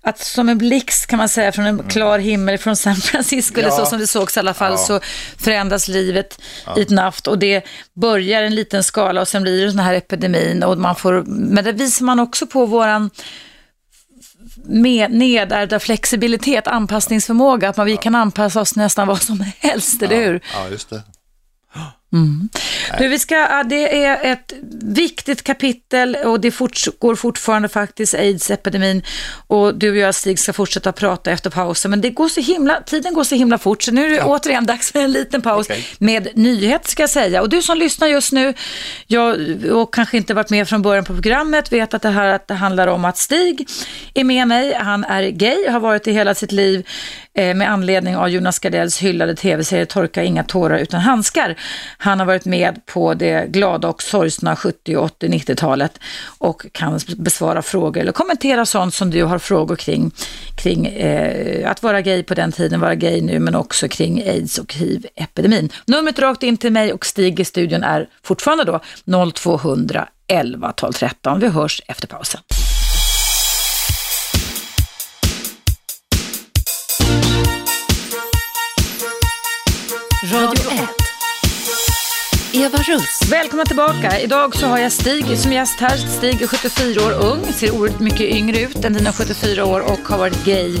att 0.00 0.18
som 0.18 0.48
en 0.48 0.58
blixt 0.58 1.06
kan 1.06 1.16
man 1.18 1.28
säga 1.28 1.52
från 1.52 1.66
en 1.66 1.78
klar 1.88 2.18
himmel 2.18 2.58
från 2.58 2.76
San 2.76 2.96
Francisco, 2.96 3.54
eller 3.60 3.68
Mm. 3.68 3.78
Ja. 3.78 3.84
så 3.84 3.90
som 3.90 3.98
det 3.98 4.06
sågs 4.06 4.36
i 4.36 4.40
alla 4.40 4.54
fall, 4.54 4.72
Ja. 4.72 4.76
så 4.78 5.00
förändras 5.38 5.88
livet 5.88 6.40
i 6.76 6.80
ett 6.80 6.90
naft 6.90 7.26
och 7.26 7.38
det 7.38 7.64
börjar 7.94 8.42
en 8.42 8.54
liten 8.54 8.84
skala 8.84 9.20
och 9.20 9.28
sen 9.28 9.42
blir 9.42 9.60
det 9.60 9.66
den 9.70 9.78
här 9.78 9.94
epidemin 9.94 10.62
och 10.62 10.78
man 10.78 10.96
får, 10.96 11.22
men 11.26 11.64
det 11.64 11.72
visar 11.72 12.04
man 12.04 12.20
också 12.20 12.46
på 12.46 12.66
våran 12.66 13.10
med 14.64 15.10
nedärvda 15.12 15.78
flexibilitet, 15.80 16.66
anpassningsförmåga, 16.66 17.68
att 17.68 17.76
man, 17.76 17.86
vi 17.86 17.96
kan 17.96 18.14
anpassa 18.14 18.60
oss 18.60 18.76
nästan 18.76 19.08
vad 19.08 19.22
som 19.22 19.44
helst, 19.58 20.02
eller 20.02 20.16
hur? 20.16 20.40
Ja, 20.54 20.68
just 20.68 20.90
det. 20.90 21.02
Du, 22.98 23.08
vi 23.08 23.18
ska, 23.18 23.34
ja, 23.34 23.62
det 23.62 24.04
är 24.04 24.32
ett 24.32 24.52
viktigt 24.82 25.42
kapitel 25.42 26.16
och 26.24 26.40
det 26.40 26.50
fortgår 26.50 27.14
fortfarande 27.14 27.68
faktiskt 27.68 28.14
aids-epidemin 28.14 29.02
och 29.46 29.74
du 29.74 29.90
och 29.90 29.96
jag 29.96 30.14
Stig 30.14 30.38
ska 30.38 30.52
fortsätta 30.52 30.92
prata 30.92 31.30
efter 31.30 31.50
pausen 31.50 31.90
men 31.90 32.00
det 32.00 32.10
går 32.10 32.28
så 32.28 32.40
himla, 32.40 32.80
tiden 32.80 33.14
går 33.14 33.24
så 33.24 33.34
himla 33.34 33.58
fort 33.58 33.82
så 33.82 33.92
nu 33.92 34.06
är 34.06 34.10
det 34.10 34.22
återigen 34.22 34.66
dags 34.66 34.92
för 34.92 35.00
en 35.00 35.12
liten 35.12 35.42
paus 35.42 35.66
Okej. 35.70 35.86
med 35.98 36.28
nyhet 36.34 36.86
ska 36.88 37.02
jag 37.02 37.10
säga. 37.10 37.42
Och 37.42 37.48
du 37.48 37.62
som 37.62 37.78
lyssnar 37.78 38.08
just 38.08 38.32
nu 38.32 38.54
jag, 39.06 39.36
och 39.72 39.94
kanske 39.94 40.16
inte 40.16 40.34
varit 40.34 40.50
med 40.50 40.68
från 40.68 40.82
början 40.82 41.04
på 41.04 41.14
programmet 41.14 41.72
vet 41.72 41.94
att 41.94 42.02
det 42.02 42.10
här 42.10 42.28
att 42.28 42.48
det 42.48 42.54
handlar 42.54 42.86
om 42.86 43.04
att 43.04 43.18
Stig 43.18 43.68
är 44.14 44.24
med 44.24 44.48
mig. 44.48 44.74
Han 44.74 45.04
är 45.04 45.22
gay, 45.22 45.68
har 45.68 45.80
varit 45.80 46.06
i 46.06 46.12
hela 46.12 46.34
sitt 46.34 46.52
liv 46.52 46.86
eh, 47.34 47.54
med 47.54 47.70
anledning 47.70 48.16
av 48.16 48.28
Jonas 48.28 48.58
Gardells 48.58 48.98
hyllade 48.98 49.34
tv-serie 49.34 49.86
Torka 49.86 50.22
inga 50.22 50.44
tårar 50.44 50.78
utan 50.78 51.00
handskar. 51.00 51.56
Han 52.00 52.18
har 52.18 52.26
varit 52.26 52.44
med 52.44 52.86
på 52.86 53.14
det 53.14 53.46
glada 53.48 53.88
och 53.88 54.02
sorgsna 54.02 54.56
70, 54.56 54.96
80, 54.96 55.28
90-talet 55.28 55.98
och 56.38 56.66
kan 56.72 57.00
besvara 57.16 57.62
frågor 57.62 58.00
eller 58.00 58.12
kommentera 58.12 58.66
sånt 58.66 58.94
som 58.94 59.10
du 59.10 59.24
har 59.24 59.38
frågor 59.38 59.76
kring, 59.76 60.10
kring 60.56 60.86
eh, 60.86 61.70
att 61.70 61.82
vara 61.82 62.00
gay 62.00 62.22
på 62.22 62.34
den 62.34 62.52
tiden, 62.52 62.80
vara 62.80 62.94
gay 62.94 63.22
nu, 63.22 63.38
men 63.38 63.54
också 63.54 63.88
kring 63.88 64.22
aids 64.22 64.58
och 64.58 64.74
hiv-epidemin. 64.74 65.70
Numret 65.86 66.18
rakt 66.18 66.42
in 66.42 66.56
till 66.56 66.72
mig 66.72 66.92
och 66.92 67.06
Stig 67.06 67.40
i 67.40 67.44
studion 67.44 67.82
är 67.82 68.08
fortfarande 68.22 68.64
då 68.64 68.80
0200 69.32 70.08
11 70.28 70.72
12 70.72 70.92
13. 70.92 71.40
Vi 71.40 71.48
hörs 71.48 71.82
efter 71.86 72.06
pausen. 72.06 72.40
Radio 80.32 80.67
Eva 82.52 82.78
Russ. 82.78 83.20
Välkomna 83.30 83.64
tillbaka. 83.64 84.20
Idag 84.20 84.56
så 84.56 84.66
har 84.66 84.78
jag 84.78 84.92
Stig 84.92 85.38
som 85.38 85.52
gäst 85.52 85.80
här. 85.80 85.96
Stig 85.96 86.42
är 86.42 86.46
74 86.46 87.06
år 87.06 87.24
ung, 87.24 87.44
ser 87.52 87.70
oerhört 87.70 88.00
mycket 88.00 88.20
yngre 88.20 88.60
ut 88.60 88.84
än 88.84 88.92
dina 88.92 89.12
74 89.12 89.64
år 89.64 89.80
och 89.80 89.98
har 89.98 90.18
varit 90.18 90.44
gay 90.44 90.78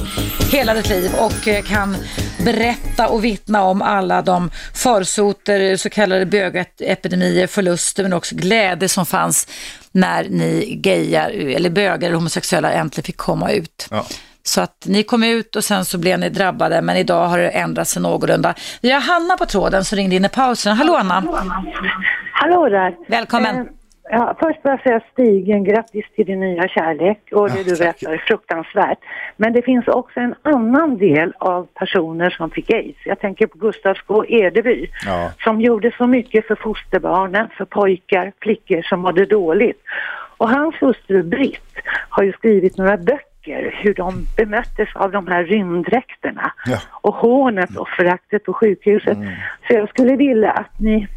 hela 0.52 0.74
ditt 0.74 0.88
liv 0.88 1.10
och 1.18 1.48
eh, 1.48 1.62
kan 1.62 1.96
berätta 2.44 3.08
och 3.08 3.24
vittna 3.24 3.62
om 3.62 3.82
alla 3.82 4.22
de 4.22 4.50
farsoter, 4.74 5.76
så 5.76 5.90
kallade 5.90 6.26
bögepidemier, 6.26 7.46
förluster 7.46 8.02
men 8.02 8.12
också 8.12 8.34
glädje 8.34 8.88
som 8.88 9.06
fanns 9.06 9.46
när 9.92 10.28
ni 10.28 10.74
gayar, 10.82 11.30
eller 11.30 11.70
bögar 11.70 12.08
eller 12.08 12.14
homosexuella 12.14 12.72
äntligen 12.72 13.04
fick 13.04 13.16
komma 13.16 13.50
ut. 13.50 13.86
Ja. 13.90 14.06
Så 14.48 14.60
att 14.60 14.86
ni 14.86 15.02
kom 15.02 15.22
ut 15.22 15.56
och 15.56 15.64
sen 15.64 15.84
så 15.84 15.98
blev 15.98 16.18
ni 16.18 16.28
drabbade, 16.28 16.82
men 16.82 16.96
idag 16.96 17.26
har 17.28 17.38
det 17.38 17.48
ändrat 17.48 17.88
sig 17.88 18.02
någorlunda. 18.02 18.54
Vi 18.82 18.90
har 18.90 19.00
Hanna 19.00 19.36
på 19.36 19.46
tråden 19.46 19.84
som 19.84 19.96
ringde 19.96 20.16
in 20.16 20.24
i 20.24 20.28
pausen. 20.28 20.76
Hallå 20.76 20.94
Anna! 20.94 21.24
Hallå 22.32 22.68
där! 22.68 22.96
Välkommen. 23.08 23.56
Eh, 23.56 23.64
ja, 24.10 24.36
först 24.40 24.58
vill 24.64 24.70
jag 24.70 24.80
säga 24.82 25.00
Stig, 25.12 25.48
en 25.50 25.64
grattis 25.64 26.04
till 26.16 26.26
din 26.26 26.40
nya 26.40 26.68
kärlek 26.68 27.18
och 27.32 27.50
det 27.50 27.62
du 27.62 27.76
berättar 27.76 28.12
är 28.12 28.18
fruktansvärt. 28.26 28.98
Men 29.36 29.52
det 29.52 29.62
finns 29.62 29.88
också 29.88 30.20
en 30.20 30.34
annan 30.42 30.98
del 30.98 31.32
av 31.38 31.66
personer 31.74 32.30
som 32.30 32.50
fick 32.50 32.70
aids. 32.70 32.98
Jag 33.04 33.20
tänker 33.20 33.46
på 33.46 33.58
Gustav 33.58 33.94
Skå 33.94 34.24
Edeby 34.28 34.86
Ja. 35.06 35.30
som 35.44 35.60
gjorde 35.60 35.92
så 35.98 36.06
mycket 36.06 36.46
för 36.46 36.54
fosterbarnen, 36.54 37.48
för 37.56 37.64
pojkar, 37.64 38.32
flickor 38.42 38.82
som 38.82 39.00
mådde 39.00 39.24
dåligt. 39.24 39.82
Och 40.36 40.48
hans 40.50 40.74
hustru 40.80 41.22
Britt 41.22 41.74
har 42.08 42.22
ju 42.22 42.32
skrivit 42.32 42.76
några 42.76 42.96
böcker 42.96 43.27
hur 43.56 43.94
de 43.94 44.26
bemöttes 44.36 44.88
av 44.94 45.10
de 45.10 45.26
här 45.26 45.44
rymddräkterna 45.44 46.52
Ja. 46.66 46.78
och 46.90 47.14
hånet 47.14 47.76
och 47.76 47.88
föraktet 47.88 48.44
på 48.44 48.52
sjukhuset. 48.52 49.18
Så 49.68 49.74
jag 49.74 49.88
skulle 49.88 50.16
vilja 50.16 50.50
att 50.50 50.80
ni 50.80 51.08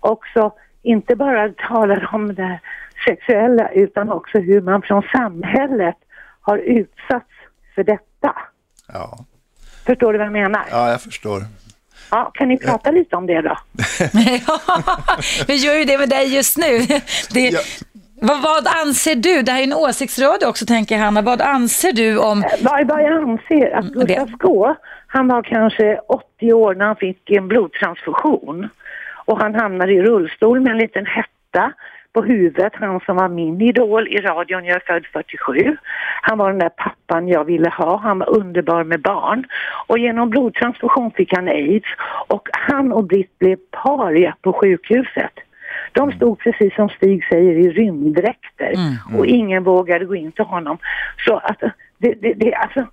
också 0.00 0.52
inte 0.82 1.16
bara 1.16 1.48
talar 1.48 2.14
om 2.14 2.34
det 2.34 2.60
sexuella 3.06 3.70
utan 3.70 4.12
också 4.12 4.38
hur 4.38 4.60
man 4.60 4.82
från 4.82 5.02
samhället 5.12 5.96
har 6.40 6.58
utsatts 6.58 7.32
för 7.74 7.84
detta. 7.84 8.34
Ja. 8.92 9.18
Förstår 9.86 10.12
du 10.12 10.18
vad 10.18 10.26
jag 10.26 10.32
menar? 10.32 10.62
ja, 10.70 10.90
jag 10.90 11.02
förstår. 11.02 11.42
Ja, 12.10 12.30
kan 12.34 12.48
ni 12.48 12.58
prata 12.58 12.90
lite 12.90 13.16
om 13.16 13.26
det 13.26 13.40
då? 13.40 13.56
Ja, 14.46 14.60
vi 15.46 15.54
gör 15.56 15.74
ju 15.74 15.84
det 15.84 15.98
med 15.98 16.08
dig 16.08 16.34
just 16.36 16.56
nu. 16.58 16.78
Det, 17.34 17.48
Ja. 17.50 17.58
Vad, 18.20 18.42
vad 18.42 18.66
anser 18.86 19.14
du? 19.14 19.42
Det 19.42 19.52
här 19.52 19.60
är 19.60 19.64
en 19.64 19.72
åsiktsradio 19.72 20.46
också 20.46 20.66
tänker 20.66 20.98
Hanna. 20.98 21.22
Vad 21.22 21.40
anser 21.40 21.92
du 21.92 22.18
om... 22.18 22.44
Vad, 22.62 22.88
vad 22.88 23.02
jag 23.02 23.12
anser 23.12 23.76
att 23.76 23.84
Mm, 23.84 24.06
Gustav 24.06 24.26
Skå, 24.26 24.74
han 25.06 25.28
var 25.28 25.42
kanske 25.42 26.00
80 26.08 26.52
år 26.52 26.74
när 26.74 26.86
han 26.86 26.96
fick 26.96 27.30
en 27.30 27.48
blodtransfusion. 27.48 28.68
Och 29.24 29.40
han 29.40 29.54
hamnade 29.54 29.92
i 29.92 30.02
rullstol 30.02 30.60
med 30.60 30.70
en 30.70 30.78
liten 30.78 31.06
hetta 31.06 31.72
på 32.12 32.22
huvudet. 32.22 32.72
Han 32.76 33.00
som 33.00 33.16
var 33.16 33.28
min 33.28 33.60
idol 33.60 34.08
i 34.08 34.16
radion, 34.16 34.64
jag 34.64 34.76
är 34.76 34.82
född 34.86 35.06
47. 35.12 35.76
Han 36.22 36.38
var 36.38 36.50
den 36.50 36.58
där 36.58 36.68
pappan 36.68 37.28
jag 37.28 37.44
ville 37.44 37.68
ha. 37.68 37.96
Han 37.96 38.18
var 38.18 38.36
underbar 38.36 38.84
med 38.84 39.00
barn. 39.00 39.46
Och 39.86 39.98
genom 39.98 40.30
blodtransfusion 40.30 41.10
fick 41.10 41.34
han 41.34 41.48
aids. 41.48 41.88
Och 42.28 42.48
han 42.52 42.92
och 42.92 43.04
Britt 43.04 43.38
blev 43.38 43.56
paria 43.70 44.34
på 44.42 44.52
sjukhuset. 44.52 45.32
De 45.96 46.12
stod 46.12 46.38
precis 46.38 46.74
som 46.74 46.88
Stig 46.88 47.24
säger 47.30 47.52
i 47.52 47.70
rymddräkter 47.70 48.72
och 49.18 49.26
ingen 49.26 49.64
vågade 49.64 50.04
gå 50.04 50.14
in 50.14 50.32
till 50.32 50.44
honom. 50.44 50.78
Så 51.26 51.36
att 51.36 51.60
det, 51.98 52.14
det, 52.22 52.32
det, 52.34 52.54
alltså, 52.54 52.86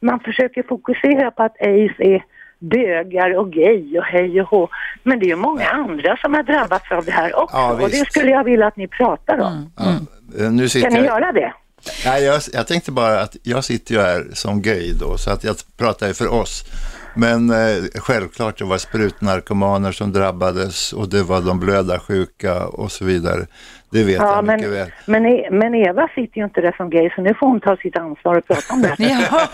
man 0.00 0.20
försöker 0.20 0.62
fokusera 0.62 1.30
på 1.30 1.42
att 1.42 1.60
aids 1.60 1.94
är 1.98 2.24
bögar 2.58 3.36
och 3.38 3.52
gay 3.52 3.98
och 3.98 4.04
hej 4.04 4.40
och 4.40 4.48
hå. 4.48 4.68
Men 5.02 5.18
det 5.18 5.24
är 5.26 5.28
ju 5.28 5.36
många 5.36 5.64
andra 5.64 6.16
som 6.16 6.34
har 6.34 6.42
drabbats 6.42 6.92
av 6.92 7.04
det 7.04 7.12
här 7.12 7.36
också. 7.42 7.56
Ja, 7.56 7.72
och 7.72 7.90
det 7.90 8.10
skulle 8.10 8.30
jag 8.30 8.44
vilja 8.44 8.66
att 8.66 8.76
ni 8.76 8.88
pratar 8.88 9.38
om. 9.38 9.72
Ja. 9.76 10.44
Eh, 10.44 10.50
Nu 10.50 10.68
sitter 10.68 10.90
Kan 10.90 11.00
ni 11.00 11.06
jag... 11.06 11.20
göra 11.20 11.32
det? 11.32 11.52
Nej, 12.06 12.24
jag, 12.24 12.40
jag 12.52 12.66
tänkte 12.66 12.92
bara 12.92 13.20
att 13.20 13.36
jag 13.42 13.64
sitter 13.64 13.94
ju 13.94 14.00
här 14.00 14.24
som 14.32 14.62
gay 14.62 14.92
då, 15.00 15.16
så 15.16 15.30
att 15.30 15.44
jag 15.44 15.56
pratar 15.78 16.06
ju 16.06 16.14
för 16.14 16.32
oss. 16.32 16.64
Men 17.14 17.50
eh, 17.50 17.84
självklart, 17.94 18.58
det 18.58 18.64
var 18.64 18.78
sprutnarkomaner 18.78 19.92
som 19.92 20.12
drabbades 20.12 20.92
och 20.92 21.08
det 21.08 21.22
var 21.22 21.40
de 21.40 21.60
blödarsjuka 21.60 22.66
och 22.66 22.92
så 22.92 23.04
vidare. 23.04 23.46
Det 23.94 24.04
vet 24.04 24.14
Ja, 24.16 24.34
jag 24.36 24.44
men, 24.44 24.56
mycket 24.56 24.70
väl. 24.72 24.88
men, 25.06 25.26
E- 25.26 25.48
men 25.50 25.74
Eva 25.74 26.08
sitter 26.14 26.38
ju 26.38 26.44
inte 26.44 26.60
där 26.60 26.74
som 26.76 26.90
gay 26.90 27.10
så 27.16 27.22
nu 27.22 27.34
får 27.34 27.46
hon 27.46 27.60
ta 27.60 27.76
sitt 27.76 27.96
ansvar 27.96 28.36
och 28.38 28.46
prata 28.46 28.74
om 28.74 28.82
det. 28.82 28.94
Ja, 28.98 29.48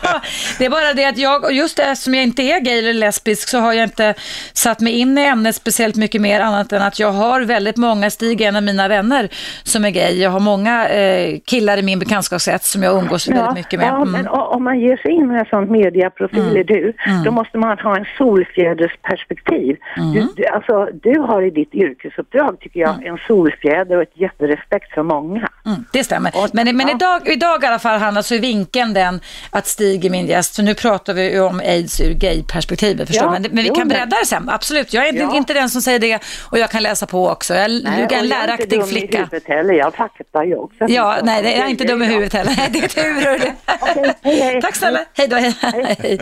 det 0.58 0.64
är 0.64 0.70
bara 0.70 0.92
det 0.94 1.04
att 1.04 1.18
jag, 1.18 1.44
och 1.44 1.52
just 1.52 1.76
det 1.76 1.96
som 1.96 2.14
jag 2.14 2.22
inte 2.22 2.42
är 2.42 2.60
gay 2.60 2.78
eller 2.78 2.92
lesbisk 2.92 3.48
så 3.48 3.58
har 3.58 3.72
jag 3.72 3.84
inte 3.84 4.14
satt 4.52 4.80
mig 4.80 4.92
in 4.98 5.18
i 5.18 5.20
ämnet 5.24 5.54
speciellt 5.54 5.96
mycket 5.96 6.20
mer 6.20 6.40
annat 6.40 6.72
än 6.72 6.82
att 6.82 6.98
jag 7.00 7.12
har 7.12 7.40
väldigt 7.40 7.76
många, 7.76 8.10
Stig 8.10 8.40
en 8.40 8.56
av 8.56 8.62
mina 8.62 8.88
vänner 8.88 9.28
som 9.62 9.84
är 9.84 9.90
gay. 9.90 10.22
Jag 10.22 10.30
har 10.30 10.40
många 10.40 10.88
eh, 10.88 11.38
killar 11.46 11.76
i 11.76 11.82
min 11.82 11.98
bekantskapskrets 11.98 12.70
som 12.72 12.82
jag 12.82 12.98
umgås 13.02 13.28
väldigt 13.28 13.54
mycket 13.54 13.78
med. 13.80 13.88
Ja, 13.88 13.96
Mm. 13.96 14.10
men 14.12 14.28
o- 14.28 14.48
om 14.54 14.64
man 14.64 14.80
ger 14.80 14.96
sig 14.96 15.10
in 15.10 15.28
med 15.28 15.38
en 15.40 15.46
sån 15.50 15.72
mediaprofil 15.72 16.56
är 16.56 16.64
du, 16.64 16.92
då 17.24 17.30
måste 17.30 17.58
man 17.58 17.78
ha 17.78 17.96
en 17.96 18.04
solfjädersperspektiv. 18.18 19.76
Mm. 19.96 20.12
Du, 20.12 20.26
du, 20.36 20.46
alltså, 20.46 20.88
du 21.02 21.18
har 21.18 21.42
i 21.42 21.50
ditt 21.50 21.74
yrkesuppdrag, 21.74 22.60
tycker 22.60 22.80
jag, 22.80 23.04
en 23.06 23.18
solfjäder 23.26 23.96
och 23.96 24.02
ett 24.02 24.16
jätterespekt 24.32 24.94
för 24.94 25.02
många. 25.02 25.48
Mm, 25.66 25.84
det 25.92 26.04
stämmer. 26.04 26.36
Och- 26.36 26.48
Men, 26.52 26.76
men 26.76 26.88
ja. 26.88 26.94
idag, 26.94 27.28
idag 27.28 27.64
i 27.64 27.66
alla 27.66 27.78
fall 27.78 27.98
Hanna 28.00 28.22
så 28.22 28.34
är 28.34 28.38
vinkeln 28.38 28.94
den 28.94 29.20
att 29.50 29.66
Stig 29.66 30.04
är 30.04 30.10
min 30.10 30.26
gäst. 30.26 30.54
Så 30.54 30.62
nu 30.62 30.74
pratar 30.74 31.14
vi 31.14 31.32
ju 31.32 31.40
om 31.40 31.60
aids 31.60 32.00
ur 32.00 32.14
gay-perspektivet. 32.14 33.08
Förstår 33.08 33.26
Ja, 33.26 33.30
men, 33.32 33.42
men 33.42 33.56
vi 33.62 33.68
jo, 33.68 33.74
kan 33.74 33.88
bredda 33.88 34.16
det 34.20 34.26
sen. 34.26 34.48
Absolut. 34.48 34.92
Jag 34.92 35.04
är 35.04 35.08
inte, 35.08 35.22
Ja. 35.22 35.36
inte 35.36 35.54
den 35.54 35.70
som 35.70 35.82
säger 35.82 35.98
det 35.98 36.18
och 36.50 36.58
jag 36.58 36.70
kan 36.70 36.82
läsa 36.82 37.06
på 37.06 37.28
också. 37.28 37.54
Jag, 37.54 37.70
jag 37.70 37.72
är 37.72 37.86
en 37.86 37.86
och 37.86 38.12
jag 38.12 38.12
är 38.12 38.22
inte 38.24 38.28
läraktig 38.46 38.70
dum 38.70 38.82
i 38.82 38.86
flicka. 38.92 39.18
huvudet 39.18 39.42
heller, 39.46 39.74
jag 39.74 39.94
fattar 39.94 40.44
ju 40.44 40.56
också. 40.56 40.84
Ja, 40.88 41.18
nej, 41.22 41.42
det 41.42 41.54
är 41.58 41.66
inte 41.66 41.84
dum 41.84 42.02
i 42.02 42.06
huvudet 42.06 42.32
heller. 42.32 42.54
Nej, 42.56 42.68
Det 42.72 42.78
är 42.84 42.88
tur. 42.88 43.52
Okej, 43.80 44.14
hej, 44.22 44.40
hej. 44.40 44.60
Tack 44.62 44.76
snälla. 44.76 45.00
Hej 45.14 45.28
då. 45.28 45.36
Hej. 45.36 46.20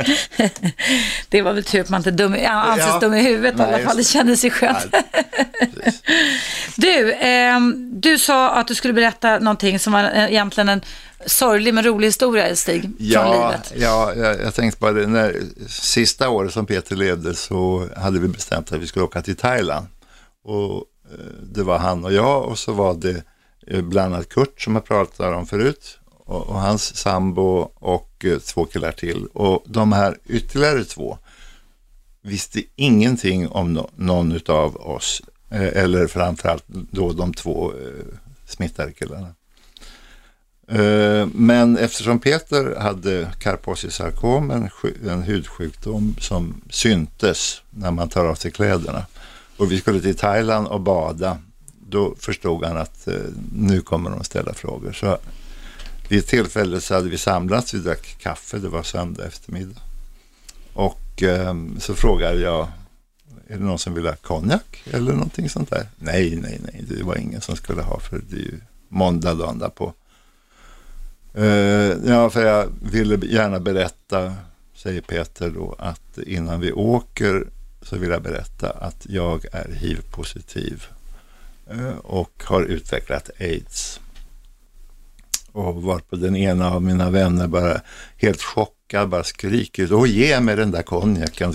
Det 1.29 1.43
var 1.43 1.53
väl 1.53 1.65
tur 1.65 1.81
att 1.81 1.89
man 1.89 2.01
inte 2.01 2.11
är 2.11 2.13
dum, 2.13 2.37
anses 2.49 2.87
Ja. 2.89 2.99
dum 3.01 3.15
i 3.15 3.23
huvudet 3.23 3.55
i 3.55 3.59
Nej, 3.59 3.67
alla 3.67 3.77
just 3.79 3.89
fall. 3.89 3.97
Det 3.97 4.05
kändes 4.05 4.45
ju 4.45 4.51
skönt. 4.51 4.79
Du, 6.77 7.13
ehm, 7.13 7.88
du 7.91 8.19
sa 8.19 8.51
att 8.51 8.69
du 8.69 8.75
skulle 8.75 8.95
berätta 8.95 9.39
någonting 9.39 9.79
som 9.79 9.93
var 9.93 10.05
eh, 10.05 10.25
egentligen 10.25 10.69
en 10.69 10.81
sorglig 11.27 11.75
men 11.75 11.85
rolig 11.85 12.09
historia, 12.09 12.57
Stig, 12.57 12.83
från 12.83 12.95
Ja, 12.99 13.33
livet. 13.51 13.73
ja 13.77 14.15
jag, 14.15 14.41
jag 14.41 14.55
tänkte 14.55 14.81
bara 14.81 14.93
det, 14.93 15.07
när 15.07 15.43
sista 15.69 16.29
året 16.29 16.53
som 16.53 16.67
Peter 16.67 16.97
levde 16.97 17.35
så 17.35 17.89
hade 17.97 18.19
vi 18.19 18.29
bestämt 18.29 18.73
att 18.73 18.81
vi 18.81 18.87
skulle 18.87 19.05
åka 19.05 19.23
till 19.23 19.37
Thailand. 19.37 19.87
Och 20.45 20.85
eh, 21.13 21.19
det 21.43 21.63
var 21.63 21.79
han 21.79 22.05
och 22.05 22.13
jag 22.13 22.45
och 22.45 22.59
så 22.59 22.73
var 22.73 22.95
det 22.95 23.23
eh, 23.67 23.81
bland 23.83 24.15
annat 24.15 24.29
Kurt 24.29 24.61
som 24.61 24.75
jag 24.75 24.85
pratade 24.85 25.37
om 25.37 25.47
förut 25.47 25.99
och, 26.25 26.47
och 26.49 26.61
hans 26.61 26.97
sambo 26.97 27.71
och 27.75 28.25
två 28.47 28.65
killar 28.65 28.93
till. 28.93 29.27
Och 29.27 29.65
de 29.67 29.93
här 29.93 30.19
ytterligare 30.27 30.85
två 30.85 31.19
visste 32.23 32.63
ingenting 32.77 33.49
om 33.49 33.73
no, 33.73 33.91
någon 33.97 34.41
av 34.49 34.77
oss 34.77 35.23
Eh, 35.51 35.83
eller 35.83 36.07
framförallt 36.07 36.65
då 36.69 37.13
de 37.13 37.35
två 37.35 37.73
eh, 37.73 38.05
smittade 38.47 38.93
killarna. 38.93 39.35
Eh, 40.69 41.27
men 41.33 41.79
eftersom 41.79 42.19
Peter 42.19 42.77
hade 42.81 43.25
Kaposi's-sarkom, 43.25 44.51
en, 44.51 44.71
en 45.11 45.23
hudsjukdom 45.23 46.17
som 46.21 46.61
syntes 46.71 47.63
när 47.71 47.91
man 47.91 48.09
tar 48.09 48.25
av 48.25 48.35
sig 48.35 48.51
kläderna 48.51 49.07
och 49.57 49.73
vi 49.73 49.81
skulle 49.81 50.01
till 50.01 50.17
Thailand 50.17 50.67
och 50.67 50.81
bada, 50.81 51.39
då 51.89 52.15
förstod 52.19 52.65
han 52.65 52.77
att 52.77 53.09
nu 53.53 53.81
kommer 53.81 54.11
de 54.11 54.25
ställa 54.25 54.55
frågor. 54.55 54.93
Så 54.93 55.19
vid 56.09 56.19
ett 56.19 56.27
tillfälle 56.27 56.81
så 56.81 56.95
hade 56.95 57.09
vi 57.09 57.19
samlats, 57.19 57.75
vi 57.75 57.79
drack 57.79 58.17
kaffe, 58.19 58.59
det 58.59 58.69
var 58.69 58.83
söndag 58.83 59.27
eftermiddag. 59.27 59.81
Och 60.73 61.23
ehm, 61.23 61.81
så 61.81 61.95
frågade 61.95 62.41
jag, 62.41 62.69
är 63.51 63.59
det 63.59 63.65
någon 63.65 63.79
som 63.79 63.95
vill 63.95 64.07
ha 64.07 64.17
konjak 64.17 64.83
eller 64.91 65.13
någonting 65.13 65.49
sånt 65.49 65.71
där? 65.71 65.87
Nej, 65.97 66.37
nej, 66.37 66.61
nej, 66.63 66.85
det 66.89 67.03
var 67.03 67.17
ingen 67.17 67.41
som 67.41 67.57
skulle 67.57 67.83
ha 67.83 68.01
för 68.01 68.21
det 68.31 68.37
är 68.37 68.41
ju 68.41 68.61
måndag 68.89 69.35
dagen 69.35 69.59
därpå. 69.59 69.93
Uh, 71.39 71.97
ja, 72.07 72.31
för 72.31 72.47
jag 72.47 72.69
ville 72.83 73.27
gärna 73.27 73.61
berätta, 73.61 74.35
säger 74.75 75.01
Peter 75.01 75.51
då, 75.51 75.77
att 75.79 76.19
innan 76.19 76.61
vi 76.61 76.73
åker 76.73 77.47
så 77.83 77.97
vill 77.97 78.11
jag 78.11 78.23
berätta 78.23 78.71
att 78.71 79.07
jag 79.09 79.45
är 79.53 79.73
hiv-positiv 79.73 80.87
uh, 81.75 81.97
och 81.99 82.43
har 82.45 82.63
utvecklat 82.63 83.31
aids. 83.41 84.01
Och 85.53 85.83
var 85.83 85.99
på 85.99 86.17
den 86.17 86.37
ena 86.37 86.71
av 86.71 86.83
mina 86.83 87.11
vänner 87.11 87.47
bara 87.47 87.81
helt 88.17 88.41
chockad, 88.89 89.09
bara 89.09 89.25
skriker 89.25 89.87
då, 89.87 90.07
ge 90.07 90.41
mig 90.41 90.57
den 90.57 90.71
där 90.71 90.83
konjaken. 90.83 91.55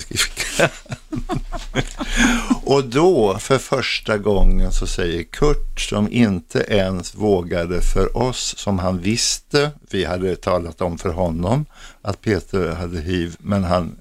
och 2.64 2.84
då 2.84 3.38
för 3.38 3.58
första 3.58 4.18
gången 4.18 4.72
så 4.72 4.86
säger 4.86 5.22
Kurt 5.22 5.80
som 5.80 6.12
inte 6.12 6.58
ens 6.68 7.14
vågade 7.14 7.80
för 7.80 8.16
oss 8.16 8.54
som 8.58 8.78
han 8.78 8.98
visste, 8.98 9.70
vi 9.90 10.04
hade 10.04 10.36
talat 10.36 10.80
om 10.80 10.98
för 10.98 11.12
honom 11.12 11.66
att 12.02 12.20
Peter 12.20 12.74
hade 12.74 13.00
hiv, 13.00 13.36
men 13.38 13.64
han 13.64 13.96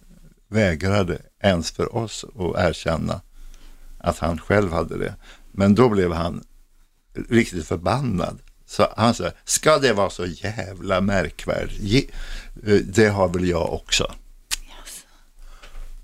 vägrade 0.49 1.17
ens 1.43 1.71
för 1.71 1.95
oss 1.95 2.25
att 2.35 2.65
erkänna 2.69 3.21
att 3.99 4.19
han 4.19 4.37
själv 4.37 4.71
hade 4.71 4.97
det. 4.97 5.15
Men 5.51 5.75
då 5.75 5.89
blev 5.89 6.11
han 6.13 6.43
riktigt 7.29 7.67
förbannad. 7.67 8.39
Så 8.75 8.93
han 8.97 9.13
sa, 9.13 9.31
ska 9.45 9.77
det 9.77 9.93
vara 9.93 10.09
så 10.09 10.25
jävla 10.25 11.01
märkvärdigt? 11.01 12.11
Eh, 12.67 12.73
Det 12.75 13.07
har 13.07 13.27
väl 13.27 13.47
jag 13.49 13.73
också. 13.73 14.11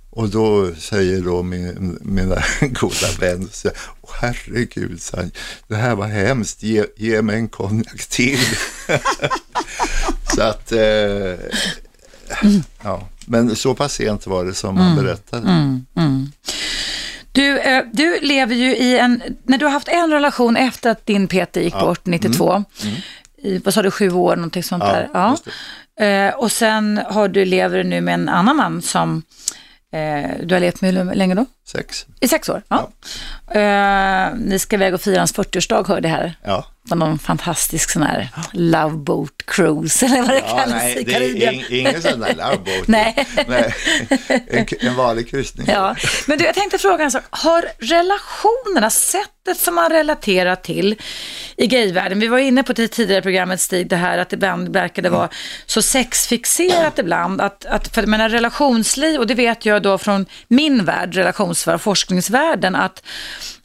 Och 0.10 0.30
då 0.30 0.76
säger 0.76 1.22
då 1.22 1.44
min, 1.44 2.00
mina 2.02 2.36
goda 2.62 3.08
vänner, 3.20 3.48
så, 3.52 3.70
Åh, 4.02 4.10
herregud, 4.22 5.02
han, 5.14 5.32
det 5.68 5.76
här 5.76 5.96
var 5.96 6.08
hemskt, 6.08 6.64
ge, 6.64 6.86
ge 6.96 7.22
mig 7.22 7.36
en 7.36 7.50
konjak 7.50 8.06
till. 8.10 8.40
så 10.36 10.42
att, 10.42 10.72
eh, 10.72 11.36
ja, 12.84 13.08
men 13.26 13.56
så 13.56 13.76
pass 13.76 13.94
sent 13.94 14.28
var 14.28 14.46
det 14.46 14.54
som 14.54 14.78
han 14.78 14.96
berättade. 15.04 15.46
Du, 15.96 16.02
eh, 16.02 16.08
du 17.92 18.20
lever 18.22 18.56
ju 18.56 18.76
i 18.76 19.00
en, 19.00 19.22
när 19.44 19.58
du 19.58 19.66
har 19.66 19.72
haft 19.72 19.88
en 19.88 20.12
relation 20.12 20.58
efter 20.58 20.90
att 20.90 21.06
din 21.06 21.28
Peter 21.28 21.62
gick 21.62 21.74
bort 21.74 22.06
92, 22.06 22.64
i, 23.42 23.58
vad 23.58 23.74
sa 23.74 23.82
du, 23.82 23.92
sju 23.92 24.12
år, 24.12 24.36
någonting 24.36 24.64
sånt 24.64 24.84
Ja, 24.84 24.92
där. 24.92 25.10
Ja. 25.14 25.38
Eh, 26.06 26.34
och 26.34 26.52
sen 26.52 27.02
har 27.10 27.28
du, 27.28 27.46
lever 27.46 27.78
du 27.78 27.84
nu 27.84 28.02
med 28.02 28.14
en 28.14 28.30
annan 28.30 28.56
man 28.56 28.82
som 28.82 29.24
eh, 29.94 30.32
du 30.44 30.56
har 30.56 30.60
levt 30.60 30.82
med 30.82 30.94
hur 30.94 31.16
länge 31.16 31.36
då? 31.36 31.46
Sex. 31.68 32.06
I 32.20 32.28
sex 32.28 32.50
år? 32.50 32.64
Ja. 32.68 32.90
Eh, 33.60 34.30
ni 34.36 34.60
ska 34.60 34.76
iväg 34.76 34.94
och 34.94 35.02
fira 35.02 35.20
hans 35.20 35.36
40-årsdag 35.36 35.88
hörde 35.88 36.08
jag 36.10 36.16
här. 36.16 36.36
Ja. 36.44 36.66
På 36.90 36.96
någon 36.96 37.20
fantastisk 37.20 37.90
sån 37.92 38.04
här 38.04 38.30
love 38.54 38.96
boat 38.98 39.34
cruise 39.46 40.06
eller 40.06 40.22
vad 40.22 40.30
det 40.30 40.44
Ja, 40.48 40.58
kallas 40.58 40.70
nej, 40.70 40.98
i 40.98 41.04
det 41.04 41.12
är 41.14 41.20
Karibien. 41.20 41.54
ing, 41.54 41.66
ingen 41.70 42.02
sån 42.02 42.20
där 42.20 42.36
loveboat. 42.36 42.88
Nej. 42.88 43.28
nej. 43.48 43.74
En, 44.48 44.66
en 44.80 44.96
vanlig 44.96 45.30
kryssning. 45.30 45.68
Ja, 45.70 45.96
men 46.28 46.38
du, 46.38 46.46
jag 46.46 46.56
tänkte 46.56 46.78
fråga 46.78 47.04
en 47.04 47.12
sak. 47.12 47.24
Har 47.30 47.66
relationerna, 47.80 48.90
sättet 48.90 49.58
som 49.58 49.76
man 49.76 49.90
relaterar 49.90 50.56
till 50.56 50.96
i 51.58 51.68
gayvärlden, 51.68 52.20
vi 52.20 52.28
var 52.28 52.38
inne 52.38 52.64
på 52.64 52.74
det 52.74 52.88
tidigare 52.88 53.22
programmet 53.22 53.62
Stig, 53.62 53.90
det 53.90 53.96
här 53.96 54.18
att 54.18 54.30
det 54.30 54.34
ibland 54.36 54.74
verkade 54.74 55.10
vara 55.10 55.30
så 55.66 55.82
sexfixerat 55.82 57.00
ibland, 57.00 57.42
att, 57.42 57.66
att 57.66 57.88
för 57.88 58.02
jag 58.02 58.10
menar 58.10 58.30
relationsliv, 58.30 59.20
och 59.20 59.28
det 59.28 59.34
vet 59.36 59.66
jag 59.66 59.82
då 59.84 59.98
från 59.98 60.26
min 60.48 60.86
värld, 60.86 61.16
relationsvärld, 61.16 61.82
forskningsvärlden, 61.82 62.76
att, 62.76 63.04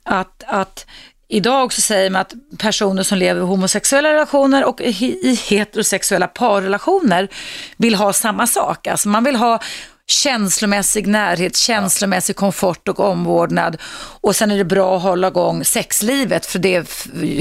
att, 0.02 0.42
att 0.46 0.86
Idag 1.28 1.72
så 1.72 1.80
säger 1.80 2.10
man 2.10 2.20
att 2.20 2.34
personer 2.58 3.02
som 3.02 3.18
lever 3.18 3.40
i 3.40 3.44
homosexuella 3.44 4.12
relationer 4.12 4.64
och 4.64 4.80
i 4.80 5.38
heterosexuella 5.48 6.26
parrelationer 6.26 7.28
vill 7.76 7.94
ha 7.94 8.12
samma 8.12 8.46
sak. 8.46 8.86
Alltså 8.86 9.08
man 9.08 9.24
vill 9.24 9.36
ha 9.36 9.60
känslomässig 10.06 11.06
närhet, 11.06 11.56
känslomässig 11.56 12.36
komfort 12.36 12.88
och 12.88 13.00
omvårdnad. 13.00 13.76
Och 14.20 14.36
sen 14.36 14.50
är 14.50 14.56
det 14.56 14.64
bra 14.64 14.96
att 14.96 15.02
hålla 15.02 15.28
igång 15.28 15.64
sexlivet 15.64 16.46
för 16.46 16.58
det 16.58 16.84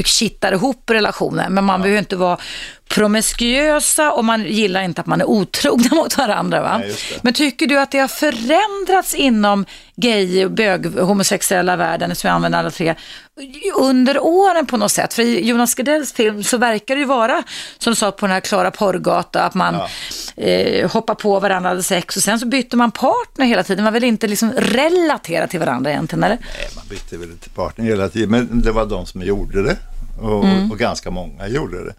kittar 0.06 0.54
ihop 0.54 0.90
relationen. 0.90 1.54
Men 1.54 1.64
man 1.64 1.82
behöver 1.82 2.00
inte 2.00 2.16
vara 2.16 2.38
promiskuösa 2.94 4.12
och 4.12 4.26
man 4.26 4.46
gillar 4.46 4.82
inte 4.82 5.02
att 5.02 5.08
man 5.08 5.22
är 5.22 5.26
otrogna 5.30 5.90
mot 5.96 6.18
varandra. 6.18 6.62
Va? 6.62 6.78
Nej. 6.78 6.96
Men 7.22 7.34
tycker 7.34 7.68
du 7.68 7.80
att 7.80 7.92
det 7.92 8.00
har 8.00 8.08
förändrats 8.08 9.14
inom 9.14 9.66
gay, 9.96 10.48
bög, 10.48 10.86
homosexuella 11.00 11.76
världen, 11.76 12.16
som 12.16 12.28
jag 12.28 12.36
använder 12.36 12.60
alla 12.60 12.72
tre, 12.72 12.96
under 13.80 14.20
åren 14.24 14.66
på 14.66 14.78
något 14.78 14.92
sätt? 14.92 15.14
För 15.14 15.24
i 15.24 15.48
Jonas 15.48 15.76
Gardells 15.76 16.14
film 16.14 16.44
så 16.44 16.58
verkar 16.58 16.96
det 16.96 17.00
ju 17.00 17.06
vara, 17.08 17.44
som 17.78 17.92
du 17.92 17.96
sa 17.96 18.12
på 18.12 18.26
den 18.26 18.34
här 18.34 18.40
Klara 18.40 18.72
Porrgata, 18.72 19.44
att 19.44 19.54
man 19.54 19.76
eh, 20.38 20.92
hoppar 20.92 21.16
på 21.16 21.40
varandra, 21.40 21.70
hade 21.70 21.84
sex 21.84 22.18
och 22.18 22.24
sen 22.24 22.40
så 22.40 22.46
byter 22.46 22.76
man 22.76 22.92
partner 22.92 23.46
hela 23.46 23.64
tiden. 23.64 23.84
Man 23.84 23.94
vill 23.94 24.04
inte 24.04 24.28
liksom 24.28 24.52
relatera 24.58 25.48
till 25.48 25.60
varandra 25.60 25.92
egentligen, 25.92 26.24
eller? 26.24 26.36
Nej, 26.36 26.70
man 26.76 26.84
bytte 26.90 27.18
väl 27.18 27.30
inte 27.32 27.50
partner 27.50 27.86
hela 27.86 28.10
tiden, 28.10 28.30
men 28.32 28.62
det 28.62 28.72
var 28.72 28.86
de 28.86 29.06
som 29.06 29.22
gjorde 29.22 29.64
det. 29.64 29.78
Och, 30.22 30.44
Mm. 30.46 30.72
och 30.72 30.80
ganska 30.80 31.12
många 31.12 31.48
gjorde 31.48 31.86
det. 31.86 31.94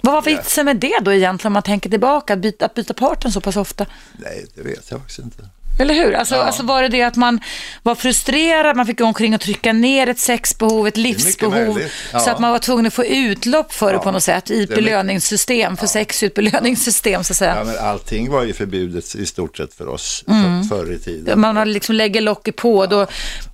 Vad 0.00 0.14
var 0.14 0.22
vitsen 0.22 0.64
med 0.64 0.76
det 0.76 0.98
då 1.02 1.12
egentligen, 1.12 1.48
om 1.48 1.52
man 1.52 1.62
tänker 1.62 1.90
tillbaka, 1.90 2.32
att 2.32 2.38
byta, 2.38 2.64
att 2.66 2.74
byta 2.74 2.94
partner 2.94 3.30
så 3.30 3.40
pass 3.40 3.56
ofta? 3.56 3.86
Nej, 4.18 4.46
det 4.54 4.62
vet 4.62 4.90
jag 4.90 4.98
faktiskt 5.00 5.18
inte. 5.18 5.48
Eller 5.78 5.94
hur? 5.94 6.12
Alltså, 6.14 6.34
alltså 6.34 6.62
var 6.62 6.82
det 6.82 6.88
det 6.88 7.02
att 7.02 7.16
man 7.16 7.40
var 7.82 7.94
frustrerad, 7.94 8.76
man 8.76 8.86
fick 8.86 8.98
gå 8.98 9.04
omkring 9.04 9.34
och 9.34 9.40
trycka 9.40 9.72
ner 9.72 10.06
ett 10.06 10.18
sexbehov, 10.18 10.86
ett 10.88 10.96
livsbehov, 10.96 11.80
ja. 12.12 12.18
så 12.20 12.30
att 12.30 12.38
man 12.38 12.50
var 12.52 12.58
tvungen 12.58 12.86
att 12.86 12.94
få 12.94 13.04
utlopp 13.04 13.72
för 13.72 13.92
det 13.92 13.98
på 13.98 14.10
något 14.10 14.22
sätt 14.22 14.50
i 14.50 14.62
ett 14.62 14.68
belöningssystem, 14.74 15.76
för 15.76 15.86
sex 15.86 16.22
i 16.22 16.26
ett 16.26 16.34
belöningssystem 16.34 17.24
så 17.24 17.32
att 17.32 17.36
säga. 17.36 17.56
Ja, 17.56 17.64
men 17.64 17.78
allting 17.78 18.30
var 18.30 18.42
ju 18.44 18.52
förbjudet 18.52 19.14
i 19.14 19.26
stort 19.26 19.56
sett 19.56 19.74
för 19.74 19.88
oss 19.88 20.24
Mm. 20.28 20.62
för, 20.62 20.76
förr 20.76 20.92
i 20.92 20.98
tiden. 20.98 21.40
Man 21.40 21.72
liksom 21.72 21.94
lägger 21.94 22.20
locket 22.20 22.56
på, 22.56 22.86
då 22.86 23.06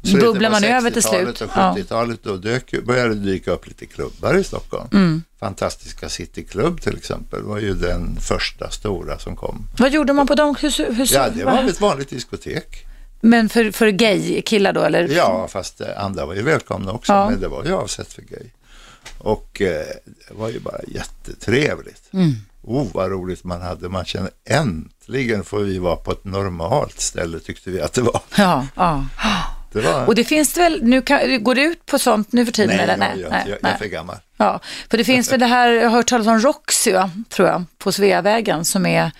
Slutet 0.02 0.20
bubblar 0.20 0.48
på 0.50 0.52
man 0.52 0.64
över 0.64 0.90
till 0.90 1.02
60-talet 1.02 1.36
slut. 1.36 1.50
och 1.50 1.56
Ja. 1.56 1.74
70-talet 1.78 2.20
då 2.22 2.36
dök, 2.36 2.84
började 2.84 3.14
det 3.14 3.20
dyka 3.20 3.50
upp 3.50 3.66
lite 3.66 3.86
klubbar 3.86 4.38
i 4.38 4.44
Stockholm. 4.44 4.88
Mm. 4.92 5.22
Fantastiska 5.43 6.09
Cityklubb 6.09 6.81
till 6.81 6.97
exempel 6.97 7.43
var 7.43 7.59
ju 7.59 7.74
den 7.74 8.16
första 8.20 8.70
stora 8.70 9.19
som 9.19 9.36
kom. 9.36 9.66
Vad 9.78 9.93
gjorde 9.93 10.12
man 10.12 10.27
på 10.27 10.35
de 10.35 10.55
hus, 10.60 10.81
hus, 10.81 11.12
Ja, 11.12 11.28
det 11.28 11.44
var 11.44 11.64
ett 11.69 11.81
vanligt 11.81 12.09
diskotek. 12.10 12.86
Men 13.20 13.48
för, 13.48 13.70
för 13.70 13.89
gay-killar 13.89 14.73
då 14.73 14.82
eller? 14.82 15.09
Ja, 15.09 15.48
fast 15.51 15.81
eh, 15.81 15.86
andra 16.05 16.27
var 16.27 16.35
ju 16.35 16.43
välkomna 16.43 16.93
också, 16.93 17.12
Ja. 17.12 17.31
men 17.31 17.40
det 17.40 17.48
var 17.48 17.64
ju 17.64 17.73
avsett 17.73 18.12
för 18.12 18.23
gay. 18.23 18.47
Och 19.19 19.62
eh, 19.62 19.86
det 20.05 20.35
var 20.35 20.48
ju 20.48 20.60
bara 20.60 20.81
jättetrevligt. 20.89 22.02
Mm. 22.12 22.32
Oh, 22.62 22.89
vad 22.93 23.10
roligt 23.10 23.44
man 23.44 23.62
hade. 23.62 23.89
Man 23.89 24.05
kände 24.05 24.31
äntligen 24.44 25.44
får 25.44 25.60
vi 25.60 25.78
vara 25.78 25.97
på 25.97 26.12
ett 26.12 26.24
normalt 26.24 27.01
ställe 27.01 27.40
tyckte 27.40 27.70
vi 27.70 27.81
att 27.81 27.93
det 27.93 28.02
var. 28.02 28.20
Ja, 28.36 28.66
ja. 28.77 29.05
Det 29.73 29.81
var 29.81 30.07
Och 30.07 30.15
det 30.15 30.24
finns 30.24 30.53
det 30.53 30.61
väl, 30.61 30.82
nu 30.82 31.03
kan, 31.03 31.44
går 31.44 31.55
det 31.55 31.62
ut 31.62 31.86
på 31.86 31.99
sånt 31.99 32.32
nu 32.32 32.44
för 32.44 32.53
tiden? 32.53 32.77
nej, 32.77 32.89
eller? 32.89 33.09
jag, 33.09 33.19
jag, 33.19 33.49
jag, 33.49 33.59
jag 33.62 33.70
är 33.70 33.77
för 33.77 33.86
gammal. 33.86 34.16
Ja, 34.36 34.61
för 34.90 34.99
det 34.99 35.05
finns 35.05 35.32
väl 35.32 35.40
det 35.40 35.47
här, 35.47 35.69
jag 35.69 35.90
har 35.90 35.97
hört 35.97 36.07
talas 36.07 36.27
om 36.27 36.40
Roxy, 36.40 36.93
tror 37.28 37.49
jag, 37.49 37.65
på 37.78 37.93
Sveavägen 37.93 38.65
som 38.65 38.86
är 38.86 39.12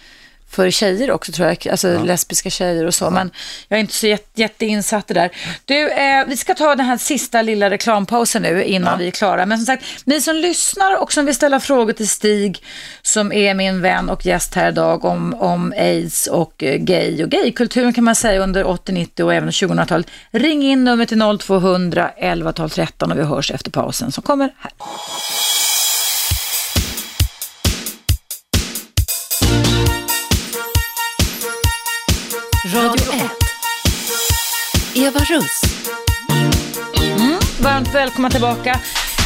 för 0.53 0.71
tjejer 0.71 1.11
också 1.11 1.33
tror 1.33 1.49
jag, 1.49 1.69
alltså 1.69 2.05
lesbiska 2.05 2.51
tjejer 2.51 2.87
och 2.87 2.95
så, 2.95 3.11
men 3.11 3.31
jag 3.69 3.77
är 3.77 3.81
inte 3.81 3.95
så 3.95 4.07
jätte, 4.07 4.41
jätteinsatt 4.41 5.11
i 5.11 5.15
det 5.15 5.21
där. 5.21 5.31
Du, 5.65 5.91
eh, 5.91 6.27
vi 6.27 6.37
ska 6.37 6.55
ta 6.55 6.75
den 6.75 6.87
här 6.87 6.97
sista 6.97 7.43
lilla 7.43 7.71
reklampausen 7.71 8.43
nu 8.43 8.65
innan 8.65 8.99
vi 8.99 9.07
är 9.07 9.11
klara, 9.11 9.47
men 9.47 9.59
som 9.59 9.67
sagt, 9.67 9.85
ni 10.05 10.21
som 10.21 10.37
lyssnar 10.37 11.03
och 11.03 11.13
som 11.13 11.25
vill 11.25 11.35
ställa 11.35 11.61
frågor 11.61 11.93
till 11.93 12.09
Stig, 12.09 12.63
som 13.03 13.33
är 13.33 13.55
min 13.55 13.83
vän 13.83 14.11
och 14.11 14.27
gäst 14.27 14.55
här 14.55 14.69
idag 14.69 15.05
om, 15.05 15.35
om 15.35 15.73
aids 15.77 16.27
och 16.27 16.63
eh, 16.63 16.77
gay 16.77 17.25
och 17.25 17.31
gaykulturen 17.31 17.93
kan 17.93 18.05
man 18.05 18.15
säga 18.15 18.41
under 18.41 18.67
80, 18.67 18.93
90 18.93 19.25
och 19.25 19.35
även 19.35 19.51
2000-talet. 19.51 20.07
Ring 20.31 20.63
in 20.63 20.85
nummer 20.85 21.07
till 21.07 21.39
0200 21.39 22.11
11 22.17 22.53
12 22.53 22.69
13 22.69 23.13
och 23.13 23.19
vi 23.19 23.23
hörs 23.23 23.51
efter 23.51 23.71
pausen 23.71 24.13
som 24.13 24.23
kommer 24.23 24.55
här. 24.59 24.73
Radio 32.73 33.13
1. 33.13 33.31
Eva 34.95 35.19
Russ. 35.19 35.61
Mm. 37.19 37.39
Varmt 37.61 37.95
välkomna 37.95 38.31
tillbaka. 38.31 38.81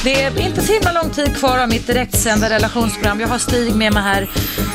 Det 0.06 0.22
är 0.22 0.40
inte 0.40 0.62
så 0.62 0.72
himla 0.72 0.92
lång 0.92 1.10
tid 1.10 1.36
kvar 1.36 1.58
av 1.58 1.68
mitt 1.68 1.86
direktsända 1.86 2.50
relationsprogram. 2.50 3.20
Jag 3.20 3.28
har 3.28 3.38
Stig 3.38 3.74
med 3.74 3.92
mig 3.92 4.02
här 4.02 4.28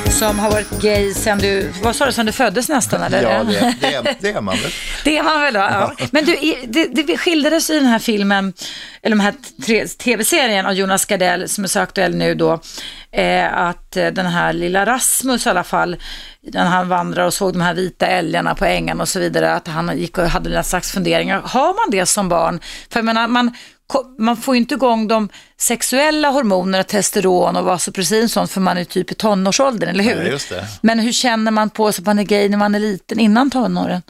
som 0.09 0.39
har 0.39 0.51
varit 0.51 0.81
gay 0.81 1.13
sen 1.13 1.37
du, 1.37 1.71
vad 1.83 1.95
sa 1.95 2.05
du, 2.05 2.11
sen 2.11 2.25
du 2.25 2.31
föddes 2.31 2.69
nästan 2.69 3.03
eller? 3.03 3.23
Ja, 3.23 3.43
det, 3.43 3.75
det, 3.81 3.93
är, 3.93 4.15
det 4.19 4.29
är 4.29 4.41
man 4.41 4.57
väl. 4.57 4.71
Det 5.03 5.17
är 5.17 5.23
man 5.23 5.41
väl 5.41 5.53
då? 5.53 5.59
Ja. 5.59 5.93
Men 6.11 6.25
du, 6.25 6.35
det, 6.67 7.03
det 7.03 7.17
skildrades 7.17 7.69
i 7.69 7.79
den 7.79 7.85
här 7.85 7.99
filmen, 7.99 8.53
eller 9.01 9.15
de 9.15 9.19
här 9.19 9.33
tv-serien 9.97 10.65
av 10.65 10.73
Jonas 10.73 11.05
Gardell 11.05 11.49
som 11.49 11.63
är 11.63 11.67
så 11.67 11.79
aktuell 11.79 12.15
nu 12.15 12.35
då, 12.35 12.59
eh, 13.11 13.57
att 13.57 13.97
eh, 13.97 14.07
den 14.07 14.25
här 14.25 14.53
lilla 14.53 14.85
Rasmus 14.85 15.45
i 15.45 15.49
alla 15.49 15.63
fall, 15.63 15.95
när 16.41 16.65
han 16.65 16.89
vandrar 16.89 17.25
och 17.25 17.33
såg 17.33 17.53
de 17.53 17.61
här 17.61 17.73
vita 17.73 18.07
älgarna 18.07 18.55
på 18.55 18.65
ängen 18.65 19.01
och 19.01 19.09
så 19.09 19.19
vidare, 19.19 19.53
att 19.53 19.67
han 19.67 19.97
gick 19.97 20.17
och 20.17 20.29
hade 20.29 20.49
några 20.49 20.63
slags 20.63 20.91
funderingar. 20.91 21.41
Har 21.45 21.67
man 21.67 21.91
det 21.91 22.05
som 22.05 22.29
barn? 22.29 22.59
För 22.89 22.99
jag 22.99 23.05
menar, 23.05 23.27
man, 23.27 23.55
man 24.18 24.38
får 24.38 24.55
ju 24.55 24.61
inte 24.61 24.73
igång 24.73 25.07
de 25.07 25.30
sexuella 25.57 26.30
hormonerna, 26.30 26.84
testosteron 26.84 27.55
och 27.57 27.65
vasopressin 27.65 28.23
och 28.23 28.31
sånt 28.31 28.51
för 28.51 28.61
man 28.61 28.77
är 28.77 28.84
typ 28.84 29.11
i 29.11 29.15
tonårsåldern, 29.15 29.89
eller 29.89 30.03
hur? 30.03 30.23
Ja, 30.26 30.31
just 30.31 30.49
det. 30.49 30.68
Men 30.81 30.99
hur 30.99 31.11
känner 31.11 31.51
man 31.51 31.69
på 31.69 31.91
sig 31.91 32.01
att 32.01 32.05
man 32.05 32.19
är 32.19 32.23
gay 32.23 32.49
när 32.49 32.57
man 32.57 32.76
är 32.76 32.80
liten, 32.80 33.19
innan 33.19 33.49
tonåren? 33.51 34.01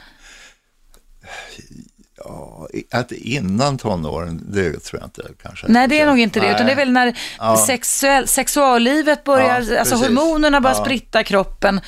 Ja, 2.24 2.68
att 2.90 3.12
innan 3.12 3.78
tonåren, 3.78 4.44
det 4.52 4.80
tror 4.80 5.00
jag 5.00 5.06
inte 5.06 5.22
kanske. 5.42 5.66
Nej, 5.68 5.88
det 5.88 6.00
är 6.00 6.06
nog 6.06 6.18
inte 6.20 6.40
det, 6.40 6.46
Nej. 6.46 6.54
utan 6.54 6.66
det 6.66 6.72
är 6.72 6.76
väl 6.76 6.92
när 6.92 7.18
Ja. 7.38 7.64
sexuell, 7.66 8.28
sexuallivet 8.28 9.24
börjar, 9.24 9.60
Ja, 9.70 9.78
alltså 9.78 9.94
hormonerna 9.94 10.60
börjar 10.60 10.76
Ja. 10.76 10.84
spritta 10.84 11.24
kroppen, 11.24 11.80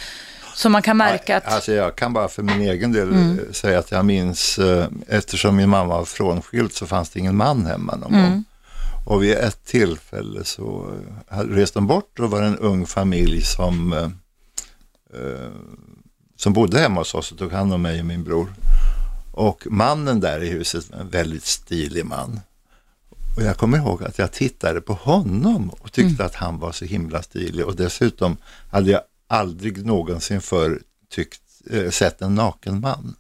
så 0.55 0.69
man 0.69 0.83
kan 0.83 0.97
märka 0.97 1.37
att, 1.37 1.47
Alltså 1.47 1.73
jag 1.73 1.97
kan 1.97 2.13
bara 2.13 2.29
för 2.29 2.43
min 2.43 2.61
egen 2.61 2.93
del 2.93 3.09
Mm. 3.09 3.39
eh, 3.39 3.53
säga 3.53 3.79
att 3.79 3.91
jag 3.91 4.05
minns, 4.05 4.59
eh, 4.59 4.87
eftersom 5.09 5.57
min 5.57 5.69
mamma 5.69 5.97
var 5.99 6.05
frånskild 6.05 6.73
så 6.73 6.87
fanns 6.87 7.11
det 7.11 7.21
ingen 7.21 7.37
man 7.37 7.67
hemma 7.67 7.97
någon 7.97 8.15
Mm. 8.15 8.31
gång. 8.31 8.45
Och 9.07 9.23
vid 9.23 9.33
ett 9.37 9.65
tillfälle 9.65 10.45
så 10.45 10.91
eh, 11.31 11.39
reste 11.39 11.79
de 11.79 11.87
bort 11.87 12.19
och 12.21 12.31
var 12.31 12.43
en 12.43 12.59
ung 12.59 12.87
familj 12.87 13.43
som, 13.43 13.93
eh, 13.93 14.09
som 16.37 16.53
bodde 16.53 16.79
hemma 16.81 17.01
hos 17.01 17.15
oss 17.15 17.33
och 17.33 17.39
tog 17.39 17.53
hand 17.53 17.75
om 17.75 17.83
mig 17.83 18.01
och 18.01 18.07
min 18.07 18.25
bror. 18.25 18.55
Och 19.33 19.67
mannen 19.71 20.21
där 20.21 20.43
i 20.43 20.49
huset 20.49 20.91
en 21.01 21.09
väldigt 21.09 21.45
stilig 21.45 22.05
man. 22.07 22.41
Och 23.37 23.43
jag 23.43 23.57
kommer 23.57 23.79
ihåg 23.79 24.03
att 24.05 24.19
jag 24.19 24.33
tittade 24.33 24.81
på 24.81 24.93
honom 24.93 25.71
och 25.71 25.93
tyckte 25.93 26.15
Mm. 26.23 26.27
att 26.27 26.35
han 26.35 26.59
var 26.59 26.73
så 26.73 26.85
himla 26.85 27.23
stilig. 27.23 27.67
Och 27.67 27.77
dessutom 27.77 28.37
hade 28.71 28.91
jag 28.91 29.01
aldrig 29.35 29.87
någonsin 29.87 30.41
förr 30.41 30.81
tyckt, 31.11 31.41
eh, 31.71 31.91
sett 31.91 32.23
en 32.23 32.35
naken 32.35 32.81
man. 32.81 33.15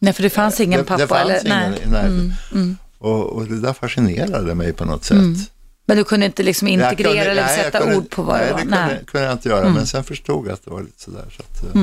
nej 0.00 0.12
för 0.12 0.22
det 0.22 0.30
fanns 0.30 0.60
ingen 0.60 0.78
det, 0.80 0.84
pappa 0.84 1.02
det 1.02 1.08
fanns 1.08 1.30
eller, 1.30 1.46
ingen 1.46 1.70
nej. 1.70 1.82
i 1.86 1.90
närheten. 1.90 2.76
Och, 2.98 3.24
och 3.32 3.46
det 3.46 3.60
där 3.60 3.72
fascinerade 3.72 4.54
mig 4.54 4.72
på 4.72 4.84
något 4.84 5.04
sätt. 5.04 5.50
Men 5.88 5.96
du 5.96 6.04
kunde 6.04 6.26
inte 6.26 6.42
liksom 6.42 6.68
integrera 6.68 6.94
kunde- 7.12 7.30
eller 7.30 7.42
nej, 7.42 7.56
sätta 7.58 7.78
kunde- 7.78 7.96
ord 7.96 8.10
på 8.10 8.22
vad 8.22 8.36
nej, 8.36 8.46
det 8.46 8.52
var? 8.52 8.58
det 8.58 8.62
kunde, 8.64 8.76
Nej. 8.80 8.92
Mm. 8.94 9.04
kunde 9.06 9.26
jag 9.26 9.32
inte 9.34 9.48
göra, 9.48 9.68
men 9.68 9.86
sen 9.86 10.04
förstod 10.04 10.46
jag 10.46 10.52
att 10.52 10.64
det 10.64 10.70
var 10.70 10.82
lite 10.82 11.02
sådär. 11.02 11.24
Så 11.36 11.42
att, 11.42 11.74
eh, 11.74 11.82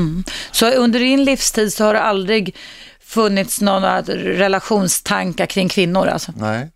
Så 0.52 0.72
under 0.72 1.00
din 1.00 1.24
livstid 1.24 1.74
så 1.74 1.84
har 1.84 1.94
det 1.94 2.02
aldrig 2.02 2.56
funnits 3.04 3.62
några 3.62 4.02
relationstankar 4.02 5.46
kring 5.46 5.70
kvinnor 5.70 6.08
alltså? 6.08 6.34
Nej, 6.38 6.70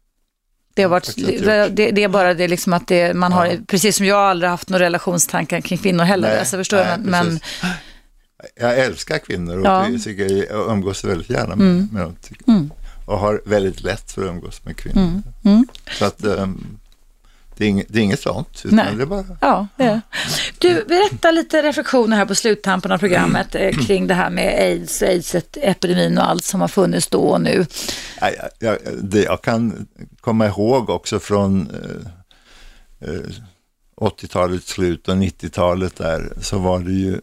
Det, 0.77 0.83
har 0.83 0.89
varit, 0.89 1.17
inte 1.17 1.67
det, 1.69 1.91
det 1.91 2.03
är 2.03 2.07
bara 2.07 2.33
det 2.33 2.47
liksom 2.47 2.73
att 2.73 2.87
det, 2.87 3.13
man 3.13 3.31
har, 3.33 3.57
precis 3.67 3.95
som 3.97 4.05
jag 4.05 4.17
aldrig 4.17 4.49
haft 4.49 4.69
några 4.69 4.85
relationstankar 4.85 5.61
kring 5.61 5.77
kvinnor 5.77 6.03
heller, 6.03 6.29
Nej, 6.29 6.39
alltså 6.39 6.57
förstår 6.57 6.77
nej, 6.77 6.97
Men, 6.99 7.27
men 7.27 7.39
jag 8.59 8.79
älskar 8.79 9.17
kvinnor 9.17 9.59
och 9.59 9.65
Ja. 9.65 9.85
Mm. 9.85 9.99
tycker 9.99 10.45
jag 10.53 10.71
umgås 10.71 11.03
väldigt 11.03 11.29
gärna 11.29 11.55
med, 11.55 11.93
med 11.93 12.01
dem. 12.01 12.15
tycker- 12.21 12.69
Och 13.05 13.19
har 13.19 13.41
väldigt 13.45 13.81
lätt 13.83 14.11
för 14.11 14.21
att 14.23 14.29
umgås 14.29 14.65
med 14.65 14.77
kvinnor. 14.77 15.21
Mm. 15.45 15.67
Så 15.99 16.05
att 16.05 16.23
ehm, 16.25 16.79
det, 17.57 17.65
är 17.65 17.69
inget, 17.69 17.85
det 17.89 17.99
är 17.99 18.03
inget 18.03 18.19
sånt, 18.19 18.61
utan 18.65 18.75
Nej. 18.75 18.95
det 18.95 19.01
är 19.01 19.05
bara 19.05 19.25
Ja, 19.41 19.67
det 19.77 19.83
är. 19.83 20.01
Du, 20.57 20.85
berätta 20.87 21.31
lite 21.31 21.61
reflektioner 21.61 22.17
här 22.17 22.25
på 22.25 22.35
sluttampen 22.35 22.91
av 22.91 22.97
programmet 22.97 23.55
eh, 23.55 23.71
kring 23.71 24.07
det 24.07 24.13
här 24.13 24.29
med 24.29 24.61
aids, 24.61 25.01
aids-epidemin 25.01 26.17
och 26.17 26.29
allt 26.29 26.43
som 26.43 26.61
har 26.61 26.67
funnits 26.67 27.07
då 27.07 27.21
och 27.21 27.41
nu. 27.41 27.65
Ja, 28.21 28.29
ja, 28.29 28.49
ja, 28.59 28.77
det 29.01 29.23
jag 29.23 29.41
kan 29.41 29.87
komma 30.21 30.47
ihåg 30.47 30.89
också 30.89 31.19
från 31.19 31.69
eh, 31.69 33.09
eh, 33.09 33.21
80-talets 34.01 34.67
slut 34.67 35.07
och 35.07 35.15
90-talet 35.15 35.95
där 35.95 36.33
så 36.41 36.57
var 36.57 36.79
det 36.79 36.91
ju 36.91 37.21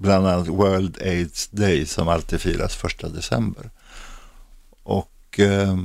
bland 0.00 0.26
annat 0.26 0.48
World 0.48 0.98
AIDS 1.02 1.48
Day 1.48 1.86
som 1.86 2.08
alltid 2.08 2.40
firas 2.40 2.76
första 2.76 3.08
december. 3.08 3.70
Och 4.82 5.40
eh, 5.40 5.76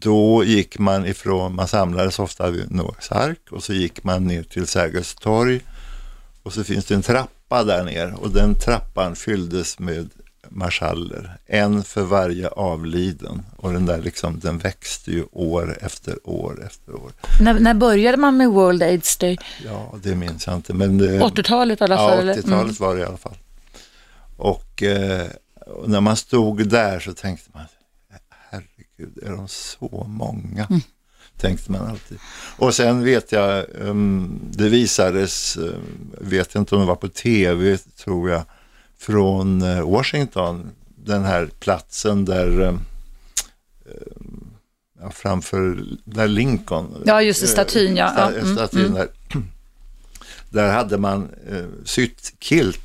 då 0.00 0.44
gick 0.44 0.78
man 0.78 1.06
ifrån, 1.06 1.54
man 1.54 1.68
samlades 1.68 2.18
ofta 2.18 2.50
vid 2.50 2.70
Noaks 2.70 3.12
ark 3.12 3.40
och 3.50 3.62
så 3.64 3.72
gick 3.72 4.04
man 4.04 4.24
ner 4.26 4.42
till 4.42 4.66
Sergels 4.66 5.14
torg 5.14 5.60
och 6.42 6.52
så 6.52 6.64
finns 6.64 6.84
det 6.84 6.94
en 6.94 7.02
trappa 7.02 7.64
där 7.64 7.84
ner 7.84 8.14
och 8.14 8.30
den 8.30 8.54
trappan 8.54 9.16
fylldes 9.16 9.78
med 9.78 10.10
marschaller, 10.50 11.36
en 11.46 11.84
för 11.84 12.02
varje 12.02 12.48
avliden 12.48 13.42
och 13.56 13.72
den 13.72 13.86
där 13.86 13.98
liksom, 14.02 14.38
den 14.40 14.58
växte 14.58 15.10
ju 15.10 15.24
år 15.32 15.78
efter 15.80 16.28
år 16.28 16.66
efter 16.66 16.94
år. 16.94 17.12
När, 17.40 17.54
när 17.60 17.74
började 17.74 18.16
man 18.16 18.36
med 18.36 18.48
World 18.50 18.82
AIDS 18.82 19.16
Day? 19.16 19.38
Ja, 19.64 19.94
det 20.02 20.14
minns 20.14 20.46
jag 20.46 20.56
inte, 20.56 20.74
men 20.74 20.98
det, 20.98 21.20
80-talet 21.20 21.80
i 21.80 21.84
alla 21.84 21.96
fall? 21.96 22.14
Ja, 22.16 22.20
eller? 22.22 22.34
80-talet 22.34 22.46
Mm. 22.62 22.74
var 22.78 22.94
det 22.94 23.00
i 23.00 23.04
alla 23.04 23.16
fall. 23.16 23.36
Och, 24.36 24.82
eh, 24.82 25.26
och 25.66 25.90
när 25.90 26.00
man 26.00 26.16
stod 26.16 26.68
där 26.68 27.00
så 27.00 27.12
tänkte 27.12 27.50
man, 27.54 27.64
herregud, 28.98 29.18
är 29.22 29.30
de 29.30 29.48
så 29.48 30.06
många? 30.08 30.66
Mm. 30.70 30.80
Tänkte 31.36 31.72
man 31.72 31.86
alltid. 31.86 32.18
Och 32.56 32.74
sen 32.74 33.04
vet 33.04 33.32
jag, 33.32 33.66
um, 33.74 34.40
det 34.50 34.68
visades, 34.68 35.56
uh, 35.56 35.74
vet 36.20 36.54
inte 36.54 36.74
om 36.74 36.80
det 36.80 36.86
var 36.86 36.96
på 36.96 37.08
tv, 37.08 37.78
tror 37.78 38.30
jag, 38.30 38.42
från 38.98 39.62
eh, 39.62 39.90
Washington, 39.90 40.70
den 40.96 41.24
här 41.24 41.50
platsen 41.60 42.24
där 42.24 42.60
um, 42.60 42.80
um, 43.84 44.50
ja, 45.00 45.10
framför 45.10 45.84
där 46.04 46.28
Lincoln. 46.28 47.02
Ja, 47.06 47.22
just 47.22 47.40
det, 47.40 47.46
eh, 47.46 47.52
statyn, 47.52 47.96
ja. 47.96 48.12
Ja, 48.16 48.32
mm, 48.32 48.56
statyn 48.56 48.80
mm. 48.80 48.94
där. 48.94 49.08
Där 50.50 50.72
hade 50.72 50.98
man 50.98 51.28
eh, 51.50 51.64
sytt 51.84 52.32
kilt, 52.40 52.80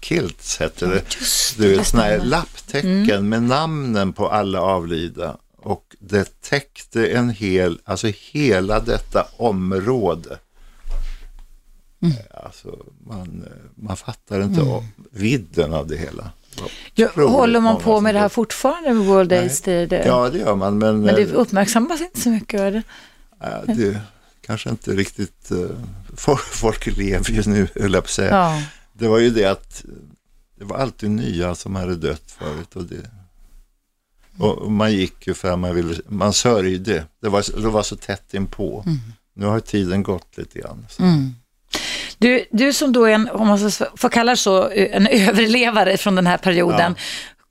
kilts 0.00 0.58
hette 0.58 0.86
det. 0.86 0.94
det, 0.94 1.58
du 1.58 1.76
vet, 1.76 1.86
såna 1.86 2.02
här 2.02 2.18
lapptäcken 2.18 3.28
med 3.28 3.42
namnen 3.42 4.12
på 4.12 4.28
alla 4.28 4.60
avlidna. 4.60 5.36
Och 5.68 5.96
det 5.98 6.40
täckte 6.40 7.06
en 7.06 7.30
hel, 7.30 7.80
alltså 7.84 8.06
hela 8.32 8.80
detta 8.80 9.26
område. 9.36 10.38
Alltså, 12.44 12.78
man, 13.06 13.44
man 13.74 13.96
fattar 13.96 14.42
inte 14.42 14.60
av 14.60 14.86
vidden 15.10 15.74
av 15.74 15.86
det 15.86 15.96
hela. 15.96 16.30
Ja, 16.94 17.08
håller 17.16 17.60
man 17.60 17.80
på 17.80 18.00
med 18.00 18.14
det 18.14 18.18
här 18.18 18.28
fortfarande 18.28 18.94
med 18.94 19.06
World 19.06 19.32
AIDS 19.32 19.62
Day? 19.62 19.88
Ja, 19.90 20.30
det 20.30 20.38
gör 20.38 20.56
man, 20.56 20.78
men, 20.78 21.00
men 21.00 21.14
det 21.14 21.22
eh, 21.22 21.34
uppmärksammas 21.34 22.00
inte 22.00 22.20
så 22.20 22.30
mycket. 22.30 22.60
Eller? 22.60 22.82
Ja, 23.40 23.62
det 23.66 24.00
kanske 24.40 24.70
inte 24.70 24.90
riktigt, 24.90 25.52
uh, 25.52 25.70
folk, 26.16 26.40
folk 26.40 26.86
lever 26.86 27.30
ju 27.30 27.42
nu, 27.46 27.68
höll 27.74 27.94
jag 27.94 28.02
på 28.02 28.06
att 28.06 28.10
säga. 28.10 28.30
Ja. 28.30 28.62
Det 28.92 29.08
var 29.08 29.18
ju 29.18 29.30
det 29.30 29.44
att 29.44 29.84
det 30.58 30.64
var 30.64 30.76
alltid 30.76 31.10
nya 31.10 31.54
som 31.54 31.76
hade 31.76 31.96
dött 31.96 32.36
förut. 32.38 32.76
Och, 32.76 32.84
det, 32.84 33.10
och, 34.38 34.72
man 34.72 34.92
gick 34.92 35.26
ju 35.26 35.34
för 35.34 35.50
att 35.52 35.58
man 35.58 35.74
ville, 35.74 35.94
man 36.08 36.32
sörjde. 36.32 37.04
Det 37.22 37.28
var, 37.28 37.60
det 37.62 37.68
var 37.68 37.82
så 37.82 37.96
tätt 37.96 38.34
inpå. 38.34 38.84
Nu 39.36 39.46
har 39.46 39.60
tiden 39.60 40.02
gått 40.02 40.36
lite 40.38 40.58
grann. 40.58 40.86
Mm. 40.98 41.34
Du, 42.18 42.44
du 42.50 42.72
som 42.72 42.92
då 42.92 43.04
är 43.04 43.10
en, 43.14 43.28
om 43.30 43.46
man 43.48 43.70
får 43.96 44.08
kalla 44.08 44.32
det 44.32 44.36
så, 44.36 44.70
en 44.70 45.06
överlevare 45.06 45.96
från 45.96 46.14
den 46.14 46.26
här 46.26 46.38
perioden, 46.38 46.94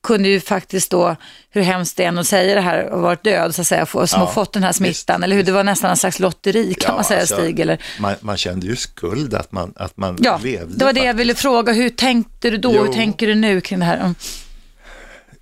kunde 0.04 0.30
ju 0.30 0.40
faktiskt 0.40 0.92
då, 0.92 1.16
hur 1.50 1.62
hemskt 1.62 1.98
det 1.98 2.04
än 2.04 2.18
att 2.18 2.28
säga 2.28 2.56
det 2.56 2.62
här, 2.62 2.90
och 2.90 3.02
varit 3.02 3.24
död 3.24 3.56
så 3.56 3.62
att 3.62 3.68
säga, 3.68 3.86
som 3.86 4.08
Ja, 4.12 4.18
har 4.18 4.28
fått 4.34 4.54
den 4.54 4.64
här 4.64 4.70
visst, 4.70 4.78
smittan, 4.80 5.24
eller 5.24 5.36
hur? 5.36 5.44
Det 5.44 5.52
var 5.52 5.64
nästan 5.64 5.90
en 5.90 5.98
slags 5.98 6.20
lotteri 6.20 6.74
kan 6.74 6.92
Ja, 6.92 6.96
man 6.96 7.04
säga 7.04 7.20
alltså, 7.20 7.36
Stig, 7.36 7.60
eller? 7.60 7.78
Man, 8.00 8.16
man 8.22 8.38
kände 8.38 8.68
ju 8.68 8.76
skuld 8.76 9.34
att 9.34 9.52
man, 9.52 9.74
att 9.76 9.98
man 9.98 10.18
Ja, 10.22 10.40
levde. 10.44 10.76
det 10.78 10.86
var 10.86 10.94
det 10.94 11.00
jag 11.00 11.06
faktiskt. 11.08 11.20
ville 11.20 11.36
fråga. 11.36 11.74
Hur 11.74 11.90
tänkte 11.90 12.50
du 12.50 12.58
då? 12.58 12.76
Jo. 12.76 12.86
Hur 12.86 12.94
tänker 12.94 13.28
du 13.28 13.36
nu 13.36 13.62
kring 13.62 13.80
det 13.80 13.86
här? 13.86 14.14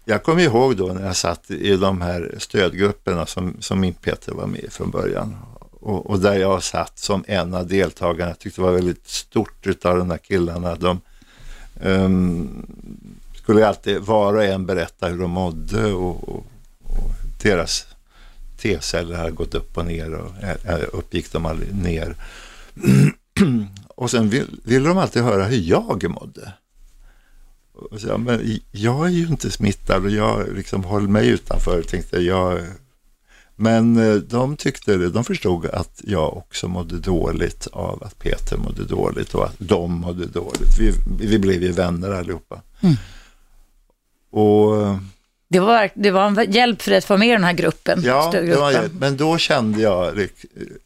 Jag 0.07 0.23
kommer 0.23 0.41
ihåg 0.43 0.77
då 0.77 0.87
när 0.87 1.05
jag 1.05 1.15
satt 1.15 1.51
i 1.51 1.75
de 1.75 2.01
här 2.01 2.35
stödgrupperna 2.37 3.25
som, 3.25 3.57
som 3.59 3.79
min 3.79 3.93
Peter 3.93 4.31
var 4.31 4.47
med 4.47 4.59
i 4.59 4.69
från 4.69 4.91
början. 4.91 5.35
Och, 5.71 6.09
och 6.09 6.19
där 6.19 6.33
jag 6.33 6.63
satt 6.63 6.99
som 6.99 7.23
en 7.27 7.53
av 7.53 7.67
deltagarna. 7.67 8.29
Jag 8.29 8.39
tyckte 8.39 8.61
det 8.61 8.65
var 8.65 8.73
väldigt 8.73 9.07
stort 9.07 9.67
utav 9.67 9.97
de 9.97 10.09
här 10.09 10.17
killarna. 10.17 10.75
De 10.75 11.01
um, 11.81 12.65
skulle 13.35 13.67
alltid 13.67 14.01
var 14.01 14.33
och 14.33 14.43
en 14.43 14.65
berätta 14.65 15.07
hur 15.07 15.19
de 15.19 15.31
mådde 15.31 15.93
och, 15.93 16.29
och, 16.29 16.45
och 16.81 17.11
deras 17.43 17.85
T-celler 18.57 19.15
hade 19.15 19.31
gått 19.31 19.55
upp 19.55 19.77
och 19.77 19.85
ner 19.85 20.13
och 20.13 20.31
äh, 20.43 20.79
uppgick 20.93 21.31
de 21.31 21.45
aldrig 21.45 21.75
ner. 21.75 22.15
och 23.87 24.11
sen 24.11 24.29
vill, 24.29 24.59
ville 24.63 24.89
de 24.89 24.97
alltid 24.97 25.23
höra 25.23 25.43
hur 25.43 25.57
jag 25.57 26.09
mådde. 26.09 26.53
Och 27.75 28.01
så, 28.01 28.07
ja, 28.07 28.17
men 28.17 28.59
jag 28.71 29.05
är 29.05 29.11
ju 29.11 29.27
inte 29.27 29.51
smittad 29.51 30.03
och 30.03 30.09
jag 30.09 30.55
liksom 30.55 30.83
håller 30.83 31.07
mig 31.07 31.27
utanför. 31.29 31.81
Tänkte 31.81 32.19
jag. 32.19 32.59
Men 33.55 33.97
eh, 33.97 34.15
de 34.15 34.57
tyckte 34.57 34.97
det, 34.97 35.09
de 35.09 35.23
förstod 35.23 35.65
att 35.65 36.01
jag 36.03 36.37
också 36.37 36.67
mådde 36.67 36.99
dåligt 36.99 37.67
av 37.71 38.03
att 38.03 38.19
Peter 38.19 38.57
mådde 38.57 38.83
dåligt 38.85 39.33
och 39.35 39.45
att 39.45 39.55
de 39.57 39.91
mådde 39.91 40.25
dåligt. 40.25 40.79
Vi, 40.79 40.93
vi 41.19 41.39
blev 41.39 41.63
ju 41.63 41.71
vänner 41.71 42.11
allihopa. 42.11 42.61
Och 44.31 44.81
eh, 44.81 44.97
Det 45.47 45.59
var, 45.59 45.89
det 45.95 46.11
var 46.11 46.27
en 46.27 46.51
hjälp 46.51 46.81
för 46.81 46.91
dig 46.91 46.97
att 46.97 47.05
få 47.05 47.17
med 47.17 47.27
i 47.27 47.31
den 47.31 47.43
här 47.43 47.53
gruppen, 47.53 48.01
ja, 48.03 48.29
det 48.31 48.55
var, 48.55 48.89
men 48.99 49.17
då 49.17 49.37
kände 49.37 49.81
jag 49.81 50.27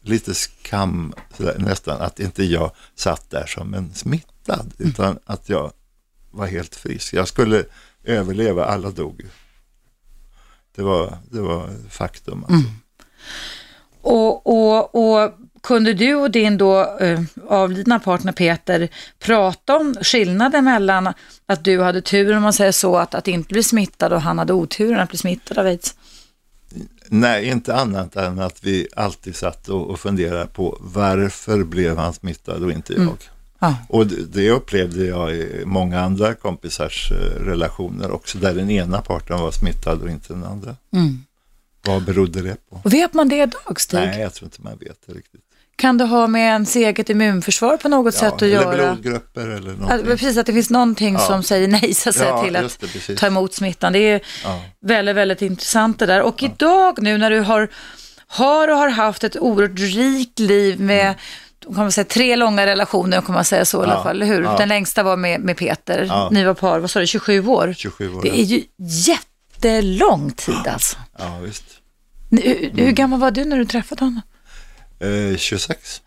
lite 0.02 0.34
skam 0.34 1.14
sådär, 1.36 1.56
nästan 1.58 2.00
att 2.00 2.20
inte 2.20 2.44
jag 2.44 2.70
satt 2.94 3.30
där 3.30 3.46
som 3.46 3.74
en 3.74 3.94
smittad 3.94 4.72
utan 4.78 5.18
att 5.24 5.48
jag 5.48 5.72
var 6.30 6.46
helt 6.46 6.76
frisk. 6.76 7.14
Jag 7.14 7.28
skulle 7.28 7.64
överleva, 8.04 8.64
alla 8.64 8.90
dog. 8.90 9.26
Det 10.76 10.82
var, 10.82 11.18
det 11.30 11.40
var 11.40 11.68
faktum. 11.90 12.44
Alltså. 12.48 12.70
Och, 14.02 14.46
och, 14.46 14.94
och 14.94 15.32
kunde 15.62 15.94
du 15.94 16.14
och 16.14 16.30
din 16.30 16.58
då 16.58 16.96
eh, 17.00 17.20
avlidna 17.48 18.00
partner 18.00 18.32
Peter 18.32 18.88
prata 19.18 19.76
om 19.76 19.94
skillnaden 20.02 20.64
mellan 20.64 21.12
att 21.46 21.64
du 21.64 21.82
hade 21.82 22.02
turen, 22.02 22.36
om 22.36 22.42
man 22.42 22.52
säger 22.52 22.72
så, 22.72 22.96
att, 22.96 23.14
att 23.14 23.28
inte 23.28 23.52
bli 23.52 23.62
smittad 23.62 24.12
och 24.12 24.20
han 24.20 24.38
hade 24.38 24.52
oturen 24.52 25.00
att 25.00 25.08
bli 25.08 25.18
smittad 25.18 25.58
av 25.58 25.66
aids? 25.66 25.94
Nej, 27.08 27.48
inte 27.48 27.74
annat 27.74 28.16
än 28.16 28.38
att 28.38 28.64
vi 28.64 28.88
alltid 28.96 29.36
satt 29.36 29.68
och, 29.68 29.90
och 29.90 30.00
funderade 30.00 30.46
på 30.46 30.78
varför 30.80 31.64
blev 31.64 31.96
han 31.98 32.12
smittad 32.12 32.64
och 32.64 32.72
inte 32.72 32.92
jag. 32.92 33.16
Ja. 33.60 33.76
Och 33.88 34.06
det, 34.06 34.50
upplevde 34.50 35.04
jag 35.04 35.34
i 35.34 35.62
många 35.66 36.00
andra 36.00 36.34
kompisars 36.34 37.12
eh, 37.12 37.44
relationer 37.44 38.10
också, 38.10 38.38
där 38.38 38.54
den 38.54 38.70
ena 38.70 39.00
parten 39.02 39.40
var 39.40 39.50
smittad 39.50 40.02
och 40.02 40.10
inte 40.10 40.32
den 40.32 40.44
andra. 40.44 40.76
Mm. 40.92 41.24
Vad 41.86 42.04
berodde 42.04 42.42
det 42.42 42.56
på? 42.70 42.80
Och 42.84 42.92
vet 42.92 43.14
man 43.14 43.28
det 43.28 43.36
idag, 43.42 43.80
Stig? 43.80 43.98
Nej, 44.00 44.20
jag 44.20 44.34
tror 44.34 44.46
inte 44.46 44.62
man 44.62 44.76
vet 44.80 44.98
det 45.06 45.12
riktigt. 45.12 45.40
Kan 45.76 45.98
det 45.98 46.04
ha 46.04 46.26
med 46.26 46.42
ens 46.52 46.76
eget 46.76 47.10
immunförsvar 47.10 47.76
på 47.76 47.88
något 47.88 48.14
sätt 48.14 48.32
att 48.32 48.42
eller 48.42 48.52
göra? 48.54 48.92
blodgrupper 48.94 49.48
eller 49.48 49.72
någonting. 49.72 50.06
precis, 50.06 50.36
att 50.38 50.46
det 50.46 50.52
finns 50.52 50.70
någonting 50.70 51.14
Ja. 51.14 51.20
som 51.20 51.42
säger 51.42 51.68
nej 51.68 51.94
så 51.94 52.08
att 52.08 52.14
säga, 52.14 52.28
Ja, 52.28 52.44
till 52.44 52.56
att 52.56 52.84
det, 53.06 53.16
ta 53.16 53.26
emot 53.26 53.54
smittan. 53.54 53.92
Det 53.92 53.98
är 53.98 54.20
Ja. 54.44 54.62
väldigt, 54.80 55.16
väldigt 55.16 55.42
intressant 55.42 55.98
det 55.98 56.06
där. 56.06 56.22
Och 56.22 56.42
idag 56.42 57.02
nu 57.02 57.18
när 57.18 57.30
du 57.30 57.40
har, 57.40 57.68
har 58.26 58.68
och 58.68 58.76
har 58.76 58.88
haft 58.88 59.24
ett 59.24 59.36
oerhört 59.36 59.78
rikt 59.78 60.38
liv 60.38 60.80
med 60.80 61.14
kan 61.64 61.74
man 61.74 61.92
säga, 61.92 62.04
tre 62.04 62.36
långa 62.36 62.66
relationer, 62.66 63.20
kan 63.20 63.34
man 63.34 63.44
säga 63.44 63.64
så 63.64 63.80
i 63.80 63.84
alla 63.84 63.92
Mm. 63.92 64.02
Fall, 64.04 64.16
eller 64.16 64.26
hur? 64.26 64.42
ja. 64.42 64.56
Den 64.58 64.68
längsta 64.68 65.02
var 65.02 65.16
med, 65.16 65.40
med 65.40 65.56
Peter. 65.56 66.04
Ja. 66.08 66.28
Ni 66.32 66.44
var 66.44 66.54
par, 66.54 66.78
vad 66.78 66.90
sa 66.90 67.00
du, 67.00 67.06
27 67.06 67.46
år? 67.46 67.74
27 67.76 68.14
år. 68.14 68.22
Det 68.22 68.40
är 68.40 68.44
ju 68.44 68.64
jättelång 69.56 70.30
tid 70.30 70.66
alltså. 70.68 70.96
Ja, 71.18 71.38
visst. 71.42 71.64
Hur, 72.30 72.70
hur 72.74 72.90
gammal 72.92 73.20
var 73.20 73.30
du 73.30 73.44
när 73.44 73.56
du 73.58 73.64
träffade 73.64 74.04
honom? 74.04 74.20
Eh, 75.00 75.36
26. 75.36 76.02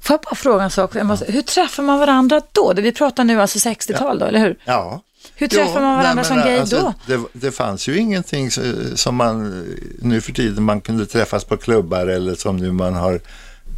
Får 0.00 0.14
jag 0.14 0.20
bara 0.20 0.34
fråga 0.34 0.64
en 0.64 0.70
sak? 0.70 0.94
Måste, 0.94 1.32
hur 1.32 1.42
träffar 1.42 1.82
man 1.82 1.98
varandra 1.98 2.40
då? 2.52 2.72
Vi 2.76 2.92
pratar 2.92 3.24
nu 3.24 3.40
alltså 3.42 3.58
60-tal 3.68 4.18
då, 4.18 4.26
eller 4.26 4.38
hur? 4.38 4.58
Ja. 4.64 5.02
Hur 5.34 5.48
träffar 5.48 5.66
Jo, 5.74 5.80
man 5.80 5.96
varandra 5.96 6.14
nej, 6.14 6.24
som 6.24 6.36
gay 6.36 6.58
alltså, 6.58 6.94
då? 7.06 7.14
Det, 7.16 7.24
det 7.46 7.52
fanns 7.52 7.88
ju 7.88 7.98
ingenting 7.98 8.50
som 8.94 9.16
man 9.16 9.46
eh, 9.46 9.78
nu 10.06 10.20
för 10.20 10.32
tiden 10.32 10.62
man 10.64 10.80
kunde 10.80 11.06
träffas 11.06 11.44
på 11.44 11.56
klubbar 11.56 12.06
eller 12.06 12.34
som 12.34 12.56
nu 12.56 12.72
man 12.72 12.94
har 12.94 13.20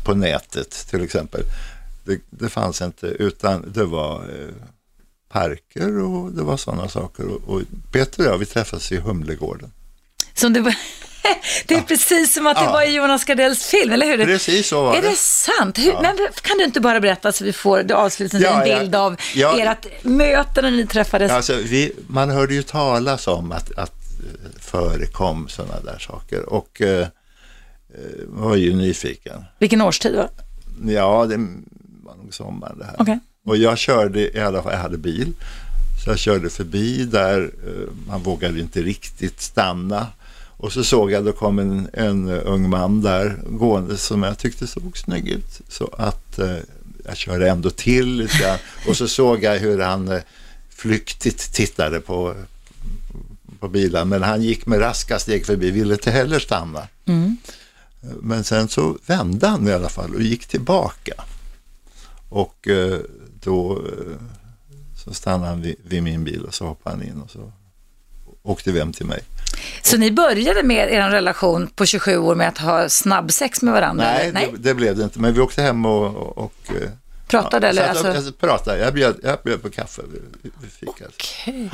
på 0.05 0.15
nätet 0.15 0.87
till 0.91 1.03
exempel. 1.05 1.43
Det, 2.05 2.20
det 2.31 2.49
fanns 2.49 2.83
inte 2.83 3.07
utan 3.07 3.73
det 3.74 3.85
var 3.85 4.15
eh, 4.20 4.55
parker 5.33 5.99
och 6.03 6.33
det 6.33 6.43
var 6.43 6.57
sådana 6.57 6.89
saker. 6.89 7.24
Och, 7.51 7.62
Peter 7.93 8.20
och 8.27 8.33
jag 8.33 8.39
vi 8.39 8.47
träffades 8.47 8.93
i 8.93 8.97
Humlegården. 8.97 9.73
Som 10.35 10.53
det, 10.53 10.61
var, 10.61 10.74
det 11.66 11.74
är 11.74 11.81
precis 11.81 12.35
som 12.35 12.47
att 12.47 12.57
det 12.57 12.62
Ja. 12.65 12.73
var 12.73 12.83
i 12.83 12.95
Jonas 12.95 13.24
Gardells 13.24 13.65
film, 13.66 13.93
eller 13.93 14.07
hur? 14.07 14.24
Precis 14.24 14.69
så 14.69 14.83
var 14.85 14.97
är 14.97 15.03
det. 15.03 15.09
det 15.09 15.16
sant? 15.16 15.79
Hur, 15.79 15.93
men 15.93 16.16
kan 16.43 16.59
du 16.59 16.65
inte 16.65 16.81
bara 16.81 17.01
berätta 17.01 17.33
så 17.33 17.45
vi 17.45 17.53
får 17.53 17.85
Ja, 17.89 18.11
en 18.20 18.41
ja. 18.43 18.62
bild 18.65 18.95
av 18.95 19.16
Ja. 19.35 19.59
ert 19.59 19.87
möte 20.05 20.62
när 20.62 20.70
ni 20.70 20.87
träffades? 20.87 21.33
Alltså, 21.33 21.55
vi, 21.57 21.93
man 22.07 22.31
hörde 22.31 22.55
ju 22.55 22.62
talas 22.62 23.27
om 23.27 23.53
att, 23.53 23.73
att 23.79 23.93
eh, 24.20 24.61
förekom 24.61 25.49
sådana 25.49 25.81
där 25.81 25.99
saker 25.99 26.43
och 26.53 26.81
eh, 26.83 27.07
var 28.27 28.56
ju 28.56 28.77
nyfiken. 28.77 29.44
Vilken 29.59 29.81
årstid 29.81 30.16
var 30.16 30.28
det? 30.78 30.93
Ja, 30.93 31.27
det 31.27 31.36
var 32.02 32.16
nog 32.16 32.35
sommaren 32.35 32.78
det 32.78 32.85
här. 32.85 32.97
Okej. 32.98 33.19
Och 33.44 33.56
jag 33.56 33.78
körde 33.78 34.36
i 34.36 34.40
alla 34.40 34.62
fall, 34.62 34.73
jag 34.73 34.81
hade 34.81 34.98
bil. 34.98 35.32
Så 36.05 36.10
jag 36.10 36.19
körde 36.19 36.51
förbi 36.51 37.05
där, 37.05 37.51
eh, 37.66 37.89
man 38.09 38.23
vågade 38.23 38.60
inte 38.60 38.82
riktigt 38.82 39.40
stanna. 39.40 40.06
Och 40.56 40.73
så 40.73 40.85
såg 40.85 41.10
jag, 41.10 41.24
då 41.24 41.32
kom 41.32 41.59
en, 41.59 41.89
en 41.93 42.28
ung 42.28 42.70
man 42.70 43.02
där 43.02 43.39
gående 43.47 43.97
som 43.97 44.23
jag 44.23 44.39
tyckte 44.39 44.66
såg 44.66 44.98
snygg 44.98 45.28
ut. 45.28 45.60
Så 45.69 45.90
att 45.98 46.39
eh, 46.39 46.56
jag 47.05 47.16
körde 47.16 47.51
ändå 47.51 47.70
till 47.70 48.16
lite. 48.16 48.59
Och 48.89 48.97
så 48.97 49.09
såg 49.09 49.43
jag 49.43 49.59
hur 49.59 49.78
han 49.78 50.09
eh, 50.09 50.20
flyktigt 50.70 51.52
tittade 51.52 52.01
på, 52.01 52.35
på 53.60 53.69
bilen. 53.69 54.09
Men 54.09 54.23
han 54.23 54.43
gick 54.43 54.66
med 54.66 54.81
raska 54.81 55.19
steg 55.19 55.47
förbi, 55.47 55.70
ville 55.70 55.94
inte 55.94 56.10
heller 56.10 56.39
stanna. 56.39 56.89
Men 58.03 58.45
sen 58.45 58.69
så 58.69 58.99
vände 59.07 59.47
han 59.47 59.69
i 59.69 59.73
alla 59.73 59.89
fall 59.89 60.15
och 60.15 60.23
gick 60.23 60.47
tillbaka. 60.47 61.15
Och 62.29 62.69
eh, 62.69 62.99
då 63.41 63.73
eh, 63.73 64.16
så 65.05 65.15
stannade 65.15 65.49
han 65.49 65.62
vid, 65.62 65.77
vid 65.85 66.03
min 66.03 66.24
bil 66.24 66.45
och 66.45 66.55
så 66.55 66.66
hoppade 66.66 66.97
han 66.97 67.05
in 67.07 67.20
och 67.20 67.31
så 67.31 67.53
åkte 68.43 68.73
vi 68.73 68.79
hem 68.79 68.93
till 68.93 69.07
mig. 69.07 69.23
Så 69.83 69.97
ni 69.97 70.11
började 70.11 70.62
med 70.62 70.93
er 70.93 71.11
relation 71.11 71.66
på 71.66 71.87
27 71.87 72.16
år 72.16 72.35
med 72.35 72.49
att 72.49 72.59
ha 72.59 72.89
snabbsex 72.89 73.62
med 73.62 73.74
varandra? 73.74 74.05
Nej, 74.05 74.29
eller? 74.29 74.41
Det, 74.41 74.59
det 74.59 74.74
blev 74.74 74.97
det 74.97 75.05
inte. 75.05 75.20
Men 75.20 75.35
vi 75.35 75.41
åkte 75.41 75.62
hem 75.62 75.87
och, 75.87 76.39
och, 76.39 76.55
eh, 76.69 76.91
Pratade 77.27 77.69
eller? 77.69 77.83
satt 77.83 77.91
Alltså... 77.91 78.09
och, 78.09 78.16
alltså, 78.16 78.33
pratade. 78.33 78.79
Jag 78.79 78.95
bjöd, 78.95 79.16
jag 79.23 79.39
bjöd 79.45 79.62
på 79.62 79.70
kaffe 79.70 80.03
vid, 80.12 80.53
vid 80.61 80.73
fikat. 80.73 81.09
Okej. 81.09 81.70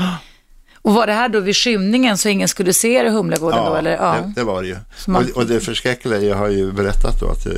Och 0.82 0.94
var 0.94 1.06
det 1.06 1.12
här 1.12 1.28
då 1.28 1.40
vid 1.40 1.56
skymningen 1.56 2.18
så 2.18 2.28
ingen 2.28 2.48
skulle 2.48 2.72
se 2.72 2.88
er 2.94 3.04
i 3.04 3.08
Humlegården 3.08 3.64
då? 3.64 3.74
Eller? 3.74 3.90
Ja. 3.90 4.16
det, 4.26 4.32
det 4.36 4.44
var 4.44 4.62
det 4.62 4.68
ju. 4.68 4.76
man- 5.06 5.24
Och, 5.30 5.36
och 5.36 5.46
det 5.46 5.60
förskräckliga, 5.60 6.20
jag 6.20 6.36
har 6.36 6.48
ju 6.48 6.72
berättat 6.72 7.20
då 7.20 7.28
att 7.30 7.46
eh, 7.46 7.52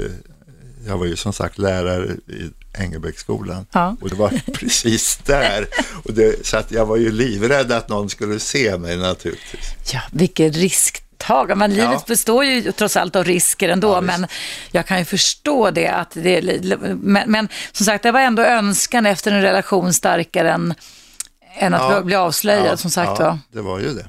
jag 0.87 0.99
var 0.99 1.07
ju 1.07 1.17
som 1.17 1.33
sagt 1.33 1.59
lärare 1.59 2.07
i 2.29 2.51
Engelbrektsskolan 2.83 3.67
Ja. 3.73 3.97
och 4.01 4.09
det 4.09 4.15
var 4.17 4.29
precis 4.55 5.17
där. 5.27 5.67
Och 6.05 6.13
det, 6.15 6.47
så 6.47 6.57
att 6.57 6.73
jag 6.73 6.87
var 6.87 6.97
ju 6.97 7.13
livrädd 7.13 7.73
att 7.73 7.89
någon 7.89 8.11
skulle 8.11 8.39
se 8.41 8.79
mig 8.79 8.97
naturligtvis. 8.97 9.75
Ja, 9.93 10.01
vilken 10.13 10.53
risktagare. 10.53 11.57
Men 11.59 11.71
livet 11.71 11.89
Ja. 11.93 12.05
består 12.07 12.45
ju 12.45 12.73
trots 12.73 12.97
allt 12.97 13.17
av 13.17 13.25
risker 13.25 13.69
ändå. 13.69 13.93
Ja, 13.93 14.01
men 14.01 14.27
jag 14.71 14.87
kan 14.87 14.99
ju 14.99 15.05
förstå 15.05 15.71
det. 15.71 15.89
Att 15.89 16.11
det 16.15 16.61
men, 17.03 17.31
men 17.31 17.49
som 17.73 17.87
sagt, 17.87 18.03
det 18.03 18.13
var 18.13 18.21
ändå 18.21 18.43
önskan 18.43 19.07
efter 19.07 19.33
en 19.33 19.43
relation 19.43 19.93
starkare 19.95 20.51
än, 20.53 20.75
än 21.59 21.75
att 21.75 21.93
Ja. 21.93 22.03
bli 22.03 22.15
avslöjad. 22.15 22.67
Ja, 22.67 22.77
som 22.77 22.91
sagt 22.91 23.21
ja, 23.21 23.27
var. 23.29 23.39
det 23.53 23.61
var 23.63 23.79
ju 23.79 23.95
det. 23.95 24.09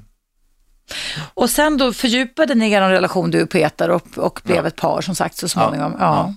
Och 1.34 1.50
sen 1.50 1.78
då 1.78 1.94
fördjupade 1.94 2.56
ni 2.56 2.72
er 2.72 2.82
relation 2.82 3.32
du 3.32 3.44
och 3.44 3.50
Peter 3.50 3.90
och, 3.90 4.18
och 4.18 4.42
blev 4.44 4.58
Ja. 4.58 4.68
ett 4.68 4.76
par 4.76 5.02
som 5.02 5.16
sagt 5.16 5.38
så 5.38 5.50
småningom. 5.50 5.92
Ja. 6.00 6.00
Ja. 6.00 6.36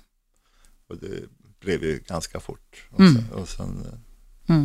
Och 0.91 0.97
det 1.01 1.21
blev 1.61 1.83
ju 1.85 1.99
ganska 2.09 2.41
fort. 2.41 2.87
Och 2.91 3.01
Mm. 3.01 3.15
sen, 3.15 3.33
och 3.33 3.49
sen, 3.49 4.03
eh, 4.49 4.57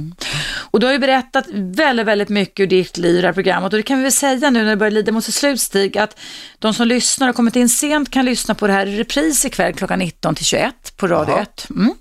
Och 0.72 0.80
du 0.80 0.86
har 0.86 0.94
ju 0.94 1.00
berättat 1.00 1.46
väldigt, 1.54 2.06
väldigt 2.06 2.30
mycket 2.30 2.64
ur 2.64 2.68
ditt 2.68 2.98
liv 2.98 3.16
i 3.16 3.22
det 3.22 3.28
här 3.28 3.34
programmet. 3.34 3.74
Och 3.74 3.78
det 3.78 3.84
kan 3.84 3.98
vi 3.98 4.04
väl 4.04 4.12
säga 4.12 4.50
nu 4.50 4.64
när 4.64 4.70
det 4.70 4.78
börjar 4.78 4.92
lida 4.92 5.12
mot 5.12 5.26
sitt 5.26 5.36
slut, 5.36 5.62
Stig, 5.62 5.98
att 5.98 6.20
de 6.60 6.74
som 6.74 6.88
lyssnar 6.88 7.30
och 7.30 7.36
kommit 7.36 7.56
in 7.56 7.70
sent 7.70 8.12
kan 8.12 8.26
lyssna 8.26 8.56
på 8.56 8.68
det 8.68 8.74
här 8.74 8.86
i 8.86 9.00
repris 9.00 9.46
ikväll 9.46 9.74
klockan 9.74 10.00
19 10.00 10.36
till 10.36 10.46
21 10.46 10.98
på 10.98 11.08
Radio 11.08 11.36
Jaha. 11.36 11.42
1. 11.42 11.68
Mm. 11.70 11.94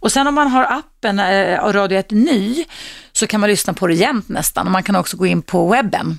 Och 0.00 0.12
sen 0.12 0.26
om 0.26 0.34
man 0.34 0.48
har 0.48 0.64
appen 0.64 1.18
eh, 1.18 1.72
Radio 1.72 1.98
1 1.98 2.10
Ny 2.10 2.64
så 3.12 3.26
kan 3.26 3.40
man 3.40 3.50
lyssna 3.50 3.72
på 3.74 3.86
det 3.86 3.94
jämt 3.94 4.28
nästan. 4.28 4.66
Och 4.66 4.72
man 4.72 4.82
kan 4.82 4.96
också 4.96 5.16
gå 5.16 5.26
in 5.26 5.42
på 5.42 5.68
webben, 5.68 6.18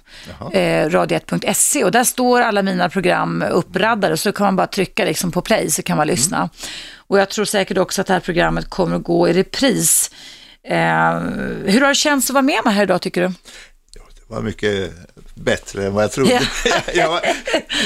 eh, 0.53 0.89
radio1.se 0.89 1.83
och 1.83 1.91
där 1.91 2.03
står 2.03 2.41
alla 2.41 2.61
mina 2.63 2.89
program 2.89 3.43
uppraddade 3.51 4.17
så 4.17 4.31
kan 4.31 4.45
man 4.45 4.55
bara 4.55 4.67
trycka 4.67 5.05
liksom 5.05 5.31
på 5.31 5.41
play 5.41 5.71
så 5.71 5.83
kan 5.83 5.97
man 5.97 6.07
lyssna. 6.07 6.49
Och 6.95 7.19
jag 7.19 7.29
tror 7.29 7.45
säkert 7.45 7.77
också 7.77 8.01
att 8.01 8.07
det 8.07 8.13
här 8.13 8.19
programmet 8.19 8.69
kommer 8.69 8.95
att 8.95 9.03
gå 9.03 9.29
i 9.29 9.33
repris 9.33 10.11
Eh, 10.69 11.19
hur 11.71 11.81
har 11.81 11.87
det 11.89 11.95
känts 11.95 12.29
att 12.29 12.33
vara 12.33 12.41
med 12.41 12.61
mig 12.65 12.73
här 12.73 12.83
idag 12.83 13.01
tycker 13.01 13.21
du? 13.21 13.33
ja, 13.95 14.01
det 14.15 14.33
var 14.35 14.41
mycket 14.41 14.93
bättre 15.35 15.85
än 15.85 15.93
vad 15.93 16.03
jag 16.03 16.11
trodde. 16.11 16.41
jag, 16.93 17.09
var, 17.09 17.21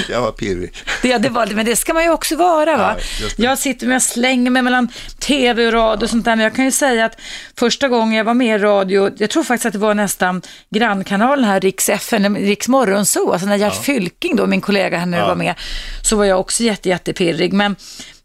jag 0.10 0.22
var 0.22 0.32
pirrig. 0.32 0.74
Det, 1.02 1.18
det 1.18 1.30
var, 1.30 1.48
men 1.48 1.66
det 1.66 1.76
ska 1.76 1.94
man 1.94 2.04
ju 2.04 2.10
också 2.10 2.36
vara 2.36 2.78
va? 2.78 2.96
Ja, 3.22 3.28
jag 3.38 3.58
sitter 3.58 3.88
med, 3.88 3.96
jag 3.96 4.02
slänger 4.02 4.52
mig 4.52 4.62
mellan 4.62 4.88
tv 5.20 5.68
och 5.68 5.74
radio 5.74 6.04
och 6.04 6.10
sånt 6.10 6.26
där, 6.26 6.36
men 6.36 6.44
jag 6.44 6.56
kan 6.56 6.66
ju 6.66 6.72
säga 6.72 7.06
att 7.06 7.18
första 7.58 7.88
gången 7.88 8.18
jag 8.18 8.24
var 8.24 8.34
med 8.34 8.56
i 8.60 8.64
radio, 8.64 9.12
jag 9.18 9.30
tror 9.30 9.44
faktiskt 9.44 9.66
att 9.66 9.74
det 9.74 9.80
var 9.80 9.94
nästan 9.94 10.42
grannkanalen 10.70 11.46
här, 11.46 11.60
Riks 11.60 11.90
FN, 11.90 12.36
Riks 12.38 12.68
Morgonzoo, 12.68 13.32
alltså 13.32 13.48
när 13.48 13.56
Gert 13.56 13.86
Fylking 13.86 14.36
då, 14.36 14.48
min 14.48 14.62
kollega 14.62 14.98
här 14.98 15.06
nu 15.06 15.18
Ja. 15.18 15.28
var 15.28 15.36
med, 15.36 15.56
så 16.04 16.16
var 16.16 16.26
jag 16.26 16.40
också 16.40 16.64
jätte, 16.64 16.90
jättepirrig. 16.90 17.54
Men 17.54 17.76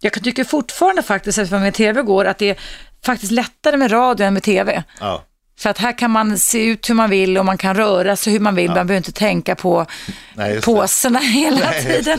jag 0.00 0.12
kan 0.12 0.22
tycka 0.22 0.44
fortfarande 0.44 1.02
faktiskt, 1.02 1.38
efter 1.38 1.42
att 1.42 1.50
jag 1.50 1.58
var 1.58 1.64
med 1.64 1.74
i 1.74 1.76
tv 1.76 2.00
igår, 2.00 2.24
att 2.24 2.38
det 2.38 2.58
faktiskt 3.06 3.32
lättare 3.32 3.76
med 3.76 3.92
radio 3.92 4.26
än 4.26 4.34
med 4.34 4.42
tv. 4.42 4.82
Ja. 5.00 5.22
För 5.58 5.70
att 5.70 5.78
här 5.78 5.98
kan 5.98 6.10
man 6.10 6.38
se 6.38 6.64
ut 6.64 6.90
hur 6.90 6.94
man 6.94 7.10
vill 7.10 7.38
och 7.38 7.44
man 7.44 7.58
kan 7.58 7.76
röra 7.76 8.16
sig 8.16 8.32
hur 8.32 8.40
man 8.40 8.54
vill. 8.54 8.66
Man 8.66 8.74
behöver 8.74 8.96
inte 8.96 9.12
tänka 9.12 9.54
på 9.54 9.86
Nej, 10.34 10.60
påsarna 10.60 11.18
hela 11.34 11.70
Nej, 11.70 11.84
tiden. 11.84 12.18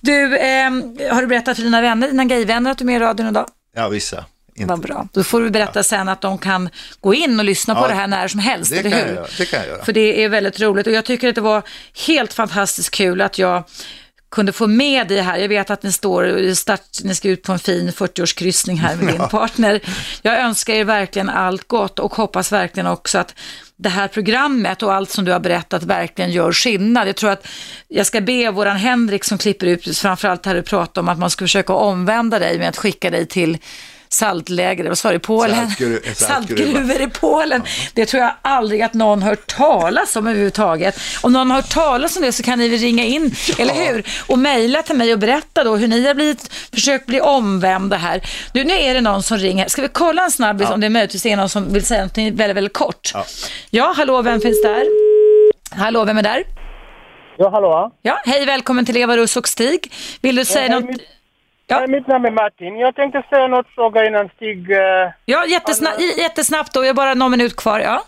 du, 0.00 0.38
ehm, 0.38 0.98
har 1.10 1.20
du 1.20 1.26
berättat 1.26 1.56
för 1.56 1.62
dina 1.64 1.80
vänner, 1.80 2.08
dina 2.08 2.24
gayvänner 2.24 2.70
att 2.70 2.78
du 2.78 2.82
är 2.82 2.86
med 2.86 2.96
i 2.96 2.98
radion 2.98 3.26
idag? 3.28 3.46
ja, 3.76 3.88
vissa. 3.88 4.24
Inte. 4.58 4.68
Vad 4.68 4.80
bra. 4.80 5.08
Då 5.12 5.24
får 5.24 5.40
du 5.40 5.50
berätta 5.50 5.82
sen 5.82 6.08
att 6.08 6.20
de 6.20 6.38
kan 6.38 6.68
gå 7.00 7.14
in 7.14 7.38
och 7.38 7.44
lyssna 7.44 7.74
på 7.74 7.80
Ja, 7.80 7.88
det 7.88 7.94
här 7.94 8.06
när 8.06 8.28
som 8.28 8.40
helst, 8.40 8.70
Det 8.70 8.78
eller 8.78 8.90
kan, 8.90 9.00
hur? 9.08 9.14
jag 9.16 9.26
det 9.38 9.46
kan 9.46 9.58
jag 9.60 9.68
göra. 9.68 9.84
För 9.84 9.92
det 9.92 10.24
är 10.24 10.28
väldigt 10.28 10.60
roligt 10.60 10.86
och 10.86 10.92
jag 10.92 11.04
tycker 11.04 11.28
att 11.28 11.34
det 11.34 11.40
var 11.40 11.62
helt 12.06 12.32
fantastiskt 12.32 12.90
kul 12.90 13.20
att 13.20 13.38
jag 13.38 13.64
kunde 14.28 14.52
få 14.52 14.66
med 14.66 15.08
dig 15.08 15.20
här. 15.20 15.38
Jag 15.38 15.48
vet 15.48 15.70
att 15.70 15.82
ni 15.82 15.92
står 15.92 16.54
start, 16.54 16.80
ni 17.04 17.14
ska 17.14 17.28
ut 17.28 17.42
på 17.42 17.52
en 17.52 17.58
fin 17.58 17.90
40-årskryssning 17.90 18.76
här 18.76 18.96
med 18.96 19.14
din 19.14 19.28
partner. 19.30 19.80
Jag 20.22 20.40
önskar 20.40 20.74
er 20.74 20.84
verkligen 20.84 21.28
allt 21.28 21.68
gott 21.68 21.98
och 21.98 22.14
hoppas 22.14 22.52
verkligen 22.52 22.86
också 22.86 23.18
att 23.18 23.34
det 23.76 23.88
här 23.88 24.08
programmet 24.08 24.82
och 24.82 24.94
allt 24.94 25.10
som 25.10 25.24
du 25.24 25.32
har 25.32 25.40
berättat 25.40 25.82
verkligen 25.82 26.30
gör 26.30 26.52
skillnad. 26.52 27.08
Jag 27.08 27.16
tror 27.16 27.30
att 27.30 27.46
jag 27.88 28.06
ska 28.06 28.20
be 28.20 28.50
våran 28.50 28.76
Henrik 28.76 29.24
som 29.24 29.38
klipper 29.38 29.66
ut, 29.66 29.98
framförallt 29.98 30.46
här 30.46 30.54
du 30.54 30.62
pratar 30.62 31.02
om 31.02 31.08
att 31.08 31.18
man 31.18 31.30
ska 31.30 31.44
försöka 31.44 31.72
omvända 31.72 32.38
dig 32.38 32.58
med 32.58 32.68
att 32.68 32.76
skicka 32.76 33.10
dig 33.10 33.26
till 33.26 33.58
saltläger, 34.08 34.88
vad 34.88 34.98
sa 34.98 35.12
du, 35.12 35.18
Polen? 35.18 35.66
Saltgru-. 35.66 36.14
Saltgruvor 36.14 37.00
i 37.00 37.06
Polen. 37.06 37.62
Det 37.94 38.06
tror 38.06 38.22
jag 38.22 38.32
aldrig 38.42 38.82
att 38.82 38.94
någon 38.94 39.22
hört 39.22 39.46
talas 39.46 40.16
om 40.16 40.26
överhuvudtaget. 40.26 40.98
Om 41.22 41.32
någon 41.32 41.50
har 41.50 41.56
hört 41.56 41.70
talas 41.70 42.16
om 42.16 42.22
det 42.22 42.32
så 42.32 42.42
kan 42.42 42.58
ni 42.58 42.68
väl 42.68 42.78
ringa 42.78 43.04
in, 43.04 43.34
eller 43.58 43.74
hur? 43.74 44.06
Och 44.26 44.38
mejla 44.38 44.82
till 44.82 44.96
mig 44.96 45.12
och 45.12 45.18
berätta 45.18 45.64
då 45.64 45.76
hur 45.76 45.88
ni 45.88 46.06
har 46.06 46.14
blivit, 46.14 46.52
försökt 46.74 47.06
bli 47.06 47.20
omvända 47.20 47.96
här. 47.96 48.20
Nu, 48.52 48.64
nu 48.64 48.72
är 48.74 48.94
det 48.94 49.00
någon 49.00 49.22
som 49.22 49.38
ringer. 49.38 49.68
Ska 49.68 49.82
vi 49.82 49.88
kolla 49.88 50.24
en 50.24 50.30
snabbis 50.30 50.68
om 50.70 50.80
det 50.80 50.88
möjligtvis 50.90 51.26
är 51.26 51.36
någon 51.36 51.48
som 51.48 51.72
vill 51.72 51.86
säga 51.86 52.02
något 52.02 52.18
väldigt, 52.18 52.56
väldigt 52.56 52.72
kort? 52.72 53.10
Ja. 53.14 53.24
ja, 53.70 53.94
hallå, 53.96 54.22
vem 54.22 54.40
finns 54.40 54.62
där? 54.62 54.82
Hallå, 55.70 56.04
vem 56.04 56.18
är 56.18 56.22
där? 56.22 56.44
Ja, 57.38 57.50
hallå? 57.50 57.90
Ja, 58.02 58.18
hej, 58.26 58.46
välkommen 58.46 58.86
till 58.86 58.96
Eva 58.96 59.16
Russ 59.16 59.36
och 59.36 59.48
Stig. 59.48 59.92
Vill 60.20 60.36
du 60.36 60.44
säga 60.44 60.60
hej, 60.60 60.70
något? 60.70 60.84
mitt- 60.84 61.02
Ja. 61.66 61.86
Mitt 61.88 62.06
namn 62.06 62.24
är 62.26 62.30
Martin. 62.30 62.78
Jag 62.78 62.94
tänkte 62.94 63.22
säga 63.30 63.46
något 63.48 63.68
fråga 63.74 64.06
innan 64.06 64.28
Stig... 64.36 64.70
eh, 64.70 65.10
Ja, 65.24 65.44
jättesnabbt, 65.46 66.00
jättesnabbt 66.18 66.72
då, 66.74 66.80
jag 66.80 66.88
har 66.88 66.94
bara 66.94 67.14
någon 67.14 67.30
minut 67.30 67.56
kvar. 67.56 67.80
Ja. 67.80 68.02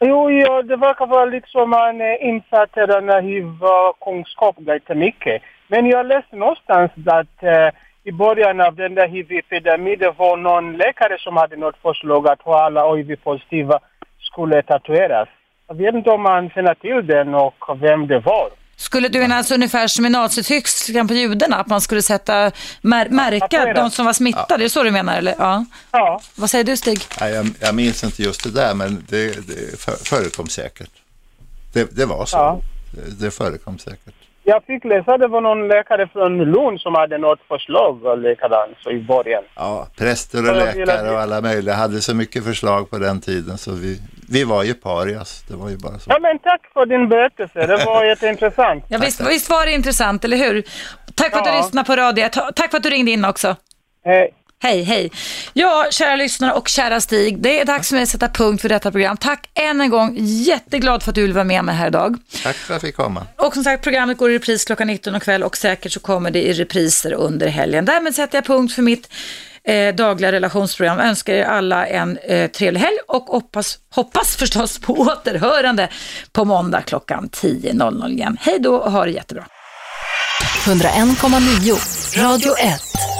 Jo, 0.00 0.30
ja, 0.30 0.62
det 0.62 0.76
verkar 0.76 1.06
vara 1.06 1.24
liksom 1.24 1.70
man 1.70 2.00
är 2.00 2.22
insatt 2.22 2.76
i 2.76 2.86
den 2.86 3.08
här 3.08 3.22
hiv-kunskap 3.22 4.56
ganska 4.56 4.94
mycket. 4.94 5.42
Men 5.68 5.86
jag 5.86 6.06
läste 6.06 6.36
någonstans 6.36 6.90
att 7.06 7.42
eh, 7.42 7.68
i 8.04 8.12
början 8.12 8.60
av 8.60 8.74
den 8.74 8.94
där 8.94 9.08
hiv-epidemin 9.08 10.12
var 10.16 10.36
någon 10.36 10.76
läkare 10.76 11.18
som 11.18 11.36
hade 11.36 11.56
något 11.56 11.76
förslag 11.82 12.28
att 12.28 12.46
alla 12.46 12.94
hiv-positiva 12.94 13.78
skulle 14.20 14.62
tatueras. 14.62 15.28
Jag 15.68 15.74
vet 15.74 15.94
inte 15.94 16.10
om 16.10 16.22
man 16.22 16.50
känner 16.50 16.74
till 16.74 17.06
den 17.06 17.34
och 17.34 17.64
vem 17.80 18.06
det 18.06 18.18
var. 18.18 18.48
Skulle 18.80 19.08
du 19.08 19.18
mena 19.18 19.36
alltså 19.36 19.54
ungefär 19.54 19.88
som 19.88 20.06
i 20.06 20.08
Nazityskland 20.10 21.08
på 21.08 21.14
judarna, 21.14 21.56
att 21.56 21.66
man 21.66 21.80
skulle 21.80 22.02
sätta, 22.02 22.50
mär, 22.80 23.08
märka 23.08 23.72
de 23.74 23.90
som 23.90 24.06
var 24.06 24.12
smittade? 24.12 24.56
Det 24.56 24.64
är 24.64 24.68
så 24.68 24.82
du 24.82 24.90
menar 24.90 25.18
eller? 25.18 25.34
Ja. 25.38 25.64
Ja, 25.90 26.22
Vad 26.34 26.50
säger 26.50 26.64
du 26.64 26.76
Stig? 26.76 27.04
Nej, 27.20 27.32
jag, 27.32 27.50
jag 27.60 27.74
minns 27.74 28.04
inte 28.04 28.22
just 28.22 28.42
det 28.44 28.50
där, 28.50 28.74
men 28.74 29.04
det, 29.08 29.46
det 29.48 29.80
för, 29.80 29.92
förekom 30.04 30.48
säkert. 30.48 30.90
Det, 31.72 31.96
det 31.96 32.06
var 32.06 32.26
så. 32.26 32.36
Ja. 32.36 32.60
Det, 32.92 33.24
det 33.24 33.30
förekom 33.30 33.78
säkert. 33.78 34.14
Jag 34.54 34.64
fick 34.64 34.84
läsa 34.84 35.18
det 35.18 35.28
var 35.28 35.40
någon 35.40 35.68
läkare 35.68 36.08
från 36.12 36.38
Lund 36.54 36.80
som 36.80 36.94
hade 36.94 37.18
något 37.18 37.40
förslag 37.48 38.18
likadant 38.26 38.76
så 38.82 38.90
i 38.90 39.00
början. 39.12 39.42
Ja, 39.56 39.86
präster 39.98 40.38
och 40.50 40.56
läkare 40.56 41.10
och 41.10 41.20
alla 41.20 41.40
möjliga 41.40 41.74
hade 41.74 42.00
så 42.00 42.14
mycket 42.16 42.44
förslag 42.44 42.90
på 42.90 42.98
den 42.98 43.20
tiden 43.20 43.58
så 43.58 43.70
vi, 43.72 44.00
vi 44.28 44.44
var 44.44 44.62
ju 44.62 44.74
parias. 44.74 45.44
Det 45.48 45.56
var 45.56 45.68
ju 45.68 45.76
bara 45.76 45.98
så. 45.98 46.10
Ja, 46.10 46.18
men 46.20 46.38
tack 46.38 46.60
för 46.74 46.86
din 46.86 47.08
berättelse. 47.08 47.66
Det 47.66 47.84
var 47.86 48.04
jätteintressant. 48.12 48.84
Ja, 48.88 48.98
visst, 48.98 49.20
visst 49.30 49.50
var 49.50 49.66
det 49.66 49.72
intressant, 49.72 50.24
eller 50.24 50.36
hur? 50.36 50.62
Tack 51.14 51.30
för 51.32 51.38
att 51.38 51.44
du 51.44 51.50
Ja. 51.50 51.56
lyssnade 51.62 51.86
på 51.86 51.96
radio. 51.96 52.28
Ta- 52.32 52.50
Tack 52.56 52.70
för 52.70 52.76
att 52.76 52.82
du 52.82 52.90
ringde 52.90 53.10
in 53.10 53.24
också. 53.24 53.56
Hej. 54.04 54.30
Hej, 54.62 54.82
hej. 54.82 55.10
Ja, 55.52 55.86
kära 55.90 56.16
lyssnare 56.16 56.52
och 56.52 56.68
kära 56.68 57.00
Stig, 57.00 57.38
det 57.38 57.60
är 57.60 57.64
dags 57.64 57.88
för 57.88 57.94
mig 57.94 58.02
att 58.02 58.08
sätta 58.08 58.28
punkt 58.28 58.60
för 58.60 58.68
detta 58.68 58.90
program. 58.90 59.16
Tack 59.16 59.50
än 59.54 59.80
en 59.80 59.90
gång. 59.90 60.16
Jätteglad 60.20 61.02
för 61.02 61.10
att 61.10 61.14
du 61.14 61.22
vill 61.22 61.32
vara 61.32 61.44
med 61.44 61.64
mig 61.64 61.74
här 61.74 61.86
idag. 61.86 62.16
Tack 62.42 62.56
för 62.56 62.74
att 62.74 62.82
jag 62.82 62.88
fick 62.88 62.96
komma. 62.96 63.26
Och 63.36 63.54
som 63.54 63.64
sagt, 63.64 63.82
programmet 63.82 64.16
går 64.18 64.30
i 64.30 64.34
repris 64.34 64.64
klockan 64.64 64.86
19 64.86 65.14
och 65.14 65.22
kväll 65.22 65.42
och 65.42 65.56
säkert 65.56 65.92
så 65.92 66.00
kommer 66.00 66.30
det 66.30 66.42
i 66.42 66.52
repriser 66.52 67.12
under 67.12 67.48
helgen. 67.48 67.84
Därmed 67.84 68.14
sätter 68.14 68.38
jag 68.38 68.44
punkt 68.44 68.74
för 68.74 68.82
mitt 68.82 69.08
eh, 69.64 69.94
dagliga 69.94 70.32
relationsprogram. 70.32 70.98
Önskar 70.98 71.34
er 71.34 71.44
alla 71.44 71.86
en 71.86 72.18
eh, 72.18 72.50
trevlig 72.50 72.80
helg 72.80 72.96
och 73.08 73.24
hoppas, 73.24 73.78
hoppas 73.94 74.36
förstås 74.36 74.78
på 74.78 74.94
återhörande 74.94 75.88
på 76.32 76.44
måndag 76.44 76.82
klockan 76.82 77.28
10.00 77.32 78.10
igen. 78.10 78.36
Hej 78.40 78.58
då 78.58 78.76
och 78.76 78.92
ha 78.92 79.04
det 79.04 79.10
jättebra. 79.10 79.46
101,9 80.64 82.22
Radio 82.22 82.58
1. 82.58 83.19